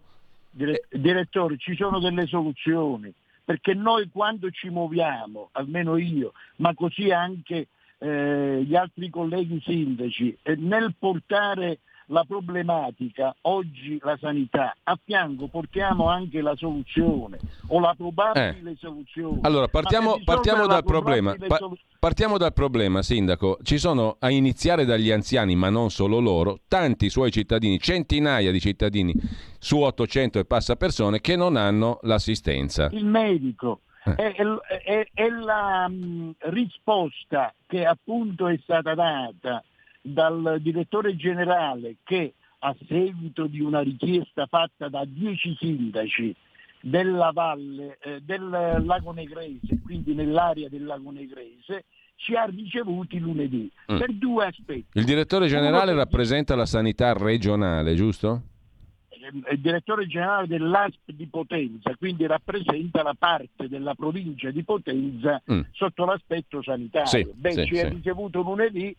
Dire- 0.51 0.86
direttore, 0.89 1.57
ci 1.57 1.76
sono 1.76 1.99
delle 1.99 2.26
soluzioni 2.26 3.13
perché 3.50 3.74
noi 3.74 4.12
quando 4.12 4.52
ci 4.52 4.70
muoviamo, 4.70 5.50
almeno 5.54 5.97
io, 5.97 6.34
ma 6.58 6.76
così 6.76 7.10
anche 7.10 7.70
eh, 7.97 8.62
gli 8.64 8.76
altri 8.76 9.10
colleghi 9.10 9.60
sindaci, 9.66 10.38
eh, 10.43 10.56
nel 10.56 10.93
portare 11.00 11.80
la 12.10 12.24
problematica, 12.24 13.36
oggi 13.41 13.99
la 14.01 14.18
sanità, 14.20 14.76
a 14.84 14.97
fianco 15.03 15.47
portiamo 15.47 16.10
anche 16.10 16.41
la 16.41 16.55
soluzione 16.55 17.39
o 17.68 17.80
la 17.80 17.93
probabile 17.95 18.72
eh. 18.72 18.76
soluzione. 18.78 19.39
Allora 19.41 19.68
partiamo, 19.68 20.20
partiamo 20.24 20.66
dal 20.68 20.84
problema. 20.84 21.36
Pa- 21.47 21.60
partiamo 21.99 22.38
dal 22.38 22.53
problema, 22.53 23.01
Sindaco. 23.01 23.60
Ci 23.62 23.78
sono, 23.78 24.18
a 24.20 24.30
iniziare 24.32 24.86
dagli 24.86 25.12
anziani, 25.12 25.55
ma 25.55 25.70
non 25.70 25.89
solo 25.89 26.20
loro, 26.20 26.62
tanti 26.68 27.10
suoi 27.10 27.32
cittadini, 27.32 27.80
centinaia 27.80 28.51
di 28.51 28.60
cittadini 28.60 29.14
su 29.60 29.80
800 29.80 30.39
e 30.39 30.45
passa 30.45 30.76
persone 30.76 31.22
che 31.22 31.36
non 31.36 31.55
hanno 31.55 31.99
l'assistenza. 32.03 32.89
Il 32.91 33.05
medico. 33.05 33.82
Eh. 34.05 34.16
È, 34.16 34.34
è, 34.34 35.07
è, 35.14 35.30
la 35.30 35.88
mh, 35.88 36.36
risposta 36.39 37.53
che 37.68 37.86
appunto 37.86 38.47
è 38.47 38.57
stata 38.64 38.95
data 38.95 39.64
dal 40.02 40.58
direttore 40.62 41.16
generale 41.16 41.97
che 42.04 42.34
a 42.60 42.76
seguito 42.88 43.47
di 43.47 43.62
una 43.62 43.82
richiesta 43.82 44.45
fatta 44.45 44.89
da 44.89 45.06
dieci 45.06 45.56
sindaci 45.58 46.36
della 46.82 47.32
valle 47.34 47.97
eh, 48.02 48.22
del 48.22 48.50
Lago 48.50 49.12
Negrese, 49.12 49.80
quindi 49.84 50.14
nell'area 50.14 50.70
del 50.70 50.86
Lago 50.86 51.12
Negrese, 51.12 51.86
ci 52.16 52.36
ha 52.36 52.45
ricevuti 52.45 53.18
lunedì 53.20 53.72
mm. 53.91 53.97
per 53.97 54.14
due 54.14 54.45
aspetti. 54.45 54.88
Il 54.93 55.06
direttore 55.06 55.48
generale 55.48 55.91
Uno, 55.91 56.02
rappresenta 56.02 56.56
la 56.56 56.65
sanità 56.65 57.14
regionale, 57.14 57.95
giusto? 57.95 58.44
è 59.44 59.56
direttore 59.57 60.07
generale 60.07 60.48
dell'ASP 60.48 61.11
di 61.11 61.28
Potenza, 61.28 61.94
quindi 61.98 62.26
rappresenta 62.26 63.03
la 63.03 63.15
parte 63.18 63.68
della 63.68 63.94
provincia 63.94 64.49
di 64.49 64.64
Potenza 64.64 65.41
mm. 65.52 65.61
sotto 65.72 66.06
l'aspetto 66.06 66.61
sanitario. 66.64 67.07
Sì, 67.07 67.28
Beh, 67.34 67.52
sì, 67.52 67.65
ci 67.65 67.76
sì. 67.76 67.82
è 67.82 67.90
ricevuto 67.90 68.41
lunedì 68.41 68.95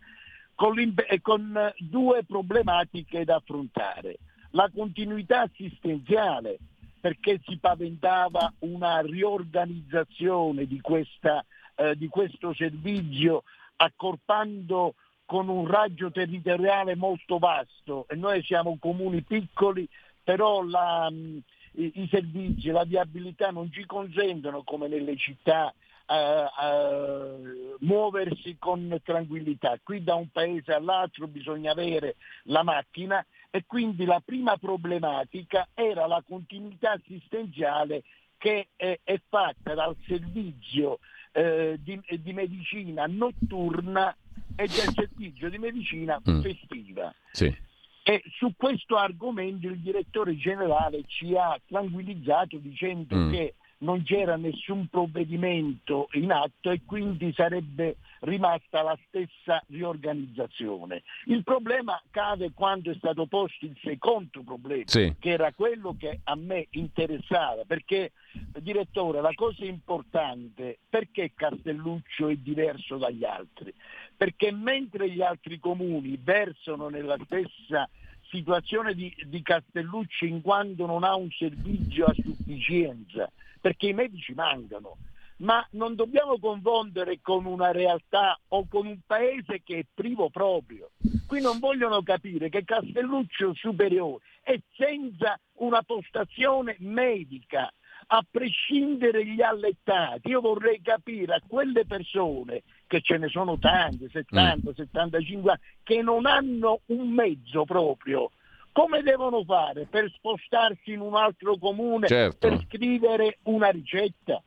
con, 0.61 0.95
con 1.23 1.73
due 1.79 2.23
problematiche 2.23 3.25
da 3.25 3.37
affrontare. 3.37 4.19
La 4.51 4.69
continuità 4.71 5.41
assistenziale, 5.41 6.59
perché 7.01 7.41
si 7.47 7.57
paventava 7.57 8.53
una 8.59 9.01
riorganizzazione 9.01 10.67
di, 10.67 10.79
questa, 10.83 11.43
eh, 11.77 11.97
di 11.97 12.09
questo 12.09 12.53
servizio 12.53 13.45
accorpando 13.77 14.97
con 15.25 15.49
un 15.49 15.67
raggio 15.67 16.11
territoriale 16.11 16.95
molto 16.95 17.39
vasto 17.39 18.05
e 18.07 18.17
noi 18.17 18.43
siamo 18.43 18.77
comuni 18.79 19.23
piccoli, 19.23 19.89
però 20.23 20.63
la, 20.63 21.11
i, 21.11 21.93
i, 21.95 22.09
servizi, 22.11 22.69
la 22.69 22.85
viabilità 22.85 23.49
non 23.49 23.73
ci 23.73 23.87
consentono 23.87 24.63
come 24.63 24.89
nelle 24.89 25.17
città 25.17 25.73
uh, 26.11 26.65
uh, 26.65 27.77
muoversi 27.81 28.57
con 28.59 29.01
tranquillità. 29.05 29.79
Qui 29.83 30.03
da 30.03 30.15
un 30.15 30.29
paese 30.31 30.73
all'altro 30.73 31.29
bisogna 31.29 31.71
avere 31.71 32.17
la 32.45 32.63
macchina 32.63 33.25
e 33.51 33.65
quindi 33.67 34.05
la 34.05 34.21
prima 34.25 34.57
problematica 34.57 35.69
era 35.75 36.07
la 36.07 36.23
continuità 36.27 36.93
assistenziale 36.93 38.03
che 38.37 38.69
è, 38.75 38.99
è 39.03 39.21
fatta 39.29 39.75
dal 39.75 39.95
servizio 40.07 40.99
eh, 41.33 41.79
di, 41.81 42.01
di, 42.23 42.33
medicina 42.33 43.07
notturna 43.07 44.17
e 44.57 44.67
del 44.67 44.93
servizio 44.95 45.51
di 45.51 45.59
medicina 45.59 46.21
mm. 46.29 46.41
festiva. 46.41 47.15
Sì. 47.33 47.55
E 48.03 48.23
su 48.39 48.55
questo 48.57 48.97
argomento 48.97 49.67
il 49.67 49.79
direttore 49.79 50.37
generale 50.37 51.03
ci 51.07 51.37
ha 51.37 51.61
tranquillizzato 51.67 52.57
dicendo 52.57 53.15
mm. 53.15 53.31
che 53.31 53.55
non 53.81 54.03
c'era 54.03 54.37
nessun 54.37 54.89
provvedimento 54.89 56.09
in 56.13 56.33
atto 56.33 56.71
e 56.71 56.81
quindi 56.85 57.33
sarebbe 57.33 57.97
rimasta 58.21 58.83
la 58.83 58.99
stessa 59.07 59.63
riorganizzazione. 59.69 61.03
Il 61.27 61.43
problema 61.45 62.01
cade 62.11 62.53
quando 62.53 62.91
è 62.91 62.95
stato 62.97 63.27
posto 63.27 63.65
il 63.65 63.77
secondo 63.83 64.43
problema, 64.43 64.85
sì. 64.87 65.15
che 65.19 65.31
era 65.31 65.53
quello 65.53 65.95
che 65.99 66.21
a 66.25 66.35
me 66.35 66.67
interessava, 66.71 67.65
perché 67.67 68.13
direttore, 68.61 69.21
la 69.21 69.33
cosa 69.35 69.65
importante, 69.65 70.79
perché 70.89 71.33
Castelluccio 71.35 72.29
è 72.29 72.37
diverso 72.37 72.97
dagli 72.97 73.25
altri? 73.25 73.73
Perché 74.17 74.53
mentre 74.53 75.11
gli 75.11 75.23
altri 75.23 75.59
comuni 75.59 76.19
versano 76.23 76.89
nella 76.89 77.17
stessa 77.25 77.89
situazione 78.31 78.95
di, 78.95 79.13
di 79.27 79.43
Castelluccio 79.43 80.25
in 80.25 80.41
quanto 80.43 80.87
non 80.87 81.03
ha 81.05 81.17
un 81.17 81.31
servizio 81.31 82.07
a 82.07 82.15
sufficienza, 82.15 83.31
perché 83.61 83.89
i 83.89 83.93
medici 83.93 84.33
mancano, 84.35 84.97
ma 85.39 85.67
non 85.73 85.95
dobbiamo 85.95 86.39
confondere 86.39 87.21
con 87.23 87.47
una 87.47 87.71
realtà 87.71 88.39
o 88.49 88.67
con 88.69 88.87
un 88.87 88.99
paese 89.07 89.63
che 89.63 89.79
è 89.79 89.85
privo 89.93 90.31
proprio. 90.31 90.91
Qui 91.27 91.41
non 91.41 91.59
vogliono 91.59 92.03
capire 92.03 92.49
che 92.49 92.65
Castelluccio 92.65 93.55
Superiore 93.55 94.23
è 94.43 94.59
senza 94.77 95.39
una 95.55 95.83
postazione 95.83 96.77
medica, 96.81 97.73
a 98.13 98.25
prescindere 98.29 99.25
gli 99.25 99.41
allettati. 99.41 100.29
Io 100.29 100.41
vorrei 100.41 100.81
capire 100.81 101.35
a 101.35 101.43
quelle 101.47 101.85
persone, 101.87 102.63
che 102.87 103.01
ce 103.01 103.19
ne 103.19 103.29
sono 103.29 103.59
tante, 103.59 104.09
70, 104.11 104.71
mm. 104.71 104.75
75 104.75 105.51
anni, 105.51 105.61
che 105.83 106.03
non 106.03 106.27
hanno 106.27 106.81
un 106.87 107.09
mezzo 107.11 107.65
proprio, 107.65 108.31
come 108.73 109.03
devono 109.03 109.45
fare 109.45 109.87
per 109.89 110.11
spostarsi 110.15 110.93
in 110.93 111.01
un 111.01 111.15
altro 111.15 111.57
comune 111.59 112.07
certo. 112.07 112.49
per 112.49 112.61
scrivere 112.67 113.39
una 113.45 113.69
ricetta? 113.69 114.43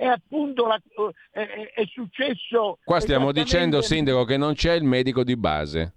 E 0.00 0.06
appunto 0.06 0.66
la, 0.66 0.80
è, 1.30 1.72
è, 1.74 1.84
successo. 1.86 2.78
Qua 2.84 3.00
stiamo 3.00 3.32
dicendo, 3.32 3.82
Sindaco, 3.82 4.24
che 4.24 4.36
non 4.36 4.54
c'è 4.54 4.74
il 4.74 4.84
medico 4.84 5.24
di 5.24 5.36
base. 5.36 5.94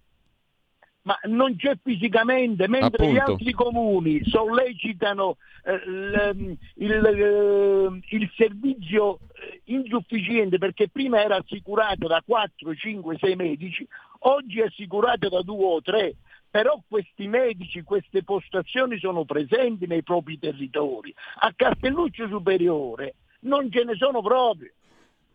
Ma 1.03 1.17
non 1.23 1.55
c'è 1.55 1.77
fisicamente, 1.81 2.67
mentre 2.67 3.05
appunto. 3.05 3.13
gli 3.13 3.17
altri 3.17 3.51
comuni 3.51 4.23
sollecitano 4.23 5.37
eh, 5.63 5.73
il, 5.73 6.57
il, 6.75 6.91
eh, 6.91 8.15
il, 8.15 8.31
servizio 8.35 9.19
eh, 9.33 9.61
insufficiente 9.65 10.57
perché 10.57 10.89
prima 10.89 11.21
era 11.21 11.37
assicurato 11.37 12.07
da 12.07 12.23
4, 12.25 12.73
5, 12.73 13.17
6 13.19 13.35
medici, 13.35 13.87
oggi 14.19 14.61
è 14.61 14.65
assicurato 14.65 15.29
da 15.29 15.41
2 15.41 15.63
o 15.63 15.81
3 15.81 16.15
però 16.51 16.81
questi 16.85 17.27
medici, 17.27 17.81
queste 17.81 18.23
postazioni 18.23 18.99
sono 18.99 19.23
presenti 19.23 19.87
nei 19.87 20.03
propri 20.03 20.37
territori. 20.37 21.13
A 21.39 21.53
Castelluccio 21.55 22.27
Superiore 22.27 23.15
non 23.41 23.71
ce 23.71 23.85
ne 23.85 23.95
sono 23.95 24.21
proprio. 24.21 24.71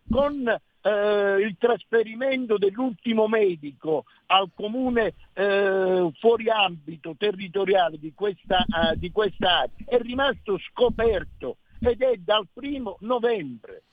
Con 0.09 0.47
eh, 0.47 1.37
il 1.41 1.57
trasferimento 1.59 2.59
dell'ultimo 2.59 3.27
medico 3.27 4.05
al 4.27 4.51
comune 4.55 5.15
eh, 5.33 6.11
fuori 6.21 6.51
ambito 6.51 7.15
territoriale 7.19 7.99
di 7.99 8.13
questa, 8.15 8.65
uh, 8.67 8.95
di 8.95 9.11
questa 9.11 9.63
area 9.63 9.71
è 9.87 9.99
rimasto 9.99 10.59
scoperto 10.59 11.57
ed 11.81 12.03
è 12.03 12.17
dal 12.19 12.47
primo 12.53 12.99
novembre. 13.01 13.85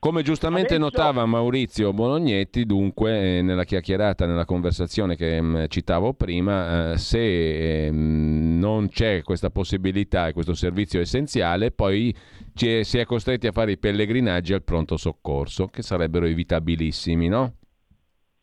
Come 0.00 0.22
giustamente 0.22 0.76
Adesso... 0.76 0.90
notava 0.90 1.26
Maurizio 1.26 1.92
Bolognetti, 1.92 2.64
dunque, 2.64 3.36
eh, 3.36 3.42
nella 3.42 3.64
chiacchierata, 3.64 4.24
nella 4.24 4.46
conversazione 4.46 5.14
che 5.14 5.38
mh, 5.38 5.66
citavo 5.68 6.14
prima, 6.14 6.92
eh, 6.92 6.96
se 6.96 7.86
eh, 7.86 7.90
non 7.90 8.88
c'è 8.88 9.22
questa 9.22 9.50
possibilità 9.50 10.26
e 10.26 10.32
questo 10.32 10.54
servizio 10.54 11.02
essenziale, 11.02 11.70
poi 11.70 12.16
è, 12.54 12.82
si 12.82 12.96
è 12.96 13.04
costretti 13.04 13.46
a 13.46 13.52
fare 13.52 13.72
i 13.72 13.78
pellegrinaggi 13.78 14.54
al 14.54 14.62
pronto 14.62 14.96
soccorso, 14.96 15.66
che 15.66 15.82
sarebbero 15.82 16.24
evitabilissimi, 16.24 17.28
no? 17.28 17.56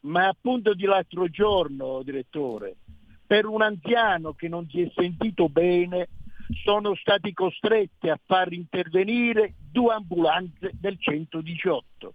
Ma 0.01 0.27
appunto 0.27 0.75
di 0.75 0.85
l'altro 0.85 1.27
giorno, 1.27 2.03
direttore, 2.03 2.75
per 3.25 3.47
un 3.47 3.63
anziano 3.63 4.33
che 4.33 4.47
non 4.47 4.69
si 4.69 4.81
è 4.81 4.91
sentito 4.93 5.49
bene, 5.49 6.07
sono 6.63 6.95
stati 6.95 7.33
costretti 7.33 8.09
a 8.09 8.19
far 8.25 8.53
intervenire 8.53 9.55
due 9.71 9.93
ambulanze 9.93 10.71
del 10.73 10.97
118. 10.99 12.13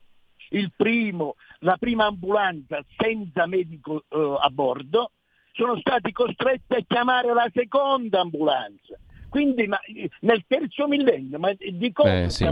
Primo, 0.77 1.37
la 1.61 1.77
prima 1.79 2.07
ambulanza 2.07 2.85
senza 2.97 3.47
medico 3.47 4.05
eh, 4.09 4.37
a 4.39 4.51
bordo, 4.51 5.13
sono 5.53 5.79
stati 5.79 6.13
costretti 6.13 6.75
a 6.75 6.85
chiamare 6.87 7.33
la 7.33 7.51
seconda 7.55 8.21
ambulanza. 8.21 8.99
Quindi 9.33 9.67
ma, 9.67 9.81
nel 10.21 10.45
terzo 10.47 10.87
millennio, 10.87 11.39
ma 11.39 11.51
di 11.57 11.91
cosa 11.91 12.25
eh, 12.25 12.29
sì? 12.29 12.45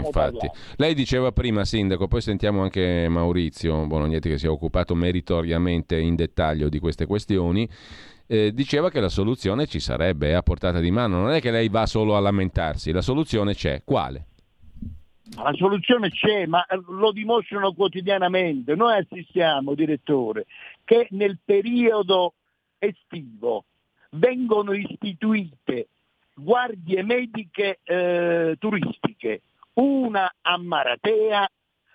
Lei 0.77 0.95
diceva 0.95 1.31
prima, 1.31 1.63
Sindaco, 1.63 2.07
poi 2.07 2.21
sentiamo 2.21 2.63
anche 2.63 3.07
Maurizio 3.07 3.85
Bolognetti 3.85 4.29
che 4.29 4.39
si 4.39 4.47
è 4.47 4.49
occupato 4.49 4.95
meritoriamente 4.95 5.99
in 5.99 6.15
dettaglio 6.15 6.69
di 6.69 6.79
queste 6.79 7.05
questioni 7.05 7.69
eh, 8.31 8.53
diceva 8.53 8.89
che 8.89 9.01
la 9.01 9.09
soluzione 9.09 9.67
ci 9.67 9.81
sarebbe, 9.81 10.33
a 10.35 10.41
portata 10.41 10.79
di 10.79 10.89
mano, 10.89 11.19
non 11.19 11.31
è 11.31 11.41
che 11.41 11.51
lei 11.51 11.67
va 11.67 11.85
solo 11.85 12.15
a 12.15 12.21
lamentarsi, 12.21 12.93
la 12.93 13.01
soluzione 13.01 13.53
c'è. 13.53 13.81
Quale? 13.83 14.27
La 15.35 15.51
soluzione 15.53 16.09
c'è, 16.09 16.45
ma 16.45 16.65
eh, 16.65 16.79
lo 16.87 17.11
dimostrano 17.11 17.73
quotidianamente. 17.73 18.73
Noi 18.75 18.97
assistiamo, 18.97 19.73
direttore, 19.73 20.45
che 20.85 21.07
nel 21.09 21.39
periodo 21.43 22.35
estivo 22.79 23.65
vengono 24.11 24.71
istituite 24.71 25.87
guardie 26.33 27.03
mediche 27.03 27.79
eh, 27.83 28.55
turistiche, 28.57 29.41
una 29.73 30.33
a 30.39 30.57
Maratea, 30.57 31.49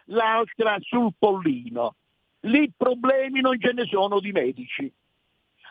l'altra 0.09 0.77
sul 0.81 1.15
Pollino. 1.19 1.95
Lì 2.41 2.71
problemi 2.77 3.41
non 3.41 3.59
ce 3.59 3.73
ne 3.73 3.87
sono 3.87 4.21
di 4.21 4.33
medici 4.33 4.93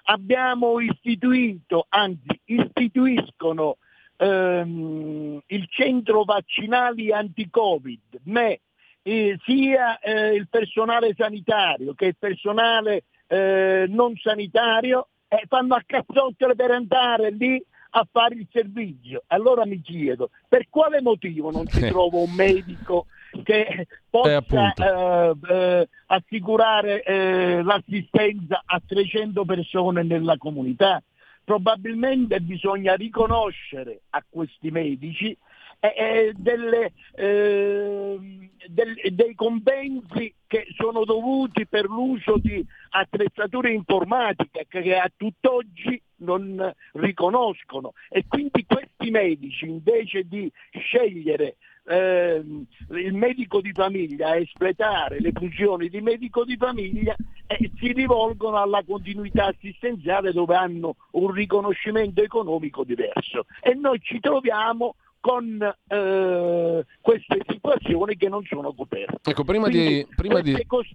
abbiamo 0.06 0.80
istituito, 0.80 1.86
anzi 1.90 2.40
istituiscono 2.46 3.78
ehm, 4.18 5.42
il 5.46 5.68
centro 5.70 6.24
vaccinali 6.24 7.12
anti-Covid, 7.12 8.22
me, 8.24 8.62
eh, 9.02 9.38
sia 9.44 10.00
eh, 10.00 10.34
il 10.34 10.48
personale 10.50 11.14
sanitario 11.16 11.94
che 11.94 12.06
il 12.08 12.16
personale 12.18 13.04
eh, 13.28 13.86
non 13.88 14.16
sanitario 14.18 15.10
eh, 15.28 15.44
fanno 15.48 15.76
a 15.76 15.84
cazzottole 15.86 16.56
per 16.56 16.72
andare 16.72 17.32
lì 17.32 17.64
a 17.92 18.08
fare 18.12 18.36
il 18.36 18.48
servizio. 18.52 19.24
Allora 19.28 19.66
mi 19.66 19.82
chiedo, 19.82 20.32
per 20.48 20.68
quale 20.70 21.02
motivo 21.02 21.52
non 21.52 21.68
si 21.68 21.80
trova 21.88 22.18
un 22.18 22.34
medico 22.34 23.06
che 23.44 23.88
possa 24.10 24.74
eh, 24.74 25.34
eh, 25.50 25.90
assicurare 26.08 27.04
eh, 27.04 27.62
l'assistenza 27.64 28.62
a 28.66 28.82
300 28.86 29.46
persone 29.46 30.04
nella 30.04 30.38
comunità. 30.38 31.02
Probabilmente 31.44 32.40
bisogna 32.42 32.96
riconoscere 32.96 34.02
a 34.12 34.24
questi 34.28 34.72
medici 34.72 35.38
eh, 35.80 36.34
delle, 36.36 36.92
eh, 37.16 38.50
del, 38.68 38.96
dei 39.12 39.36
compensi 39.36 40.34
che 40.48 40.68
sono 40.76 41.06
dovuti 41.06 41.68
per 41.68 41.86
l'uso 41.86 42.38
di 42.38 42.66
attrezzature 42.90 43.72
informatiche 43.72 44.66
che 44.68 44.96
a 44.96 45.12
tutt'oggi 45.16 46.02
non 46.18 46.74
riconoscono 46.94 47.94
e 48.10 48.26
quindi 48.28 48.66
questi 48.66 49.12
medici 49.12 49.66
invece 49.66 50.24
di 50.28 50.52
scegliere 50.72 51.58
eh, 51.88 52.44
il 52.90 53.14
medico 53.14 53.62
di 53.62 53.72
famiglia 53.72 54.30
a 54.30 54.38
espletare 54.38 55.20
le 55.20 55.32
funzioni 55.34 55.90
di 55.90 56.02
medico 56.02 56.44
di 56.44 56.58
famiglia 56.58 57.16
eh, 57.48 57.72
si 57.78 57.92
rivolgono 57.92 58.58
alla 58.58 58.84
continuità 58.84 59.48
assistenziale 59.48 60.32
dove 60.32 60.56
hanno 60.56 60.96
un 61.12 61.32
riconoscimento 61.32 62.22
economico 62.22 62.84
diverso 62.84 63.46
e 63.62 63.74
noi 63.76 64.00
ci 64.02 64.20
troviamo 64.20 64.96
con 65.20 65.62
eh, 65.62 66.86
queste 67.02 67.38
situazioni 67.48 68.16
che 68.16 68.30
non 68.30 68.44
sono 68.44 68.74
coperte. 68.74 69.30
Ecco, 69.30 69.44
prima 69.44 69.70
Quindi, 69.70 69.96
di... 69.96 70.08
Prima 70.16 70.42
di... 70.42 70.66
cos- 70.66 70.94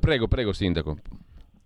Prego, 0.00 0.26
prego, 0.26 0.52
Sindaco 0.52 0.98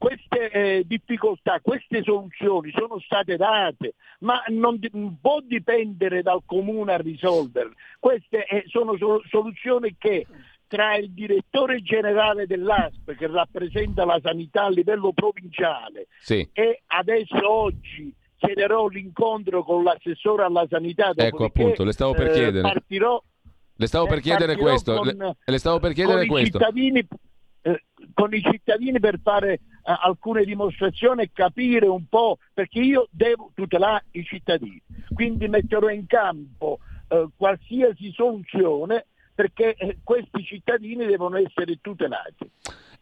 queste 0.02 0.50
eh, 0.50 0.82
difficoltà, 0.84 1.60
queste 1.60 2.02
soluzioni 2.02 2.72
sono 2.74 2.98
state 2.98 3.36
date, 3.36 3.94
ma 4.20 4.42
non, 4.48 4.80
non 4.90 5.16
può 5.20 5.38
dipendere 5.40 6.22
dal 6.22 6.42
comune 6.44 6.94
a 6.94 6.96
risolverle. 6.96 7.74
Queste 8.00 8.44
eh, 8.46 8.64
sono 8.66 8.96
sol- 8.96 9.22
soluzioni 9.28 9.94
che 9.96 10.26
tra 10.66 10.96
il 10.96 11.12
direttore 11.12 11.82
generale 11.82 12.46
dell'ASP 12.48 13.14
che 13.14 13.28
rappresenta 13.28 14.04
la 14.04 14.18
sanità 14.20 14.64
a 14.64 14.70
livello 14.70 15.12
provinciale 15.12 16.08
sì. 16.18 16.48
e 16.52 16.82
adesso 16.86 17.48
oggi 17.48 18.12
chiederò 18.38 18.88
l'incontro 18.88 19.62
con 19.62 19.84
l'assessore 19.84 20.42
alla 20.42 20.66
sanità. 20.68 21.12
Ecco 21.14 21.44
appunto, 21.44 21.84
le 21.84 21.92
stavo 21.92 22.12
per 22.12 22.26
eh, 22.26 22.32
chiedere. 22.32 22.62
Partirò, 22.62 23.22
le 23.76 23.86
stavo 23.86 24.06
per 24.08 24.18
chiedere 24.18 24.56
questo. 24.56 24.96
con- 24.96 25.06
le, 25.06 25.36
le 25.44 25.58
stavo 25.58 25.78
per 25.78 25.92
chiedere 25.92 26.26
con 26.26 26.38
i 26.38 26.40
questo. 26.40 26.58
cittadini, 26.58 27.06
eh, 27.62 27.84
con 28.12 28.34
i 28.34 28.42
cittadini 28.42 28.98
per 28.98 29.20
fare 29.22 29.60
eh, 29.84 29.94
alcune 30.02 30.44
dimostrazioni 30.44 31.22
e 31.22 31.30
capire 31.32 31.86
un 31.86 32.06
po' 32.08 32.38
perché 32.52 32.80
io 32.80 33.08
devo 33.10 33.50
tutelare 33.54 34.04
i 34.12 34.24
cittadini 34.24 34.80
quindi 35.12 35.48
metterò 35.48 35.88
in 35.88 36.06
campo 36.06 36.78
eh, 37.08 37.28
qualsiasi 37.36 38.10
soluzione 38.12 39.06
perché 39.34 39.74
eh, 39.74 39.98
questi 40.02 40.44
cittadini 40.44 41.06
devono 41.06 41.36
essere 41.36 41.78
tutelati 41.80 42.50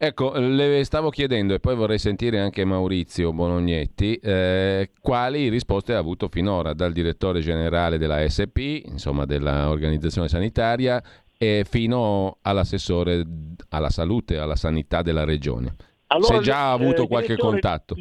Ecco, 0.03 0.31
le 0.35 0.83
stavo 0.83 1.11
chiedendo, 1.11 1.53
e 1.53 1.59
poi 1.59 1.75
vorrei 1.75 1.99
sentire 1.99 2.39
anche 2.39 2.65
Maurizio 2.65 3.31
Bolognetti, 3.33 4.15
eh, 4.15 4.89
quali 4.99 5.47
risposte 5.47 5.93
ha 5.93 5.99
avuto 5.99 6.27
finora 6.27 6.73
dal 6.73 6.91
direttore 6.91 7.39
generale 7.41 7.99
della 7.99 8.25
SP, 8.25 8.81
insomma 8.83 9.25
dell'organizzazione 9.25 10.27
sanitaria, 10.27 11.03
e 11.37 11.65
fino 11.69 12.39
all'assessore 12.41 13.23
alla 13.69 13.91
salute, 13.91 14.39
alla 14.39 14.55
sanità 14.55 15.03
della 15.03 15.23
regione. 15.23 15.75
Se 16.19 16.39
già 16.39 16.69
ha 16.69 16.71
avuto 16.73 17.03
eh, 17.03 17.07
qualche 17.07 17.37
contatto. 17.37 17.95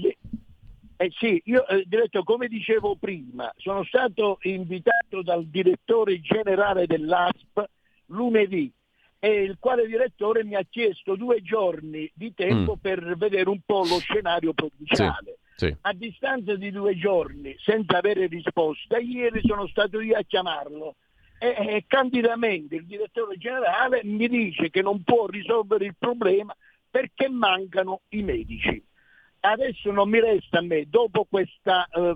Eh 0.97 1.11
sì, 1.19 1.41
io 1.47 1.67
eh, 1.67 1.85
diretto, 1.87 2.23
come 2.25 2.47
dicevo 2.47 2.97
prima, 2.97 3.51
sono 3.57 3.85
stato 3.85 4.39
invitato 4.43 5.23
dal 5.23 5.47
direttore 5.47 6.21
generale 6.21 6.87
dell'ASP 6.87 7.65
lunedì 8.07 8.71
e 9.19 9.43
il 9.43 9.57
quale 9.59 9.87
direttore 9.87 10.45
mi 10.45 10.57
ha 10.57 10.67
chiesto 10.69 11.15
due 11.15 11.41
giorni 11.43 12.11
di 12.15 12.35
tempo 12.35 12.73
Mm. 12.73 12.81
per 12.81 13.17
vedere 13.17 13.49
un 13.49 13.61
po' 13.65 13.85
lo 13.85 13.99
scenario 13.99 14.53
provinciale. 14.53 15.39
Sì. 15.57 15.75
A 15.83 15.93
distanza 15.93 16.55
di 16.57 16.71
due 16.71 16.97
giorni, 16.97 17.55
senza 17.59 17.99
avere 17.99 18.27
risposta, 18.27 18.99
ieri 18.99 19.41
sono 19.45 19.67
stato 19.69 20.01
io 20.01 20.17
a 20.17 20.23
chiamarlo 20.23 20.97
e, 21.39 21.49
e 21.49 21.85
candidamente 21.87 22.77
il 22.77 22.87
direttore 22.87 23.37
generale 23.37 24.01
mi 24.05 24.29
dice 24.29 24.71
che 24.71 24.83
non 24.83 25.03
può 25.03 25.27
risolvere 25.27 25.87
il 25.87 25.95
problema 25.99 26.55
perché 26.91 27.29
mancano 27.29 28.03
i 28.11 28.23
medici. 28.23 28.83
Adesso 29.41 29.91
non 29.91 30.11
mi 30.11 30.21
resta 30.21 30.59
a 30.59 30.63
me, 30.63 30.85
dopo 30.89 31.27
questo 31.29 31.73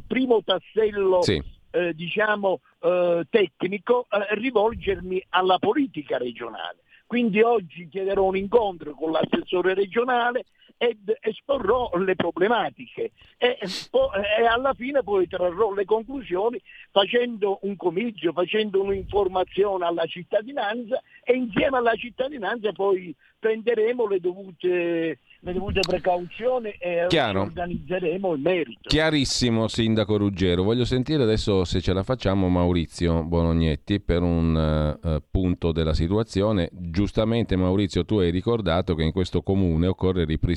primo 0.07 0.43
tassello 0.43 1.23
Sì. 1.23 1.43
eh, 1.71 1.95
diciamo, 1.95 2.61
eh, 2.81 3.25
tecnico, 3.31 4.07
eh, 4.11 4.35
rivolgermi 4.35 5.25
alla 5.31 5.59
politica 5.59 6.19
regionale. 6.19 6.83
Quindi 7.07 7.41
oggi 7.43 7.89
chiederò 7.89 8.25
un 8.25 8.37
incontro 8.37 8.93
con 8.95 9.13
l'assessore 9.13 9.75
regionale 9.75 10.45
ed 10.77 11.17
esporrò 11.21 11.91
le 11.97 12.15
problematiche 12.17 13.13
e, 13.39 13.59
e 13.59 14.45
alla 14.45 14.75
fine 14.75 15.03
poi 15.03 15.29
trarrò 15.29 15.73
le 15.73 15.85
conclusioni 15.85 16.61
facendo 16.91 17.59
un 17.63 17.77
comizio, 17.77 18.33
facendo 18.33 18.83
un'informazione 18.83 19.85
alla 19.85 20.07
cittadinanza 20.07 21.01
e 21.23 21.35
insieme 21.35 21.79
alla 21.79 21.95
cittadinanza 21.95 22.73
poi 22.73 23.15
prenderemo 23.45 24.07
le 24.07 24.21
dovute, 24.21 25.19
le 25.41 25.53
dovute 25.53 25.81
precauzioni 25.81 26.71
e 26.79 27.05
Chiaro. 27.09 27.43
organizzeremo 27.43 28.33
il 28.33 28.41
merito. 28.41 28.89
Chiarissimo, 28.89 29.69
Sindaco 29.69 30.17
Ruggero. 30.17 30.63
Voglio 30.63 30.87
sentire 30.87 31.23
adesso, 31.23 31.65
se 31.65 31.83
ce 31.83 31.93
la 31.93 32.03
facciamo, 32.03 32.49
Maurizio 32.49 33.23
Bolognetti 33.23 34.01
per 34.01 34.23
un 34.23 34.99
eh, 35.05 35.23
punto 35.31 35.73
della 35.73 35.93
situazione. 35.93 36.71
Giustamente, 36.73 37.55
Maurizio, 37.55 38.07
tu 38.07 38.17
hai 38.17 38.31
ricordato 38.31 38.95
che 38.95 39.03
in 39.03 39.13
questo 39.13 39.43
comune 39.43 39.89
occorre 39.89 40.25
ripristinare 40.25 40.54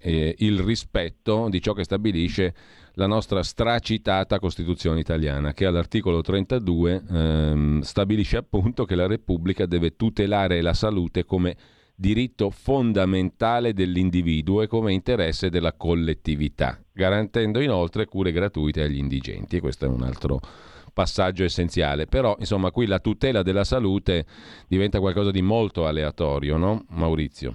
eh, 0.00 0.34
il 0.38 0.60
rispetto 0.60 1.48
di 1.48 1.60
ciò 1.60 1.72
che 1.72 1.84
stabilisce 1.84 2.54
la 2.94 3.06
nostra 3.06 3.42
stracitata 3.42 4.38
Costituzione 4.38 5.00
italiana, 5.00 5.52
che 5.52 5.66
all'articolo 5.66 6.20
32 6.22 7.04
ehm, 7.08 7.80
stabilisce 7.80 8.38
appunto 8.38 8.84
che 8.84 8.94
la 8.94 9.06
Repubblica 9.06 9.66
deve 9.66 9.96
tutelare 9.96 10.62
la 10.62 10.74
salute 10.74 11.24
come 11.24 11.56
diritto 11.94 12.50
fondamentale 12.50 13.72
dell'individuo 13.72 14.62
e 14.62 14.66
come 14.66 14.92
interesse 14.92 15.50
della 15.50 15.72
collettività, 15.72 16.78
garantendo 16.92 17.60
inoltre 17.60 18.04
cure 18.04 18.32
gratuite 18.32 18.82
agli 18.82 18.98
indigenti. 18.98 19.56
E 19.56 19.60
questo 19.60 19.86
è 19.86 19.88
un 19.88 20.02
altro 20.02 20.40
passaggio 20.96 21.44
essenziale. 21.44 22.06
Però, 22.06 22.36
insomma, 22.38 22.70
qui 22.70 22.86
la 22.86 23.00
tutela 23.00 23.42
della 23.42 23.64
salute 23.64 24.24
diventa 24.66 24.98
qualcosa 24.98 25.30
di 25.30 25.42
molto 25.42 25.86
aleatorio, 25.86 26.56
no? 26.56 26.86
Maurizio. 26.88 27.54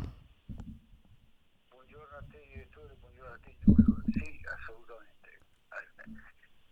Buongiorno 1.70 2.18
a 2.18 2.24
te 2.30 2.40
direttore, 2.54 2.96
buongiorno 3.00 3.34
a 3.34 3.40
te 3.42 3.56
Giulio. 3.60 4.02
Sì, 4.14 4.40
assolutamente. 4.46 5.28
Eh, 5.74 5.86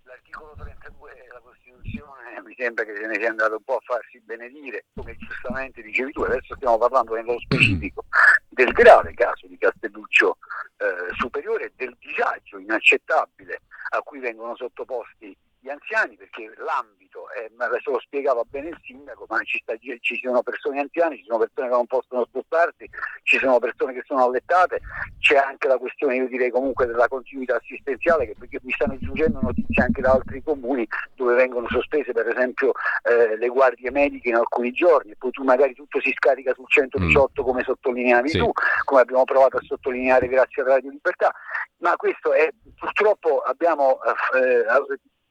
L'articolo 0.03 0.53
32 0.57 1.09
della 1.25 1.41
Costituzione 1.41 2.21
mi 2.37 2.47
sembra 2.59 2.83
che 2.83 2.93
se 2.93 3.07
ne 3.07 3.15
sia 3.15 3.29
andato 3.29 3.53
un 3.53 3.63
po' 3.63 3.77
a 3.77 3.81
farsi 3.81 4.19
benedire, 4.19 4.85
come 4.93 5.15
giustamente 5.15 5.81
dicevi 5.81 6.11
tu, 6.11 6.23
adesso 6.23 6.55
stiamo 6.55 6.77
parlando 6.77 7.15
nello 7.15 7.39
specifico 7.39 8.03
del 8.49 8.73
grave 8.73 9.13
caso 9.13 9.47
di 9.47 9.57
Castelluccio 9.57 10.37
eh, 10.77 11.13
Superiore 11.15 11.71
del 11.77 11.95
disagio 11.97 12.57
inaccettabile 12.57 13.61
a 13.91 14.01
cui 14.01 14.19
vengono 14.19 14.57
sottoposti 14.57 15.35
anziani 15.71 16.15
perché 16.15 16.51
l'ambito, 16.57 17.29
è, 17.31 17.49
ma 17.55 17.65
adesso 17.65 17.91
lo 17.91 17.99
spiegava 17.99 18.43
bene 18.49 18.69
il 18.69 18.79
sindaco, 18.83 19.25
ma 19.29 19.41
ci, 19.43 19.59
sta- 19.61 19.75
ci 19.77 20.19
sono 20.21 20.41
persone 20.41 20.79
anziane, 20.79 21.17
ci 21.17 21.23
sono 21.25 21.39
persone 21.39 21.67
che 21.67 21.73
non 21.75 21.85
possono 21.85 22.25
spostarsi, 22.25 22.89
ci 23.23 23.37
sono 23.37 23.59
persone 23.59 23.93
che 23.93 24.03
sono 24.05 24.25
allettate, 24.25 24.81
c'è 25.19 25.35
anche 25.37 25.67
la 25.67 25.77
questione 25.77 26.15
io 26.15 26.27
direi 26.27 26.49
comunque 26.49 26.85
della 26.85 27.07
continuità 27.07 27.57
assistenziale 27.57 28.25
che 28.25 28.35
perché 28.37 28.59
mi 28.63 28.71
stanno 28.71 28.97
giungendo 28.97 29.39
notizie 29.39 29.83
anche 29.83 30.01
da 30.01 30.11
altri 30.13 30.41
comuni 30.43 30.87
dove 31.15 31.35
vengono 31.35 31.67
sospese 31.69 32.11
per 32.13 32.27
esempio 32.27 32.71
eh, 33.03 33.37
le 33.37 33.47
guardie 33.47 33.91
mediche 33.91 34.29
in 34.29 34.35
alcuni 34.35 34.71
giorni 34.71 35.15
poi 35.17 35.31
tu 35.31 35.43
magari 35.43 35.73
tutto 35.73 35.99
si 36.01 36.11
scarica 36.13 36.53
sul 36.53 36.67
118 36.67 37.43
come 37.43 37.63
sottolineavi 37.63 38.29
Sì. 38.29 38.37
tu, 38.39 38.51
come 38.85 39.01
abbiamo 39.01 39.23
provato 39.25 39.57
a 39.57 39.61
sottolineare 39.61 40.27
grazie 40.27 40.61
a 40.61 40.65
Radio 40.65 40.89
Libertà, 40.89 41.33
ma 41.77 41.95
questo 41.95 42.33
è 42.33 42.49
purtroppo 42.77 43.39
abbiamo 43.39 43.99
eh, 44.03 44.39
eh, 44.39 44.65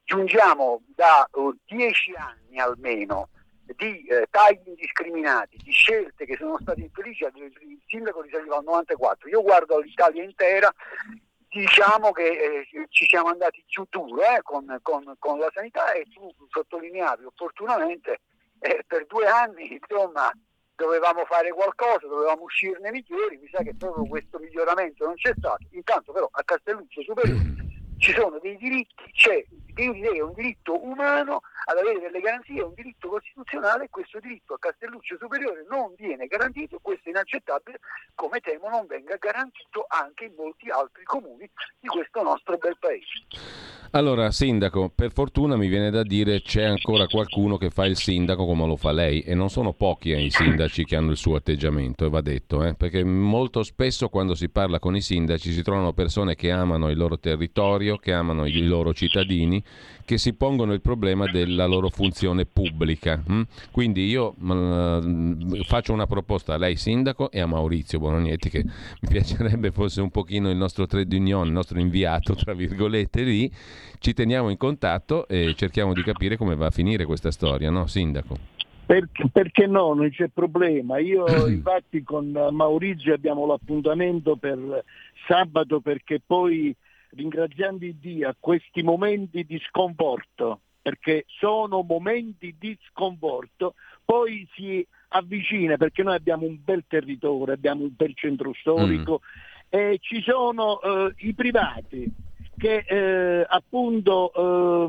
giungiamo 0.08 0.80
da 0.96 1.28
eh, 1.30 1.52
dieci 1.66 2.14
anni 2.16 2.58
almeno 2.58 3.28
di 3.76 4.06
eh, 4.06 4.26
tagli 4.30 4.62
indiscriminati, 4.64 5.58
di 5.62 5.70
scelte 5.70 6.24
che 6.24 6.36
sono 6.36 6.56
state 6.58 6.80
infelici, 6.80 7.24
il 7.24 7.78
sindaco 7.86 8.22
risaliva 8.22 8.56
al 8.56 8.64
94, 8.64 9.28
io 9.28 9.42
guardo 9.42 9.78
l'Italia 9.78 10.24
intera, 10.24 10.72
diciamo 11.50 12.12
che 12.12 12.26
eh, 12.26 12.86
ci 12.88 13.04
siamo 13.04 13.28
andati 13.28 13.62
giù 13.66 13.84
duro 13.90 14.22
eh, 14.22 14.40
con, 14.42 14.78
con- 14.80 15.14
con 15.18 15.38
la 15.38 15.50
sanità 15.52 15.92
e 15.92 16.04
tu 16.04 16.26
sottolineavi 16.48 17.24
opportunamente 17.24 18.20
eh, 18.60 18.82
per 18.86 19.04
due 19.04 19.26
anni 19.26 19.74
insomma 19.74 20.32
dovevamo 20.74 21.26
fare 21.26 21.50
qualcosa, 21.52 22.06
dovevamo 22.06 22.44
uscirne 22.44 22.90
migliori, 22.90 23.36
mi 23.36 23.48
sa 23.52 23.62
che 23.62 23.74
proprio 23.76 24.06
questo 24.06 24.38
miglioramento 24.38 25.04
non 25.04 25.16
c'è 25.16 25.34
stato, 25.36 25.66
intanto 25.72 26.12
però 26.12 26.28
a 26.32 26.42
Castelluccio 26.42 27.02
Superiore 27.02 27.67
ci 27.98 28.12
sono 28.12 28.38
dei 28.40 28.56
diritti, 28.56 29.10
c'è 29.12 29.44
è 29.78 30.20
un 30.22 30.32
diritto 30.34 30.84
umano 30.84 31.42
ad 31.66 31.76
avere 31.76 32.00
delle 32.00 32.20
garanzie, 32.20 32.60
è 32.60 32.64
un 32.64 32.74
diritto 32.74 33.08
costituzionale 33.08 33.88
questo 33.90 34.18
diritto 34.18 34.54
a 34.54 34.58
Castelluccio 34.58 35.16
Superiore 35.18 35.64
non 35.70 35.94
viene 35.96 36.26
garantito 36.26 36.78
questo 36.82 37.08
è 37.08 37.10
inaccettabile, 37.10 37.78
come 38.14 38.40
temo 38.40 38.68
non 38.68 38.86
venga 38.86 39.16
garantito 39.16 39.86
anche 39.88 40.24
in 40.24 40.32
molti 40.36 40.68
altri 40.68 41.04
comuni 41.04 41.48
di 41.78 41.86
questo 41.86 42.22
nostro 42.22 42.56
bel 42.56 42.76
paese. 42.78 43.76
Allora, 43.92 44.30
sindaco, 44.30 44.92
per 44.94 45.12
fortuna 45.12 45.56
mi 45.56 45.66
viene 45.66 45.90
da 45.90 46.02
dire 46.02 46.42
c'è 46.42 46.62
ancora 46.62 47.06
qualcuno 47.06 47.56
che 47.56 47.70
fa 47.70 47.86
il 47.86 47.96
sindaco 47.96 48.44
come 48.44 48.66
lo 48.66 48.76
fa 48.76 48.92
lei 48.92 49.22
e 49.22 49.34
non 49.34 49.48
sono 49.48 49.72
pochi 49.72 50.12
eh, 50.12 50.20
i 50.20 50.30
sindaci 50.30 50.84
che 50.84 50.94
hanno 50.94 51.12
il 51.12 51.16
suo 51.16 51.36
atteggiamento, 51.36 52.04
e 52.04 52.10
va 52.10 52.20
detto, 52.20 52.62
eh, 52.64 52.74
perché 52.74 53.02
molto 53.02 53.62
spesso 53.62 54.10
quando 54.10 54.34
si 54.34 54.50
parla 54.50 54.78
con 54.78 54.94
i 54.94 55.00
sindaci 55.00 55.52
si 55.52 55.62
trovano 55.62 55.94
persone 55.94 56.34
che 56.34 56.50
amano 56.50 56.90
il 56.90 56.98
loro 56.98 57.18
territorio, 57.18 57.87
che 57.96 58.12
amano 58.12 58.46
i 58.46 58.62
loro 58.64 58.92
cittadini, 58.92 59.62
che 60.04 60.18
si 60.18 60.34
pongono 60.34 60.72
il 60.72 60.80
problema 60.80 61.26
della 61.30 61.66
loro 61.66 61.88
funzione 61.88 62.46
pubblica. 62.46 63.22
Hm? 63.26 63.42
Quindi 63.70 64.06
io 64.06 64.34
mh, 64.36 65.62
faccio 65.64 65.92
una 65.92 66.06
proposta 66.06 66.54
a 66.54 66.58
lei 66.58 66.76
sindaco 66.76 67.30
e 67.30 67.40
a 67.40 67.46
Maurizio 67.46 67.98
Bonognetti 67.98 68.48
che 68.48 68.64
mi 68.64 69.08
piacerebbe 69.08 69.70
fosse 69.70 70.00
un 70.00 70.10
pochino 70.10 70.50
il 70.50 70.56
nostro 70.56 70.86
trade 70.86 71.14
union, 71.16 71.46
il 71.46 71.52
nostro 71.52 71.78
inviato, 71.78 72.34
tra 72.34 72.54
virgolette, 72.54 73.22
lì 73.22 73.50
ci 73.98 74.14
teniamo 74.14 74.48
in 74.50 74.56
contatto 74.56 75.26
e 75.28 75.54
cerchiamo 75.56 75.92
di 75.92 76.02
capire 76.02 76.36
come 76.36 76.54
va 76.54 76.66
a 76.66 76.70
finire 76.70 77.04
questa 77.04 77.30
storia, 77.30 77.70
no, 77.70 77.86
Sindaco? 77.86 78.56
Perché, 78.86 79.28
perché 79.30 79.66
no, 79.66 79.92
non 79.92 80.08
c'è 80.08 80.28
problema. 80.28 80.98
Io 80.98 81.26
infatti 81.46 82.02
con 82.02 82.30
Maurizio 82.30 83.12
abbiamo 83.12 83.44
l'appuntamento 83.44 84.36
per 84.36 84.82
sabato 85.26 85.80
perché 85.80 86.22
poi 86.24 86.74
ringraziando 87.10 87.86
Dio 87.98 88.28
a 88.28 88.36
questi 88.38 88.82
momenti 88.82 89.44
di 89.44 89.60
sconforto, 89.66 90.60
perché 90.80 91.24
sono 91.26 91.82
momenti 91.82 92.54
di 92.58 92.76
sconforto, 92.90 93.74
poi 94.04 94.46
si 94.54 94.86
avvicina 95.08 95.76
perché 95.76 96.02
noi 96.02 96.16
abbiamo 96.16 96.46
un 96.46 96.58
bel 96.62 96.84
territorio, 96.86 97.54
abbiamo 97.54 97.82
un 97.82 97.92
bel 97.94 98.14
centro 98.14 98.52
storico 98.54 99.20
mm. 99.22 99.78
e 99.78 99.98
ci 100.00 100.20
sono 100.22 100.80
eh, 100.80 101.14
i 101.18 101.34
privati 101.34 102.10
che 102.56 102.84
eh, 102.86 103.46
appunto 103.48 104.32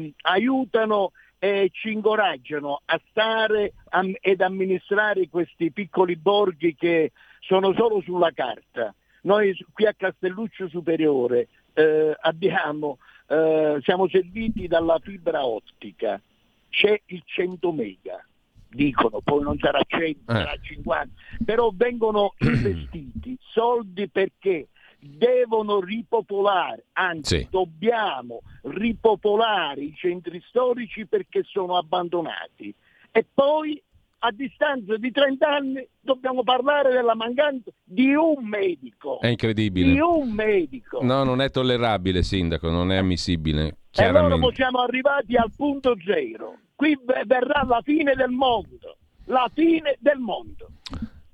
eh, 0.02 0.14
aiutano 0.22 1.12
e 1.38 1.70
ci 1.72 1.91
incoraggiano 1.91 2.82
a 2.84 3.00
stare 3.10 3.74
am- 3.90 4.16
ed 4.20 4.41
amministrare 4.41 5.30
questi 5.30 5.72
piccoli 5.72 6.18
borghi 6.18 6.76
che 6.76 7.12
sono 7.40 7.74
solo 7.74 8.02
sulla 8.02 8.32
carta. 8.32 8.94
Noi 9.22 9.56
qui 9.74 9.86
a 9.86 9.94
Castelluccio 9.94 10.68
Superiore 10.68 11.48
eh, 11.80 12.18
abbiamo, 12.20 12.98
eh, 13.28 13.80
siamo 13.84 14.10
serviti 14.10 14.68
dalla 14.68 15.00
fibra 15.02 15.46
ottica, 15.46 16.22
c'è 16.70 17.02
il 17.06 17.22
100 17.24 17.72
mega, 17.72 18.26
dicono, 18.68 19.22
poi 19.22 19.44
non 19.44 19.58
sarà 19.60 19.82
100, 19.88 20.10
eh. 20.10 20.36
sarà 20.36 20.56
50, 20.62 21.14
però 21.46 21.72
vengono 21.74 22.34
investiti 22.40 23.38
soldi 23.40 24.10
perché 24.10 24.68
devono 25.00 25.80
ripopolare, 25.80 26.88
anzi 26.94 27.38
sì. 27.38 27.48
dobbiamo 27.50 28.42
ripopolare 28.64 29.82
i 29.82 29.94
centri 29.96 30.44
storici 30.48 31.06
perché 31.06 31.44
sono 31.46 31.78
abbandonati. 31.78 32.74
E 33.12 33.26
poi 33.34 33.82
a 34.20 34.32
distanza 34.32 34.98
di 34.98 35.12
30 35.12 35.48
anni 35.48 35.88
dobbiamo 36.00 36.44
parlare 36.44 36.91
della 36.91 37.16
mancanza 37.16 37.72
di 37.84 38.14
un 38.14 38.46
medico. 38.46 39.20
È 39.20 39.28
incredibile. 39.28 39.94
Di 39.94 40.00
un 40.00 40.32
medico. 40.32 41.00
No, 41.02 41.24
non 41.24 41.41
è 41.41 41.50
tollerabile, 41.50 42.24
sindaco, 42.24 42.70
non 42.70 42.91
è 42.91 42.98
ammissibile. 42.98 43.78
E 43.91 44.04
allora 44.04 44.38
siamo 44.54 44.80
arrivati 44.80 45.36
al 45.36 45.52
punto 45.56 45.96
zero. 46.06 46.60
Qui 46.76 46.98
verrà 47.26 47.64
la 47.68 47.82
fine 47.84 48.14
del 48.16 48.30
mondo. 48.30 48.98
La 49.26 49.50
fine 49.54 49.98
del 50.00 50.20
mondo. 50.20 50.70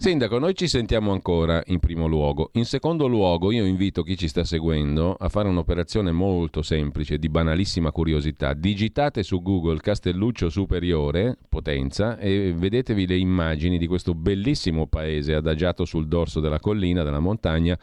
Sindaco, 0.06 0.38
noi 0.38 0.54
ci 0.54 0.68
sentiamo 0.68 1.14
ancora 1.14 1.64
in 1.66 1.80
primo 1.80 2.06
luogo. 2.06 2.52
In 2.54 2.66
secondo 2.66 3.08
luogo, 3.08 3.52
io 3.52 3.66
invito 3.66 4.04
chi 4.04 4.16
ci 4.16 4.28
sta 4.28 4.44
seguendo 4.44 5.16
a 5.16 5.30
fare 5.30 5.48
un'operazione 5.48 6.12
molto 6.12 6.62
semplice, 6.62 7.18
di 7.18 7.28
banalissima 7.28 7.92
curiosità. 7.92 8.54
Digitate 8.54 9.24
su 9.24 9.42
Google 9.42 9.80
Castelluccio 9.80 10.50
Superiore, 10.50 11.36
Potenza, 11.50 12.20
e 12.20 12.54
vedetevi 12.56 13.08
le 13.08 13.18
immagini 13.18 13.80
di 13.80 13.88
questo 13.88 14.14
bellissimo 14.14 14.86
paese 14.86 15.34
adagiato 15.34 15.86
sul 15.86 16.08
dorso 16.08 16.40
della 16.40 16.60
collina, 16.60 17.02
della 17.02 17.18
montagna, 17.18 17.76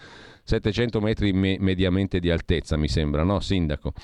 700 0.44 1.00
metri 1.00 1.32
me- 1.32 1.56
mediamente 1.58 2.20
di 2.20 2.30
altezza, 2.30 2.76
mi 2.76 2.86
sembra, 2.86 3.24
no, 3.24 3.40
Sindaco? 3.40 3.94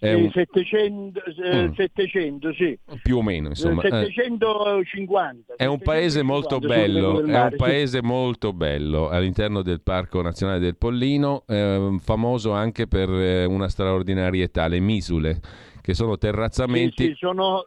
Un... 0.00 0.30
700, 0.30 1.20
eh, 1.42 1.68
mm. 1.68 1.72
700, 1.72 2.52
sì. 2.52 2.78
Più 3.02 3.16
o 3.16 3.22
meno, 3.22 3.48
insomma. 3.48 3.82
750. 3.82 5.54
Eh. 5.54 5.56
È 5.56 5.66
un 5.66 5.80
paese 5.80 6.22
molto 6.22 6.58
bello, 6.58 7.24
è 7.24 7.40
un 7.40 7.54
paese 7.56 8.00
molto 8.02 8.52
bello 8.52 9.08
all'interno 9.08 9.62
del 9.62 9.80
Parco 9.80 10.22
Nazionale 10.22 10.60
del 10.60 10.76
Pollino, 10.76 11.44
eh, 11.48 11.96
famoso 12.00 12.52
anche 12.52 12.86
per 12.86 13.10
eh, 13.10 13.44
una 13.44 13.68
straordinarietà, 13.68 14.68
le 14.68 14.78
misule, 14.78 15.40
che 15.80 15.94
sono 15.94 16.16
terrazzamenti. 16.16 17.04
Sì, 17.04 17.08
sì, 17.10 17.16
sono, 17.16 17.66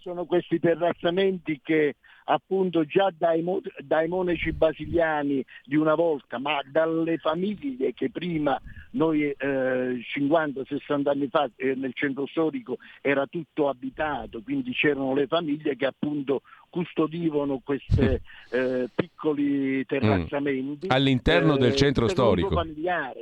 sono 0.00 0.24
questi 0.24 0.58
terrazzamamenti 0.58 1.60
che 1.62 1.96
appunto 2.24 2.84
già 2.84 3.12
dai, 3.16 3.44
dai, 3.78 4.08
monaci 4.08 4.52
basiliani 4.52 5.44
di 5.64 5.76
una 5.76 5.94
volta, 5.94 6.38
ma 6.38 6.60
dalle 6.64 7.18
famiglie 7.18 7.92
che 7.94 8.10
prima 8.10 8.60
noi 8.92 9.30
eh, 9.30 9.36
50-60 9.36 11.08
anni 11.08 11.28
fa 11.28 11.48
eh, 11.56 11.74
nel 11.74 11.92
centro 11.94 12.26
storico 12.26 12.78
era 13.00 13.26
tutto 13.26 13.68
abitato, 13.68 14.42
quindi 14.42 14.72
c'erano 14.72 15.14
le 15.14 15.26
famiglie 15.26 15.76
che 15.76 15.86
appunto 15.86 16.42
custodivano 16.68 17.60
questi 17.62 18.18
eh, 18.50 18.88
piccoli 18.94 19.84
terrazzamenti. 19.84 20.86
Mm. 20.86 20.90
All'interno 20.90 21.56
del 21.58 21.72
eh, 21.72 21.76
centro 21.76 22.08
storico. 22.08 22.62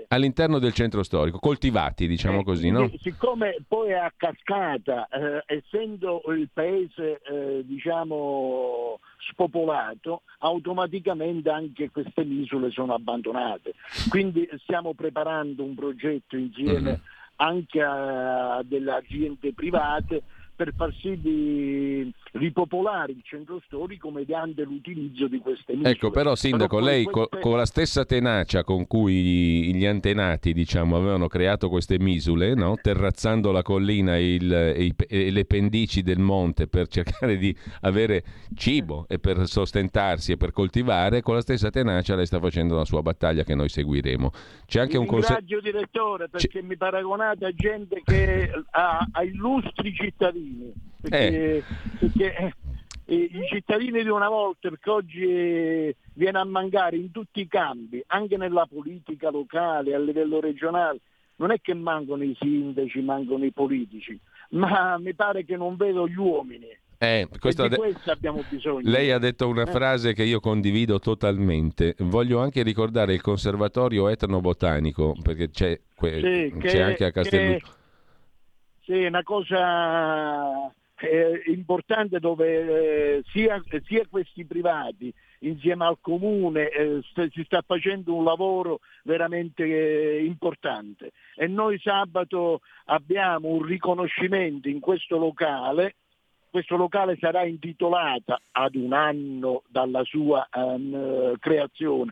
All'interno 0.08 0.58
del 0.60 0.72
centro 0.72 1.02
storico, 1.02 1.38
coltivati 1.40 2.06
diciamo 2.06 2.40
eh, 2.40 2.44
così, 2.44 2.70
no? 2.70 2.88
Siccome 3.00 3.56
poi 3.66 3.92
a 3.92 4.12
cascata, 4.16 5.08
eh, 5.08 5.42
essendo 5.46 6.22
il 6.28 6.48
paese 6.52 7.20
diciamo 7.64 8.89
spopolato, 9.30 10.22
automaticamente 10.38 11.50
anche 11.50 11.90
queste 11.90 12.22
isole 12.22 12.70
sono 12.70 12.94
abbandonate. 12.94 13.74
Quindi 14.08 14.48
stiamo 14.62 14.94
preparando 14.94 15.62
un 15.62 15.74
progetto 15.74 16.36
insieme 16.36 16.80
mm-hmm. 16.80 17.00
anche 17.36 17.82
a 17.82 18.62
delle 18.64 18.92
aziende 18.92 19.52
private 19.52 20.22
per 20.60 20.74
far 20.76 20.94
sì 21.00 21.18
di 21.18 22.12
ripopolare 22.32 23.12
il 23.12 23.22
centro 23.24 23.62
storico 23.64 24.10
mediante 24.10 24.62
l'utilizzo 24.64 25.26
di 25.26 25.38
queste 25.38 25.72
misure. 25.72 25.90
Ecco, 25.90 26.10
però 26.10 26.34
Sindaco, 26.34 26.76
però 26.76 26.86
lei 26.90 27.04
queste... 27.04 27.40
con 27.40 27.56
la 27.56 27.64
stessa 27.64 28.04
tenacia 28.04 28.62
con 28.62 28.86
cui 28.86 29.72
gli 29.72 29.86
antenati 29.86 30.52
diciamo, 30.52 30.98
avevano 30.98 31.28
creato 31.28 31.70
queste 31.70 31.98
misule, 31.98 32.52
no? 32.52 32.76
terrazzando 32.76 33.52
la 33.52 33.62
collina 33.62 34.16
e, 34.16 34.34
il, 34.34 34.52
e, 34.52 34.94
e, 35.08 35.30
le 35.30 35.46
pendici 35.46 36.02
del 36.02 36.18
monte 36.18 36.66
per 36.66 36.88
cercare 36.88 37.38
di 37.38 37.56
avere 37.80 38.22
cibo 38.54 39.06
e 39.08 39.18
per 39.18 39.46
sostentarsi 39.48 40.32
e 40.32 40.36
per 40.36 40.52
coltivare, 40.52 41.22
con 41.22 41.36
la 41.36 41.40
stessa 41.40 41.70
tenacia 41.70 42.14
lei 42.14 42.26
sta 42.26 42.38
facendo 42.38 42.76
la 42.76 42.84
sua 42.84 43.00
battaglia 43.00 43.44
che 43.44 43.54
noi 43.54 43.70
seguiremo. 43.70 44.30
C'è 44.66 44.80
anche 44.80 44.98
un 44.98 45.06
consiglio... 45.06 45.60
direttore 45.62 46.28
perché 46.28 46.60
C'è... 46.60 46.62
mi 46.62 46.76
paragonate 46.76 47.46
a 47.46 47.52
gente 47.52 48.02
che 48.04 48.50
ha, 48.72 49.06
ha 49.10 49.22
illustri 49.22 49.94
cittadini 49.94 50.49
cittadini, 50.50 50.72
perché, 51.00 51.56
eh. 51.56 51.62
perché 51.98 52.36
eh, 53.04 53.14
i 53.14 53.46
cittadini 53.48 54.02
di 54.02 54.08
una 54.08 54.28
volta, 54.28 54.68
perché 54.68 54.90
oggi 54.90 55.22
eh, 55.22 55.96
viene 56.14 56.38
a 56.38 56.44
mancare 56.44 56.96
in 56.96 57.10
tutti 57.10 57.40
i 57.40 57.48
campi, 57.48 58.02
anche 58.08 58.36
nella 58.36 58.66
politica 58.66 59.30
locale, 59.30 59.94
a 59.94 59.98
livello 59.98 60.40
regionale, 60.40 61.00
non 61.36 61.50
è 61.50 61.60
che 61.60 61.74
mancano 61.74 62.22
i 62.22 62.36
sindaci, 62.38 63.00
mancano 63.00 63.44
i 63.44 63.52
politici, 63.52 64.18
ma 64.50 64.98
mi 64.98 65.14
pare 65.14 65.44
che 65.44 65.56
non 65.56 65.76
vedo 65.76 66.06
gli 66.06 66.16
uomini. 66.16 66.68
Eh, 67.02 67.28
questo 67.38 67.66
de- 67.66 67.78
questo 67.78 68.10
abbiamo 68.10 68.44
bisogno. 68.46 68.82
Lei 68.82 69.10
ha 69.10 69.18
detto 69.18 69.48
una 69.48 69.62
eh. 69.62 69.70
frase 69.70 70.12
che 70.12 70.22
io 70.22 70.38
condivido 70.38 70.98
totalmente. 70.98 71.94
Voglio 72.00 72.40
anche 72.40 72.62
ricordare 72.62 73.14
il 73.14 73.22
conservatorio 73.22 74.08
etnobotanico, 74.08 75.16
perché 75.22 75.48
c'è, 75.48 75.80
que- 75.94 76.50
sì, 76.52 76.58
c'è 76.58 76.68
che, 76.68 76.82
anche 76.82 77.04
a 77.06 77.10
Castelluccio. 77.10 77.66
Che 77.66 77.79
è 78.92 79.06
una 79.06 79.22
cosa 79.22 80.72
eh, 81.00 81.42
importante 81.46 82.18
dove 82.18 83.18
eh, 83.18 83.22
sia, 83.30 83.62
sia, 83.84 84.04
questi 84.08 84.44
privati 84.44 85.12
insieme 85.40 85.86
al 85.86 85.98
comune 86.00 86.68
eh, 86.68 87.00
st- 87.02 87.30
si 87.32 87.42
sta 87.44 87.62
facendo 87.66 88.14
un 88.14 88.24
lavoro 88.24 88.80
veramente 89.04 89.64
eh, 89.64 90.24
importante. 90.24 91.12
E 91.36 91.46
noi 91.46 91.78
sabato 91.78 92.60
abbiamo 92.86 93.48
un 93.48 93.62
riconoscimento 93.62 94.68
in 94.68 94.80
questo 94.80 95.16
locale 95.16 95.94
questo 96.50 96.74
locale 96.74 97.16
sarà 97.20 97.44
intitolato 97.44 98.36
ad 98.50 98.74
un 98.74 98.92
anno 98.92 99.62
dalla 99.68 100.02
sua 100.02 100.48
um, 100.52 101.36
creazione 101.38 102.10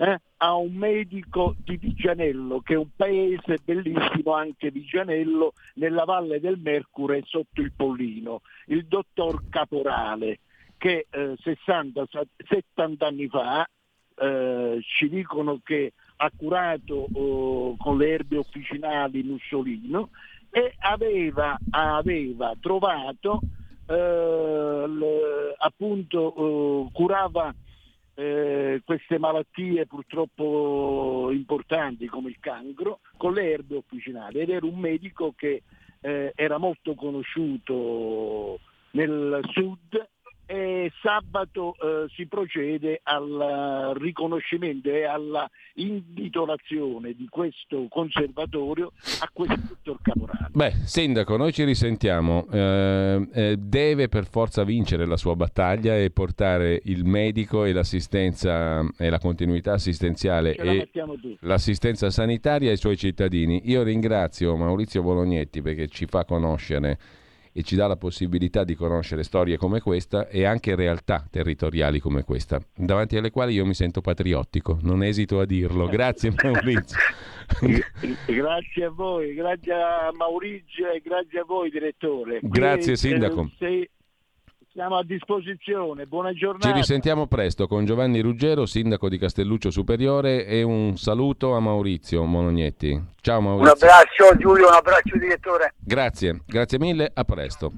eh, 0.00 0.18
a 0.38 0.54
un 0.54 0.72
medico 0.72 1.54
di 1.62 1.76
Vigianello, 1.76 2.60
che 2.60 2.72
è 2.72 2.76
un 2.78 2.88
paese 2.96 3.58
bellissimo 3.62 4.32
anche 4.32 4.70
Vigianello, 4.70 5.52
nella 5.74 6.04
valle 6.04 6.40
del 6.40 6.58
Mercure 6.58 7.22
sotto 7.26 7.60
il 7.60 7.72
Pollino, 7.76 8.40
il 8.66 8.86
dottor 8.86 9.42
Caporale, 9.50 10.38
che 10.78 11.06
eh, 11.10 11.36
60-70 11.42 12.14
anni 13.00 13.28
fa 13.28 13.68
eh, 14.16 14.78
ci 14.80 15.10
dicono 15.10 15.60
che 15.62 15.92
accurato 16.16 17.06
eh, 17.06 17.74
con 17.76 17.98
le 17.98 18.08
erbe 18.08 18.38
officinali 18.38 19.22
Mussolino 19.22 20.08
e 20.50 20.74
aveva, 20.78 21.58
aveva 21.68 22.54
trovato 22.58 23.40
eh, 23.86 24.84
le, 24.88 25.54
appunto 25.58 26.34
eh, 26.34 26.90
curava 26.92 27.54
eh, 28.20 28.82
queste 28.84 29.18
malattie 29.18 29.86
purtroppo 29.86 31.30
importanti 31.32 32.06
come 32.06 32.28
il 32.28 32.36
cancro 32.38 33.00
con 33.16 33.32
le 33.32 33.50
erbe 33.50 33.76
officinali 33.76 34.40
ed 34.40 34.50
era 34.50 34.66
un 34.66 34.78
medico 34.78 35.32
che 35.34 35.62
eh, 36.02 36.32
era 36.34 36.58
molto 36.58 36.94
conosciuto 36.94 38.60
nel 38.90 39.40
sud 39.52 40.08
e 40.50 40.90
sabato 41.00 41.76
eh, 41.80 42.08
si 42.12 42.26
procede 42.26 43.00
al 43.04 43.94
riconoscimento 43.96 44.88
e 44.88 45.04
alla 45.04 45.48
intitolazione 45.74 47.14
di 47.14 47.28
questo 47.28 47.86
conservatorio 47.88 48.90
a 49.20 49.30
questo 49.32 49.60
dottor 49.84 49.98
Caporale. 50.02 50.48
Beh, 50.52 50.72
Sindaco, 50.86 51.36
noi 51.36 51.52
ci 51.52 51.62
risentiamo. 51.62 52.48
Eh, 52.50 53.28
eh, 53.32 53.56
deve 53.58 54.08
per 54.08 54.26
forza 54.26 54.64
vincere 54.64 55.06
la 55.06 55.16
sua 55.16 55.36
battaglia 55.36 55.96
e 55.96 56.10
portare 56.10 56.80
il 56.86 57.04
medico 57.04 57.64
e 57.64 57.72
l'assistenza 57.72 58.84
e 58.98 59.08
la 59.08 59.20
continuità 59.20 59.74
assistenziale 59.74 60.56
la 60.58 60.64
e 60.64 60.88
l'assistenza 61.42 62.10
sanitaria 62.10 62.70
ai 62.70 62.76
suoi 62.76 62.96
cittadini. 62.96 63.70
Io 63.70 63.84
ringrazio 63.84 64.56
Maurizio 64.56 65.02
Bolognetti 65.02 65.62
perché 65.62 65.86
ci 65.86 66.06
fa 66.06 66.24
conoscere 66.24 66.98
e 67.52 67.62
ci 67.62 67.76
dà 67.76 67.86
la 67.86 67.96
possibilità 67.96 68.64
di 68.64 68.74
conoscere 68.74 69.22
storie 69.22 69.56
come 69.56 69.80
questa 69.80 70.28
e 70.28 70.44
anche 70.44 70.74
realtà 70.74 71.26
territoriali 71.30 71.98
come 72.00 72.22
questa, 72.24 72.60
davanti 72.76 73.16
alle 73.16 73.30
quali 73.30 73.54
io 73.54 73.66
mi 73.66 73.74
sento 73.74 74.00
patriottico, 74.00 74.78
non 74.82 75.02
esito 75.02 75.40
a 75.40 75.44
dirlo. 75.46 75.86
Grazie 75.88 76.32
Maurizio. 76.42 76.98
Grazie 78.26 78.84
a 78.84 78.90
voi, 78.90 79.34
grazie 79.34 79.72
a 79.72 80.10
Maurizio 80.16 80.90
e 80.92 81.00
grazie 81.04 81.40
a 81.40 81.44
voi 81.44 81.70
direttore. 81.70 82.38
Qui, 82.40 82.48
Grazie, 82.48 82.96
Sindaco. 82.96 83.50
se- 83.58 83.90
siamo 84.72 84.96
a 84.96 85.04
disposizione, 85.04 86.06
buona 86.06 86.30
Ci 86.30 86.38
giornata. 86.38 86.72
risentiamo 86.72 87.26
presto 87.26 87.66
con 87.66 87.84
Giovanni 87.84 88.20
Ruggero, 88.20 88.66
sindaco 88.66 89.08
di 89.08 89.18
Castelluccio 89.18 89.70
Superiore 89.70 90.46
e 90.46 90.62
un 90.62 90.96
saluto 90.96 91.54
a 91.54 91.60
Maurizio 91.60 92.24
Molognetti. 92.24 93.00
Ciao 93.20 93.38
Un 93.38 93.44
Maurizio. 93.46 93.72
abbraccio 93.72 94.36
Giulio, 94.38 94.68
un 94.68 94.74
abbraccio 94.74 95.18
direttore. 95.18 95.74
Grazie, 95.78 96.42
grazie 96.46 96.78
mille, 96.78 97.10
a 97.12 97.24
presto. 97.24 97.72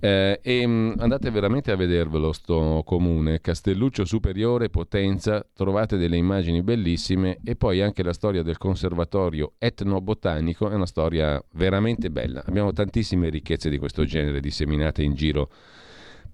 Eh, 0.00 0.40
e, 0.42 0.66
mh, 0.66 0.94
andate 0.98 1.30
veramente 1.30 1.70
a 1.70 1.76
vedervelo 1.76 2.32
sto 2.32 2.82
comune, 2.86 3.42
Castelluccio 3.42 4.06
Superiore, 4.06 4.70
Potenza, 4.70 5.44
trovate 5.54 5.98
delle 5.98 6.16
immagini 6.16 6.62
bellissime 6.62 7.38
e 7.44 7.54
poi 7.54 7.82
anche 7.82 8.02
la 8.02 8.14
storia 8.14 8.42
del 8.42 8.56
conservatorio 8.56 9.52
etnobotanico 9.58 10.70
è 10.70 10.74
una 10.74 10.86
storia 10.86 11.42
veramente 11.52 12.10
bella. 12.10 12.42
Abbiamo 12.46 12.72
tantissime 12.72 13.28
ricchezze 13.28 13.68
di 13.68 13.76
questo 13.76 14.04
genere 14.04 14.40
disseminate 14.40 15.02
in 15.02 15.14
giro 15.14 15.50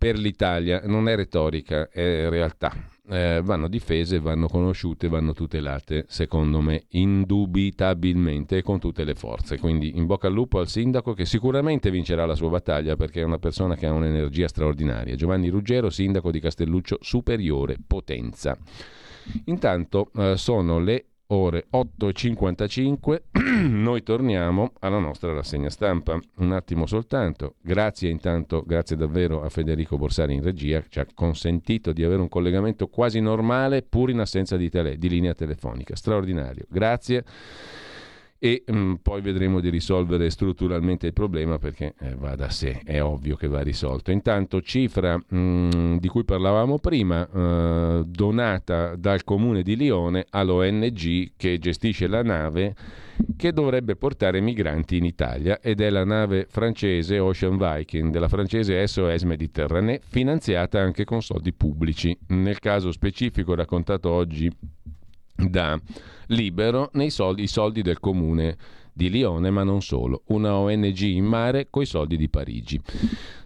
per 0.00 0.16
l'Italia, 0.16 0.80
non 0.86 1.10
è 1.10 1.14
retorica, 1.14 1.90
è 1.90 2.30
realtà. 2.30 2.72
Eh, 3.06 3.42
vanno 3.44 3.68
difese, 3.68 4.18
vanno 4.18 4.48
conosciute, 4.48 5.08
vanno 5.08 5.34
tutelate, 5.34 6.06
secondo 6.08 6.62
me, 6.62 6.84
indubitabilmente 6.92 8.62
con 8.62 8.78
tutte 8.78 9.04
le 9.04 9.14
forze. 9.14 9.58
Quindi 9.58 9.98
in 9.98 10.06
bocca 10.06 10.28
al 10.28 10.32
lupo 10.32 10.58
al 10.58 10.68
sindaco 10.68 11.12
che 11.12 11.26
sicuramente 11.26 11.90
vincerà 11.90 12.24
la 12.24 12.34
sua 12.34 12.48
battaglia 12.48 12.96
perché 12.96 13.20
è 13.20 13.24
una 13.24 13.38
persona 13.38 13.74
che 13.74 13.84
ha 13.84 13.92
un'energia 13.92 14.48
straordinaria. 14.48 15.16
Giovanni 15.16 15.50
Ruggero, 15.50 15.90
sindaco 15.90 16.30
di 16.30 16.40
Castelluccio 16.40 16.96
Superiore 17.02 17.76
Potenza. 17.86 18.56
Intanto 19.44 20.12
eh, 20.16 20.38
sono 20.38 20.78
le 20.78 21.09
ore 21.32 21.66
8.55, 21.72 23.22
noi 23.68 24.02
torniamo 24.02 24.72
alla 24.80 24.98
nostra 24.98 25.32
rassegna 25.32 25.70
stampa. 25.70 26.18
Un 26.36 26.52
attimo 26.52 26.86
soltanto, 26.86 27.56
grazie 27.60 28.10
intanto, 28.10 28.62
grazie 28.66 28.96
davvero 28.96 29.42
a 29.42 29.48
Federico 29.48 29.96
Borsari 29.96 30.34
in 30.34 30.42
regia, 30.42 30.82
ci 30.88 31.00
ha 31.00 31.06
consentito 31.14 31.92
di 31.92 32.04
avere 32.04 32.20
un 32.20 32.28
collegamento 32.28 32.88
quasi 32.88 33.20
normale 33.20 33.82
pur 33.82 34.10
in 34.10 34.20
assenza 34.20 34.56
di, 34.56 34.70
tele- 34.70 34.98
di 34.98 35.08
linea 35.08 35.34
telefonica. 35.34 35.96
Straordinario, 35.96 36.66
grazie. 36.68 37.24
E 38.42 38.64
mm, 38.72 38.94
poi 39.02 39.20
vedremo 39.20 39.60
di 39.60 39.68
risolvere 39.68 40.30
strutturalmente 40.30 41.06
il 41.06 41.12
problema 41.12 41.58
perché 41.58 41.92
eh, 42.00 42.14
va 42.14 42.34
da 42.36 42.48
sé, 42.48 42.80
è 42.84 43.02
ovvio 43.02 43.36
che 43.36 43.48
va 43.48 43.60
risolto. 43.60 44.10
Intanto 44.10 44.62
cifra 44.62 45.22
mm, 45.34 45.96
di 45.98 46.08
cui 46.08 46.24
parlavamo 46.24 46.78
prima, 46.78 47.28
eh, 47.28 48.02
donata 48.06 48.96
dal 48.96 49.24
comune 49.24 49.62
di 49.62 49.76
Lione 49.76 50.24
all'ONG 50.30 51.32
che 51.36 51.58
gestisce 51.58 52.06
la 52.06 52.22
nave 52.22 52.74
che 53.36 53.52
dovrebbe 53.52 53.96
portare 53.96 54.40
migranti 54.40 54.96
in 54.96 55.04
Italia 55.04 55.60
ed 55.60 55.82
è 55.82 55.90
la 55.90 56.06
nave 56.06 56.46
francese 56.48 57.18
Ocean 57.18 57.58
Viking 57.58 58.10
della 58.10 58.28
francese 58.28 58.86
SOS 58.86 59.22
Mediterranee 59.24 60.00
finanziata 60.02 60.80
anche 60.80 61.04
con 61.04 61.20
soldi 61.20 61.52
pubblici. 61.52 62.16
Nel 62.28 62.58
caso 62.58 62.90
specifico 62.90 63.54
raccontato 63.54 64.08
oggi 64.08 64.50
da 65.48 65.80
Libero 66.26 66.90
nei 66.94 67.10
soldi, 67.10 67.46
soldi 67.46 67.82
del 67.82 67.98
comune 67.98 68.56
di 68.92 69.08
Lione, 69.08 69.50
ma 69.50 69.62
non 69.62 69.80
solo, 69.80 70.22
una 70.26 70.54
ONG 70.54 71.00
in 71.00 71.24
mare 71.24 71.68
coi 71.70 71.86
soldi 71.86 72.16
di 72.16 72.28
Parigi. 72.28 72.80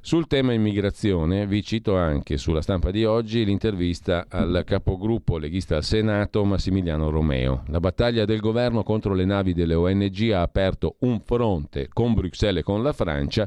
Sul 0.00 0.26
tema 0.26 0.52
immigrazione 0.52 1.46
vi 1.46 1.62
cito 1.62 1.96
anche 1.96 2.36
sulla 2.36 2.60
stampa 2.60 2.90
di 2.90 3.04
oggi 3.04 3.44
l'intervista 3.44 4.26
al 4.28 4.64
capogruppo 4.66 5.38
leghista 5.38 5.76
al 5.76 5.84
Senato 5.84 6.44
Massimiliano 6.44 7.08
Romeo. 7.08 7.62
La 7.68 7.80
battaglia 7.80 8.24
del 8.24 8.40
governo 8.40 8.82
contro 8.82 9.14
le 9.14 9.24
navi 9.24 9.54
delle 9.54 9.74
ONG 9.74 10.30
ha 10.32 10.42
aperto 10.42 10.96
un 11.00 11.20
fronte 11.20 11.88
con 11.92 12.14
Bruxelles 12.14 12.60
e 12.60 12.64
con 12.64 12.82
la 12.82 12.92
Francia 12.92 13.46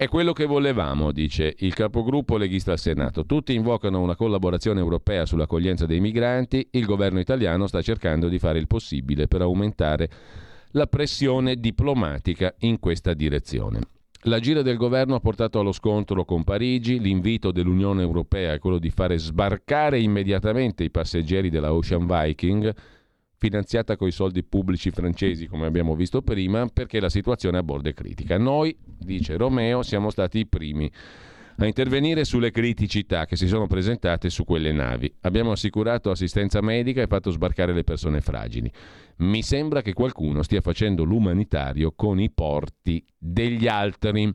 è 0.00 0.08
quello 0.08 0.32
che 0.32 0.46
volevamo, 0.46 1.12
dice 1.12 1.54
il 1.58 1.74
capogruppo 1.74 2.38
leghista 2.38 2.72
al 2.72 2.78
Senato. 2.78 3.26
Tutti 3.26 3.52
invocano 3.52 4.00
una 4.00 4.16
collaborazione 4.16 4.80
europea 4.80 5.26
sull'accoglienza 5.26 5.84
dei 5.84 6.00
migranti, 6.00 6.68
il 6.70 6.86
governo 6.86 7.20
italiano 7.20 7.66
sta 7.66 7.82
cercando 7.82 8.28
di 8.28 8.38
fare 8.38 8.58
il 8.58 8.66
possibile 8.66 9.28
per 9.28 9.42
aumentare 9.42 10.08
la 10.70 10.86
pressione 10.86 11.56
diplomatica 11.56 12.54
in 12.60 12.78
questa 12.78 13.12
direzione. 13.12 13.80
La 14.22 14.40
gira 14.40 14.62
del 14.62 14.78
governo 14.78 15.16
ha 15.16 15.20
portato 15.20 15.60
allo 15.60 15.72
scontro 15.72 16.24
con 16.24 16.44
Parigi, 16.44 16.98
l'invito 16.98 17.52
dell'Unione 17.52 18.00
Europea 18.00 18.54
è 18.54 18.58
quello 18.58 18.78
di 18.78 18.88
fare 18.88 19.18
sbarcare 19.18 20.00
immediatamente 20.00 20.82
i 20.82 20.90
passeggeri 20.90 21.50
della 21.50 21.74
Ocean 21.74 22.06
Viking, 22.06 22.74
finanziata 23.40 23.96
con 23.96 24.06
i 24.06 24.12
soldi 24.12 24.44
pubblici 24.44 24.90
francesi, 24.90 25.46
come 25.46 25.66
abbiamo 25.66 25.96
visto 25.96 26.20
prima, 26.20 26.66
perché 26.66 27.00
la 27.00 27.08
situazione 27.08 27.56
a 27.56 27.62
bordo 27.62 27.88
è 27.88 27.94
critica. 27.94 28.36
Noi, 28.36 28.76
dice 28.98 29.38
Romeo, 29.38 29.82
siamo 29.82 30.10
stati 30.10 30.40
i 30.40 30.46
primi 30.46 30.92
a 31.56 31.64
intervenire 31.64 32.24
sulle 32.24 32.50
criticità 32.50 33.24
che 33.24 33.36
si 33.36 33.48
sono 33.48 33.66
presentate 33.66 34.28
su 34.28 34.44
quelle 34.44 34.72
navi. 34.72 35.10
Abbiamo 35.22 35.52
assicurato 35.52 36.10
assistenza 36.10 36.60
medica 36.60 37.00
e 37.00 37.06
fatto 37.06 37.30
sbarcare 37.30 37.72
le 37.72 37.82
persone 37.82 38.20
fragili. 38.20 38.70
Mi 39.16 39.42
sembra 39.42 39.80
che 39.80 39.94
qualcuno 39.94 40.42
stia 40.42 40.60
facendo 40.60 41.04
l'umanitario 41.04 41.92
con 41.92 42.20
i 42.20 42.30
porti 42.30 43.02
degli 43.16 43.66
altri. 43.66 44.34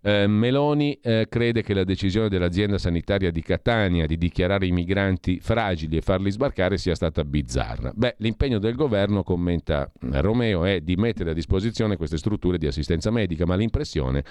Eh, 0.00 0.26
Meloni 0.26 0.98
eh, 1.02 1.26
crede 1.28 1.62
che 1.62 1.74
la 1.74 1.84
decisione 1.84 2.28
dell'azienda 2.28 2.78
sanitaria 2.78 3.30
di 3.30 3.42
Catania 3.42 4.06
di 4.06 4.16
dichiarare 4.16 4.66
i 4.66 4.70
migranti 4.70 5.40
fragili 5.40 5.96
e 5.96 6.00
farli 6.00 6.30
sbarcare 6.30 6.78
sia 6.78 6.94
stata 6.94 7.24
bizzarra. 7.24 7.92
Beh, 7.94 8.14
l'impegno 8.18 8.58
del 8.58 8.74
governo, 8.74 9.22
commenta 9.22 9.90
Romeo, 10.00 10.64
è 10.64 10.80
di 10.80 10.96
mettere 10.96 11.30
a 11.30 11.34
disposizione 11.34 11.96
queste 11.96 12.16
strutture 12.18 12.58
di 12.58 12.66
assistenza 12.66 13.10
medica, 13.10 13.44
ma 13.44 13.56
l'impressione 13.56 14.24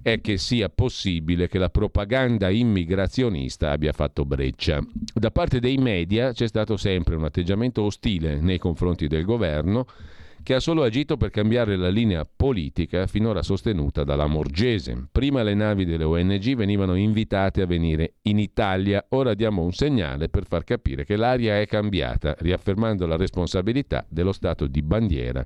è 0.00 0.20
che 0.20 0.38
sia 0.38 0.70
possibile 0.70 1.48
che 1.48 1.58
la 1.58 1.68
propaganda 1.68 2.48
immigrazionista 2.48 3.72
abbia 3.72 3.92
fatto 3.92 4.24
breccia. 4.24 4.80
Da 5.12 5.30
parte 5.30 5.60
dei 5.60 5.76
media 5.76 6.32
c'è 6.32 6.46
stato 6.46 6.76
sempre 6.76 7.14
un 7.14 7.24
atteggiamento 7.24 7.82
ostile 7.82 8.40
nei 8.40 8.58
confronti 8.58 9.06
del 9.06 9.24
governo 9.24 9.86
che 10.42 10.54
ha 10.54 10.60
solo 10.60 10.82
agito 10.82 11.16
per 11.16 11.30
cambiare 11.30 11.76
la 11.76 11.88
linea 11.88 12.24
politica 12.24 13.06
finora 13.06 13.42
sostenuta 13.42 14.04
dalla 14.04 14.26
Morgese. 14.26 15.06
Prima 15.10 15.42
le 15.42 15.54
navi 15.54 15.84
delle 15.84 16.04
ONG 16.04 16.54
venivano 16.54 16.94
invitate 16.94 17.62
a 17.62 17.66
venire 17.66 18.14
in 18.22 18.38
Italia, 18.38 19.04
ora 19.10 19.34
diamo 19.34 19.62
un 19.62 19.72
segnale 19.72 20.28
per 20.28 20.46
far 20.46 20.64
capire 20.64 21.04
che 21.04 21.16
l'aria 21.16 21.60
è 21.60 21.66
cambiata, 21.66 22.34
riaffermando 22.38 23.06
la 23.06 23.16
responsabilità 23.16 24.04
dello 24.08 24.32
Stato 24.32 24.66
di 24.66 24.82
bandiera 24.82 25.44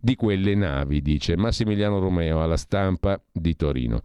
di 0.00 0.14
quelle 0.14 0.54
navi, 0.54 1.02
dice 1.02 1.36
Massimiliano 1.36 1.98
Romeo 1.98 2.42
alla 2.42 2.56
stampa 2.56 3.20
di 3.30 3.54
Torino. 3.54 4.00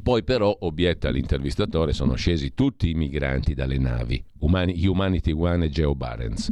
Poi 0.00 0.24
però, 0.24 0.56
obietta 0.60 1.10
l'intervistatore, 1.10 1.92
sono 1.92 2.14
scesi 2.14 2.54
tutti 2.54 2.88
i 2.88 2.94
migranti 2.94 3.54
dalle 3.54 3.78
navi, 3.78 4.24
Humanity 4.38 5.32
One 5.32 5.66
e 5.66 5.68
Geo 5.68 5.94
Barents. 5.94 6.50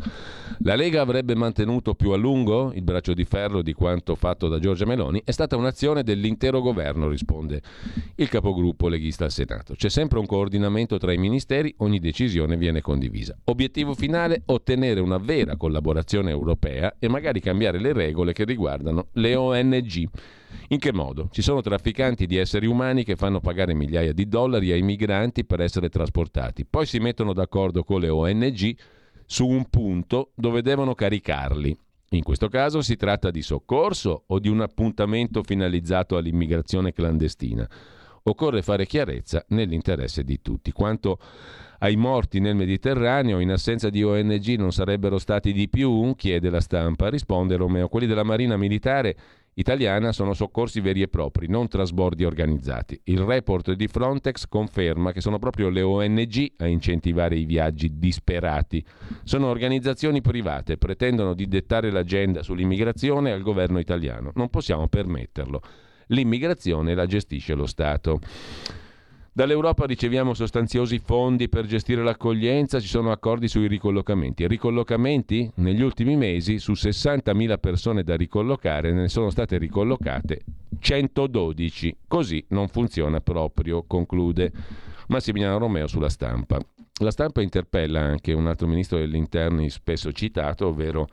La 0.58 0.74
Lega 0.74 1.00
avrebbe 1.00 1.34
mantenuto 1.34 1.94
più 1.94 2.10
a 2.10 2.16
lungo 2.16 2.70
il 2.74 2.82
braccio 2.82 3.14
di 3.14 3.24
ferro 3.24 3.62
di 3.62 3.72
quanto 3.72 4.14
fatto 4.14 4.46
da 4.46 4.58
Giorgia 4.58 4.84
Meloni? 4.84 5.22
È 5.24 5.30
stata 5.30 5.56
un'azione 5.56 6.02
dell'intero 6.02 6.60
governo, 6.60 7.08
risponde 7.08 7.62
il 8.16 8.28
capogruppo 8.28 8.88
leghista 8.88 9.24
al 9.24 9.32
Senato. 9.32 9.74
C'è 9.74 9.88
sempre 9.88 10.18
un 10.18 10.26
coordinamento 10.26 10.98
tra 10.98 11.12
i 11.12 11.18
ministeri, 11.18 11.74
ogni 11.78 11.98
decisione 11.98 12.58
viene 12.58 12.82
condivisa. 12.82 13.36
Obiettivo 13.44 13.94
finale, 13.94 14.42
ottenere 14.44 15.00
una 15.00 15.18
vera 15.18 15.56
collaborazione 15.56 16.30
europea 16.30 16.94
e 16.98 17.08
magari 17.08 17.40
cambiare 17.40 17.80
le 17.80 17.94
regole 17.94 18.34
che 18.34 18.44
riguardano 18.44 19.08
le 19.12 19.34
ONG. 19.34 20.08
In 20.68 20.78
che 20.78 20.93
modo? 20.93 21.28
Ci 21.31 21.43
sono 21.43 21.60
trafficanti 21.60 22.27
di 22.27 22.36
esseri 22.36 22.66
umani 22.66 23.05
che 23.05 23.16
fanno 23.16 23.40
pagare 23.40 23.74
migliaia 23.74 24.12
di 24.12 24.28
dollari 24.28 24.72
ai 24.72 24.82
migranti 24.82 25.44
per 25.44 25.60
essere 25.60 25.89
trasportati. 25.89 26.64
Poi 26.64 26.86
si 26.86 26.98
mettono 26.98 27.32
d'accordo 27.32 27.82
con 27.82 28.01
le 28.01 28.09
ONG 28.09 28.77
su 29.27 29.47
un 29.47 29.68
punto 29.68 30.32
dove 30.35 30.62
devono 30.62 30.94
caricarli. 30.94 31.77
In 32.12 32.22
questo 32.24 32.48
caso 32.48 32.82
si 32.82 32.97
tratta 32.97 33.31
di 33.31 33.43
soccorso 33.43 34.24
o 34.27 34.39
di 34.40 34.48
un 34.48 34.60
appuntamento 34.60 35.44
finalizzato 35.44 36.16
all'immigrazione 36.16 36.93
clandestina. 36.93 37.68
Occorre 38.24 38.62
fare 38.62 38.85
chiarezza 38.85 39.44
nell'interesse 39.48 40.24
di 40.24 40.43
tutti. 40.43 40.72
Quanto 40.72 41.18
ai 41.78 41.97
morti 41.97 42.40
nel 42.40 42.56
Mediterraneo, 42.56 43.39
in 43.39 43.51
assenza 43.51 43.89
di 43.89 44.02
ONG 44.02 44.56
non 44.59 44.72
sarebbero 44.72 45.18
stati 45.18 45.52
di 45.52 45.68
più? 45.68 46.12
chiede 46.16 46.51
la 46.51 46.60
stampa. 46.60 47.09
Risponde 47.09 47.56
Romeo. 47.56 47.89
Quelli 47.89 48.06
della 48.06 48.24
Marina 48.24 48.56
Militare 48.56 49.16
italiana 49.55 50.12
sono 50.12 50.32
soccorsi 50.32 50.81
veri 50.81 51.02
e 51.02 51.09
propri, 51.09 51.48
non 51.48 51.68
trasbordi 51.68 52.24
organizzati. 52.24 53.01
Il 53.05 53.20
report 53.20 53.72
di 53.72 53.89
Frontex 53.89 54.47
conferma 54.48 55.12
che 55.12 55.20
sono 55.20 55.39
proprio 55.39 55.68
le 55.68 55.82
ONG 55.82 56.52
a 56.59 56.66
incentivare 56.66 57.36
i 57.36 57.44
viaggi 57.44 57.98
disperati. 57.98 58.85
Sono 59.24 59.47
organizzazioni 59.47 60.20
private, 60.20 60.78
pretendono 60.78 61.35
di 61.35 61.48
dettare 61.48 61.90
l'agenda 61.90 62.43
sull'immigrazione 62.43 63.32
al 63.32 63.43
governo 63.43 63.78
italiano. 63.78 64.32
Non 64.35 64.48
possiamo 64.48 64.89
permetterlo. 64.89 65.60
L'immigrazione 66.06 66.94
la 66.94 67.06
gestisce 67.06 67.55
lo 67.55 67.66
Stato. 67.66 68.20
Dall'Europa 69.40 69.86
riceviamo 69.86 70.34
sostanziosi 70.34 70.98
fondi 70.98 71.48
per 71.48 71.64
gestire 71.64 72.02
l'accoglienza, 72.02 72.78
ci 72.78 72.88
sono 72.88 73.10
accordi 73.10 73.48
sui 73.48 73.68
ricollocamenti. 73.68 74.46
Ricollocamenti? 74.46 75.50
Negli 75.54 75.80
ultimi 75.80 76.14
mesi 76.14 76.58
su 76.58 76.72
60.000 76.72 77.58
persone 77.58 78.02
da 78.02 78.16
ricollocare 78.16 78.92
ne 78.92 79.08
sono 79.08 79.30
state 79.30 79.56
ricollocate 79.56 80.40
112. 80.78 81.96
Così 82.06 82.44
non 82.48 82.68
funziona 82.68 83.22
proprio, 83.22 83.82
conclude 83.86 84.52
Massimiliano 85.08 85.56
Romeo 85.56 85.86
sulla 85.86 86.10
stampa. 86.10 86.58
La 87.00 87.10
stampa 87.10 87.40
interpella 87.40 87.98
anche 87.98 88.34
un 88.34 88.46
altro 88.46 88.66
ministro 88.66 88.98
degli 88.98 89.16
interni 89.16 89.70
spesso 89.70 90.12
citato, 90.12 90.66
ovvero 90.66 91.06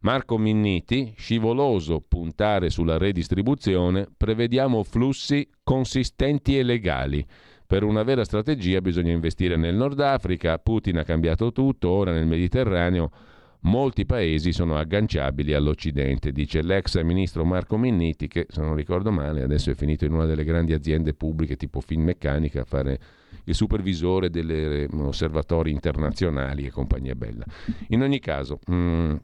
Marco 0.00 0.36
Minniti, 0.36 1.14
scivoloso 1.16 2.04
puntare 2.06 2.68
sulla 2.68 2.98
redistribuzione, 2.98 4.06
prevediamo 4.14 4.82
flussi 4.82 5.48
consistenti 5.64 6.58
e 6.58 6.62
legali. 6.62 7.26
Per 7.70 7.84
una 7.84 8.02
vera 8.02 8.24
strategia 8.24 8.80
bisogna 8.80 9.12
investire 9.12 9.54
nel 9.54 9.76
Nord 9.76 10.00
Africa, 10.00 10.58
Putin 10.58 10.98
ha 10.98 11.04
cambiato 11.04 11.52
tutto, 11.52 11.88
ora 11.88 12.10
nel 12.10 12.26
Mediterraneo 12.26 13.12
molti 13.60 14.04
paesi 14.06 14.52
sono 14.52 14.76
agganciabili 14.76 15.54
all'Occidente, 15.54 16.32
dice 16.32 16.62
l'ex 16.62 17.00
ministro 17.02 17.44
Marco 17.44 17.78
Minniti 17.78 18.26
che, 18.26 18.48
se 18.48 18.60
non 18.60 18.74
ricordo 18.74 19.12
male, 19.12 19.44
adesso 19.44 19.70
è 19.70 19.74
finito 19.76 20.04
in 20.04 20.14
una 20.14 20.24
delle 20.24 20.42
grandi 20.42 20.72
aziende 20.72 21.14
pubbliche 21.14 21.54
tipo 21.54 21.80
Finmeccanica 21.80 22.62
a 22.62 22.64
fare 22.64 22.98
il 23.44 23.54
supervisore 23.54 24.30
degli 24.30 24.50
eh, 24.50 24.88
osservatori 24.90 25.70
internazionali 25.70 26.66
e 26.66 26.72
compagnia 26.72 27.14
bella. 27.14 27.44
In 27.90 28.02
ogni 28.02 28.18
caso, 28.18 28.58
mh, 28.66 28.74
mm, 28.74 29.14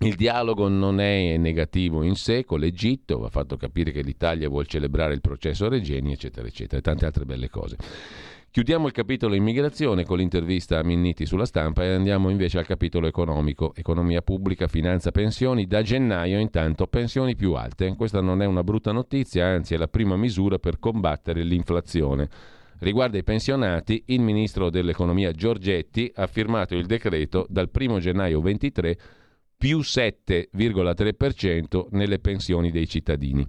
il 0.00 0.14
dialogo 0.14 0.68
non 0.68 1.00
è 1.00 1.36
negativo 1.36 2.02
in 2.02 2.14
sé 2.14 2.44
con 2.44 2.60
l'Egitto, 2.60 3.24
ha 3.24 3.30
fatto 3.30 3.56
capire 3.56 3.90
che 3.90 4.02
l'Italia 4.02 4.48
vuole 4.48 4.66
celebrare 4.66 5.12
il 5.14 5.20
processo 5.20 5.68
Regeni, 5.68 6.12
eccetera, 6.12 6.46
eccetera, 6.46 6.78
e 6.78 6.82
tante 6.82 7.04
altre 7.04 7.24
belle 7.24 7.50
cose. 7.50 7.76
Chiudiamo 8.50 8.86
il 8.86 8.92
capitolo 8.92 9.34
immigrazione 9.34 10.04
con 10.04 10.18
l'intervista 10.18 10.78
a 10.78 10.84
Minniti 10.84 11.26
sulla 11.26 11.44
stampa 11.44 11.84
e 11.84 11.92
andiamo 11.92 12.30
invece 12.30 12.58
al 12.58 12.66
capitolo 12.66 13.06
economico, 13.06 13.74
economia 13.74 14.22
pubblica, 14.22 14.68
finanza, 14.68 15.10
pensioni. 15.10 15.66
Da 15.66 15.82
gennaio 15.82 16.38
intanto 16.38 16.86
pensioni 16.86 17.36
più 17.36 17.52
alte. 17.52 17.94
Questa 17.94 18.20
non 18.20 18.40
è 18.40 18.46
una 18.46 18.64
brutta 18.64 18.90
notizia, 18.90 19.46
anzi 19.46 19.74
è 19.74 19.76
la 19.76 19.88
prima 19.88 20.16
misura 20.16 20.58
per 20.58 20.78
combattere 20.78 21.42
l'inflazione. 21.42 22.28
Riguardo 22.78 23.16
ai 23.16 23.24
pensionati, 23.24 24.04
il 24.06 24.20
ministro 24.20 24.70
dell'economia 24.70 25.32
Giorgetti 25.32 26.10
ha 26.14 26.26
firmato 26.26 26.74
il 26.74 26.86
decreto 26.86 27.46
dal 27.50 27.68
1 27.72 27.98
gennaio 27.98 28.40
23 28.40 28.98
più 29.58 29.80
7,3% 29.80 31.88
nelle 31.90 32.20
pensioni 32.20 32.70
dei 32.70 32.88
cittadini. 32.88 33.44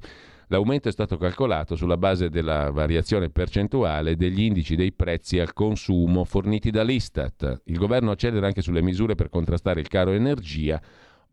L'aumento 0.48 0.90
è 0.90 0.92
stato 0.92 1.18
calcolato 1.18 1.76
sulla 1.76 1.98
base 1.98 2.30
della 2.30 2.72
variazione 2.72 3.30
percentuale 3.30 4.16
degli 4.16 4.42
indici 4.42 4.76
dei 4.76 4.92
prezzi 4.92 5.38
al 5.38 5.54
consumo 5.54 6.26
forniti 6.26 6.72
dall'Istat. 6.72 7.62
Il 7.66 7.78
governo 7.78 8.10
accelera 8.10 8.48
anche 8.48 8.64
sulle 8.64 8.82
misure 8.82 9.14
per 9.14 9.30
contrastare 9.30 9.80
il 9.80 9.88
caro 9.88 10.12
energia. 10.12 10.82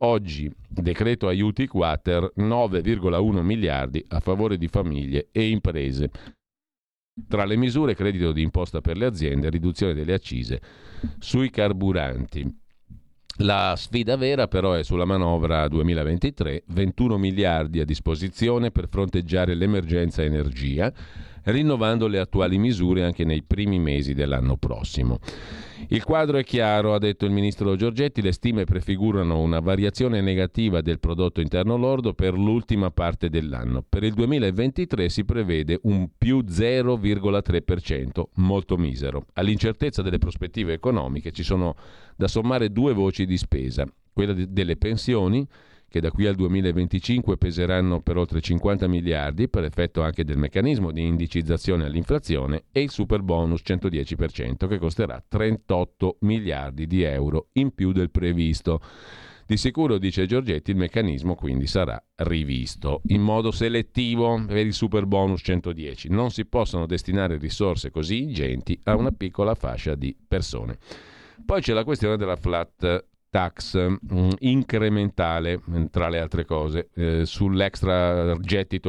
Oggi, 0.01 0.53
decreto 0.69 1.29
aiuti 1.29 1.67
quater, 1.67 2.31
9,1 2.37 3.41
miliardi 3.41 4.05
a 4.09 4.21
favore 4.21 4.59
di 4.59 4.69
famiglie 4.69 5.29
e 5.33 5.49
imprese. 5.49 6.11
Tra 7.27 7.47
le 7.47 7.57
misure 7.57 7.95
credito 7.95 8.33
di 8.33 8.43
imposta 8.43 8.83
per 8.83 8.99
le 8.99 9.07
aziende, 9.07 9.49
riduzione 9.49 9.95
delle 9.95 10.13
accise 10.13 10.61
sui 11.19 11.49
carburanti. 11.49 12.65
La 13.41 13.75
sfida 13.77 14.17
vera 14.17 14.49
però 14.49 14.73
è 14.73 14.83
sulla 14.83 15.05
manovra 15.05 15.69
2023, 15.69 16.63
21 16.69 17.19
miliardi 17.19 17.81
a 17.81 17.85
disposizione 17.85 18.71
per 18.71 18.89
fronteggiare 18.89 19.55
l'emergenza 19.55 20.23
energia 20.23 20.91
rinnovando 21.47 22.07
le 22.07 22.19
attuali 22.19 22.59
misure 22.59 23.05
anche 23.05 23.25
nei 23.25 23.43
primi 23.43 23.79
mesi 23.79 24.15
dell'anno 24.15 24.57
prossimo. 24.57 25.19
Il 25.89 26.03
quadro 26.05 26.39
è 26.39 26.45
chiaro, 26.45 26.95
ha 26.95 26.99
detto 26.99 27.27
il 27.27 27.31
ministro 27.31 27.77
Giorgetti, 27.77 28.23
le 28.23 28.33
stime 28.33 28.65
prefigurano 28.65 29.41
una 29.41 29.61
variazione 29.61 30.21
negativa 30.21 30.81
del 30.81 30.99
prodotto 30.99 31.41
interno 31.41 31.77
lordo 31.77 32.15
per 32.15 32.35
l'ultima 32.35 32.91
parte 32.91 33.29
dell'anno. 33.29 33.85
Per 33.87 34.03
il 34.03 34.15
2023 34.15 35.09
si 35.09 35.25
prevede 35.25 35.79
un 35.83 36.09
più 36.17 36.39
0,3%, 36.39 38.23
molto 38.37 38.77
misero. 38.77 39.27
All'incertezza 39.35 40.03
delle 40.03 40.19
prospettive 40.19 40.73
economiche 40.73 41.31
ci 41.31 41.43
sono 41.43 41.77
da 42.17 42.27
sommare 42.27 42.73
due 42.73 42.93
voci 42.93 43.27
di 43.27 43.37
spesa, 43.37 43.87
quella 44.13 44.33
delle 44.33 44.77
pensioni 44.77 45.47
che 45.89 46.01
da 46.01 46.11
qui 46.11 46.27
al 46.27 46.35
2025 46.35 47.37
peseranno 47.37 48.01
per 48.01 48.17
oltre 48.17 48.41
50 48.41 48.89
miliardi 48.89 49.49
per 49.49 49.65
effetto 49.65 50.03
anche 50.03 50.25
del 50.25 50.37
meccanismo 50.37 50.91
di 50.91 51.07
indicizzazione 51.07 51.85
all'inflazione 51.85 52.65
e 52.73 52.83
il 52.83 52.91
super 52.91 53.23
bonus 53.23 53.63
110% 53.65 54.69
che 54.69 54.79
costerà 54.79 55.23
38 55.27 56.19
miliardi 56.21 56.87
di 56.87 57.03
euro 57.03 57.49
in 57.53 57.75
più 57.75 57.93
del 57.93 58.11
previsto. 58.11 58.81
Di 59.47 59.57
sicuro, 59.57 59.99
dice 59.99 60.27
Giorgetti, 60.27 60.73
il 60.73 60.77
meccanismo 60.77 61.37
quindi 61.37 61.69
sarà 61.69 62.03
rivisto 62.17 63.03
in 63.07 63.23
modo 63.23 63.53
selettivo 63.53 64.45
per 64.45 64.67
il 64.67 64.73
super 64.73 65.07
bonus 65.07 65.41
110. 65.45 66.11
Non 66.11 66.33
si 66.33 66.47
possono 66.47 66.85
destinare 66.85 67.39
risorse 67.39 67.93
così 67.93 68.23
ingenti 68.23 68.77
a 68.83 68.97
una 68.97 69.13
piccola 69.13 69.55
fascia 69.55 69.95
di 69.95 70.17
persone. 70.27 70.79
Poi 71.45 71.61
c'è 71.61 71.75
la 71.75 71.85
questione 71.85 72.17
della 72.17 72.35
flat 72.35 73.05
tax 73.37 73.77
mh, 73.77 73.99
mm, 74.15 74.31
incrementale, 74.39 75.61
mm, 75.61 75.85
tra 75.91 76.09
le 76.09 76.21
altre 76.21 76.47
cose, 76.47 76.89
eh, 76.95 77.27
sull'extra, 77.27 78.35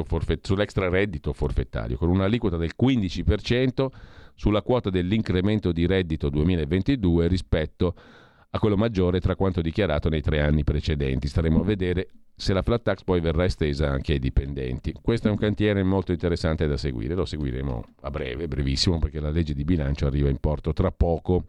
forfett- 0.06 0.46
sull'extra 0.46 0.88
reddito 0.88 1.34
forfettario, 1.34 1.98
con 1.98 2.08
un'aliquota 2.08 2.56
del 2.56 2.72
15% 2.74 3.92
sulla 4.36 4.62
quota 4.62 4.90
dell'incremento 4.90 5.74
di 5.74 5.86
reddito 5.86 6.30
2022 6.30 7.28
rispetto 7.28 7.94
a 8.50 8.60
quello 8.60 8.78
maggiore 8.78 9.20
tra 9.20 9.36
quanto 9.36 9.60
dichiarato 9.60 10.08
nei 10.08 10.22
tre 10.22 10.40
anni 10.40 10.64
precedenti. 10.64 11.28
Staremo 11.28 11.60
a 11.60 11.64
vedere 11.66 12.08
se 12.34 12.54
la 12.54 12.62
flat 12.62 12.84
tax 12.84 13.04
poi 13.04 13.20
verrà 13.20 13.44
estesa 13.44 13.90
anche 13.90 14.14
ai 14.14 14.20
dipendenti. 14.20 14.94
Questo 15.02 15.28
è 15.28 15.32
un 15.32 15.38
cantiere 15.38 15.84
molto 15.84 16.14
interessante 16.14 16.68
da 16.68 16.78
seguire, 16.78 17.16
lo 17.16 17.26
seguiremo 17.26 17.86
a 18.04 18.10
breve, 18.10 18.48
brevissimo, 18.48 18.98
perché 18.98 19.20
la 19.20 19.30
legge 19.30 19.54
di 19.54 19.66
bilancio 19.66 20.06
arriva 20.06 20.30
in 20.30 20.38
porto 20.38 20.72
tra 20.72 20.92
poco. 20.92 21.44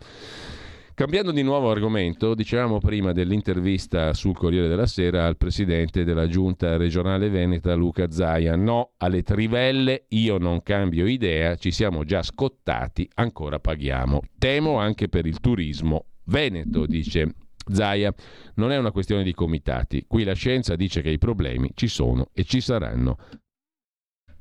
Cambiando 0.98 1.30
di 1.30 1.42
nuovo 1.42 1.70
argomento, 1.70 2.34
dicevamo 2.34 2.80
prima 2.80 3.12
dell'intervista 3.12 4.12
sul 4.14 4.36
Corriere 4.36 4.66
della 4.66 4.88
Sera 4.88 5.26
al 5.26 5.36
presidente 5.36 6.02
della 6.02 6.26
giunta 6.26 6.76
regionale 6.76 7.28
veneta 7.28 7.72
Luca 7.74 8.10
Zaia. 8.10 8.56
No 8.56 8.94
alle 8.96 9.22
trivelle, 9.22 10.06
io 10.08 10.38
non 10.38 10.60
cambio 10.60 11.06
idea, 11.06 11.54
ci 11.54 11.70
siamo 11.70 12.02
già 12.02 12.24
scottati, 12.24 13.08
ancora 13.14 13.60
paghiamo. 13.60 14.22
Temo 14.38 14.78
anche 14.78 15.08
per 15.08 15.24
il 15.26 15.38
turismo 15.38 16.06
veneto, 16.24 16.84
dice 16.84 17.32
Zaia. 17.70 18.12
Non 18.56 18.72
è 18.72 18.76
una 18.76 18.90
questione 18.90 19.22
di 19.22 19.34
comitati, 19.34 20.04
qui 20.08 20.24
la 20.24 20.34
scienza 20.34 20.74
dice 20.74 21.00
che 21.00 21.10
i 21.10 21.18
problemi 21.18 21.70
ci 21.74 21.86
sono 21.86 22.30
e 22.32 22.42
ci 22.42 22.60
saranno. 22.60 23.18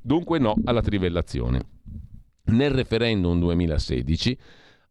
Dunque 0.02 0.40
no 0.40 0.56
alla 0.64 0.82
trivellazione. 0.82 1.60
Nel 2.46 2.72
referendum 2.72 3.38
2016 3.38 4.38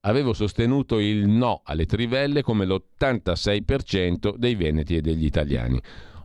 avevo 0.02 0.34
sostenuto 0.34 1.00
il 1.00 1.28
no 1.28 1.62
alle 1.64 1.86
trivelle 1.86 2.42
come 2.42 2.66
l'86% 2.66 4.36
dei 4.36 4.56
veneti 4.56 4.96
e 4.96 5.02
degli 5.02 5.26
italiani. 5.26 5.80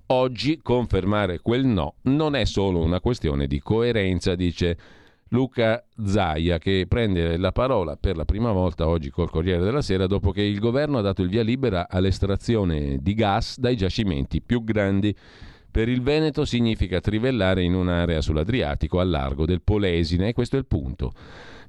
Oggi 0.07 0.61
confermare 0.63 1.41
quel 1.41 1.65
no 1.65 1.95
non 2.03 2.35
è 2.35 2.45
solo 2.45 2.81
una 2.81 3.01
questione 3.01 3.47
di 3.47 3.61
coerenza, 3.61 4.35
dice 4.35 4.77
Luca 5.33 5.83
Zaia, 6.05 6.59
che 6.59 6.85
prende 6.87 7.39
la 7.39 7.53
parola 7.53 7.97
per 7.97 8.17
la 8.17 8.27
prima 8.27 8.53
volta 8.53 8.87
oggi 8.87 9.09
col 9.09 9.31
Corriere 9.31 9.65
della 9.65 9.81
Sera 9.81 10.07
dopo 10.07 10.31
che 10.31 10.43
il 10.43 10.59
governo 10.59 10.99
ha 10.99 11.03
dato 11.03 11.23
il 11.23 11.31
via 11.31 11.43
libera 11.43 11.89
all'estrazione 11.89 12.99
di 13.01 13.15
gas 13.15 13.59
dai 13.59 13.75
giacimenti 13.75 14.43
più 14.43 14.63
grandi. 14.63 15.17
Per 15.71 15.89
il 15.89 16.03
Veneto 16.03 16.45
significa 16.45 17.01
trivellare 17.01 17.63
in 17.63 17.73
un'area 17.73 18.21
sull'Adriatico 18.21 19.01
al 19.01 19.09
largo 19.09 19.47
del 19.47 19.63
Polesine 19.63 20.29
e 20.29 20.33
questo 20.35 20.57
è 20.57 20.59
il 20.59 20.67
punto. 20.67 21.15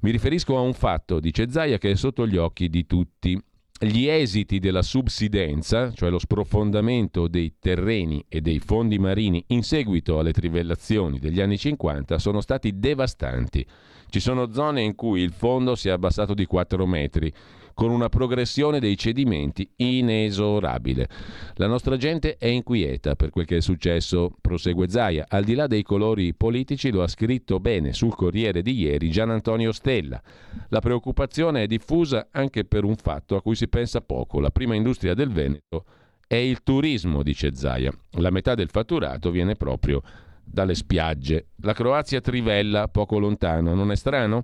Mi 0.04 0.12
riferisco 0.12 0.58
a 0.58 0.60
un 0.60 0.74
fatto, 0.74 1.22
dice 1.22 1.50
Zaia, 1.50 1.78
che 1.78 1.92
è 1.92 1.96
sotto 1.96 2.28
gli 2.28 2.36
occhi 2.36 2.68
di 2.68 2.86
tutti. 2.86 3.42
Gli 3.80 4.06
esiti 4.06 4.60
della 4.60 4.82
subsidenza, 4.82 5.94
cioè 5.94 6.10
lo 6.10 6.20
sprofondamento 6.20 7.30
dei 7.30 7.56
terreni 7.58 8.24
e 8.28 8.42
dei 8.42 8.60
fondi 8.60 9.00
marini 9.00 9.44
in 9.48 9.64
seguito 9.64 10.20
alle 10.20 10.34
trivellazioni 10.34 11.20
degli 11.20 11.40
anni 11.40 11.58
50, 11.58 12.20
sono 12.20 12.42
stati 12.42 12.80
devastanti. 12.80 13.66
Ci 14.10 14.20
sono 14.20 14.52
zone 14.52 14.82
in 14.82 14.94
cui 14.96 15.22
il 15.22 15.32
fondo 15.32 15.74
si 15.76 15.88
è 15.88 15.92
abbassato 15.92 16.34
di 16.34 16.46
4 16.46 16.86
metri, 16.86 17.34
con 17.74 17.90
una 17.90 18.10
progressione 18.10 18.80
dei 18.80 18.98
cedimenti 18.98 19.70
inesorabile. 19.78 21.08
La 21.56 21.68
nostra 21.68 21.98
gente 21.98 22.38
è 22.38 22.48
inquieta 22.48 23.16
per 23.16 23.30
quel 23.30 23.46
che 23.46 23.58
è 23.58 23.62
successo, 23.62 24.36
prosegue 24.40 24.90
Zaia. 24.90 25.26
Al 25.28 25.44
di 25.44 25.56
là 25.56 25.68
dei 25.68 25.84
colori 25.84 26.34
politici 26.34 26.92
lo 26.92 27.04
ha 27.04 27.08
scritto 27.08 27.60
bene 27.60 27.94
sul 27.94 28.16
Corriere 28.16 28.62
di 28.62 28.80
ieri 28.80 29.10
Gian 29.10 29.32
Antonio 29.32 29.72
Stella. 29.72 30.22
La 30.70 30.80
preoccupazione 30.80 31.64
è 31.64 31.68
diffusa 31.68 32.28
anche 32.32 32.66
per 32.66 32.84
un 32.84 32.96
fatto 32.96 33.36
a 33.36 33.42
cui 33.42 33.56
si 33.56 33.68
pensa 33.68 34.02
poco. 34.02 34.40
La 34.40 34.52
prima 34.52 34.76
industria 34.76 35.14
del 35.14 35.30
Veneto 35.30 35.86
è 36.28 36.36
il 36.36 36.64
turismo, 36.64 37.24
dice 37.24 37.54
Zaia. 37.56 37.92
La 38.12 38.30
metà 38.30 38.56
del 38.56 38.70
fatturato 38.70 39.32
viene 39.32 39.56
proprio 39.56 40.02
dalle 40.44 40.76
spiagge. 40.76 41.48
La 41.62 41.74
Croazia 41.74 42.22
trivella 42.22 42.88
poco 42.88 43.18
lontano, 43.18 43.74
non 43.74 43.92
è 43.92 43.96
strano? 43.96 44.44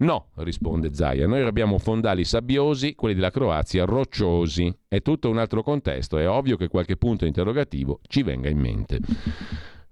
No, 0.00 0.28
risponde 0.36 0.94
Zaia, 0.94 1.26
noi 1.26 1.42
abbiamo 1.42 1.78
fondali 1.78 2.24
sabbiosi, 2.24 2.94
quelli 2.94 3.14
della 3.14 3.30
Croazia 3.30 3.84
rocciosi. 3.84 4.74
È 4.88 5.02
tutto 5.02 5.28
un 5.28 5.36
altro 5.36 5.62
contesto, 5.62 6.16
è 6.16 6.26
ovvio 6.26 6.56
che 6.56 6.68
qualche 6.68 6.96
punto 6.96 7.26
interrogativo 7.26 8.00
ci 8.08 8.22
venga 8.22 8.48
in 8.48 8.58
mente. 8.58 8.98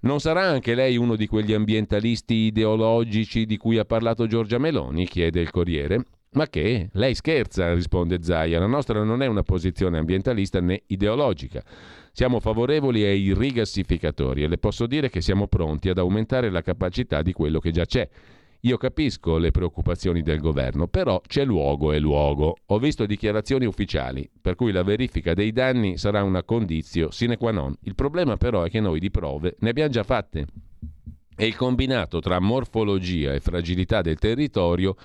Non 0.00 0.20
sarà 0.20 0.42
anche 0.42 0.74
lei 0.74 0.96
uno 0.96 1.14
di 1.14 1.26
quegli 1.26 1.52
ambientalisti 1.52 2.34
ideologici 2.34 3.44
di 3.44 3.58
cui 3.58 3.76
ha 3.76 3.84
parlato 3.84 4.26
Giorgia 4.26 4.56
Meloni? 4.58 5.06
chiede 5.06 5.40
il 5.40 5.50
Corriere. 5.50 6.04
Ma 6.32 6.46
che? 6.46 6.88
Lei 6.92 7.14
scherza, 7.14 7.74
risponde 7.74 8.22
Zaia. 8.22 8.58
La 8.58 8.66
nostra 8.66 9.02
non 9.02 9.22
è 9.22 9.26
una 9.26 9.42
posizione 9.42 9.98
ambientalista 9.98 10.60
né 10.60 10.84
ideologica. 10.86 11.62
Siamo 12.12 12.40
favorevoli 12.40 13.04
ai 13.04 13.34
rigassificatori 13.34 14.42
e 14.42 14.48
le 14.48 14.58
posso 14.58 14.86
dire 14.86 15.10
che 15.10 15.20
siamo 15.20 15.48
pronti 15.48 15.88
ad 15.88 15.98
aumentare 15.98 16.50
la 16.50 16.62
capacità 16.62 17.20
di 17.20 17.32
quello 17.32 17.58
che 17.58 17.72
già 17.72 17.84
c'è. 17.84 18.08
Io 18.62 18.76
capisco 18.76 19.38
le 19.38 19.52
preoccupazioni 19.52 20.20
del 20.20 20.40
governo, 20.40 20.88
però 20.88 21.20
c'è 21.24 21.44
luogo 21.44 21.92
e 21.92 22.00
luogo. 22.00 22.56
Ho 22.66 22.78
visto 22.78 23.06
dichiarazioni 23.06 23.66
ufficiali, 23.66 24.28
per 24.40 24.56
cui 24.56 24.72
la 24.72 24.82
verifica 24.82 25.32
dei 25.32 25.52
danni 25.52 25.96
sarà 25.96 26.24
una 26.24 26.42
condizio 26.42 27.12
sine 27.12 27.36
qua 27.36 27.52
non. 27.52 27.76
Il 27.82 27.94
problema 27.94 28.36
però 28.36 28.64
è 28.64 28.70
che 28.70 28.80
noi 28.80 28.98
di 28.98 29.12
prove 29.12 29.54
ne 29.60 29.68
abbiamo 29.70 29.90
già 29.90 30.02
fatte. 30.02 30.46
E 31.36 31.46
il 31.46 31.54
combinato 31.54 32.18
tra 32.18 32.40
morfologia 32.40 33.32
e 33.32 33.38
fragilità 33.38 34.02
del 34.02 34.18
territorio 34.18 34.96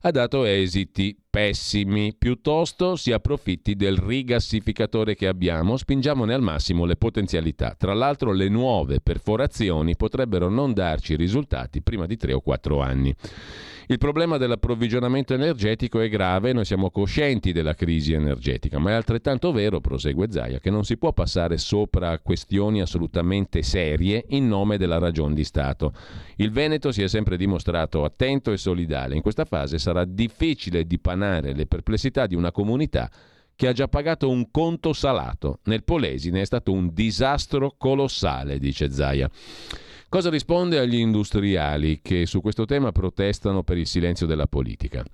ha 0.00 0.10
dato 0.10 0.44
esiti 0.44 1.14
pessimi. 1.32 2.14
Piuttosto 2.14 2.94
si 2.94 3.10
approfitti 3.10 3.74
del 3.74 3.96
rigassificatore 3.96 5.14
che 5.14 5.26
abbiamo, 5.26 5.78
spingiamone 5.78 6.34
al 6.34 6.42
massimo 6.42 6.84
le 6.84 6.96
potenzialità. 6.96 7.74
Tra 7.74 7.94
l'altro 7.94 8.32
le 8.32 8.50
nuove 8.50 9.00
perforazioni 9.00 9.96
potrebbero 9.96 10.50
non 10.50 10.74
darci 10.74 11.16
risultati 11.16 11.80
prima 11.80 12.04
di 12.04 12.18
3 12.18 12.34
o 12.34 12.40
4 12.40 12.82
anni. 12.82 13.14
Il 13.88 13.98
problema 13.98 14.36
dell'approvvigionamento 14.36 15.34
energetico 15.34 16.00
è 16.00 16.08
grave, 16.08 16.52
noi 16.52 16.64
siamo 16.64 16.90
coscienti 16.90 17.52
della 17.52 17.74
crisi 17.74 18.12
energetica, 18.12 18.78
ma 18.78 18.90
è 18.90 18.94
altrettanto 18.94 19.52
vero, 19.52 19.80
prosegue 19.80 20.30
Zaia, 20.30 20.60
che 20.60 20.70
non 20.70 20.84
si 20.84 20.96
può 20.96 21.12
passare 21.12 21.58
sopra 21.58 22.18
questioni 22.20 22.80
assolutamente 22.80 23.62
serie 23.62 24.24
in 24.28 24.46
nome 24.48 24.78
della 24.78 24.98
ragion 24.98 25.34
di 25.34 25.44
Stato. 25.44 25.92
Il 26.36 26.52
Veneto 26.52 26.92
si 26.92 27.02
è 27.02 27.08
sempre 27.08 27.36
dimostrato 27.36 28.04
attento 28.04 28.52
e 28.52 28.56
solidale. 28.56 29.16
In 29.16 29.20
questa 29.20 29.44
fase 29.44 29.78
sarà 29.78 30.04
difficile 30.04 30.86
dipanare 30.86 31.21
le 31.40 31.66
perplessità 31.66 32.26
di 32.26 32.34
una 32.34 32.50
comunità 32.52 33.10
che 33.54 33.68
ha 33.68 33.72
già 33.72 33.88
pagato 33.88 34.28
un 34.28 34.50
conto 34.50 34.92
salato. 34.92 35.60
Nel 35.64 35.84
Polesine 35.84 36.40
è 36.40 36.44
stato 36.44 36.72
un 36.72 36.92
disastro 36.92 37.74
colossale, 37.76 38.58
dice 38.58 38.90
Zaia. 38.90 39.30
Cosa 40.08 40.30
risponde 40.30 40.78
agli 40.78 40.96
industriali 40.96 42.00
che 42.02 42.26
su 42.26 42.40
questo 42.40 42.64
tema 42.64 42.92
protestano 42.92 43.62
per 43.62 43.78
il 43.78 43.86
silenzio 43.86 44.26
della 44.26 44.46
politica? 44.46 45.04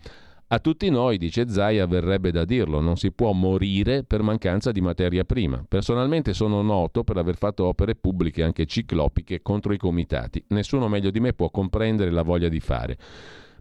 A 0.51 0.60
tutti 0.60 0.89
noi, 0.89 1.18
dice 1.18 1.48
Zaia, 1.51 1.86
verrebbe 1.86 2.30
da 2.30 2.47
dirlo, 2.47 2.80
non 2.80 2.97
si 2.97 3.12
può 3.12 3.32
morire 3.32 4.02
per 4.02 4.22
mancanza 4.22 4.72
di 4.72 4.80
materia 4.80 5.24
prima. 5.24 5.62
Personalmente 5.68 6.32
sono 6.32 6.62
noto 6.62 7.05
per 7.05 7.18
aver 7.18 7.36
fatto 7.36 7.66
opere 7.66 7.97
pubbliche 7.97 8.43
anche 8.43 8.64
ciclopiche 8.64 9.43
contro 9.43 9.74
i 9.74 9.76
comitati. 9.76 10.43
Nessuno 10.48 10.89
meglio 10.89 11.10
di 11.10 11.20
me 11.20 11.35
può 11.35 11.51
comprendere 11.51 12.10
la 12.10 12.22
voglia 12.22 12.48
di 12.48 12.60
fare 12.60 12.97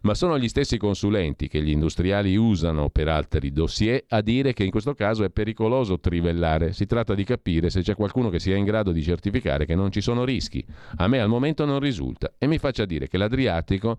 ma 0.01 0.13
sono 0.13 0.37
gli 0.37 0.47
stessi 0.47 0.77
consulenti 0.77 1.47
che 1.47 1.61
gli 1.61 1.71
industriali 1.71 2.35
usano 2.35 2.89
per 2.89 3.07
altri 3.07 3.51
dossier 3.51 4.03
a 4.09 4.21
dire 4.21 4.53
che 4.53 4.63
in 4.63 4.71
questo 4.71 4.93
caso 4.93 5.23
è 5.23 5.29
pericoloso 5.29 5.99
trivellare. 5.99 6.73
Si 6.73 6.85
tratta 6.85 7.13
di 7.15 7.23
capire 7.23 7.69
se 7.69 7.81
c'è 7.81 7.95
qualcuno 7.95 8.29
che 8.29 8.39
sia 8.39 8.55
in 8.55 8.65
grado 8.65 8.91
di 8.91 9.01
certificare 9.01 9.65
che 9.65 9.75
non 9.75 9.91
ci 9.91 10.01
sono 10.01 10.23
rischi. 10.23 10.65
A 10.97 11.07
me 11.07 11.19
al 11.19 11.29
momento 11.29 11.65
non 11.65 11.79
risulta 11.79 12.33
e 12.37 12.47
mi 12.47 12.57
faccia 12.57 12.85
dire 12.85 13.07
che 13.07 13.17
l'Adriatico 13.17 13.97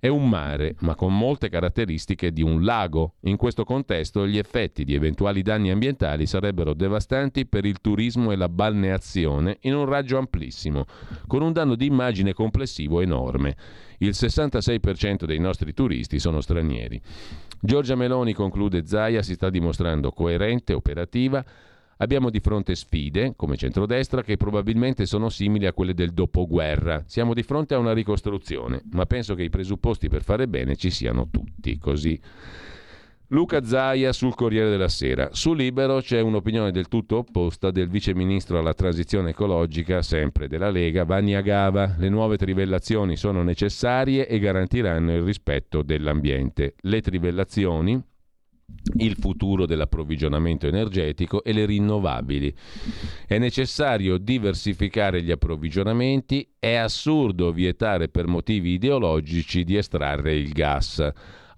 è 0.00 0.06
un 0.06 0.28
mare, 0.28 0.76
ma 0.80 0.94
con 0.94 1.16
molte 1.16 1.48
caratteristiche 1.48 2.32
di 2.32 2.42
un 2.42 2.62
lago. 2.62 3.14
In 3.22 3.36
questo 3.36 3.64
contesto 3.64 4.28
gli 4.28 4.38
effetti 4.38 4.84
di 4.84 4.94
eventuali 4.94 5.42
danni 5.42 5.70
ambientali 5.70 6.24
sarebbero 6.24 6.72
devastanti 6.72 7.46
per 7.46 7.64
il 7.64 7.80
turismo 7.80 8.30
e 8.30 8.36
la 8.36 8.48
balneazione 8.48 9.58
in 9.62 9.74
un 9.74 9.86
raggio 9.86 10.16
amplissimo, 10.16 10.84
con 11.26 11.42
un 11.42 11.52
danno 11.52 11.74
di 11.74 11.86
immagine 11.86 12.32
complessivo 12.32 13.00
enorme. 13.00 13.56
Il 13.98 14.10
66% 14.10 15.24
dei 15.24 15.40
nostri 15.40 15.74
turisti 15.74 16.20
sono 16.20 16.40
stranieri. 16.40 17.00
Giorgia 17.60 17.96
Meloni, 17.96 18.34
conclude 18.34 18.86
Zaia, 18.86 19.22
si 19.22 19.34
sta 19.34 19.50
dimostrando 19.50 20.12
coerente, 20.12 20.74
operativa. 20.74 21.44
Abbiamo 21.98 22.30
di 22.30 22.40
fronte 22.40 22.74
sfide, 22.74 23.34
come 23.36 23.56
centrodestra, 23.56 24.22
che 24.22 24.36
probabilmente 24.36 25.04
sono 25.04 25.28
simili 25.28 25.66
a 25.66 25.72
quelle 25.72 25.94
del 25.94 26.12
dopoguerra. 26.12 27.02
Siamo 27.06 27.34
di 27.34 27.42
fronte 27.42 27.74
a 27.74 27.78
una 27.78 27.92
ricostruzione, 27.92 28.82
ma 28.92 29.04
penso 29.06 29.34
che 29.34 29.42
i 29.42 29.50
presupposti 29.50 30.08
per 30.08 30.22
fare 30.22 30.48
bene 30.48 30.76
ci 30.76 30.90
siano 30.90 31.28
tutti. 31.30 31.76
Così 31.78 32.20
Luca 33.30 33.62
Zaia 33.62 34.12
sul 34.14 34.34
Corriere 34.34 34.70
della 34.70 34.88
Sera. 34.88 35.28
Su 35.32 35.52
Libero 35.52 36.00
c'è 36.00 36.20
un'opinione 36.20 36.70
del 36.70 36.88
tutto 36.88 37.18
opposta 37.18 37.70
del 37.70 37.88
vice 37.88 38.14
ministro 38.14 38.58
alla 38.58 38.72
transizione 38.72 39.30
ecologica, 39.30 40.00
sempre 40.00 40.48
della 40.48 40.70
Lega, 40.70 41.04
Vanni 41.04 41.34
Agava. 41.34 41.94
Le 41.98 42.08
nuove 42.08 42.38
trivellazioni 42.38 43.16
sono 43.16 43.42
necessarie 43.42 44.26
e 44.26 44.38
garantiranno 44.38 45.14
il 45.14 45.22
rispetto 45.22 45.82
dell'ambiente. 45.82 46.76
Le 46.80 47.02
trivellazioni, 47.02 48.02
il 48.96 49.16
futuro 49.18 49.66
dell'approvvigionamento 49.66 50.66
energetico 50.66 51.42
e 51.44 51.52
le 51.52 51.66
rinnovabili. 51.66 52.54
È 53.26 53.38
necessario 53.38 54.18
diversificare 54.18 55.22
gli 55.22 55.30
approvvigionamenti, 55.30 56.48
è 56.58 56.74
assurdo 56.74 57.52
vietare 57.52 58.08
per 58.08 58.26
motivi 58.26 58.72
ideologici 58.72 59.64
di 59.64 59.76
estrarre 59.76 60.34
il 60.34 60.50
gas. 60.50 61.10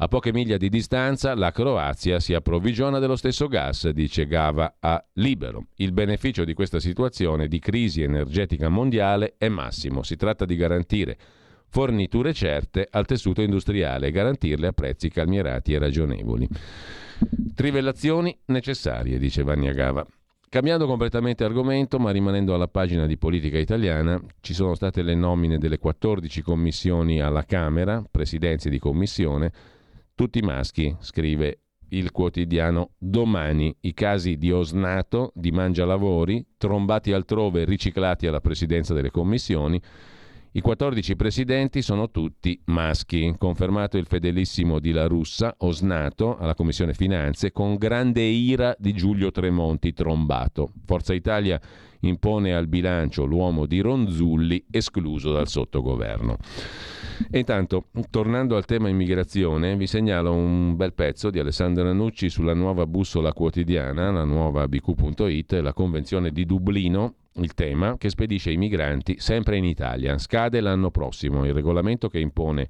A 0.03 0.09
poche 0.09 0.33
miglia 0.33 0.57
di 0.57 0.71
distanza 0.71 1.35
la 1.35 1.53
Croazia 1.53 2.21
si 2.21 2.33
approvvigiona 2.33 2.99
dello 2.99 3.17
stesso 3.17 3.49
gas, 3.49 3.87
dice 3.91 4.27
Gava 4.27 4.77
a 4.81 5.05
Libero. 5.15 5.67
Il 5.77 5.93
beneficio 5.93 6.45
di 6.45 6.55
questa 6.55 6.81
situazione 6.81 7.49
di 7.49 7.59
crisi 7.59 8.01
energetica 8.03 8.71
mondiale 8.71 9.35
è 9.37 9.49
massimo. 9.49 10.03
Si 10.03 10.17
tratta 10.17 10.47
di 10.47 10.57
garantire 10.57 11.19
forniture 11.71 12.35
certe 12.35 12.87
al 12.91 13.07
tessuto 13.07 13.41
industriale 13.41 14.09
e 14.09 14.11
garantirle 14.11 14.67
a 14.67 14.73
prezzi 14.73 15.09
calmierati 15.09 15.73
e 15.73 15.79
ragionevoli. 15.79 16.49
Trivellazioni 17.55 18.37
necessarie, 18.47 19.19
dice 19.19 19.43
Vanni 19.43 19.71
Gava. 19.73 20.07
Cambiando 20.49 20.87
completamente 20.87 21.45
argomento, 21.45 22.01
ma 22.01 22.11
rimanendo 22.11 22.55
alla 22.55 22.67
pagina 22.67 23.07
di 23.07 23.17
politica 23.17 23.57
italiana, 23.57 24.21
ci 24.41 24.53
sono 24.53 24.75
state 24.75 25.03
le 25.03 25.15
nomine 25.15 25.59
delle 25.59 25.79
14 25.79 26.43
commissioni 26.43 27.21
alla 27.21 27.45
Camera, 27.45 28.05
presidenze 28.11 28.69
di 28.69 28.81
commissione, 28.81 29.53
tutti 30.17 30.41
maschi, 30.41 30.95
scrive 30.99 31.61
il 31.91 32.11
quotidiano 32.11 32.91
Domani, 32.99 33.75
i 33.83 33.95
casi 33.95 34.37
di 34.37 34.51
Osnato, 34.51 35.31
di 35.37 35.53
Mangialavori, 35.53 36.45
trombati 36.57 37.13
altrove 37.13 37.65
riciclati 37.65 38.27
alla 38.27 38.41
presidenza 38.41 38.93
delle 38.93 39.11
commissioni, 39.11 39.81
I 40.53 40.63
14 40.63 41.15
presidenti 41.15 41.81
sono 41.81 42.11
tutti 42.11 42.61
maschi, 42.65 43.33
confermato 43.39 43.97
il 43.99 44.07
fedelissimo 44.07 44.81
di 44.81 44.91
La 44.91 45.07
Russa, 45.07 45.55
osnato 45.59 46.37
alla 46.39 46.57
Commissione 46.57 46.93
Finanze, 46.93 47.53
con 47.53 47.77
grande 47.77 48.23
ira 48.23 48.75
di 48.77 48.93
Giulio 48.93 49.31
Tremonti 49.31 49.93
trombato. 49.93 50.73
Forza 50.87 51.15
Italia 51.15 51.61
impone 52.01 52.53
al 52.53 52.67
bilancio 52.67 53.27
l'uomo 53.27 53.65
di 53.67 53.79
Ronzulli 53.79 54.65
escluso 54.73 55.31
dal 55.31 55.47
sottogoverno. 55.47 56.37
E 57.31 57.39
intanto, 57.39 57.85
tornando 58.11 58.57
al 58.57 58.65
tema 58.65 58.89
immigrazione, 58.89 59.77
vi 59.77 59.87
segnalo 59.87 60.33
un 60.33 60.75
bel 60.75 60.95
pezzo 60.95 61.31
di 61.31 61.39
Alessandra 61.39 61.93
Nucci 61.93 62.29
sulla 62.29 62.55
nuova 62.55 62.89
bussola 62.89 63.33
quotidiana, 63.33 64.11
la 64.11 64.25
nuova 64.25 64.67
bq.it, 64.67 65.53
la 65.53 65.73
Convenzione 65.73 66.33
di 66.33 66.45
Dublino, 66.45 67.15
il 67.35 67.55
tema 67.55 67.97
che 67.97 68.09
spedisce 68.09 68.51
i 68.51 68.57
migranti 68.57 69.17
sempre 69.19 69.57
in 69.57 69.65
Italia. 69.65 70.19
Scade 70.19 70.61
l'anno 70.61 70.91
prossimo 70.91 71.45
il 71.45 71.55
regolamento 71.55 72.09
che 72.09 72.19
impone 72.19 72.69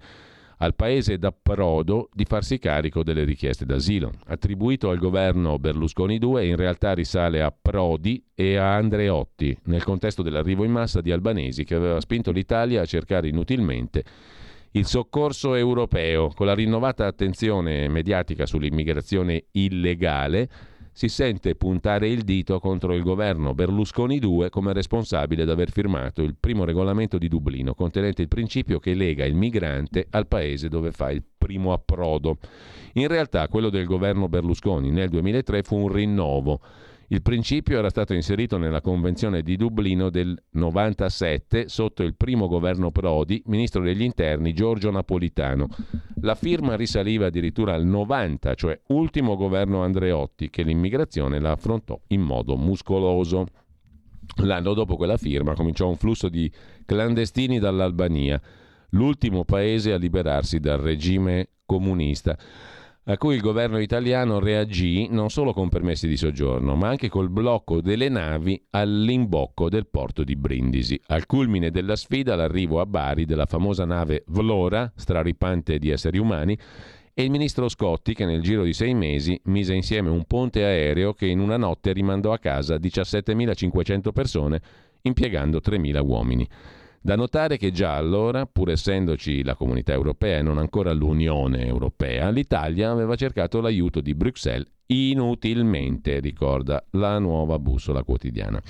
al 0.58 0.74
paese 0.74 1.18
d'approdo 1.18 2.10
di 2.12 2.24
farsi 2.24 2.58
carico 2.58 3.02
delle 3.02 3.24
richieste 3.24 3.64
d'asilo. 3.64 4.12
Attribuito 4.26 4.90
al 4.90 4.98
governo 4.98 5.58
Berlusconi 5.58 6.18
II, 6.20 6.46
in 6.46 6.56
realtà 6.56 6.92
risale 6.92 7.40
a 7.40 7.50
Prodi 7.50 8.22
e 8.34 8.56
a 8.56 8.74
Andreotti, 8.74 9.56
nel 9.64 9.84
contesto 9.84 10.22
dell'arrivo 10.22 10.64
in 10.64 10.72
massa 10.72 11.00
di 11.00 11.12
albanesi 11.12 11.64
che 11.64 11.74
aveva 11.74 12.00
spinto 12.00 12.30
l'Italia 12.30 12.82
a 12.82 12.86
cercare 12.86 13.28
inutilmente 13.28 14.04
il 14.72 14.86
soccorso 14.86 15.54
europeo, 15.54 16.28
con 16.28 16.46
la 16.46 16.54
rinnovata 16.54 17.06
attenzione 17.06 17.88
mediatica 17.88 18.46
sull'immigrazione 18.46 19.46
illegale 19.52 20.48
si 20.92 21.08
sente 21.08 21.54
puntare 21.54 22.08
il 22.08 22.22
dito 22.22 22.58
contro 22.58 22.94
il 22.94 23.02
governo 23.02 23.54
Berlusconi 23.54 24.20
II 24.22 24.48
come 24.50 24.72
responsabile 24.72 25.44
di 25.44 25.50
aver 25.50 25.70
firmato 25.70 26.22
il 26.22 26.34
primo 26.38 26.64
regolamento 26.64 27.16
di 27.16 27.28
Dublino, 27.28 27.74
contenente 27.74 28.22
il 28.22 28.28
principio 28.28 28.78
che 28.78 28.94
lega 28.94 29.24
il 29.24 29.34
migrante 29.34 30.06
al 30.10 30.26
paese 30.26 30.68
dove 30.68 30.90
fa 30.92 31.10
il 31.10 31.22
primo 31.38 31.72
approdo. 31.72 32.38
In 32.94 33.06
realtà 33.08 33.46
quello 33.48 33.70
del 33.70 33.86
governo 33.86 34.28
Berlusconi 34.28 34.90
nel 34.90 35.08
2003 35.08 35.62
fu 35.62 35.76
un 35.76 35.88
rinnovo 35.92 36.60
il 37.12 37.22
principio 37.22 37.76
era 37.76 37.90
stato 37.90 38.14
inserito 38.14 38.56
nella 38.56 38.80
Convenzione 38.80 39.42
di 39.42 39.56
Dublino 39.56 40.10
del 40.10 40.40
97 40.50 41.68
sotto 41.68 42.04
il 42.04 42.14
primo 42.14 42.46
governo 42.46 42.92
Prodi, 42.92 43.42
ministro 43.46 43.82
degli 43.82 44.02
interni 44.02 44.52
Giorgio 44.52 44.92
Napolitano. 44.92 45.66
La 46.20 46.36
firma 46.36 46.76
risaliva 46.76 47.26
addirittura 47.26 47.74
al 47.74 47.84
90, 47.84 48.54
cioè 48.54 48.80
ultimo 48.88 49.34
governo 49.34 49.82
Andreotti, 49.82 50.50
che 50.50 50.62
l'immigrazione 50.62 51.40
la 51.40 51.50
affrontò 51.50 52.00
in 52.08 52.20
modo 52.20 52.56
muscoloso. 52.56 53.44
L'anno 54.36 54.72
dopo 54.72 54.94
quella 54.94 55.16
firma 55.16 55.54
cominciò 55.54 55.88
un 55.88 55.96
flusso 55.96 56.28
di 56.28 56.48
clandestini 56.86 57.58
dall'Albania, 57.58 58.40
l'ultimo 58.90 59.44
paese 59.44 59.92
a 59.92 59.96
liberarsi 59.96 60.60
dal 60.60 60.78
regime 60.78 61.48
comunista 61.66 62.38
a 63.10 63.18
cui 63.18 63.34
il 63.34 63.40
governo 63.40 63.80
italiano 63.80 64.38
reagì 64.38 65.08
non 65.10 65.30
solo 65.30 65.52
con 65.52 65.68
permessi 65.68 66.06
di 66.06 66.16
soggiorno, 66.16 66.76
ma 66.76 66.88
anche 66.88 67.08
col 67.08 67.28
blocco 67.28 67.80
delle 67.80 68.08
navi 68.08 68.62
all'imbocco 68.70 69.68
del 69.68 69.88
porto 69.88 70.22
di 70.22 70.36
Brindisi. 70.36 71.00
Al 71.06 71.26
culmine 71.26 71.72
della 71.72 71.96
sfida 71.96 72.36
l'arrivo 72.36 72.80
a 72.80 72.86
Bari 72.86 73.24
della 73.24 73.46
famosa 73.46 73.84
nave 73.84 74.22
Vlora, 74.28 74.92
straripante 74.94 75.78
di 75.80 75.90
esseri 75.90 76.18
umani, 76.18 76.56
e 77.12 77.24
il 77.24 77.30
ministro 77.30 77.68
Scotti 77.68 78.14
che 78.14 78.24
nel 78.24 78.42
giro 78.42 78.62
di 78.62 78.72
sei 78.72 78.94
mesi 78.94 79.40
mise 79.46 79.74
insieme 79.74 80.08
un 80.08 80.24
ponte 80.24 80.62
aereo 80.62 81.12
che 81.12 81.26
in 81.26 81.40
una 81.40 81.56
notte 81.56 81.92
rimandò 81.92 82.32
a 82.32 82.38
casa 82.38 82.76
17.500 82.76 84.12
persone 84.12 84.60
impiegando 85.02 85.58
3.000 85.58 86.00
uomini. 86.06 86.48
Da 87.02 87.16
notare 87.16 87.56
che 87.56 87.70
già 87.70 87.96
allora, 87.96 88.44
pur 88.44 88.68
essendoci 88.68 89.42
la 89.42 89.54
comunità 89.54 89.94
europea 89.94 90.36
e 90.36 90.42
non 90.42 90.58
ancora 90.58 90.92
l'Unione 90.92 91.64
europea, 91.64 92.28
l'Italia 92.28 92.90
aveva 92.90 93.16
cercato 93.16 93.62
l'aiuto 93.62 94.02
di 94.02 94.14
Bruxelles 94.14 94.68
inutilmente, 94.88 96.20
ricorda 96.20 96.84
la 96.90 97.18
nuova 97.18 97.58
bussola 97.58 98.02
quotidiana. 98.02 98.60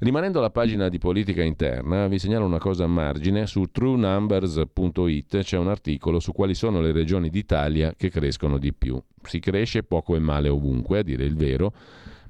Rimanendo 0.00 0.40
alla 0.40 0.50
pagina 0.50 0.88
di 0.88 0.98
politica 0.98 1.44
interna, 1.44 2.08
vi 2.08 2.18
segnalo 2.18 2.46
una 2.46 2.58
cosa 2.58 2.82
a 2.82 2.88
margine, 2.88 3.46
su 3.46 3.70
truenumbers.it 3.70 5.38
c'è 5.42 5.56
un 5.56 5.68
articolo 5.68 6.18
su 6.18 6.32
quali 6.32 6.54
sono 6.54 6.80
le 6.80 6.90
regioni 6.90 7.30
d'Italia 7.30 7.94
che 7.96 8.10
crescono 8.10 8.58
di 8.58 8.72
più. 8.72 9.00
Si 9.22 9.38
cresce 9.38 9.84
poco 9.84 10.16
e 10.16 10.18
male 10.18 10.48
ovunque, 10.48 10.98
a 10.98 11.02
dire 11.02 11.22
il 11.22 11.36
vero, 11.36 11.72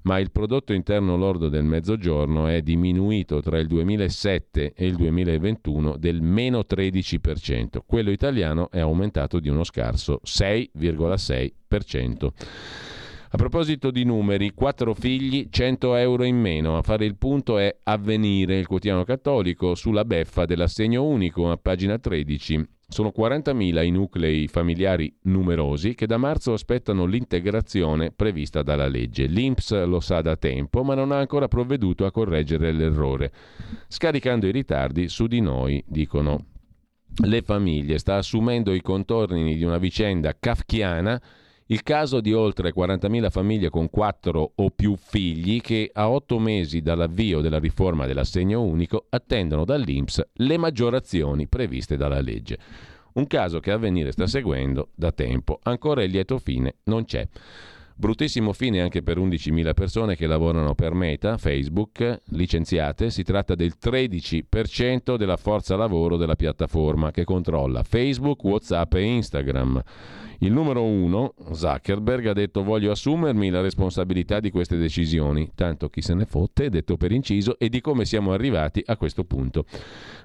ma 0.03 0.19
il 0.19 0.31
prodotto 0.31 0.73
interno 0.73 1.17
lordo 1.17 1.49
del 1.49 1.65
mezzogiorno 1.65 2.47
è 2.47 2.63
diminuito 2.63 3.41
tra 3.41 3.59
il 3.59 3.67
2007 3.67 4.73
e 4.75 4.87
il 4.87 4.95
2021 4.97 5.97
del 5.97 6.23
meno 6.23 6.65
13%. 6.69 7.79
Quello 7.87 8.11
italiano 8.11 8.71
è 8.71 8.81
aumentato 8.81 9.41
di 9.41 9.49
uno 9.49 9.65
scarso 9.65 10.21
6,6%. 10.25 12.31
A 13.35 13.39
proposito 13.39 13.91
di 13.91 14.05
numeri, 14.05 14.53
4 14.53 14.93
figli, 14.93 15.49
100 15.49 15.95
euro 15.95 16.25
in 16.25 16.37
meno. 16.37 16.77
A 16.77 16.83
fare 16.83 17.07
il 17.07 17.17
punto 17.17 17.57
è 17.57 17.75
Avvenire, 17.85 18.59
il 18.59 18.67
quotidiano 18.67 19.05
cattolico, 19.05 19.75
sulla 19.75 20.05
beffa 20.05 20.45
dell'assegno 20.45 21.03
unico, 21.03 21.51
a 21.51 21.57
pagina 21.57 21.99
13. 21.99 22.63
Sono 22.93 23.11
40.000 23.17 23.87
i 23.87 23.91
nuclei 23.91 24.49
familiari 24.49 25.17
numerosi 25.23 25.95
che 25.95 26.05
da 26.05 26.19
marzo 26.19 26.53
aspettano 26.53 27.07
l'integrazione 27.07 28.13
prevista 28.13 28.63
dalla 28.63 28.87
legge. 28.87 29.25
L'INPS 29.25 29.85
lo 29.87 29.99
sa 29.99 30.21
da 30.21 30.37
tempo, 30.37 30.85
ma 30.85 30.95
non 30.95 31.11
ha 31.11 31.17
ancora 31.17 31.49
provveduto 31.49 32.05
a 32.05 32.11
correggere 32.11 32.71
l'errore, 32.71 33.33
scaricando 33.89 34.47
i 34.47 34.53
ritardi 34.53 35.09
su 35.09 35.27
di 35.27 35.41
noi, 35.41 35.83
dicono 35.87 36.45
le 37.25 37.41
famiglie. 37.41 37.97
Sta 37.97 38.17
assumendo 38.17 38.75
i 38.75 38.83
contorni 38.83 39.57
di 39.57 39.65
una 39.65 39.79
vicenda 39.79 40.37
kafkiana 40.39 41.19
il 41.73 41.83
caso 41.83 42.21
di 42.21 42.35
oltre 42.35 42.75
40.000 42.75 43.31
famiglie 43.31 43.71
con 43.71 43.89
quattro 43.89 44.53
o 44.57 44.69
più 44.69 44.95
figli 44.95 45.63
che 45.63 45.91
a 45.91 46.11
otto 46.11 46.39
mesi 46.39 46.83
dall'avvio 46.83 47.41
della 47.41 47.59
riforma 47.59 48.05
dell'assegno 48.05 48.63
unico 48.63 49.07
attendono 49.09 49.65
dall'INPS 49.65 50.29
le 50.35 50.59
maggiorazioni 50.59 51.49
previste 51.49 51.97
dalla 51.97 52.21
legge. 52.21 52.59
Un 53.15 53.27
caso 53.27 53.59
che 53.61 53.71
Avvenire 53.71 54.13
sta 54.13 54.27
seguendo 54.27 54.91
da 54.95 55.13
tempo. 55.13 55.61
Ancora 55.63 56.03
il 56.03 56.11
lieto 56.11 56.39
fine 56.39 56.77
non 56.85 57.07
c'è. 57.07 57.27
Bruttissimo 58.03 58.53
fine 58.53 58.81
anche 58.81 59.01
per 59.01 59.17
11.000 59.17 59.75
persone 59.75 60.17
che 60.17 60.27
lavorano 60.27 60.75
per 60.75 60.93
Meta, 60.93 61.39
Facebook, 61.39 62.23
licenziate. 62.31 63.11
Si 63.11 63.23
tratta 63.23 63.55
del 63.55 63.75
13% 63.81 65.15
della 65.15 65.37
forza 65.37 65.77
lavoro 65.77 66.17
della 66.17 66.35
piattaforma 66.35 67.13
che 67.13 67.23
controlla 67.23 67.85
Facebook, 67.85 68.43
WhatsApp 68.43 68.95
e 68.95 69.03
Instagram. 69.03 69.83
Il 70.43 70.51
numero 70.51 70.83
uno, 70.83 71.35
Zuckerberg, 71.53 72.27
ha 72.27 72.33
detto 72.33 72.65
voglio 72.65 72.91
assumermi 72.91 73.49
la 73.51 73.61
responsabilità 73.61 74.41
di 74.41 74.51
queste 74.51 74.77
decisioni, 74.77 75.53
tanto 75.55 75.89
chi 75.89 76.03
se 76.03 76.15
ne 76.15 76.25
fotte, 76.25 76.69
detto 76.69 76.97
per 76.97 77.13
inciso, 77.13 77.57
e 77.61 77.69
di 77.69 77.81
come 77.81 78.05
siamo 78.05 78.33
arrivati 78.33 78.83
a 78.85 78.97
questo 78.97 79.23
punto. 79.23 79.67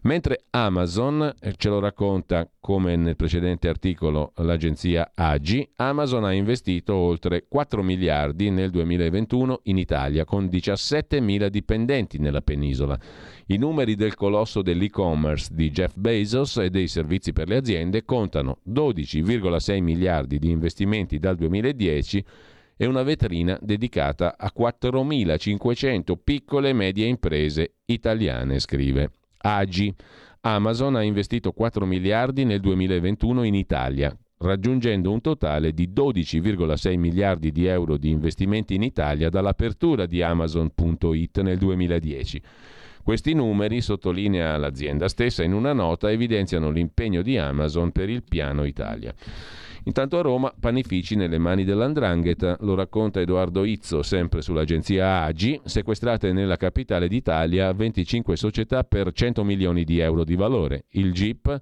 Mentre 0.04 0.46
Amazon, 0.50 1.32
eh, 1.40 1.54
ce 1.56 1.70
lo 1.70 1.78
racconta 1.78 2.50
come 2.60 2.96
nel 2.96 3.16
precedente 3.16 3.70
articolo 3.70 4.32
l'agenzia 4.38 5.12
AGI, 5.14 5.74
Amazon 5.76 6.24
ha 6.24 6.34
investito 6.34 6.96
oltre 6.96 7.46
4 7.48 7.67
miliardi 7.76 8.50
nel 8.50 8.70
2021 8.70 9.62
in 9.64 9.78
Italia 9.78 10.26
con 10.26 10.48
17 10.48 11.20
mila 11.20 11.50
dipendenti 11.50 12.18
nella 12.18 12.42
penisola. 12.42 12.98
I 13.48 13.58
numeri 13.58 13.96
del 13.96 14.16
colosso 14.16 14.62
dell'e-commerce 14.62 15.50
di 15.54 15.70
Jeff 15.72 15.96
Bezos 15.96 16.58
e 16.58 16.70
dei 16.70 16.88
servizi 16.88 17.34
per 17.34 17.48
le 17.48 17.58
aziende 17.58 18.06
contano 18.06 18.60
12,6 18.68 19.82
miliardi 19.82 20.40
di 20.40 20.50
investimenti 20.50 21.20
dal 21.20 21.36
2010 21.36 22.26
e 22.78 22.86
una 22.86 23.04
vetrina 23.04 23.58
dedicata 23.62 24.36
a 24.38 24.52
4.500 24.56 26.14
piccole 26.24 26.70
e 26.70 26.74
medie 26.74 27.08
imprese 27.08 27.74
italiane, 27.86 28.60
scrive 28.60 29.12
Agi. 29.40 29.94
Amazon 30.42 30.96
ha 30.96 31.02
investito 31.02 31.52
4 31.52 31.86
miliardi 31.86 32.46
nel 32.46 32.60
2021 32.62 33.44
in 33.44 33.56
Italia, 33.56 34.16
raggiungendo 34.40 35.12
un 35.12 35.22
totale 35.22 35.74
di 35.74 35.90
12,6 35.90 36.98
miliardi 36.98 37.52
di 37.52 37.66
euro 37.66 37.98
di 37.98 38.10
investimenti 38.10 38.76
in 38.76 38.84
Italia 38.84 39.30
dall'apertura 39.30 40.06
di 40.06 40.22
Amazon.it 40.22 41.42
nel 41.42 41.58
2010. 41.58 42.42
Questi 43.04 43.34
numeri, 43.34 43.80
sottolinea 43.80 44.58
l'azienda 44.58 45.08
stessa 45.08 45.42
in 45.42 45.54
una 45.54 45.72
nota, 45.72 46.12
evidenziano 46.12 46.70
l'impegno 46.70 47.22
di 47.22 47.38
Amazon 47.38 47.92
per 47.92 48.10
il 48.10 48.24
piano 48.24 48.66
Italia. 48.66 49.14
Intanto 49.86 50.20
a 50.20 50.22
Roma, 50.22 50.54
panifici 50.60 51.16
nelle 51.16 51.38
mani 51.38 51.64
dell'Andrangheta, 51.64 52.58
lo 52.60 52.76
racconta 52.76 53.22
Edoardo 53.22 53.64
Izzo, 53.64 54.04
sempre 54.04 54.42
sull'agenzia 54.42 55.24
AGI, 55.24 55.62
sequestrate 55.64 56.34
nella 56.34 56.58
capitale 56.58 57.08
d'Italia 57.08 57.72
25 57.72 58.36
società 58.36 58.84
per 58.84 59.14
100 59.14 59.46
milioni 59.46 59.86
di 59.86 60.00
euro 60.00 60.26
di 60.26 60.36
valore. 60.36 60.88
Il 60.90 61.14
GIP 61.14 61.62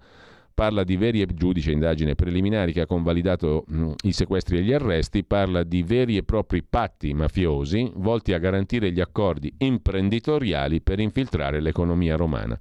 parla 0.56 0.86
di 0.86 0.96
veri 0.96 1.22
e 1.22 1.28
giudice 1.28 1.72
indagine 1.72 2.16
preliminari 2.16 2.72
che 2.72 2.82
ha 2.82 2.86
convalidato 2.88 3.66
mh, 3.68 3.92
i 4.04 4.14
sequestri 4.14 4.58
e 4.58 4.64
gli 4.64 4.74
arresti, 4.74 5.26
parla 5.26 5.64
di 5.64 5.84
veri 5.84 6.16
e 6.16 6.24
propri 6.24 6.64
patti 6.64 7.14
mafiosi 7.14 7.92
volti 7.96 8.32
a 8.32 8.40
garantire 8.40 8.92
gli 8.92 9.02
accordi 9.02 9.54
imprenditoriali 9.58 10.82
per 10.82 11.00
infiltrare 11.00 11.60
l'economia 11.60 12.16
romana. 12.16 12.58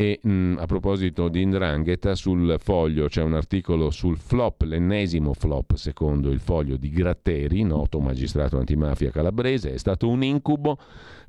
E 0.00 0.18
mh, 0.22 0.30
mm, 0.30 0.56
a 0.58 0.64
proposito 0.66 1.28
di 1.28 1.42
Indrangheta, 1.42 2.14
sul 2.14 2.56
foglio 2.58 3.08
c'è 3.08 3.22
un 3.22 3.34
articolo 3.34 3.90
sul 3.90 4.16
flop, 4.16 4.62
l'ennesimo 4.62 5.34
flop 5.34 5.74
secondo 5.74 6.30
il 6.30 6.40
foglio 6.40 6.76
di 6.76 6.90
Gratteri, 6.90 7.62
noto 7.64 8.00
magistrato 8.00 8.56
antimafia 8.56 9.10
calabrese, 9.10 9.74
è 9.74 9.76
stato 9.76 10.08
un 10.08 10.22
incubo. 10.22 10.78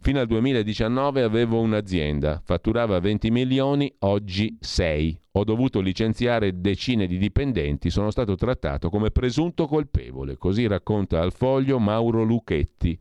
Fino 0.03 0.19
al 0.19 0.26
2019 0.26 1.22
avevo 1.22 1.60
un'azienda, 1.60 2.41
fatturava 2.44 2.99
20 2.99 3.30
milioni, 3.30 3.94
oggi 3.99 4.57
6. 4.60 5.22
Ho 5.34 5.44
dovuto 5.44 5.80
licenziare 5.80 6.60
decine 6.60 7.06
di 7.06 7.19
dipendenti, 7.19 7.91
sono 7.91 8.10
stato 8.10 8.34
trattato 8.34 8.90
come 8.90 9.11
presunto 9.11 9.68
colpevole, 9.68 10.38
così 10.38 10.65
racconta 10.65 11.22
al 11.22 11.32
foglio 11.32 11.78
Mauro 11.78 12.23
Lucchetti 12.23 12.98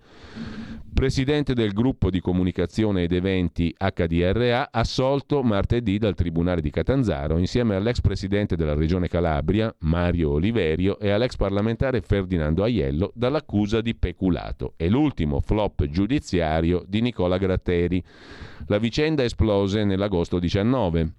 presidente 1.00 1.54
del 1.54 1.72
gruppo 1.72 2.10
di 2.10 2.20
comunicazione 2.20 3.04
ed 3.04 3.12
eventi 3.12 3.74
HDRA, 3.74 4.68
assolto 4.70 5.42
martedì 5.42 5.96
dal 5.96 6.14
Tribunale 6.14 6.60
di 6.60 6.68
Catanzaro 6.68 7.38
insieme 7.38 7.74
all'ex 7.74 8.02
presidente 8.02 8.54
della 8.54 8.74
Regione 8.74 9.08
Calabria, 9.08 9.74
Mario 9.78 10.32
Oliverio, 10.32 10.98
e 10.98 11.08
all'ex 11.08 11.36
parlamentare 11.36 12.02
Ferdinando 12.02 12.64
Aiello 12.64 13.12
dall'accusa 13.14 13.80
di 13.80 13.94
peculato. 13.94 14.74
È 14.76 14.88
l'ultimo 14.88 15.40
flop 15.40 15.86
giudiziario 15.86 16.84
di 16.90 17.00
Nicola 17.00 17.38
Gratteri. 17.38 18.04
La 18.66 18.76
vicenda 18.76 19.24
esplose 19.24 19.84
nell'agosto 19.84 20.38
19. 20.38 21.12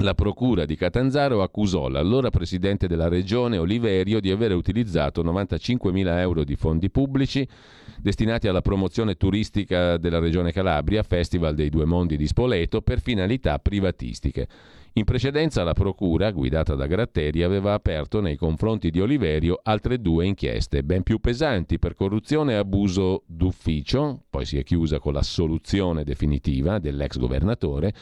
La 0.00 0.14
procura 0.14 0.64
di 0.64 0.76
Catanzaro 0.76 1.42
accusò 1.42 1.88
l'allora 1.88 2.30
presidente 2.30 2.86
della 2.86 3.08
regione 3.08 3.58
Oliverio 3.58 4.20
di 4.20 4.30
aver 4.30 4.54
utilizzato 4.54 5.24
95.000 5.24 6.18
euro 6.18 6.44
di 6.44 6.54
fondi 6.54 6.88
pubblici 6.88 7.48
destinati 8.00 8.46
alla 8.46 8.60
promozione 8.60 9.16
turistica 9.16 9.96
della 9.96 10.20
regione 10.20 10.52
Calabria, 10.52 11.02
Festival 11.02 11.56
dei 11.56 11.68
Due 11.68 11.84
Mondi 11.84 12.16
di 12.16 12.28
Spoleto, 12.28 12.80
per 12.80 13.00
finalità 13.00 13.58
privatistiche. 13.58 14.46
In 14.94 15.04
precedenza 15.04 15.62
la 15.62 15.74
Procura, 15.74 16.30
guidata 16.32 16.74
da 16.74 16.86
Gratteri, 16.86 17.42
aveva 17.42 17.72
aperto 17.72 18.20
nei 18.20 18.36
confronti 18.36 18.90
di 18.90 19.00
Oliverio 19.00 19.60
altre 19.62 20.00
due 20.00 20.26
inchieste, 20.26 20.82
ben 20.82 21.02
più 21.02 21.20
pesanti, 21.20 21.78
per 21.78 21.94
corruzione 21.94 22.54
e 22.54 22.56
abuso 22.56 23.22
d'ufficio, 23.26 24.24
poi 24.28 24.44
si 24.44 24.58
è 24.58 24.64
chiusa 24.64 24.98
con 24.98 25.12
l'assoluzione 25.12 26.04
definitiva 26.04 26.78
dell'ex 26.78 27.18
governatore, 27.18 27.92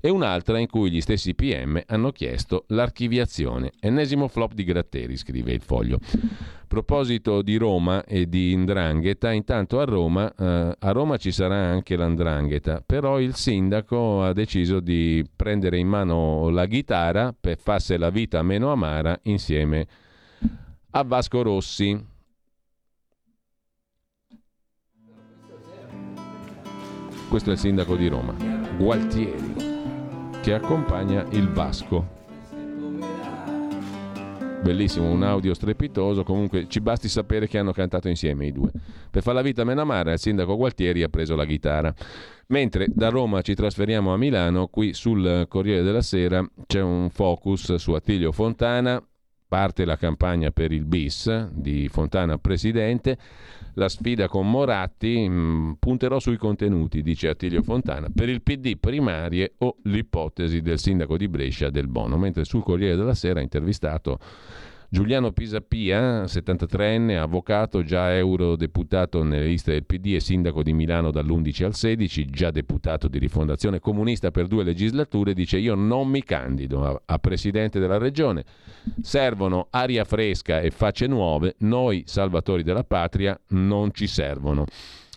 e 0.00 0.10
un'altra 0.10 0.58
in 0.58 0.66
cui 0.66 0.90
gli 0.90 1.00
stessi 1.00 1.34
PM 1.34 1.80
hanno 1.86 2.10
chiesto 2.10 2.64
l'archiviazione. 2.68 3.72
Ennesimo 3.80 4.28
flop 4.28 4.52
di 4.52 4.64
Gratteri, 4.64 5.16
scrive 5.16 5.52
il 5.52 5.62
foglio 5.62 5.98
proposito 6.74 7.40
di 7.42 7.56
Roma 7.56 8.04
e 8.04 8.28
di 8.28 8.50
Indrangheta, 8.50 9.30
intanto 9.30 9.78
a 9.78 9.84
Roma, 9.84 10.34
eh, 10.34 10.76
a 10.76 10.90
Roma 10.90 11.18
ci 11.18 11.30
sarà 11.30 11.54
anche 11.54 11.94
l'Andrangheta, 11.94 12.82
però 12.84 13.20
il 13.20 13.36
sindaco 13.36 14.24
ha 14.24 14.32
deciso 14.32 14.80
di 14.80 15.24
prendere 15.36 15.78
in 15.78 15.86
mano 15.86 16.48
la 16.48 16.66
chitarra 16.66 17.32
per 17.38 17.58
farsi 17.58 17.96
la 17.96 18.10
vita 18.10 18.42
meno 18.42 18.72
amara 18.72 19.16
insieme 19.22 19.86
a 20.90 21.04
Vasco 21.04 21.42
Rossi. 21.42 22.06
Questo 27.28 27.50
è 27.50 27.52
il 27.52 27.58
sindaco 27.60 27.94
di 27.94 28.08
Roma, 28.08 28.34
Gualtieri, 28.76 29.54
che 30.42 30.54
accompagna 30.54 31.24
il 31.30 31.48
Vasco 31.50 32.13
bellissimo, 34.64 35.10
un 35.10 35.22
audio 35.22 35.52
strepitoso, 35.52 36.24
comunque 36.24 36.66
ci 36.68 36.80
basti 36.80 37.08
sapere 37.08 37.46
che 37.46 37.58
hanno 37.58 37.72
cantato 37.72 38.08
insieme 38.08 38.46
i 38.46 38.52
due. 38.52 38.70
Per 39.10 39.22
fare 39.22 39.36
la 39.36 39.42
vita 39.42 39.62
meno 39.62 39.82
amara 39.82 40.12
il 40.12 40.18
sindaco 40.18 40.56
Gualtieri 40.56 41.02
ha 41.02 41.08
preso 41.08 41.36
la 41.36 41.44
chitarra. 41.44 41.94
Mentre 42.48 42.86
da 42.88 43.10
Roma 43.10 43.42
ci 43.42 43.54
trasferiamo 43.54 44.12
a 44.12 44.16
Milano, 44.16 44.68
qui 44.68 44.94
sul 44.94 45.44
Corriere 45.48 45.82
della 45.82 46.00
Sera 46.00 46.44
c'è 46.66 46.80
un 46.80 47.10
focus 47.10 47.74
su 47.74 47.92
Attilio 47.92 48.32
Fontana, 48.32 49.02
parte 49.46 49.84
la 49.84 49.96
campagna 49.96 50.50
per 50.50 50.72
il 50.72 50.86
bis 50.86 51.48
di 51.50 51.88
Fontana 51.88 52.38
Presidente, 52.38 53.18
la 53.74 53.88
sfida 53.88 54.28
con 54.28 54.50
Moratti, 54.50 55.28
mh, 55.28 55.32
mm, 55.32 55.72
punterò 55.78 56.18
sui 56.18 56.36
contenuti, 56.36 57.02
dice 57.02 57.28
Attilio 57.28 57.62
Fontana, 57.62 58.08
per 58.14 58.28
il 58.28 58.42
PD 58.42 58.76
primarie 58.78 59.54
o 59.58 59.76
l'ipotesi 59.84 60.60
del 60.60 60.78
sindaco 60.78 61.16
di 61.16 61.28
Brescia 61.28 61.70
del 61.70 61.88
Bono, 61.88 62.16
mentre 62.16 62.44
sul 62.44 62.62
Corriere 62.62 62.96
della 62.96 63.14
Sera 63.14 63.40
ha 63.40 63.42
intervistato 63.42 64.18
Giuliano 64.94 65.32
Pisapia, 65.32 66.22
73enne, 66.22 67.18
avvocato, 67.18 67.82
già 67.82 68.14
eurodeputato 68.14 69.24
nelle 69.24 69.46
liste 69.46 69.72
del 69.72 69.84
PD 69.84 70.14
e 70.14 70.20
sindaco 70.20 70.62
di 70.62 70.72
Milano 70.72 71.10
dall'11 71.10 71.64
al 71.64 71.74
16, 71.74 72.26
già 72.26 72.52
deputato 72.52 73.08
di 73.08 73.18
rifondazione 73.18 73.80
comunista 73.80 74.30
per 74.30 74.46
due 74.46 74.62
legislature, 74.62 75.34
dice 75.34 75.58
io 75.58 75.74
non 75.74 76.06
mi 76.06 76.22
candido 76.22 76.86
a, 76.86 77.02
a 77.06 77.18
presidente 77.18 77.80
della 77.80 77.98
regione. 77.98 78.44
Servono 79.02 79.66
aria 79.70 80.04
fresca 80.04 80.60
e 80.60 80.70
facce 80.70 81.08
nuove, 81.08 81.56
noi 81.58 82.04
salvatori 82.06 82.62
della 82.62 82.84
patria 82.84 83.36
non 83.48 83.92
ci 83.92 84.06
servono. 84.06 84.64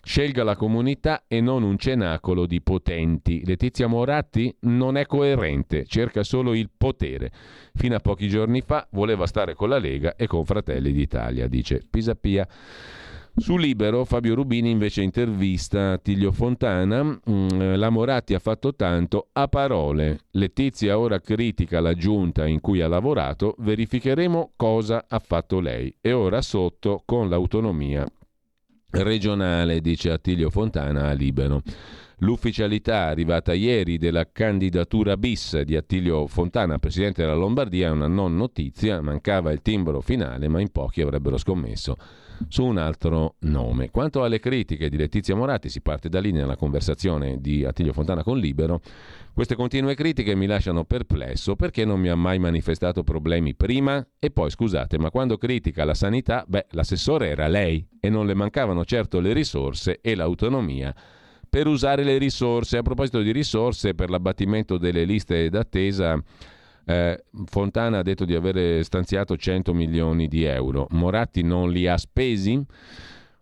Scelga 0.08 0.46
la 0.46 0.56
comunità 0.56 1.26
e 1.28 1.42
non 1.42 1.64
un 1.64 1.78
cenacolo 1.78 2.46
di 2.46 2.62
potenti. 2.62 3.44
Letizia 3.44 3.88
Moratti 3.88 4.56
non 4.62 4.96
è 4.96 5.06
coerente, 5.06 5.84
cerca 5.86 6.24
solo 6.24 6.54
il 6.54 6.70
potere. 6.76 7.30
Fino 7.76 7.94
a 7.94 8.00
pochi 8.00 8.30
giorni 8.30 8.62
fa 8.62 8.88
voleva 8.92 9.28
stare 9.28 9.54
con 9.54 9.68
la 9.68 9.78
Lega 9.78 10.16
e 10.16 10.26
con 10.26 10.46
Fratelli 10.46 10.94
d'Italia, 10.94 11.48
dice 11.48 11.84
Pisapia. 11.88 12.48
Su 13.36 13.58
Libero 13.58 14.06
Fabio 14.06 14.34
Rubini 14.34 14.70
invece 14.70 15.02
intervista 15.02 15.98
Tiglio 15.98 16.32
Fontana, 16.32 17.04
mm, 17.04 17.74
la 17.76 17.90
Moratti 17.90 18.34
ha 18.34 18.40
fatto 18.40 18.76
tanto 18.76 19.28
a 19.34 19.50
parole, 19.50 20.22
Letizia 20.32 20.98
ora 20.98 21.20
critica 21.20 21.82
la 21.82 21.94
giunta 21.94 22.48
in 22.48 22.62
cui 22.62 22.80
ha 22.80 22.88
lavorato, 22.88 23.56
verificheremo 23.58 24.54
cosa 24.56 25.04
ha 25.06 25.20
fatto 25.20 25.60
lei 25.60 25.94
e 26.00 26.14
ora 26.14 26.42
sotto 26.42 27.04
con 27.06 27.28
l'autonomia 27.28 28.10
regionale, 29.04 29.82
dice 29.82 30.12
Attilio 30.12 30.50
Fontana 30.50 31.10
a 31.10 31.14
Libero. 31.14 31.62
L'ufficialità 32.22 33.06
arrivata 33.06 33.54
ieri 33.54 34.00
della 34.00 34.32
candidatura 34.32 35.16
bis 35.18 35.62
di 35.62 35.76
Attilio 35.76 36.26
Fontana, 36.26 36.80
presidente 36.80 37.22
della 37.22 37.36
Lombardia, 37.36 37.90
è 37.90 37.92
una 37.92 38.08
non 38.08 38.36
notizia, 38.36 39.02
mancava 39.02 39.52
il 39.52 39.62
timbro 39.62 40.02
finale, 40.02 40.48
ma 40.48 40.60
in 40.60 40.72
pochi 40.72 41.02
avrebbero 41.02 41.38
scommesso 41.38 41.96
su 42.48 42.66
un 42.66 42.80
altro 42.80 43.36
nome. 43.42 43.92
Quanto 43.92 44.24
alle 44.24 44.40
critiche 44.40 44.90
di 44.90 44.98
Letizia 44.98 45.36
Moratti, 45.36 45.70
si 45.70 45.82
parte 45.82 46.10
da 46.10 46.20
lì 46.20 46.32
nella 46.32 46.56
conversazione 46.56 47.40
di 47.40 47.64
Attilio 47.64 47.94
Fontana 47.94 48.24
con 48.24 48.40
Libero. 48.40 48.82
Queste 49.32 49.54
continue 49.54 49.94
critiche 49.94 50.34
mi 50.34 50.48
lasciano 50.48 50.86
perplesso 50.86 51.56
perché 51.56 51.86
non 51.86 52.00
mi 52.00 52.10
ha 52.10 52.16
mai 52.16 52.40
manifestato 52.40 53.04
problemi 53.04 53.54
prima 53.54 54.04
e 54.18 54.32
poi 54.32 54.50
scusate, 54.50 54.98
ma 54.98 55.12
quando 55.12 55.38
critica 55.38 55.86
la 55.86 55.94
sanità, 55.94 56.44
beh, 56.48 56.66
l'assessore 56.72 57.28
era 57.28 57.48
lei 57.48 57.88
e 58.00 58.10
non 58.10 58.26
le 58.26 58.34
mancavano 58.34 58.84
certo 58.86 59.20
le 59.20 59.34
risorse 59.34 60.00
e 60.02 60.16
l'autonomia 60.16 60.96
per 61.50 61.68
usare 61.68 62.04
le 62.04 62.18
risorse. 62.18 62.78
A 62.78 62.82
proposito 62.82 63.22
di 63.22 63.32
risorse, 63.32 63.94
per 63.94 64.10
l'abbattimento 64.10 64.78
delle 64.78 65.04
liste 65.04 65.50
d'attesa, 65.50 66.22
eh, 66.86 67.24
Fontana 67.46 68.00
ha 68.00 68.04
detto 68.04 68.26
di 68.26 68.34
avere 68.34 68.84
stanziato 68.84 69.36
100 69.36 69.74
milioni 69.74 70.28
di 70.28 70.44
euro. 70.44 70.88
Moratti 70.92 71.44
non 71.44 71.70
li 71.70 71.88
ha 71.88 71.98
spesi? 71.98 72.66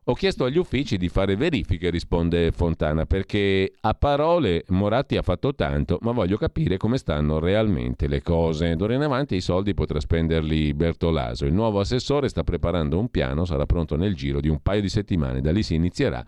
Ho 0.07 0.14
chiesto 0.14 0.44
agli 0.45 0.57
uffici 0.57 0.98
di 0.98 1.10
fare 1.10 1.36
verifiche, 1.36 1.90
risponde 1.90 2.52
Fontana, 2.52 3.07
perché 3.07 3.73
a 3.82 3.95
parole 3.95 4.64
Moratti 4.68 5.18
ha 5.18 5.23
fatto 5.23 5.56
tanto, 5.56 5.98
ma 6.02 6.11
voglio 6.11 6.38
capire 6.38 6.77
come 6.77 6.99
stanno 6.99 7.40
realmente 7.40 8.07
le 8.07 8.22
cose. 8.22 8.76
D'ora 8.76 8.94
in 8.94 9.02
avanti 9.02 9.36
i 9.36 9.41
soldi 9.41 9.73
potrà 9.73 9.99
spenderli 9.99 10.76
Bertolaso. 10.76 11.48
Il 11.48 11.53
nuovo 11.53 11.80
assessore 11.80 12.30
sta 12.30 12.44
preparando 12.44 12.99
un 12.99 13.10
piano, 13.10 13.45
sarà 13.45 13.65
pronto 13.65 13.95
nel 13.95 14.14
giro 14.14 14.40
di 14.41 14.48
un 14.48 14.60
paio 14.61 14.82
di 14.82 14.90
settimane. 14.90 15.41
Da 15.41 15.52
lì 15.52 15.64
si 15.64 15.73
inizierà 15.73 16.23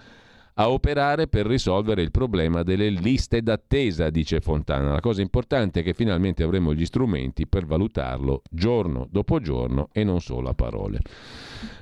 a 0.60 0.70
operare 0.70 1.28
per 1.28 1.46
risolvere 1.46 2.02
il 2.02 2.12
problema 2.12 2.64
delle 2.64 2.90
liste 2.90 3.42
d'attesa, 3.42 4.10
dice 4.10 4.42
Fontana. 4.42 4.92
La 4.92 5.00
cosa 5.00 5.22
importante 5.22 5.82
è 5.82 5.84
che 5.84 5.94
finalmente 5.94 6.44
avremo 6.44 6.74
gli 6.74 6.86
strumenti 6.86 7.48
per 7.48 7.66
valutarlo 7.66 8.42
giorno 8.50 9.08
dopo 9.10 9.40
giorno 9.40 9.90
e 9.92 10.04
non 10.04 10.20
solo 10.20 10.50
a 10.50 10.54
parole. 10.54 11.00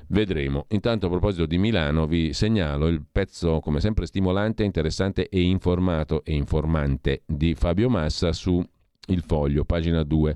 Vedremo. 0.08 0.66
Intanto 0.70 1.06
a 1.06 1.10
proposito 1.10 1.46
di 1.46 1.58
Milano 1.58 2.06
vi 2.06 2.34
segnalo 2.34 2.88
il 2.88 3.04
pezzo 3.10 3.60
come 3.60 3.80
sempre 3.80 4.06
stimolante, 4.06 4.64
interessante 4.64 5.30
e 5.30 5.42
informato 5.42 6.24
e 6.26 6.34
informante 6.34 7.24
di 7.26 7.56
Fabio 7.56 7.90
Massa 7.90 8.34
su 8.34 8.62
Il 9.08 9.22
Foglio, 9.22 9.64
pagina 9.64 10.04
2 10.04 10.36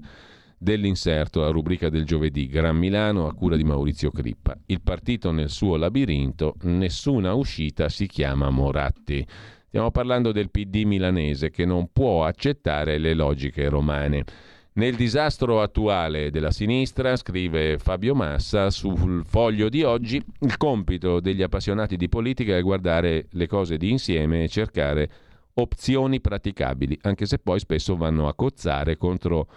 dell'inserto 0.59 1.45
a 1.45 1.49
rubrica 1.49 1.89
del 1.89 2.03
giovedì 2.03 2.47
Gran 2.47 2.75
Milano 2.75 3.27
a 3.27 3.33
cura 3.33 3.55
di 3.55 3.63
Maurizio 3.63 4.11
Crippa. 4.11 4.57
Il 4.65 4.81
partito 4.81 5.31
nel 5.31 5.49
suo 5.49 5.77
labirinto, 5.77 6.55
nessuna 6.63 7.33
uscita 7.33 7.87
si 7.87 8.05
chiama 8.07 8.49
Moratti. 8.49 9.25
Stiamo 9.67 9.89
parlando 9.89 10.31
del 10.31 10.51
PD 10.51 10.83
milanese 10.83 11.49
che 11.49 11.65
non 11.65 11.89
può 11.93 12.25
accettare 12.25 12.97
le 12.97 13.13
logiche 13.13 13.69
romane. 13.69 14.25
Nel 14.73 14.95
disastro 14.95 15.61
attuale 15.61 16.29
della 16.29 16.51
sinistra, 16.51 17.15
scrive 17.15 17.77
Fabio 17.77 18.13
Massa 18.13 18.69
sul 18.69 19.23
foglio 19.25 19.69
di 19.69 19.83
oggi, 19.83 20.23
il 20.39 20.57
compito 20.57 21.19
degli 21.19 21.41
appassionati 21.41 21.97
di 21.97 22.09
politica 22.09 22.55
è 22.55 22.61
guardare 22.61 23.27
le 23.31 23.47
cose 23.47 23.77
di 23.77 23.91
insieme 23.91 24.43
e 24.43 24.47
cercare 24.47 25.09
opzioni 25.55 26.21
praticabili, 26.21 26.97
anche 27.01 27.25
se 27.25 27.39
poi 27.39 27.59
spesso 27.59 27.95
vanno 27.95 28.27
a 28.27 28.33
cozzare 28.33 28.97
contro 28.97 29.47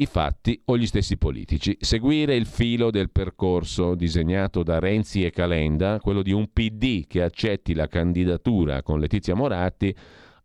i 0.00 0.06
fatti 0.06 0.60
o 0.66 0.78
gli 0.78 0.86
stessi 0.86 1.16
politici. 1.18 1.76
Seguire 1.78 2.34
il 2.34 2.46
filo 2.46 2.90
del 2.90 3.10
percorso 3.10 3.94
disegnato 3.94 4.62
da 4.62 4.78
Renzi 4.78 5.24
e 5.24 5.30
Calenda, 5.30 6.00
quello 6.00 6.22
di 6.22 6.32
un 6.32 6.50
PD 6.52 7.06
che 7.06 7.22
accetti 7.22 7.74
la 7.74 7.86
candidatura 7.86 8.82
con 8.82 8.98
Letizia 8.98 9.34
Moratti, 9.34 9.94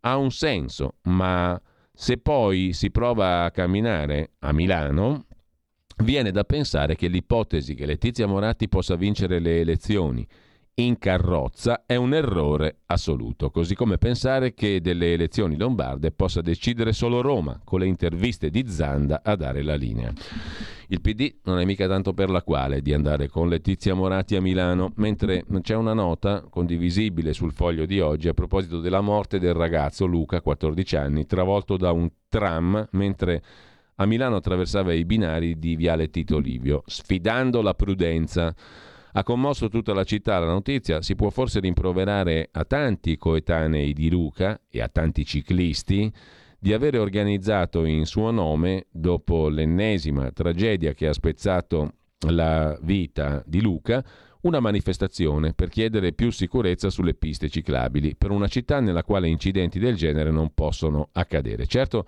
ha 0.00 0.16
un 0.16 0.30
senso, 0.30 0.96
ma 1.04 1.60
se 1.92 2.18
poi 2.18 2.74
si 2.74 2.90
prova 2.90 3.44
a 3.44 3.50
camminare 3.50 4.32
a 4.40 4.52
Milano, 4.52 5.24
viene 6.04 6.30
da 6.30 6.44
pensare 6.44 6.94
che 6.94 7.08
l'ipotesi 7.08 7.74
che 7.74 7.86
Letizia 7.86 8.26
Moratti 8.26 8.68
possa 8.68 8.96
vincere 8.96 9.38
le 9.38 9.60
elezioni 9.60 10.26
in 10.78 10.98
carrozza 10.98 11.84
è 11.86 11.96
un 11.96 12.12
errore 12.12 12.80
assoluto, 12.86 13.50
così 13.50 13.74
come 13.74 13.96
pensare 13.96 14.52
che 14.52 14.82
delle 14.82 15.14
elezioni 15.14 15.56
lombarde 15.56 16.10
possa 16.10 16.42
decidere 16.42 16.92
solo 16.92 17.22
Roma, 17.22 17.58
con 17.64 17.80
le 17.80 17.86
interviste 17.86 18.50
di 18.50 18.68
Zanda 18.68 19.22
a 19.24 19.36
dare 19.36 19.62
la 19.62 19.74
linea. 19.74 20.12
Il 20.88 21.00
PD 21.00 21.36
non 21.44 21.60
è 21.60 21.64
mica 21.64 21.88
tanto 21.88 22.12
per 22.12 22.28
la 22.28 22.42
quale 22.42 22.82
di 22.82 22.92
andare 22.92 23.28
con 23.28 23.48
Letizia 23.48 23.94
Moratti 23.94 24.36
a 24.36 24.42
Milano, 24.42 24.92
mentre 24.96 25.46
c'è 25.62 25.74
una 25.74 25.94
nota 25.94 26.42
condivisibile 26.42 27.32
sul 27.32 27.52
foglio 27.52 27.86
di 27.86 28.00
oggi 28.00 28.28
a 28.28 28.34
proposito 28.34 28.80
della 28.80 29.00
morte 29.00 29.38
del 29.38 29.54
ragazzo 29.54 30.04
Luca, 30.04 30.42
14 30.42 30.96
anni, 30.96 31.24
travolto 31.24 31.78
da 31.78 31.90
un 31.90 32.06
tram 32.28 32.86
mentre 32.92 33.42
a 33.94 34.04
Milano 34.04 34.36
attraversava 34.36 34.92
i 34.92 35.06
binari 35.06 35.58
di 35.58 35.74
Viale 35.74 36.10
Tito 36.10 36.38
Livio, 36.38 36.82
sfidando 36.84 37.62
la 37.62 37.72
prudenza. 37.72 38.54
Ha 39.16 39.22
commosso 39.22 39.70
tutta 39.70 39.94
la 39.94 40.04
città 40.04 40.38
la 40.38 40.44
notizia, 40.44 41.00
si 41.00 41.14
può 41.14 41.30
forse 41.30 41.58
rimproverare 41.60 42.50
a 42.52 42.66
tanti 42.66 43.16
coetanei 43.16 43.94
di 43.94 44.10
Luca 44.10 44.60
e 44.68 44.82
a 44.82 44.88
tanti 44.88 45.24
ciclisti 45.24 46.12
di 46.58 46.74
avere 46.74 46.98
organizzato 46.98 47.86
in 47.86 48.04
suo 48.04 48.30
nome, 48.30 48.88
dopo 48.90 49.48
l'ennesima 49.48 50.30
tragedia 50.32 50.92
che 50.92 51.06
ha 51.06 51.14
spezzato 51.14 51.94
la 52.28 52.78
vita 52.82 53.42
di 53.46 53.62
Luca, 53.62 54.04
una 54.42 54.60
manifestazione 54.60 55.54
per 55.54 55.70
chiedere 55.70 56.12
più 56.12 56.30
sicurezza 56.30 56.90
sulle 56.90 57.14
piste 57.14 57.48
ciclabili, 57.48 58.16
per 58.16 58.30
una 58.30 58.48
città 58.48 58.80
nella 58.80 59.02
quale 59.02 59.28
incidenti 59.28 59.78
del 59.78 59.96
genere 59.96 60.30
non 60.30 60.52
possono 60.52 61.08
accadere. 61.12 61.66
Certo, 61.66 62.04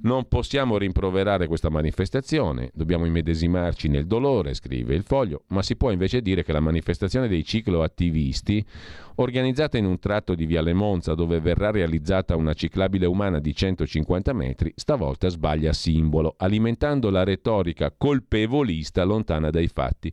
non 0.00 0.28
possiamo 0.28 0.78
rimproverare 0.78 1.48
questa 1.48 1.70
manifestazione, 1.70 2.70
dobbiamo 2.74 3.04
immedesimarci 3.06 3.88
nel 3.88 4.06
dolore, 4.06 4.54
scrive 4.54 4.94
il 4.94 5.02
foglio, 5.02 5.42
ma 5.48 5.62
si 5.62 5.76
può 5.76 5.90
invece 5.90 6.22
dire 6.22 6.44
che 6.44 6.52
la 6.52 6.60
manifestazione 6.60 7.26
dei 7.26 7.44
cicloattivisti, 7.44 8.64
organizzata 9.16 9.76
in 9.76 9.86
un 9.86 9.98
tratto 9.98 10.34
di 10.34 10.46
Viale 10.46 10.72
Monza 10.72 11.14
dove 11.14 11.40
verrà 11.40 11.70
realizzata 11.70 12.36
una 12.36 12.54
ciclabile 12.54 13.06
umana 13.06 13.40
di 13.40 13.54
150 13.54 14.32
metri, 14.32 14.72
stavolta 14.76 15.28
sbaglia 15.28 15.72
simbolo, 15.72 16.34
alimentando 16.36 17.10
la 17.10 17.24
retorica 17.24 17.92
colpevolista 17.96 19.02
lontana 19.02 19.50
dai 19.50 19.66
fatti. 19.66 20.12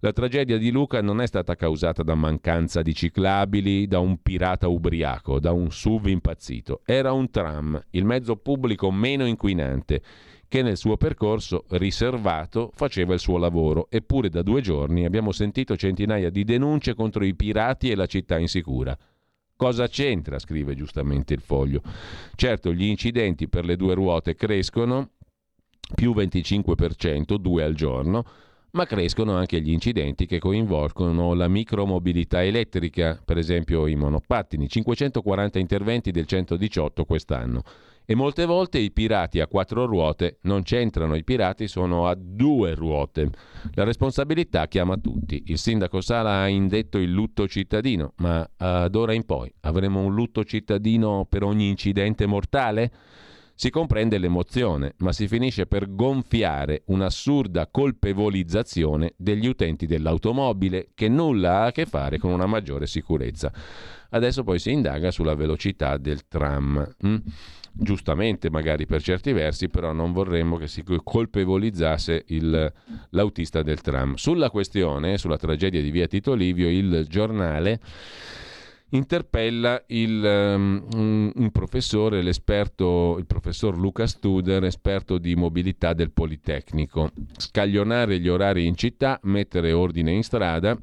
La 0.00 0.12
tragedia 0.12 0.58
di 0.58 0.70
Luca 0.70 1.00
non 1.00 1.22
è 1.22 1.26
stata 1.26 1.54
causata 1.54 2.02
da 2.02 2.14
mancanza 2.14 2.82
di 2.82 2.94
ciclabili, 2.94 3.86
da 3.86 3.98
un 3.98 4.20
pirata 4.20 4.68
ubriaco, 4.68 5.40
da 5.40 5.52
un 5.52 5.70
SUV 5.70 6.08
impazzito. 6.08 6.82
Era 6.84 7.12
un 7.12 7.30
tram, 7.30 7.80
il 7.90 8.04
mezzo 8.04 8.36
pubblico 8.36 8.90
meno 8.90 9.24
inquinante, 9.24 10.02
che 10.48 10.62
nel 10.62 10.76
suo 10.76 10.98
percorso 10.98 11.64
riservato 11.70 12.70
faceva 12.74 13.14
il 13.14 13.20
suo 13.20 13.38
lavoro. 13.38 13.86
Eppure 13.88 14.28
da 14.28 14.42
due 14.42 14.60
giorni 14.60 15.06
abbiamo 15.06 15.32
sentito 15.32 15.76
centinaia 15.76 16.28
di 16.28 16.44
denunce 16.44 16.94
contro 16.94 17.24
i 17.24 17.34
pirati 17.34 17.90
e 17.90 17.94
la 17.94 18.06
città 18.06 18.38
insicura. 18.38 18.96
Cosa 19.56 19.88
c'entra? 19.88 20.38
scrive 20.38 20.74
giustamente 20.74 21.32
il 21.32 21.40
foglio. 21.40 21.80
Certo, 22.34 22.70
gli 22.70 22.84
incidenti 22.84 23.48
per 23.48 23.64
le 23.64 23.76
due 23.76 23.94
ruote 23.94 24.34
crescono, 24.34 25.12
più 25.94 26.12
25%, 26.12 27.36
due 27.36 27.62
al 27.62 27.74
giorno, 27.74 28.24
ma 28.76 28.84
crescono 28.84 29.34
anche 29.34 29.58
gli 29.62 29.72
incidenti 29.72 30.26
che 30.26 30.38
coinvolgono 30.38 31.32
la 31.32 31.48
micromobilità 31.48 32.44
elettrica, 32.44 33.18
per 33.24 33.38
esempio 33.38 33.86
i 33.86 33.96
monopattini, 33.96 34.68
540 34.68 35.58
interventi 35.58 36.10
del 36.10 36.26
118 36.26 37.06
quest'anno. 37.06 37.62
E 38.04 38.14
molte 38.14 38.44
volte 38.44 38.78
i 38.78 38.92
pirati 38.92 39.40
a 39.40 39.48
quattro 39.48 39.86
ruote 39.86 40.38
non 40.42 40.62
c'entrano, 40.62 41.16
i 41.16 41.24
pirati 41.24 41.66
sono 41.66 42.06
a 42.06 42.14
due 42.14 42.74
ruote. 42.74 43.30
La 43.72 43.82
responsabilità 43.82 44.68
chiama 44.68 44.98
tutti. 44.98 45.42
Il 45.46 45.58
sindaco 45.58 46.02
Sala 46.02 46.42
ha 46.42 46.46
indetto 46.46 46.98
il 46.98 47.10
lutto 47.10 47.48
cittadino, 47.48 48.12
ma 48.18 48.46
ad 48.58 48.94
ora 48.94 49.14
in 49.14 49.24
poi 49.24 49.50
avremo 49.62 50.00
un 50.00 50.14
lutto 50.14 50.44
cittadino 50.44 51.26
per 51.28 51.42
ogni 51.42 51.68
incidente 51.68 52.26
mortale? 52.26 52.92
Si 53.58 53.70
comprende 53.70 54.18
l'emozione, 54.18 54.92
ma 54.98 55.12
si 55.12 55.26
finisce 55.26 55.64
per 55.64 55.94
gonfiare 55.94 56.82
un'assurda 56.88 57.68
colpevolizzazione 57.68 59.14
degli 59.16 59.46
utenti 59.46 59.86
dell'automobile 59.86 60.90
che 60.92 61.08
nulla 61.08 61.60
ha 61.60 61.64
a 61.64 61.72
che 61.72 61.86
fare 61.86 62.18
con 62.18 62.32
una 62.32 62.44
maggiore 62.44 62.86
sicurezza. 62.86 63.50
Adesso 64.10 64.44
poi 64.44 64.58
si 64.58 64.72
indaga 64.72 65.10
sulla 65.10 65.34
velocità 65.34 65.96
del 65.96 66.28
tram. 66.28 66.86
Mm? 67.06 67.16
Giustamente, 67.72 68.50
magari 68.50 68.84
per 68.84 69.00
certi 69.00 69.32
versi, 69.32 69.70
però 69.70 69.92
non 69.92 70.12
vorremmo 70.12 70.58
che 70.58 70.68
si 70.68 70.84
colpevolizzasse 71.02 72.24
il, 72.28 72.72
l'autista 73.08 73.62
del 73.62 73.80
tram. 73.80 74.16
Sulla 74.16 74.50
questione, 74.50 75.16
sulla 75.16 75.38
tragedia 75.38 75.80
di 75.80 75.90
via 75.90 76.06
Tito 76.06 76.34
Livio, 76.34 76.68
il 76.68 77.06
giornale 77.08 77.80
interpella 78.96 79.82
il, 79.88 80.22
um, 80.22 81.32
un, 81.34 81.50
professore, 81.52 82.22
l'esperto, 82.22 83.16
il 83.18 83.26
professor 83.26 83.76
Luca 83.78 84.06
Studer, 84.06 84.64
esperto 84.64 85.18
di 85.18 85.36
mobilità 85.36 85.92
del 85.92 86.10
Politecnico. 86.10 87.10
Scaglionare 87.36 88.18
gli 88.18 88.28
orari 88.28 88.66
in 88.66 88.76
città, 88.76 89.20
mettere 89.22 89.72
ordine 89.72 90.12
in 90.12 90.22
strada. 90.22 90.76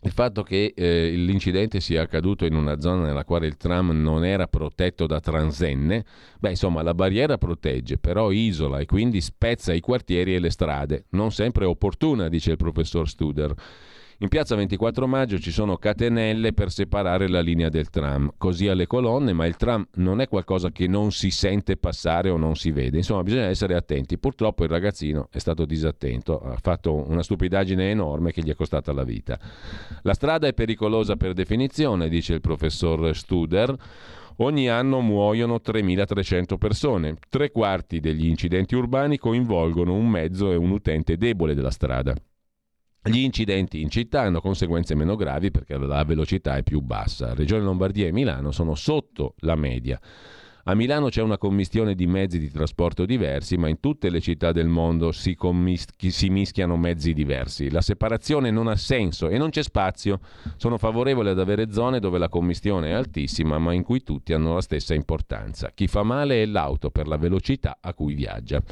Il 0.00 0.12
fatto 0.12 0.44
che 0.44 0.74
eh, 0.76 1.10
l'incidente 1.16 1.80
sia 1.80 2.02
accaduto 2.02 2.44
in 2.44 2.54
una 2.54 2.80
zona 2.80 3.04
nella 3.06 3.24
quale 3.24 3.48
il 3.48 3.56
tram 3.56 3.90
non 3.90 4.24
era 4.24 4.46
protetto 4.46 5.06
da 5.06 5.18
transenne, 5.18 6.04
beh 6.38 6.50
insomma 6.50 6.82
la 6.82 6.94
barriera 6.94 7.36
protegge, 7.36 7.98
però 7.98 8.30
isola 8.30 8.78
e 8.78 8.86
quindi 8.86 9.20
spezza 9.20 9.72
i 9.72 9.80
quartieri 9.80 10.36
e 10.36 10.38
le 10.38 10.50
strade. 10.50 11.06
Non 11.10 11.32
sempre 11.32 11.64
opportuna, 11.64 12.28
dice 12.28 12.52
il 12.52 12.56
professor 12.56 13.08
Studer. 13.08 13.52
In 14.20 14.26
piazza 14.26 14.56
24 14.56 15.06
maggio 15.06 15.38
ci 15.38 15.52
sono 15.52 15.76
catenelle 15.76 16.52
per 16.52 16.72
separare 16.72 17.28
la 17.28 17.38
linea 17.38 17.68
del 17.68 17.88
tram, 17.88 18.32
così 18.36 18.66
alle 18.66 18.88
colonne, 18.88 19.32
ma 19.32 19.46
il 19.46 19.54
tram 19.54 19.86
non 19.94 20.20
è 20.20 20.26
qualcosa 20.26 20.72
che 20.72 20.88
non 20.88 21.12
si 21.12 21.30
sente 21.30 21.76
passare 21.76 22.28
o 22.28 22.36
non 22.36 22.56
si 22.56 22.72
vede. 22.72 22.96
Insomma, 22.96 23.22
bisogna 23.22 23.44
essere 23.44 23.76
attenti. 23.76 24.18
Purtroppo 24.18 24.64
il 24.64 24.70
ragazzino 24.70 25.28
è 25.30 25.38
stato 25.38 25.64
disattento, 25.64 26.40
ha 26.40 26.56
fatto 26.60 27.08
una 27.08 27.22
stupidaggine 27.22 27.90
enorme 27.90 28.32
che 28.32 28.42
gli 28.42 28.50
è 28.50 28.56
costata 28.56 28.92
la 28.92 29.04
vita. 29.04 29.38
La 30.02 30.14
strada 30.14 30.48
è 30.48 30.52
pericolosa 30.52 31.14
per 31.14 31.32
definizione, 31.32 32.08
dice 32.08 32.34
il 32.34 32.40
professor 32.40 33.14
Studer. 33.14 33.72
Ogni 34.38 34.68
anno 34.68 35.00
muoiono 35.00 35.60
3.300 35.64 36.58
persone. 36.58 37.18
Tre 37.28 37.52
quarti 37.52 38.00
degli 38.00 38.26
incidenti 38.26 38.74
urbani 38.74 39.16
coinvolgono 39.16 39.94
un 39.94 40.08
mezzo 40.08 40.50
e 40.50 40.56
un 40.56 40.72
utente 40.72 41.16
debole 41.16 41.54
della 41.54 41.70
strada. 41.70 42.16
Gli 43.08 43.20
incidenti 43.20 43.80
in 43.80 43.88
città 43.88 44.22
hanno 44.22 44.40
conseguenze 44.40 44.94
meno 44.94 45.16
gravi 45.16 45.50
perché 45.50 45.76
la 45.76 46.04
velocità 46.04 46.56
è 46.56 46.62
più 46.62 46.80
bassa. 46.80 47.34
Regione 47.34 47.62
Lombardia 47.62 48.06
e 48.06 48.12
Milano 48.12 48.50
sono 48.52 48.74
sotto 48.74 49.34
la 49.38 49.54
media. 49.54 50.00
A 50.64 50.74
Milano 50.74 51.08
c'è 51.08 51.22
una 51.22 51.38
commistione 51.38 51.94
di 51.94 52.06
mezzi 52.06 52.38
di 52.38 52.50
trasporto 52.50 53.06
diversi, 53.06 53.56
ma 53.56 53.68
in 53.68 53.80
tutte 53.80 54.10
le 54.10 54.20
città 54.20 54.52
del 54.52 54.68
mondo 54.68 55.12
si, 55.12 55.34
commis- 55.34 55.94
si, 55.96 56.28
mischiano 56.28 56.76
mezzi 56.76 57.14
diversi. 57.14 57.70
La 57.70 57.80
separazione 57.80 58.50
non 58.50 58.68
ha 58.68 58.76
senso 58.76 59.30
e 59.30 59.38
non 59.38 59.48
c'è 59.48 59.62
spazio. 59.62 60.20
Sono 60.58 60.76
favorevole 60.76 61.30
ad 61.30 61.40
avere 61.40 61.72
zone 61.72 62.00
dove 62.00 62.18
la 62.18 62.28
commistione 62.28 62.90
è 62.90 62.92
altissima, 62.92 63.58
ma 63.58 63.72
in 63.72 63.82
cui 63.82 64.02
tutti 64.02 64.34
hanno 64.34 64.52
la 64.52 64.60
stessa 64.60 64.92
importanza. 64.92 65.70
Chi 65.72 65.86
fa 65.86 66.02
male 66.02 66.42
è 66.42 66.44
l'auto 66.44 66.90
per 66.90 67.08
la 67.08 67.16
velocità 67.16 67.78
a 67.80 67.94
cui 67.94 68.12
viaggia. 68.12 68.62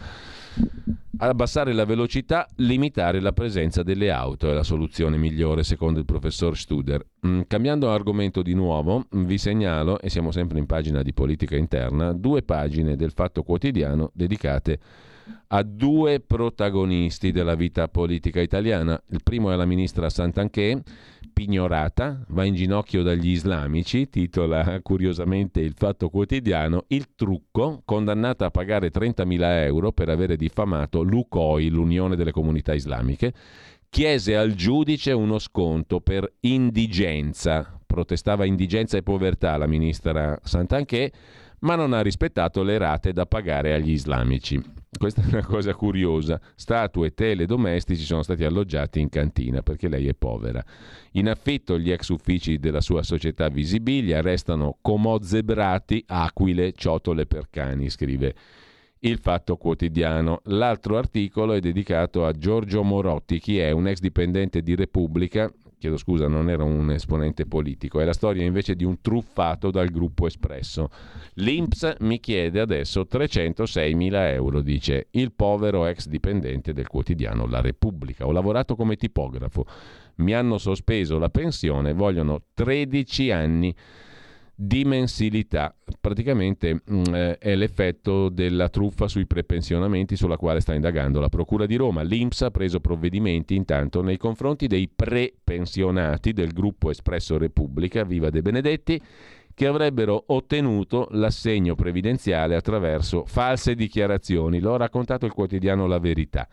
Abbassare 1.18 1.72
la 1.72 1.86
velocità, 1.86 2.46
limitare 2.56 3.20
la 3.20 3.32
presenza 3.32 3.82
delle 3.82 4.10
auto 4.10 4.50
è 4.50 4.52
la 4.52 4.62
soluzione 4.62 5.16
migliore, 5.16 5.64
secondo 5.64 5.98
il 5.98 6.04
professor 6.04 6.56
Studer. 6.56 7.04
Mm, 7.26 7.42
cambiando 7.46 7.90
argomento 7.90 8.42
di 8.42 8.52
nuovo, 8.52 9.06
vi 9.10 9.38
segnalo, 9.38 9.98
e 9.98 10.10
siamo 10.10 10.30
sempre 10.30 10.58
in 10.58 10.66
pagina 10.66 11.02
di 11.02 11.14
politica 11.14 11.56
interna, 11.56 12.12
due 12.12 12.42
pagine 12.42 12.96
del 12.96 13.12
Fatto 13.12 13.42
Quotidiano 13.42 14.10
dedicate 14.12 14.78
a 15.48 15.62
due 15.62 16.20
protagonisti 16.20 17.32
della 17.32 17.54
vita 17.54 17.88
politica 17.88 18.40
italiana. 18.40 19.00
Il 19.08 19.20
primo 19.22 19.50
è 19.50 19.56
la 19.56 19.64
ministra 19.64 20.10
Santanché, 20.10 20.82
pignorata, 21.32 22.24
va 22.28 22.44
in 22.44 22.54
ginocchio 22.54 23.02
dagli 23.02 23.28
islamici, 23.28 24.08
titola 24.08 24.80
curiosamente 24.82 25.60
il 25.60 25.74
Fatto 25.76 26.08
Quotidiano, 26.08 26.84
il 26.88 27.14
trucco, 27.14 27.82
condannata 27.84 28.46
a 28.46 28.50
pagare 28.50 28.90
30.000 28.90 29.64
euro 29.64 29.92
per 29.92 30.08
avere 30.08 30.36
diffamato 30.36 31.02
l'UCOI, 31.02 31.68
l'Unione 31.68 32.16
delle 32.16 32.32
Comunità 32.32 32.74
Islamiche, 32.74 33.32
chiese 33.88 34.36
al 34.36 34.54
giudice 34.54 35.12
uno 35.12 35.38
sconto 35.38 36.00
per 36.00 36.30
indigenza, 36.40 37.76
Protestava 37.86 38.44
indigenza 38.44 38.98
e 38.98 39.02
povertà 39.02 39.56
la 39.56 39.68
ministra 39.68 40.38
Santanché, 40.42 41.12
ma 41.66 41.74
non 41.74 41.92
ha 41.94 42.00
rispettato 42.00 42.62
le 42.62 42.78
rate 42.78 43.12
da 43.12 43.26
pagare 43.26 43.74
agli 43.74 43.90
islamici. 43.90 44.62
Questa 44.96 45.20
è 45.20 45.26
una 45.26 45.44
cosa 45.44 45.74
curiosa. 45.74 46.40
Statue 46.54 47.08
e 47.08 47.14
tele 47.14 47.44
domestici 47.44 48.04
sono 48.04 48.22
stati 48.22 48.44
alloggiati 48.44 49.00
in 49.00 49.08
cantina 49.08 49.62
perché 49.62 49.88
lei 49.88 50.06
è 50.06 50.14
povera. 50.14 50.64
In 51.12 51.28
affitto 51.28 51.76
gli 51.76 51.90
ex 51.90 52.08
uffici 52.10 52.58
della 52.58 52.80
sua 52.80 53.02
società 53.02 53.48
Visibilia 53.48 54.20
restano 54.20 54.78
comozzebrati, 54.80 56.04
aquile, 56.06 56.72
ciotole 56.72 57.26
per 57.26 57.48
cani, 57.50 57.90
scrive 57.90 58.34
il 59.00 59.18
Fatto 59.18 59.56
Quotidiano. 59.56 60.42
L'altro 60.44 60.96
articolo 60.98 61.52
è 61.54 61.58
dedicato 61.58 62.24
a 62.24 62.30
Giorgio 62.30 62.84
Morotti, 62.84 63.40
chi 63.40 63.58
è 63.58 63.72
un 63.72 63.88
ex 63.88 63.98
dipendente 63.98 64.62
di 64.62 64.76
Repubblica, 64.76 65.52
chiedo 65.86 65.96
scusa, 65.96 66.26
non 66.26 66.50
era 66.50 66.64
un 66.64 66.90
esponente 66.90 67.46
politico, 67.46 68.00
è 68.00 68.04
la 68.04 68.12
storia 68.12 68.44
invece 68.44 68.74
di 68.74 68.84
un 68.84 69.00
truffato 69.00 69.70
dal 69.70 69.88
gruppo 69.88 70.26
Espresso. 70.26 70.90
L'Inps 71.34 71.96
mi 72.00 72.18
chiede 72.18 72.60
adesso 72.60 73.06
306 73.06 73.94
mila 73.94 74.30
euro, 74.30 74.60
dice 74.60 75.08
il 75.12 75.32
povero 75.32 75.86
ex 75.86 76.08
dipendente 76.08 76.72
del 76.72 76.88
quotidiano 76.88 77.46
La 77.46 77.60
Repubblica. 77.60 78.26
Ho 78.26 78.32
lavorato 78.32 78.74
come 78.74 78.96
tipografo, 78.96 79.64
mi 80.16 80.34
hanno 80.34 80.58
sospeso 80.58 81.18
la 81.18 81.30
pensione, 81.30 81.92
vogliono 81.92 82.42
13 82.54 83.30
anni 83.30 83.74
di 84.58 84.84
mensilità. 84.84 85.74
Praticamente 86.00 86.80
mh, 86.82 86.96
mm, 86.96 87.14
eh, 87.14 87.38
è 87.38 87.54
l'effetto 87.54 88.30
della 88.30 88.70
truffa 88.70 89.06
sui 89.06 89.26
prepensionamenti 89.26 90.16
sulla 90.16 90.38
quale 90.38 90.60
sta 90.60 90.72
indagando 90.72 91.20
la 91.20 91.28
Procura 91.28 91.66
di 91.66 91.76
Roma. 91.76 92.02
L'Inps 92.02 92.40
ha 92.40 92.50
preso 92.50 92.80
provvedimenti 92.80 93.54
intanto 93.54 94.00
nei 94.00 94.16
confronti 94.16 94.66
dei 94.66 94.88
prepensionati 94.88 96.32
del 96.32 96.52
gruppo 96.52 96.90
Espresso 96.90 97.36
Repubblica, 97.36 98.04
Viva 98.04 98.30
De 98.30 98.40
Benedetti, 98.40 99.00
che 99.52 99.66
avrebbero 99.66 100.24
ottenuto 100.28 101.08
l'assegno 101.10 101.74
previdenziale 101.74 102.56
attraverso 102.56 103.24
false 103.26 103.74
dichiarazioni. 103.74 104.60
Lo 104.60 104.74
ha 104.74 104.78
raccontato 104.78 105.26
il 105.26 105.32
quotidiano 105.32 105.86
La 105.86 105.98
Verità. 105.98 106.48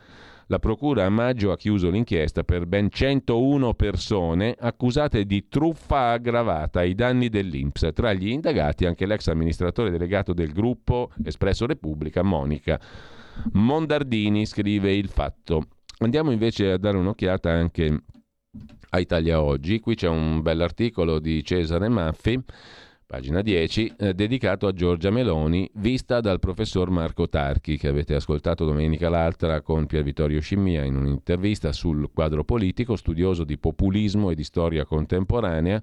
La 0.48 0.60
Procura 0.60 1.06
a 1.06 1.10
maggio 1.10 1.52
ha 1.52 1.58
chiuso 1.58 1.90
l'inchiesta 1.90 2.44
per 2.44 2.66
ben 2.66 2.90
101 2.90 3.74
persone 3.76 4.56
accusate 4.60 5.26
di 5.26 5.48
truffa 5.48 6.12
aggravata 6.12 6.82
ai 6.82 6.96
danni 6.96 7.30
dell'Inps. 7.30 7.90
Tra 7.94 8.12
gli 8.14 8.28
indagati 8.28 8.86
anche 8.86 9.06
l'ex 9.06 9.28
amministratore 9.28 9.90
delegato 9.90 10.34
del 10.34 10.52
gruppo 10.52 11.12
Espresso 11.24 11.66
Repubblica, 11.66 12.24
Monica 12.24 12.80
Mondardini, 13.54 14.46
scrive 14.46 14.94
il 14.94 15.08
fatto. 15.08 15.68
Andiamo 16.00 16.32
invece 16.32 16.72
a 16.72 16.78
dare 16.78 16.98
un'occhiata 16.98 17.50
anche 17.50 18.04
a 18.90 19.00
Italia 19.00 19.42
Oggi. 19.42 19.80
Qui 19.80 19.96
c'è 19.96 20.08
un 20.08 20.42
bell'articolo 20.42 21.20
di 21.20 21.44
Cesare 21.44 21.88
Maffi 21.88 22.42
pagina 23.14 23.44
10, 23.44 23.94
eh, 23.96 24.14
dedicato 24.16 24.66
a 24.66 24.74
Giorgia 24.74 25.12
Meloni, 25.12 25.70
vista 25.76 26.20
dal 26.20 26.40
professor 26.40 26.90
Marco 26.90 27.30
Tarchi, 27.30 27.78
che 27.78 27.88
avete 27.88 28.16
ascoltato 28.16 28.66
domenica 28.66 29.08
l'altra 29.08 29.62
con 29.62 29.86
Pier 29.86 30.02
Vittorio 30.02 30.42
Scimmia 30.42 30.84
in 30.84 30.96
un'intervista 30.96 31.72
sul 31.74 32.10
quadro 32.12 32.44
politico, 32.44 32.96
studioso 32.96 33.44
di 33.44 33.60
populismo 33.60 34.32
e 34.32 34.36
di 34.36 34.44
storia 34.44 34.84
contemporanea. 34.84 35.80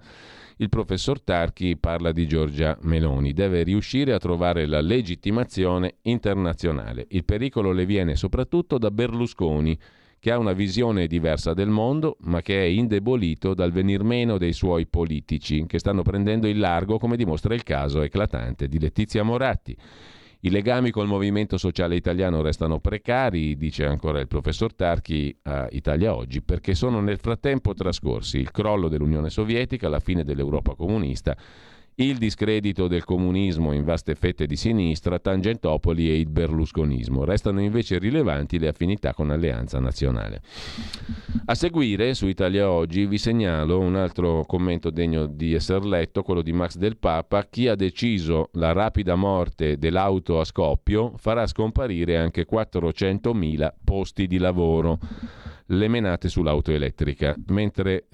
Il 0.56 0.68
professor 0.68 1.22
Tarchi 1.22 1.76
parla 1.76 2.10
di 2.10 2.26
Giorgia 2.26 2.76
Meloni, 2.80 3.32
deve 3.32 3.62
riuscire 3.62 4.12
a 4.12 4.18
trovare 4.18 4.66
la 4.66 4.80
legittimazione 4.80 5.98
internazionale. 6.02 7.06
Il 7.10 7.24
pericolo 7.24 7.70
le 7.70 7.86
viene 7.86 8.16
soprattutto 8.16 8.76
da 8.76 8.90
Berlusconi, 8.90 9.78
che 10.20 10.30
ha 10.30 10.38
una 10.38 10.52
visione 10.52 11.06
diversa 11.06 11.54
del 11.54 11.70
mondo, 11.70 12.18
ma 12.20 12.42
che 12.42 12.60
è 12.60 12.66
indebolito 12.66 13.54
dal 13.54 13.72
venir 13.72 14.02
meno 14.02 14.36
dei 14.36 14.52
suoi 14.52 14.86
politici, 14.86 15.64
che 15.66 15.78
stanno 15.78 16.02
prendendo 16.02 16.46
il 16.46 16.58
largo, 16.58 16.98
come 16.98 17.16
dimostra 17.16 17.54
il 17.54 17.62
caso 17.62 18.02
eclatante 18.02 18.68
di 18.68 18.78
Letizia 18.78 19.22
Moratti. 19.22 19.74
I 20.42 20.50
legami 20.50 20.90
col 20.90 21.06
movimento 21.06 21.56
sociale 21.56 21.96
italiano 21.96 22.42
restano 22.42 22.80
precari, 22.80 23.56
dice 23.56 23.86
ancora 23.86 24.20
il 24.20 24.28
professor 24.28 24.74
Tarchi 24.74 25.34
a 25.44 25.68
Italia 25.70 26.14
Oggi, 26.14 26.42
perché 26.42 26.74
sono 26.74 27.00
nel 27.00 27.18
frattempo 27.18 27.72
trascorsi 27.72 28.38
il 28.38 28.50
crollo 28.50 28.88
dell'Unione 28.88 29.30
Sovietica, 29.30 29.88
la 29.88 30.00
fine 30.00 30.22
dell'Europa 30.22 30.74
comunista 30.74 31.36
il 32.04 32.18
discredito 32.18 32.88
del 32.88 33.04
comunismo 33.04 33.72
in 33.72 33.84
vaste 33.84 34.14
fette 34.14 34.46
di 34.46 34.56
sinistra, 34.56 35.18
Tangentopoli 35.18 36.08
e 36.08 36.18
il 36.18 36.28
berlusconismo. 36.28 37.24
Restano 37.24 37.60
invece 37.60 37.98
rilevanti 37.98 38.58
le 38.58 38.68
affinità 38.68 39.12
con 39.12 39.30
Alleanza 39.30 39.78
Nazionale. 39.78 40.40
A 41.46 41.54
seguire, 41.54 42.14
su 42.14 42.26
Italia 42.26 42.70
Oggi, 42.70 43.06
vi 43.06 43.18
segnalo 43.18 43.78
un 43.78 43.96
altro 43.96 44.44
commento 44.46 44.90
degno 44.90 45.26
di 45.26 45.54
essere 45.54 45.86
letto, 45.86 46.22
quello 46.22 46.42
di 46.42 46.52
Max 46.52 46.76
Del 46.76 46.96
Papa. 46.96 47.44
Chi 47.44 47.68
ha 47.68 47.74
deciso 47.74 48.48
la 48.52 48.72
rapida 48.72 49.14
morte 49.14 49.76
dell'auto 49.76 50.40
a 50.40 50.44
scoppio 50.44 51.14
farà 51.16 51.46
scomparire 51.46 52.16
anche 52.16 52.46
400.000 52.50 53.72
posti 53.84 54.26
di 54.26 54.38
lavoro 54.38 54.98
le 55.72 55.88
menate 55.88 56.28
sull'auto 56.28 56.72
elettrica, 56.72 57.34
mentre 57.48 58.06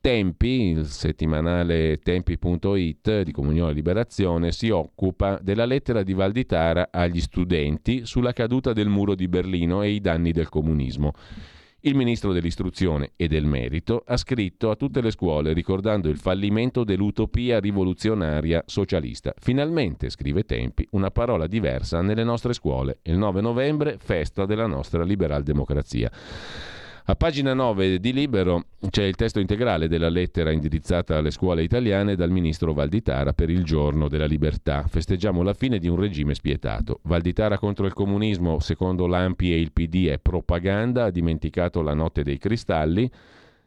Tempi, 0.00 0.70
il 0.70 0.86
settimanale 0.86 1.98
tempi.it 1.98 3.22
di 3.22 3.32
Comunione 3.32 3.70
e 3.70 3.74
Liberazione, 3.74 4.52
si 4.52 4.70
occupa 4.70 5.38
della 5.40 5.64
lettera 5.64 6.02
di 6.02 6.12
Valditara 6.12 6.88
agli 6.90 7.20
studenti 7.20 8.04
sulla 8.04 8.32
caduta 8.32 8.72
del 8.72 8.88
muro 8.88 9.14
di 9.14 9.28
Berlino 9.28 9.82
e 9.82 9.90
i 9.90 10.00
danni 10.00 10.32
del 10.32 10.48
comunismo. 10.48 11.12
Il 11.86 11.94
ministro 11.94 12.32
dell'istruzione 12.32 13.12
e 13.14 13.28
del 13.28 13.44
merito 13.44 14.02
ha 14.06 14.16
scritto 14.16 14.70
a 14.70 14.74
tutte 14.74 15.02
le 15.02 15.10
scuole 15.10 15.52
ricordando 15.52 16.08
il 16.08 16.16
fallimento 16.16 16.82
dell'utopia 16.82 17.60
rivoluzionaria 17.60 18.62
socialista. 18.66 19.34
Finalmente, 19.36 20.08
scrive 20.08 20.44
Tempi, 20.44 20.88
una 20.92 21.10
parola 21.10 21.46
diversa 21.46 22.00
nelle 22.00 22.24
nostre 22.24 22.54
scuole. 22.54 23.00
Il 23.02 23.18
9 23.18 23.42
novembre, 23.42 23.98
festa 23.98 24.46
della 24.46 24.66
nostra 24.66 25.04
liberal 25.04 25.42
democrazia. 25.42 26.10
A 27.06 27.16
pagina 27.16 27.52
9 27.52 28.00
di 28.00 28.14
Libero 28.14 28.68
c'è 28.88 29.02
il 29.02 29.14
testo 29.14 29.38
integrale 29.38 29.88
della 29.88 30.08
lettera 30.08 30.50
indirizzata 30.50 31.18
alle 31.18 31.30
scuole 31.30 31.62
italiane 31.62 32.16
dal 32.16 32.30
ministro 32.30 32.72
Valditara 32.72 33.34
per 33.34 33.50
il 33.50 33.62
giorno 33.62 34.08
della 34.08 34.24
libertà. 34.24 34.86
Festeggiamo 34.86 35.42
la 35.42 35.52
fine 35.52 35.78
di 35.78 35.86
un 35.86 36.00
regime 36.00 36.32
spietato. 36.32 37.00
Valditara 37.02 37.58
contro 37.58 37.84
il 37.84 37.92
comunismo, 37.92 38.58
secondo 38.58 39.06
l'AMPI 39.06 39.52
e 39.52 39.60
il 39.60 39.72
PD, 39.72 40.06
è 40.06 40.18
propaganda, 40.18 41.04
ha 41.04 41.10
dimenticato 41.10 41.82
la 41.82 41.92
notte 41.92 42.22
dei 42.22 42.38
cristalli, 42.38 43.10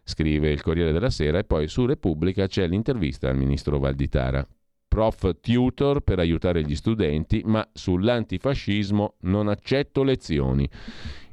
scrive 0.03 0.49
il 0.49 0.63
Corriere 0.63 0.91
della 0.91 1.11
Sera, 1.11 1.37
e 1.37 1.43
poi 1.43 1.67
su 1.67 1.85
Repubblica 1.85 2.47
c'è 2.47 2.65
l'intervista 2.67 3.29
al 3.29 3.37
ministro 3.37 3.77
Valditara. 3.77 4.43
Prof 4.87 5.29
tutor 5.41 5.99
per 5.99 6.17
aiutare 6.17 6.63
gli 6.63 6.75
studenti, 6.75 7.43
ma 7.45 7.69
sull'antifascismo 7.71 9.17
non 9.21 9.47
accetto 9.47 10.01
lezioni. 10.01 10.67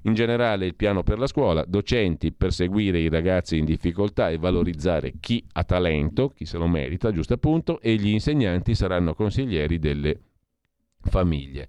In 0.06 0.12
generale 0.12 0.66
il 0.66 0.74
piano 0.74 1.02
per 1.02 1.18
la 1.18 1.26
scuola, 1.26 1.64
docenti 1.66 2.31
per 2.31 2.52
seguire 2.52 2.98
i 2.98 3.09
ragazzi 3.09 3.56
in 3.56 3.64
difficoltà 3.64 4.28
e 4.28 4.36
valorizzare 4.36 5.14
chi 5.18 5.43
ha 5.52 5.64
talento, 5.64 6.28
chi 6.28 6.44
se 6.44 6.59
lo 6.59 6.66
merita, 6.66 7.10
giusto 7.10 7.35
appunto, 7.35 7.81
e 7.81 7.94
gli 7.94 8.09
insegnanti 8.09 8.74
saranno 8.74 9.14
consiglieri 9.14 9.78
delle 9.78 10.20
famiglie. 11.01 11.68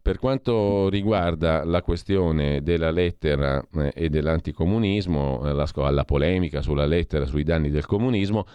Per 0.00 0.18
quanto 0.18 0.88
riguarda 0.88 1.64
la 1.64 1.82
questione 1.82 2.62
della 2.62 2.90
lettera 2.90 3.62
eh, 3.74 3.92
e 3.94 4.08
dell'anticomunismo, 4.08 5.42
eh, 5.44 5.52
la, 5.52 5.90
la 5.90 6.04
polemica 6.04 6.62
sulla 6.62 6.86
lettera 6.86 7.26
sui 7.26 7.42
danni 7.42 7.70
del 7.70 7.86
comunismo, 7.86 8.46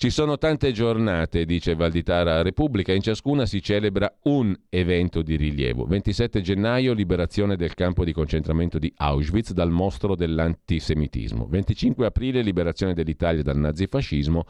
ci 0.00 0.08
sono 0.08 0.38
tante 0.38 0.72
giornate, 0.72 1.44
dice 1.44 1.74
Valditara 1.74 2.40
Repubblica, 2.40 2.90
in 2.90 3.02
ciascuna 3.02 3.44
si 3.44 3.60
celebra 3.60 4.10
un 4.22 4.56
evento 4.70 5.20
di 5.20 5.36
rilievo. 5.36 5.84
27 5.84 6.40
gennaio, 6.40 6.94
liberazione 6.94 7.54
del 7.54 7.74
campo 7.74 8.02
di 8.02 8.14
concentramento 8.14 8.78
di 8.78 8.90
Auschwitz 8.96 9.52
dal 9.52 9.68
mostro 9.68 10.16
dell'antisemitismo. 10.16 11.46
25 11.46 12.06
aprile, 12.06 12.40
liberazione 12.40 12.94
dell'Italia 12.94 13.42
dal 13.42 13.58
nazifascismo. 13.58 14.46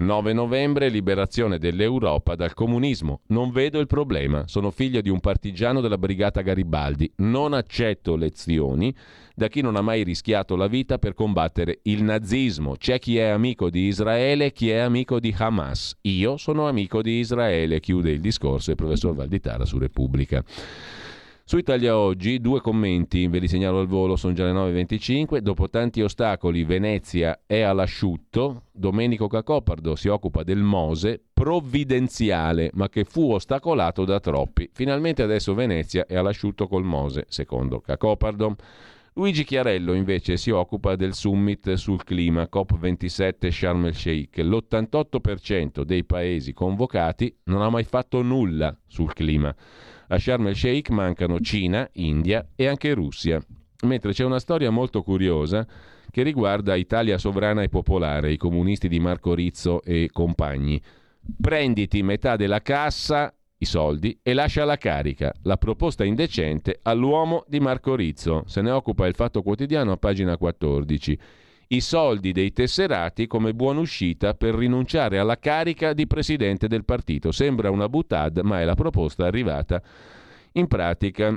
9 0.00 0.32
novembre, 0.32 0.88
liberazione 0.88 1.58
dell'Europa 1.58 2.34
dal 2.34 2.54
comunismo. 2.54 3.20
Non 3.26 3.50
vedo 3.50 3.80
il 3.80 3.86
problema. 3.86 4.44
Sono 4.46 4.70
figlio 4.70 5.02
di 5.02 5.10
un 5.10 5.20
partigiano 5.20 5.82
della 5.82 5.98
brigata 5.98 6.40
Garibaldi. 6.40 7.12
Non 7.16 7.52
accetto 7.52 8.16
lezioni 8.16 8.96
da 9.34 9.48
chi 9.48 9.60
non 9.60 9.76
ha 9.76 9.82
mai 9.82 10.02
rischiato 10.02 10.56
la 10.56 10.68
vita 10.68 10.98
per 10.98 11.12
combattere 11.12 11.80
il 11.82 12.02
nazismo. 12.02 12.76
C'è 12.76 12.98
chi 12.98 13.18
è 13.18 13.26
amico 13.26 13.68
di 13.68 13.88
Israele 13.88 14.46
e 14.46 14.52
chi 14.52 14.70
è 14.70 14.78
amico 14.78 15.20
di 15.20 15.34
Hamas. 15.36 15.94
Io 16.02 16.38
sono 16.38 16.66
amico 16.66 17.02
di 17.02 17.18
Israele, 17.18 17.78
chiude 17.80 18.10
il 18.10 18.20
discorso 18.20 18.70
il 18.70 18.76
professor 18.76 19.14
Valditara 19.14 19.66
su 19.66 19.76
Repubblica. 19.76 20.42
Su 21.50 21.58
Italia 21.58 21.98
Oggi 21.98 22.40
due 22.40 22.60
commenti, 22.60 23.26
ve 23.26 23.40
li 23.40 23.48
segnalo 23.48 23.80
al 23.80 23.88
volo, 23.88 24.14
sono 24.14 24.34
già 24.34 24.44
le 24.44 24.52
9.25. 24.52 25.38
Dopo 25.38 25.68
tanti 25.68 26.00
ostacoli 26.00 26.62
Venezia 26.62 27.40
è 27.44 27.62
all'asciutto. 27.62 28.66
Domenico 28.70 29.26
Cacopardo 29.26 29.96
si 29.96 30.06
occupa 30.06 30.44
del 30.44 30.62
Mose, 30.62 31.20
provvidenziale, 31.32 32.70
ma 32.74 32.88
che 32.88 33.02
fu 33.02 33.32
ostacolato 33.32 34.04
da 34.04 34.20
troppi. 34.20 34.70
Finalmente 34.72 35.24
adesso 35.24 35.52
Venezia 35.52 36.06
è 36.06 36.14
all'asciutto 36.14 36.68
col 36.68 36.84
Mose, 36.84 37.24
secondo 37.26 37.80
Cacopardo. 37.80 38.54
Luigi 39.14 39.42
Chiarello 39.42 39.94
invece 39.94 40.36
si 40.36 40.50
occupa 40.50 40.94
del 40.94 41.14
summit 41.14 41.72
sul 41.72 42.04
clima 42.04 42.48
COP27 42.48 43.50
Sharm 43.50 43.86
el 43.86 43.96
Sheikh. 43.96 44.38
L'88% 44.38 45.82
dei 45.82 46.04
paesi 46.04 46.52
convocati 46.52 47.36
non 47.46 47.62
ha 47.62 47.70
mai 47.70 47.82
fatto 47.82 48.22
nulla 48.22 48.72
sul 48.86 49.12
clima. 49.12 49.52
A 50.12 50.18
Sharm 50.18 50.48
el 50.48 50.56
Sheikh 50.56 50.90
mancano 50.90 51.38
Cina, 51.38 51.88
India 51.92 52.44
e 52.56 52.66
anche 52.66 52.94
Russia. 52.94 53.40
Mentre 53.82 54.10
c'è 54.10 54.24
una 54.24 54.40
storia 54.40 54.70
molto 54.70 55.02
curiosa 55.02 55.64
che 56.10 56.24
riguarda 56.24 56.74
Italia 56.74 57.16
sovrana 57.16 57.62
e 57.62 57.68
popolare, 57.68 58.32
i 58.32 58.36
comunisti 58.36 58.88
di 58.88 58.98
Marco 58.98 59.34
Rizzo 59.34 59.82
e 59.84 60.08
compagni. 60.12 60.82
Prenditi 61.40 62.02
metà 62.02 62.34
della 62.34 62.60
cassa 62.60 63.32
i 63.58 63.64
soldi 63.64 64.18
e 64.20 64.34
lascia 64.34 64.64
la 64.64 64.78
carica. 64.78 65.32
La 65.42 65.56
proposta 65.56 66.02
indecente 66.02 66.80
all'uomo 66.82 67.44
di 67.46 67.60
Marco 67.60 67.94
Rizzo. 67.94 68.42
Se 68.46 68.62
ne 68.62 68.72
occupa 68.72 69.06
il 69.06 69.14
Fatto 69.14 69.42
Quotidiano 69.42 69.92
a 69.92 69.96
pagina 69.96 70.36
14. 70.36 71.18
I 71.72 71.80
soldi 71.80 72.32
dei 72.32 72.52
tesserati 72.52 73.28
come 73.28 73.54
buona 73.54 73.78
uscita 73.78 74.34
per 74.34 74.56
rinunciare 74.56 75.20
alla 75.20 75.38
carica 75.38 75.92
di 75.92 76.08
presidente 76.08 76.66
del 76.66 76.84
partito. 76.84 77.30
Sembra 77.30 77.70
una 77.70 77.88
butad, 77.88 78.40
ma 78.40 78.60
è 78.60 78.64
la 78.64 78.74
proposta 78.74 79.24
arrivata 79.24 79.80
in 80.54 80.66
pratica 80.66 81.32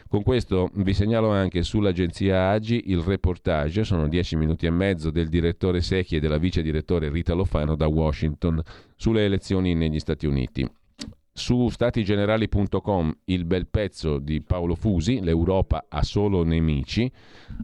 Con 0.09 0.21
questo 0.21 0.69
vi 0.73 0.93
segnalo 0.93 1.31
anche 1.31 1.63
sull'agenzia 1.63 2.49
Agi 2.49 2.91
il 2.91 2.99
reportage, 2.99 3.85
sono 3.85 4.09
dieci 4.09 4.35
minuti 4.35 4.65
e 4.65 4.69
mezzo, 4.69 5.11
del 5.11 5.29
direttore 5.29 5.79
Secchi 5.79 6.17
e 6.17 6.19
della 6.19 6.37
vice 6.37 6.61
direttore 6.61 7.09
Rita 7.09 7.33
Lofano 7.33 7.75
da 7.75 7.87
Washington 7.87 8.61
sulle 8.97 9.23
elezioni 9.23 9.73
negli 9.75 9.99
Stati 9.99 10.27
Uniti. 10.27 10.69
Su 11.31 11.69
statigenerali.com 11.69 13.17
il 13.25 13.45
bel 13.45 13.67
pezzo 13.67 14.19
di 14.19 14.41
Paolo 14.41 14.75
Fusi, 14.75 15.21
l'Europa 15.21 15.85
ha 15.87 16.03
solo 16.03 16.43
nemici, 16.43 17.09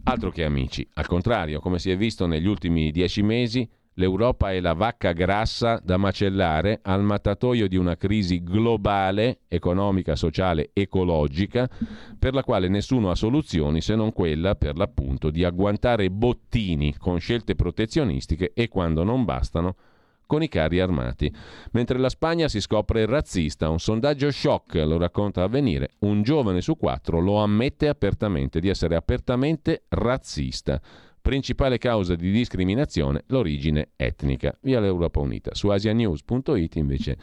altro 0.03 0.31
che 0.31 0.45
amici. 0.45 0.87
Al 0.93 1.07
contrario, 1.07 1.59
come 1.59 1.77
si 1.77 1.91
è 1.91 1.97
visto 1.97 2.25
negli 2.25 2.47
ultimi 2.47 2.91
dieci 2.91 3.21
mesi, 3.21 3.69
L'Europa 3.95 4.53
è 4.53 4.61
la 4.61 4.73
vacca 4.73 5.11
grassa 5.11 5.81
da 5.83 5.97
macellare 5.97 6.79
al 6.81 7.03
mattatoio 7.03 7.67
di 7.67 7.75
una 7.75 7.97
crisi 7.97 8.41
globale, 8.41 9.39
economica, 9.49 10.15
sociale, 10.15 10.69
ecologica, 10.71 11.69
per 12.17 12.33
la 12.33 12.43
quale 12.43 12.69
nessuno 12.69 13.11
ha 13.11 13.15
soluzioni 13.15 13.81
se 13.81 13.95
non 13.95 14.13
quella, 14.13 14.55
per 14.55 14.77
l'appunto, 14.77 15.29
di 15.29 15.43
agguantare 15.43 16.09
bottini 16.09 16.95
con 16.97 17.19
scelte 17.19 17.55
protezionistiche 17.55 18.53
e, 18.53 18.69
quando 18.69 19.03
non 19.03 19.25
bastano, 19.25 19.75
con 20.25 20.41
i 20.41 20.47
carri 20.47 20.79
armati. 20.79 21.29
Mentre 21.71 21.99
la 21.99 22.07
Spagna 22.07 22.47
si 22.47 22.61
scopre 22.61 23.05
razzista, 23.05 23.67
un 23.67 23.79
sondaggio 23.79 24.31
shock 24.31 24.75
lo 24.75 24.97
racconta 24.97 25.43
Avvenire, 25.43 25.89
un 25.99 26.21
giovane 26.21 26.61
su 26.61 26.77
quattro 26.77 27.19
lo 27.19 27.43
ammette 27.43 27.89
apertamente 27.89 28.61
di 28.61 28.69
essere 28.69 28.95
apertamente 28.95 29.83
razzista. 29.89 30.79
Principale 31.21 31.77
causa 31.77 32.15
di 32.15 32.31
discriminazione, 32.31 33.23
l'origine 33.27 33.89
etnica. 33.95 34.57
Via 34.61 34.79
l'Europa 34.79 35.19
Unita. 35.19 35.53
Su 35.53 35.69
asianews.it 35.69 36.75
invece 36.75 37.17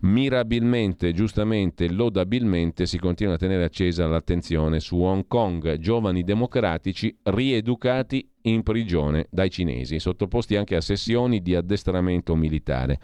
mirabilmente, 0.00 1.12
giustamente, 1.12 1.90
lodabilmente 1.90 2.86
si 2.86 2.98
continua 2.98 3.34
a 3.34 3.36
tenere 3.36 3.64
accesa 3.64 4.06
l'attenzione 4.06 4.80
su 4.80 4.98
Hong 5.00 5.26
Kong, 5.26 5.76
giovani 5.76 6.22
democratici 6.22 7.14
rieducati 7.24 8.26
in 8.42 8.62
prigione 8.62 9.26
dai 9.30 9.50
cinesi, 9.50 9.98
sottoposti 9.98 10.56
anche 10.56 10.76
a 10.76 10.80
sessioni 10.80 11.42
di 11.42 11.54
addestramento 11.54 12.34
militare. 12.34 12.98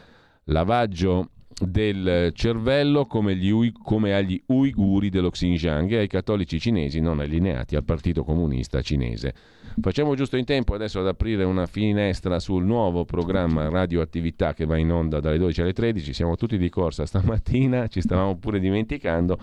Lavaggio 0.44 1.32
del 1.58 2.32
cervello 2.34 3.06
come, 3.06 3.34
gli, 3.34 3.72
come, 3.82 4.14
agli 4.14 4.40
uiguri 4.46 5.08
dello 5.08 5.30
Xinjiang 5.30 5.90
e 5.90 5.98
ai 5.98 6.06
cattolici 6.06 6.60
cinesi 6.60 7.00
non 7.00 7.18
allineati 7.18 7.76
al 7.76 7.84
Partito 7.84 8.24
Comunista 8.24 8.82
Cinese. 8.82 9.34
Facciamo 9.80 10.14
giusto 10.14 10.36
in 10.36 10.44
tempo 10.44 10.74
adesso 10.74 11.00
ad 11.00 11.06
aprire 11.06 11.44
una 11.44 11.66
finestra 11.66 12.38
sul 12.40 12.64
nuovo 12.64 13.04
programma 13.04 13.68
Radioattività 13.68 14.52
che 14.52 14.66
va 14.66 14.76
in 14.76 14.92
onda 14.92 15.18
dalle 15.20 15.38
12 15.38 15.62
alle 15.62 15.72
13. 15.72 16.12
Siamo 16.12 16.36
tutti 16.36 16.58
di 16.58 16.68
corsa 16.68 17.06
stamattina, 17.06 17.86
ci 17.86 18.02
stavamo 18.02 18.36
pure 18.36 18.60
dimenticando, 18.60 19.38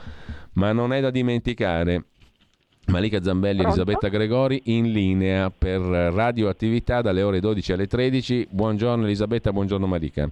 ma 0.53 0.71
non 0.71 0.93
è 0.93 1.01
da 1.01 1.09
dimenticare. 1.09 2.05
Malika 2.87 3.23
Zambelli 3.23 3.61
e 3.61 3.63
Elisabetta 3.63 4.09
Gregori 4.09 4.61
in 4.65 4.91
linea 4.91 5.49
per 5.49 5.79
radioattività 5.81 7.01
dalle 7.01 7.23
ore 7.23 7.39
12 7.39 7.73
alle 7.73 7.87
13. 7.87 8.47
Buongiorno 8.51 9.05
Elisabetta, 9.05 9.53
buongiorno 9.53 9.87
Malika. 9.87 10.29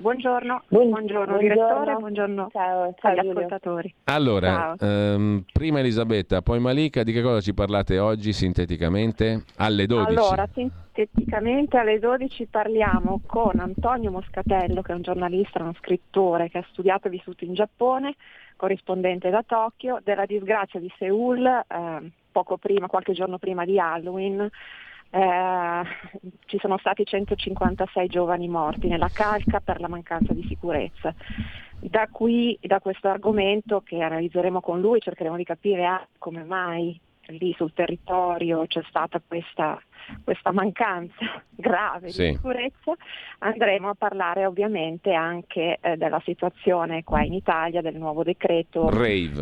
Buongiorno, 0.00 0.62
buongiorno, 0.68 1.36
direttore, 1.36 1.94
buongiorno 1.94 2.48
ciao, 2.50 2.94
ciao, 2.98 3.10
agli 3.10 3.18
ascoltatori. 3.18 3.94
Allora, 4.04 4.74
ehm, 4.80 5.44
prima 5.52 5.80
Elisabetta, 5.80 6.40
poi 6.40 6.58
Malika, 6.58 7.02
di 7.02 7.12
che 7.12 7.20
cosa 7.20 7.42
ci 7.42 7.52
parlate 7.52 7.98
oggi 7.98 8.32
sinteticamente? 8.32 9.44
Alle 9.58 9.84
12. 9.84 10.16
Allora, 10.16 10.48
sinteticamente 10.54 11.76
alle 11.76 11.98
12 11.98 12.46
parliamo 12.46 13.20
con 13.26 13.60
Antonio 13.60 14.10
Moscatello, 14.10 14.80
che 14.80 14.92
è 14.92 14.94
un 14.94 15.02
giornalista, 15.02 15.60
uno 15.60 15.74
scrittore 15.76 16.48
che 16.48 16.56
ha 16.56 16.66
studiato 16.70 17.08
e 17.08 17.10
vissuto 17.10 17.44
in 17.44 17.52
Giappone, 17.52 18.14
corrispondente 18.56 19.28
da 19.28 19.44
Tokyo, 19.46 20.00
della 20.02 20.24
disgrazia 20.24 20.80
di 20.80 20.90
Seoul, 20.96 21.44
eh, 21.44 22.10
poco 22.32 22.56
prima, 22.56 22.86
qualche 22.86 23.12
giorno 23.12 23.36
prima 23.36 23.66
di 23.66 23.78
Halloween, 23.78 24.48
eh, 25.10 25.82
ci 26.46 26.58
sono 26.58 26.78
stati 26.78 27.04
156 27.04 28.06
giovani 28.08 28.48
morti 28.48 28.88
nella 28.88 29.10
calca 29.12 29.60
per 29.60 29.80
la 29.80 29.88
mancanza 29.88 30.32
di 30.32 30.44
sicurezza. 30.46 31.14
Da 31.80 32.08
qui, 32.10 32.58
da 32.60 32.80
questo 32.80 33.08
argomento 33.08 33.80
che 33.80 34.00
analizzeremo 34.00 34.60
con 34.60 34.80
lui, 34.80 35.00
cercheremo 35.00 35.36
di 35.36 35.44
capire 35.44 35.86
ah, 35.86 36.06
come 36.18 36.44
mai 36.44 37.00
lì 37.38 37.54
sul 37.56 37.72
territorio 37.72 38.66
c'è 38.66 38.82
stata 38.88 39.20
questa, 39.24 39.80
questa 40.24 40.52
mancanza 40.52 41.14
grave 41.50 42.10
sì. 42.10 42.26
di 42.26 42.34
sicurezza, 42.34 42.94
andremo 43.38 43.90
a 43.90 43.94
parlare 43.94 44.46
ovviamente 44.46 45.12
anche 45.12 45.78
eh, 45.80 45.96
della 45.96 46.20
situazione 46.24 47.04
qua 47.04 47.22
in 47.22 47.34
Italia, 47.34 47.80
del 47.80 47.96
nuovo 47.96 48.22
decreto 48.22 48.88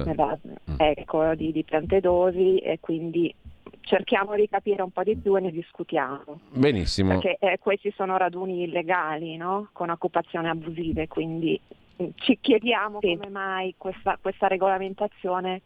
Nella, 0.04 0.38
ecco, 0.76 1.34
di, 1.34 1.52
di 1.52 1.64
Piantedosi 1.64 2.58
e 2.58 2.78
quindi 2.80 3.34
cerchiamo 3.88 4.34
di 4.36 4.48
capire 4.48 4.82
un 4.82 4.90
po' 4.90 5.02
di 5.02 5.16
più 5.16 5.36
e 5.36 5.40
ne 5.40 5.50
discutiamo. 5.50 6.40
Benissimo. 6.50 7.18
Perché 7.18 7.38
eh, 7.40 7.58
questi 7.58 7.92
sono 7.96 8.16
raduni 8.16 8.62
illegali, 8.62 9.36
no? 9.36 9.68
con 9.72 9.90
occupazioni 9.90 10.48
abusive, 10.48 11.08
quindi 11.08 11.58
mm, 12.02 12.08
ci 12.16 12.38
chiediamo 12.40 12.98
sì. 13.00 13.16
come 13.16 13.30
mai 13.30 13.74
questa, 13.76 14.18
questa 14.20 14.46
regolamentazione 14.46 15.62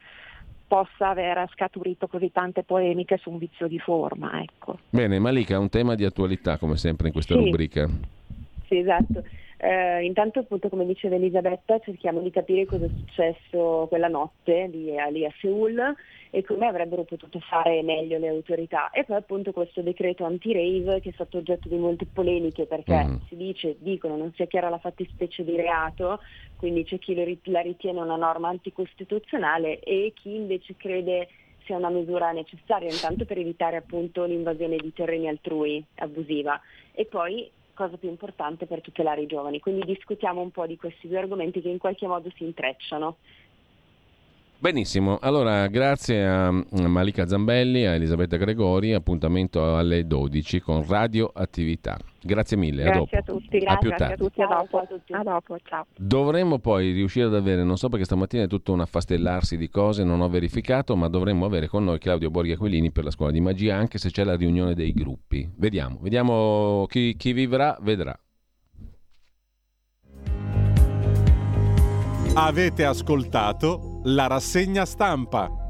possa 0.66 1.10
aver 1.10 1.46
scaturito 1.52 2.06
così 2.06 2.32
tante 2.32 2.62
polemiche 2.62 3.18
su 3.18 3.30
un 3.30 3.38
vizio 3.38 3.66
di 3.66 3.78
forma. 3.78 4.40
Ecco. 4.40 4.78
Bene, 4.88 5.18
Malika, 5.18 5.58
un 5.58 5.68
tema 5.68 5.94
di 5.94 6.04
attualità 6.04 6.56
come 6.56 6.76
sempre 6.76 7.08
in 7.08 7.12
questa 7.12 7.34
sì. 7.34 7.40
rubrica. 7.40 7.88
Sì, 8.66 8.78
esatto. 8.78 9.22
Eh, 9.64 10.04
intanto 10.04 10.40
appunto 10.40 10.68
come 10.68 10.84
diceva 10.84 11.14
Elisabetta 11.14 11.78
cerchiamo 11.78 12.18
di 12.18 12.32
capire 12.32 12.66
cosa 12.66 12.86
è 12.86 12.88
successo 12.88 13.86
quella 13.88 14.08
notte 14.08 14.66
lì, 14.66 14.92
lì 15.12 15.24
a 15.24 15.32
Seoul 15.40 15.94
e 16.30 16.42
come 16.42 16.66
avrebbero 16.66 17.04
potuto 17.04 17.38
fare 17.38 17.80
meglio 17.84 18.18
le 18.18 18.26
autorità. 18.26 18.90
E 18.90 19.04
poi 19.04 19.18
appunto 19.18 19.52
questo 19.52 19.80
decreto 19.80 20.24
anti-rave 20.24 21.00
che 21.00 21.10
è 21.10 21.12
stato 21.12 21.38
oggetto 21.38 21.68
di 21.68 21.76
molte 21.76 22.06
polemiche 22.12 22.66
perché 22.66 23.04
mm. 23.04 23.14
si 23.28 23.36
dice, 23.36 23.76
dicono, 23.78 24.16
non 24.16 24.32
sia 24.34 24.46
chiara 24.46 24.68
la 24.68 24.78
fattispecie 24.78 25.44
di 25.44 25.54
reato, 25.54 26.18
quindi 26.56 26.82
c'è 26.82 26.98
chi 26.98 27.14
la 27.44 27.60
ritiene 27.60 28.00
una 28.00 28.16
norma 28.16 28.48
anticostituzionale 28.48 29.78
e 29.78 30.12
chi 30.12 30.34
invece 30.34 30.74
crede 30.76 31.28
sia 31.66 31.76
una 31.76 31.90
misura 31.90 32.32
necessaria 32.32 32.90
intanto 32.90 33.24
per 33.26 33.38
evitare 33.38 33.76
appunto 33.76 34.24
l'invasione 34.24 34.76
di 34.76 34.92
terreni 34.92 35.28
altrui 35.28 35.84
abusiva 35.94 36.60
e 36.90 37.04
poi 37.04 37.48
cosa 37.74 37.96
più 37.96 38.08
importante 38.08 38.66
per 38.66 38.80
tutelare 38.80 39.22
i 39.22 39.26
giovani. 39.26 39.60
Quindi 39.60 39.84
discutiamo 39.84 40.40
un 40.40 40.50
po' 40.50 40.66
di 40.66 40.76
questi 40.76 41.08
due 41.08 41.18
argomenti 41.18 41.60
che 41.60 41.68
in 41.68 41.78
qualche 41.78 42.06
modo 42.06 42.30
si 42.34 42.44
intrecciano. 42.44 43.16
Benissimo, 44.62 45.18
allora 45.20 45.66
grazie 45.66 46.24
a 46.24 46.52
Malika 46.52 47.26
Zambelli, 47.26 47.84
a 47.84 47.94
Elisabetta 47.94 48.36
Gregori, 48.36 48.94
appuntamento 48.94 49.74
alle 49.76 50.06
12 50.06 50.60
con 50.60 50.86
Radioattività. 50.86 51.98
Grazie 52.22 52.56
mille, 52.56 52.84
grazie 52.84 53.16
a, 53.16 53.20
a 53.20 53.22
tutti, 53.24 53.56
a 53.56 53.76
più 53.76 53.88
grazie 53.88 54.06
tardi. 54.06 54.12
a 54.12 54.16
tutti, 54.16 54.40
a 54.40 54.46
dopo. 54.46 54.78
A 54.78 55.22
dopo, 55.24 55.58
ciao. 55.64 55.86
Dovremmo 55.96 56.60
poi 56.60 56.92
riuscire 56.92 57.26
ad 57.26 57.34
avere, 57.34 57.64
non 57.64 57.76
so 57.76 57.88
perché 57.88 58.04
stamattina 58.04 58.44
è 58.44 58.46
tutto 58.46 58.72
un 58.72 58.78
affastellarsi 58.82 59.56
di 59.56 59.68
cose, 59.68 60.04
non 60.04 60.20
ho 60.20 60.28
verificato, 60.28 60.94
ma 60.94 61.08
dovremmo 61.08 61.44
avere 61.44 61.66
con 61.66 61.82
noi 61.82 61.98
Claudio 61.98 62.30
Borghi 62.30 62.52
Aquilini 62.52 62.92
per 62.92 63.02
la 63.02 63.10
scuola 63.10 63.32
di 63.32 63.40
magia, 63.40 63.74
anche 63.74 63.98
se 63.98 64.10
c'è 64.10 64.22
la 64.22 64.36
riunione 64.36 64.74
dei 64.74 64.92
gruppi. 64.92 65.50
Vediamo, 65.56 65.98
vediamo 66.00 66.86
chi, 66.88 67.16
chi 67.16 67.32
vivrà, 67.32 67.76
vedrà. 67.80 68.16
Avete 72.34 72.84
ascoltato 72.84 73.91
la 74.04 74.26
rassegna 74.26 74.84
stampa. 74.84 75.61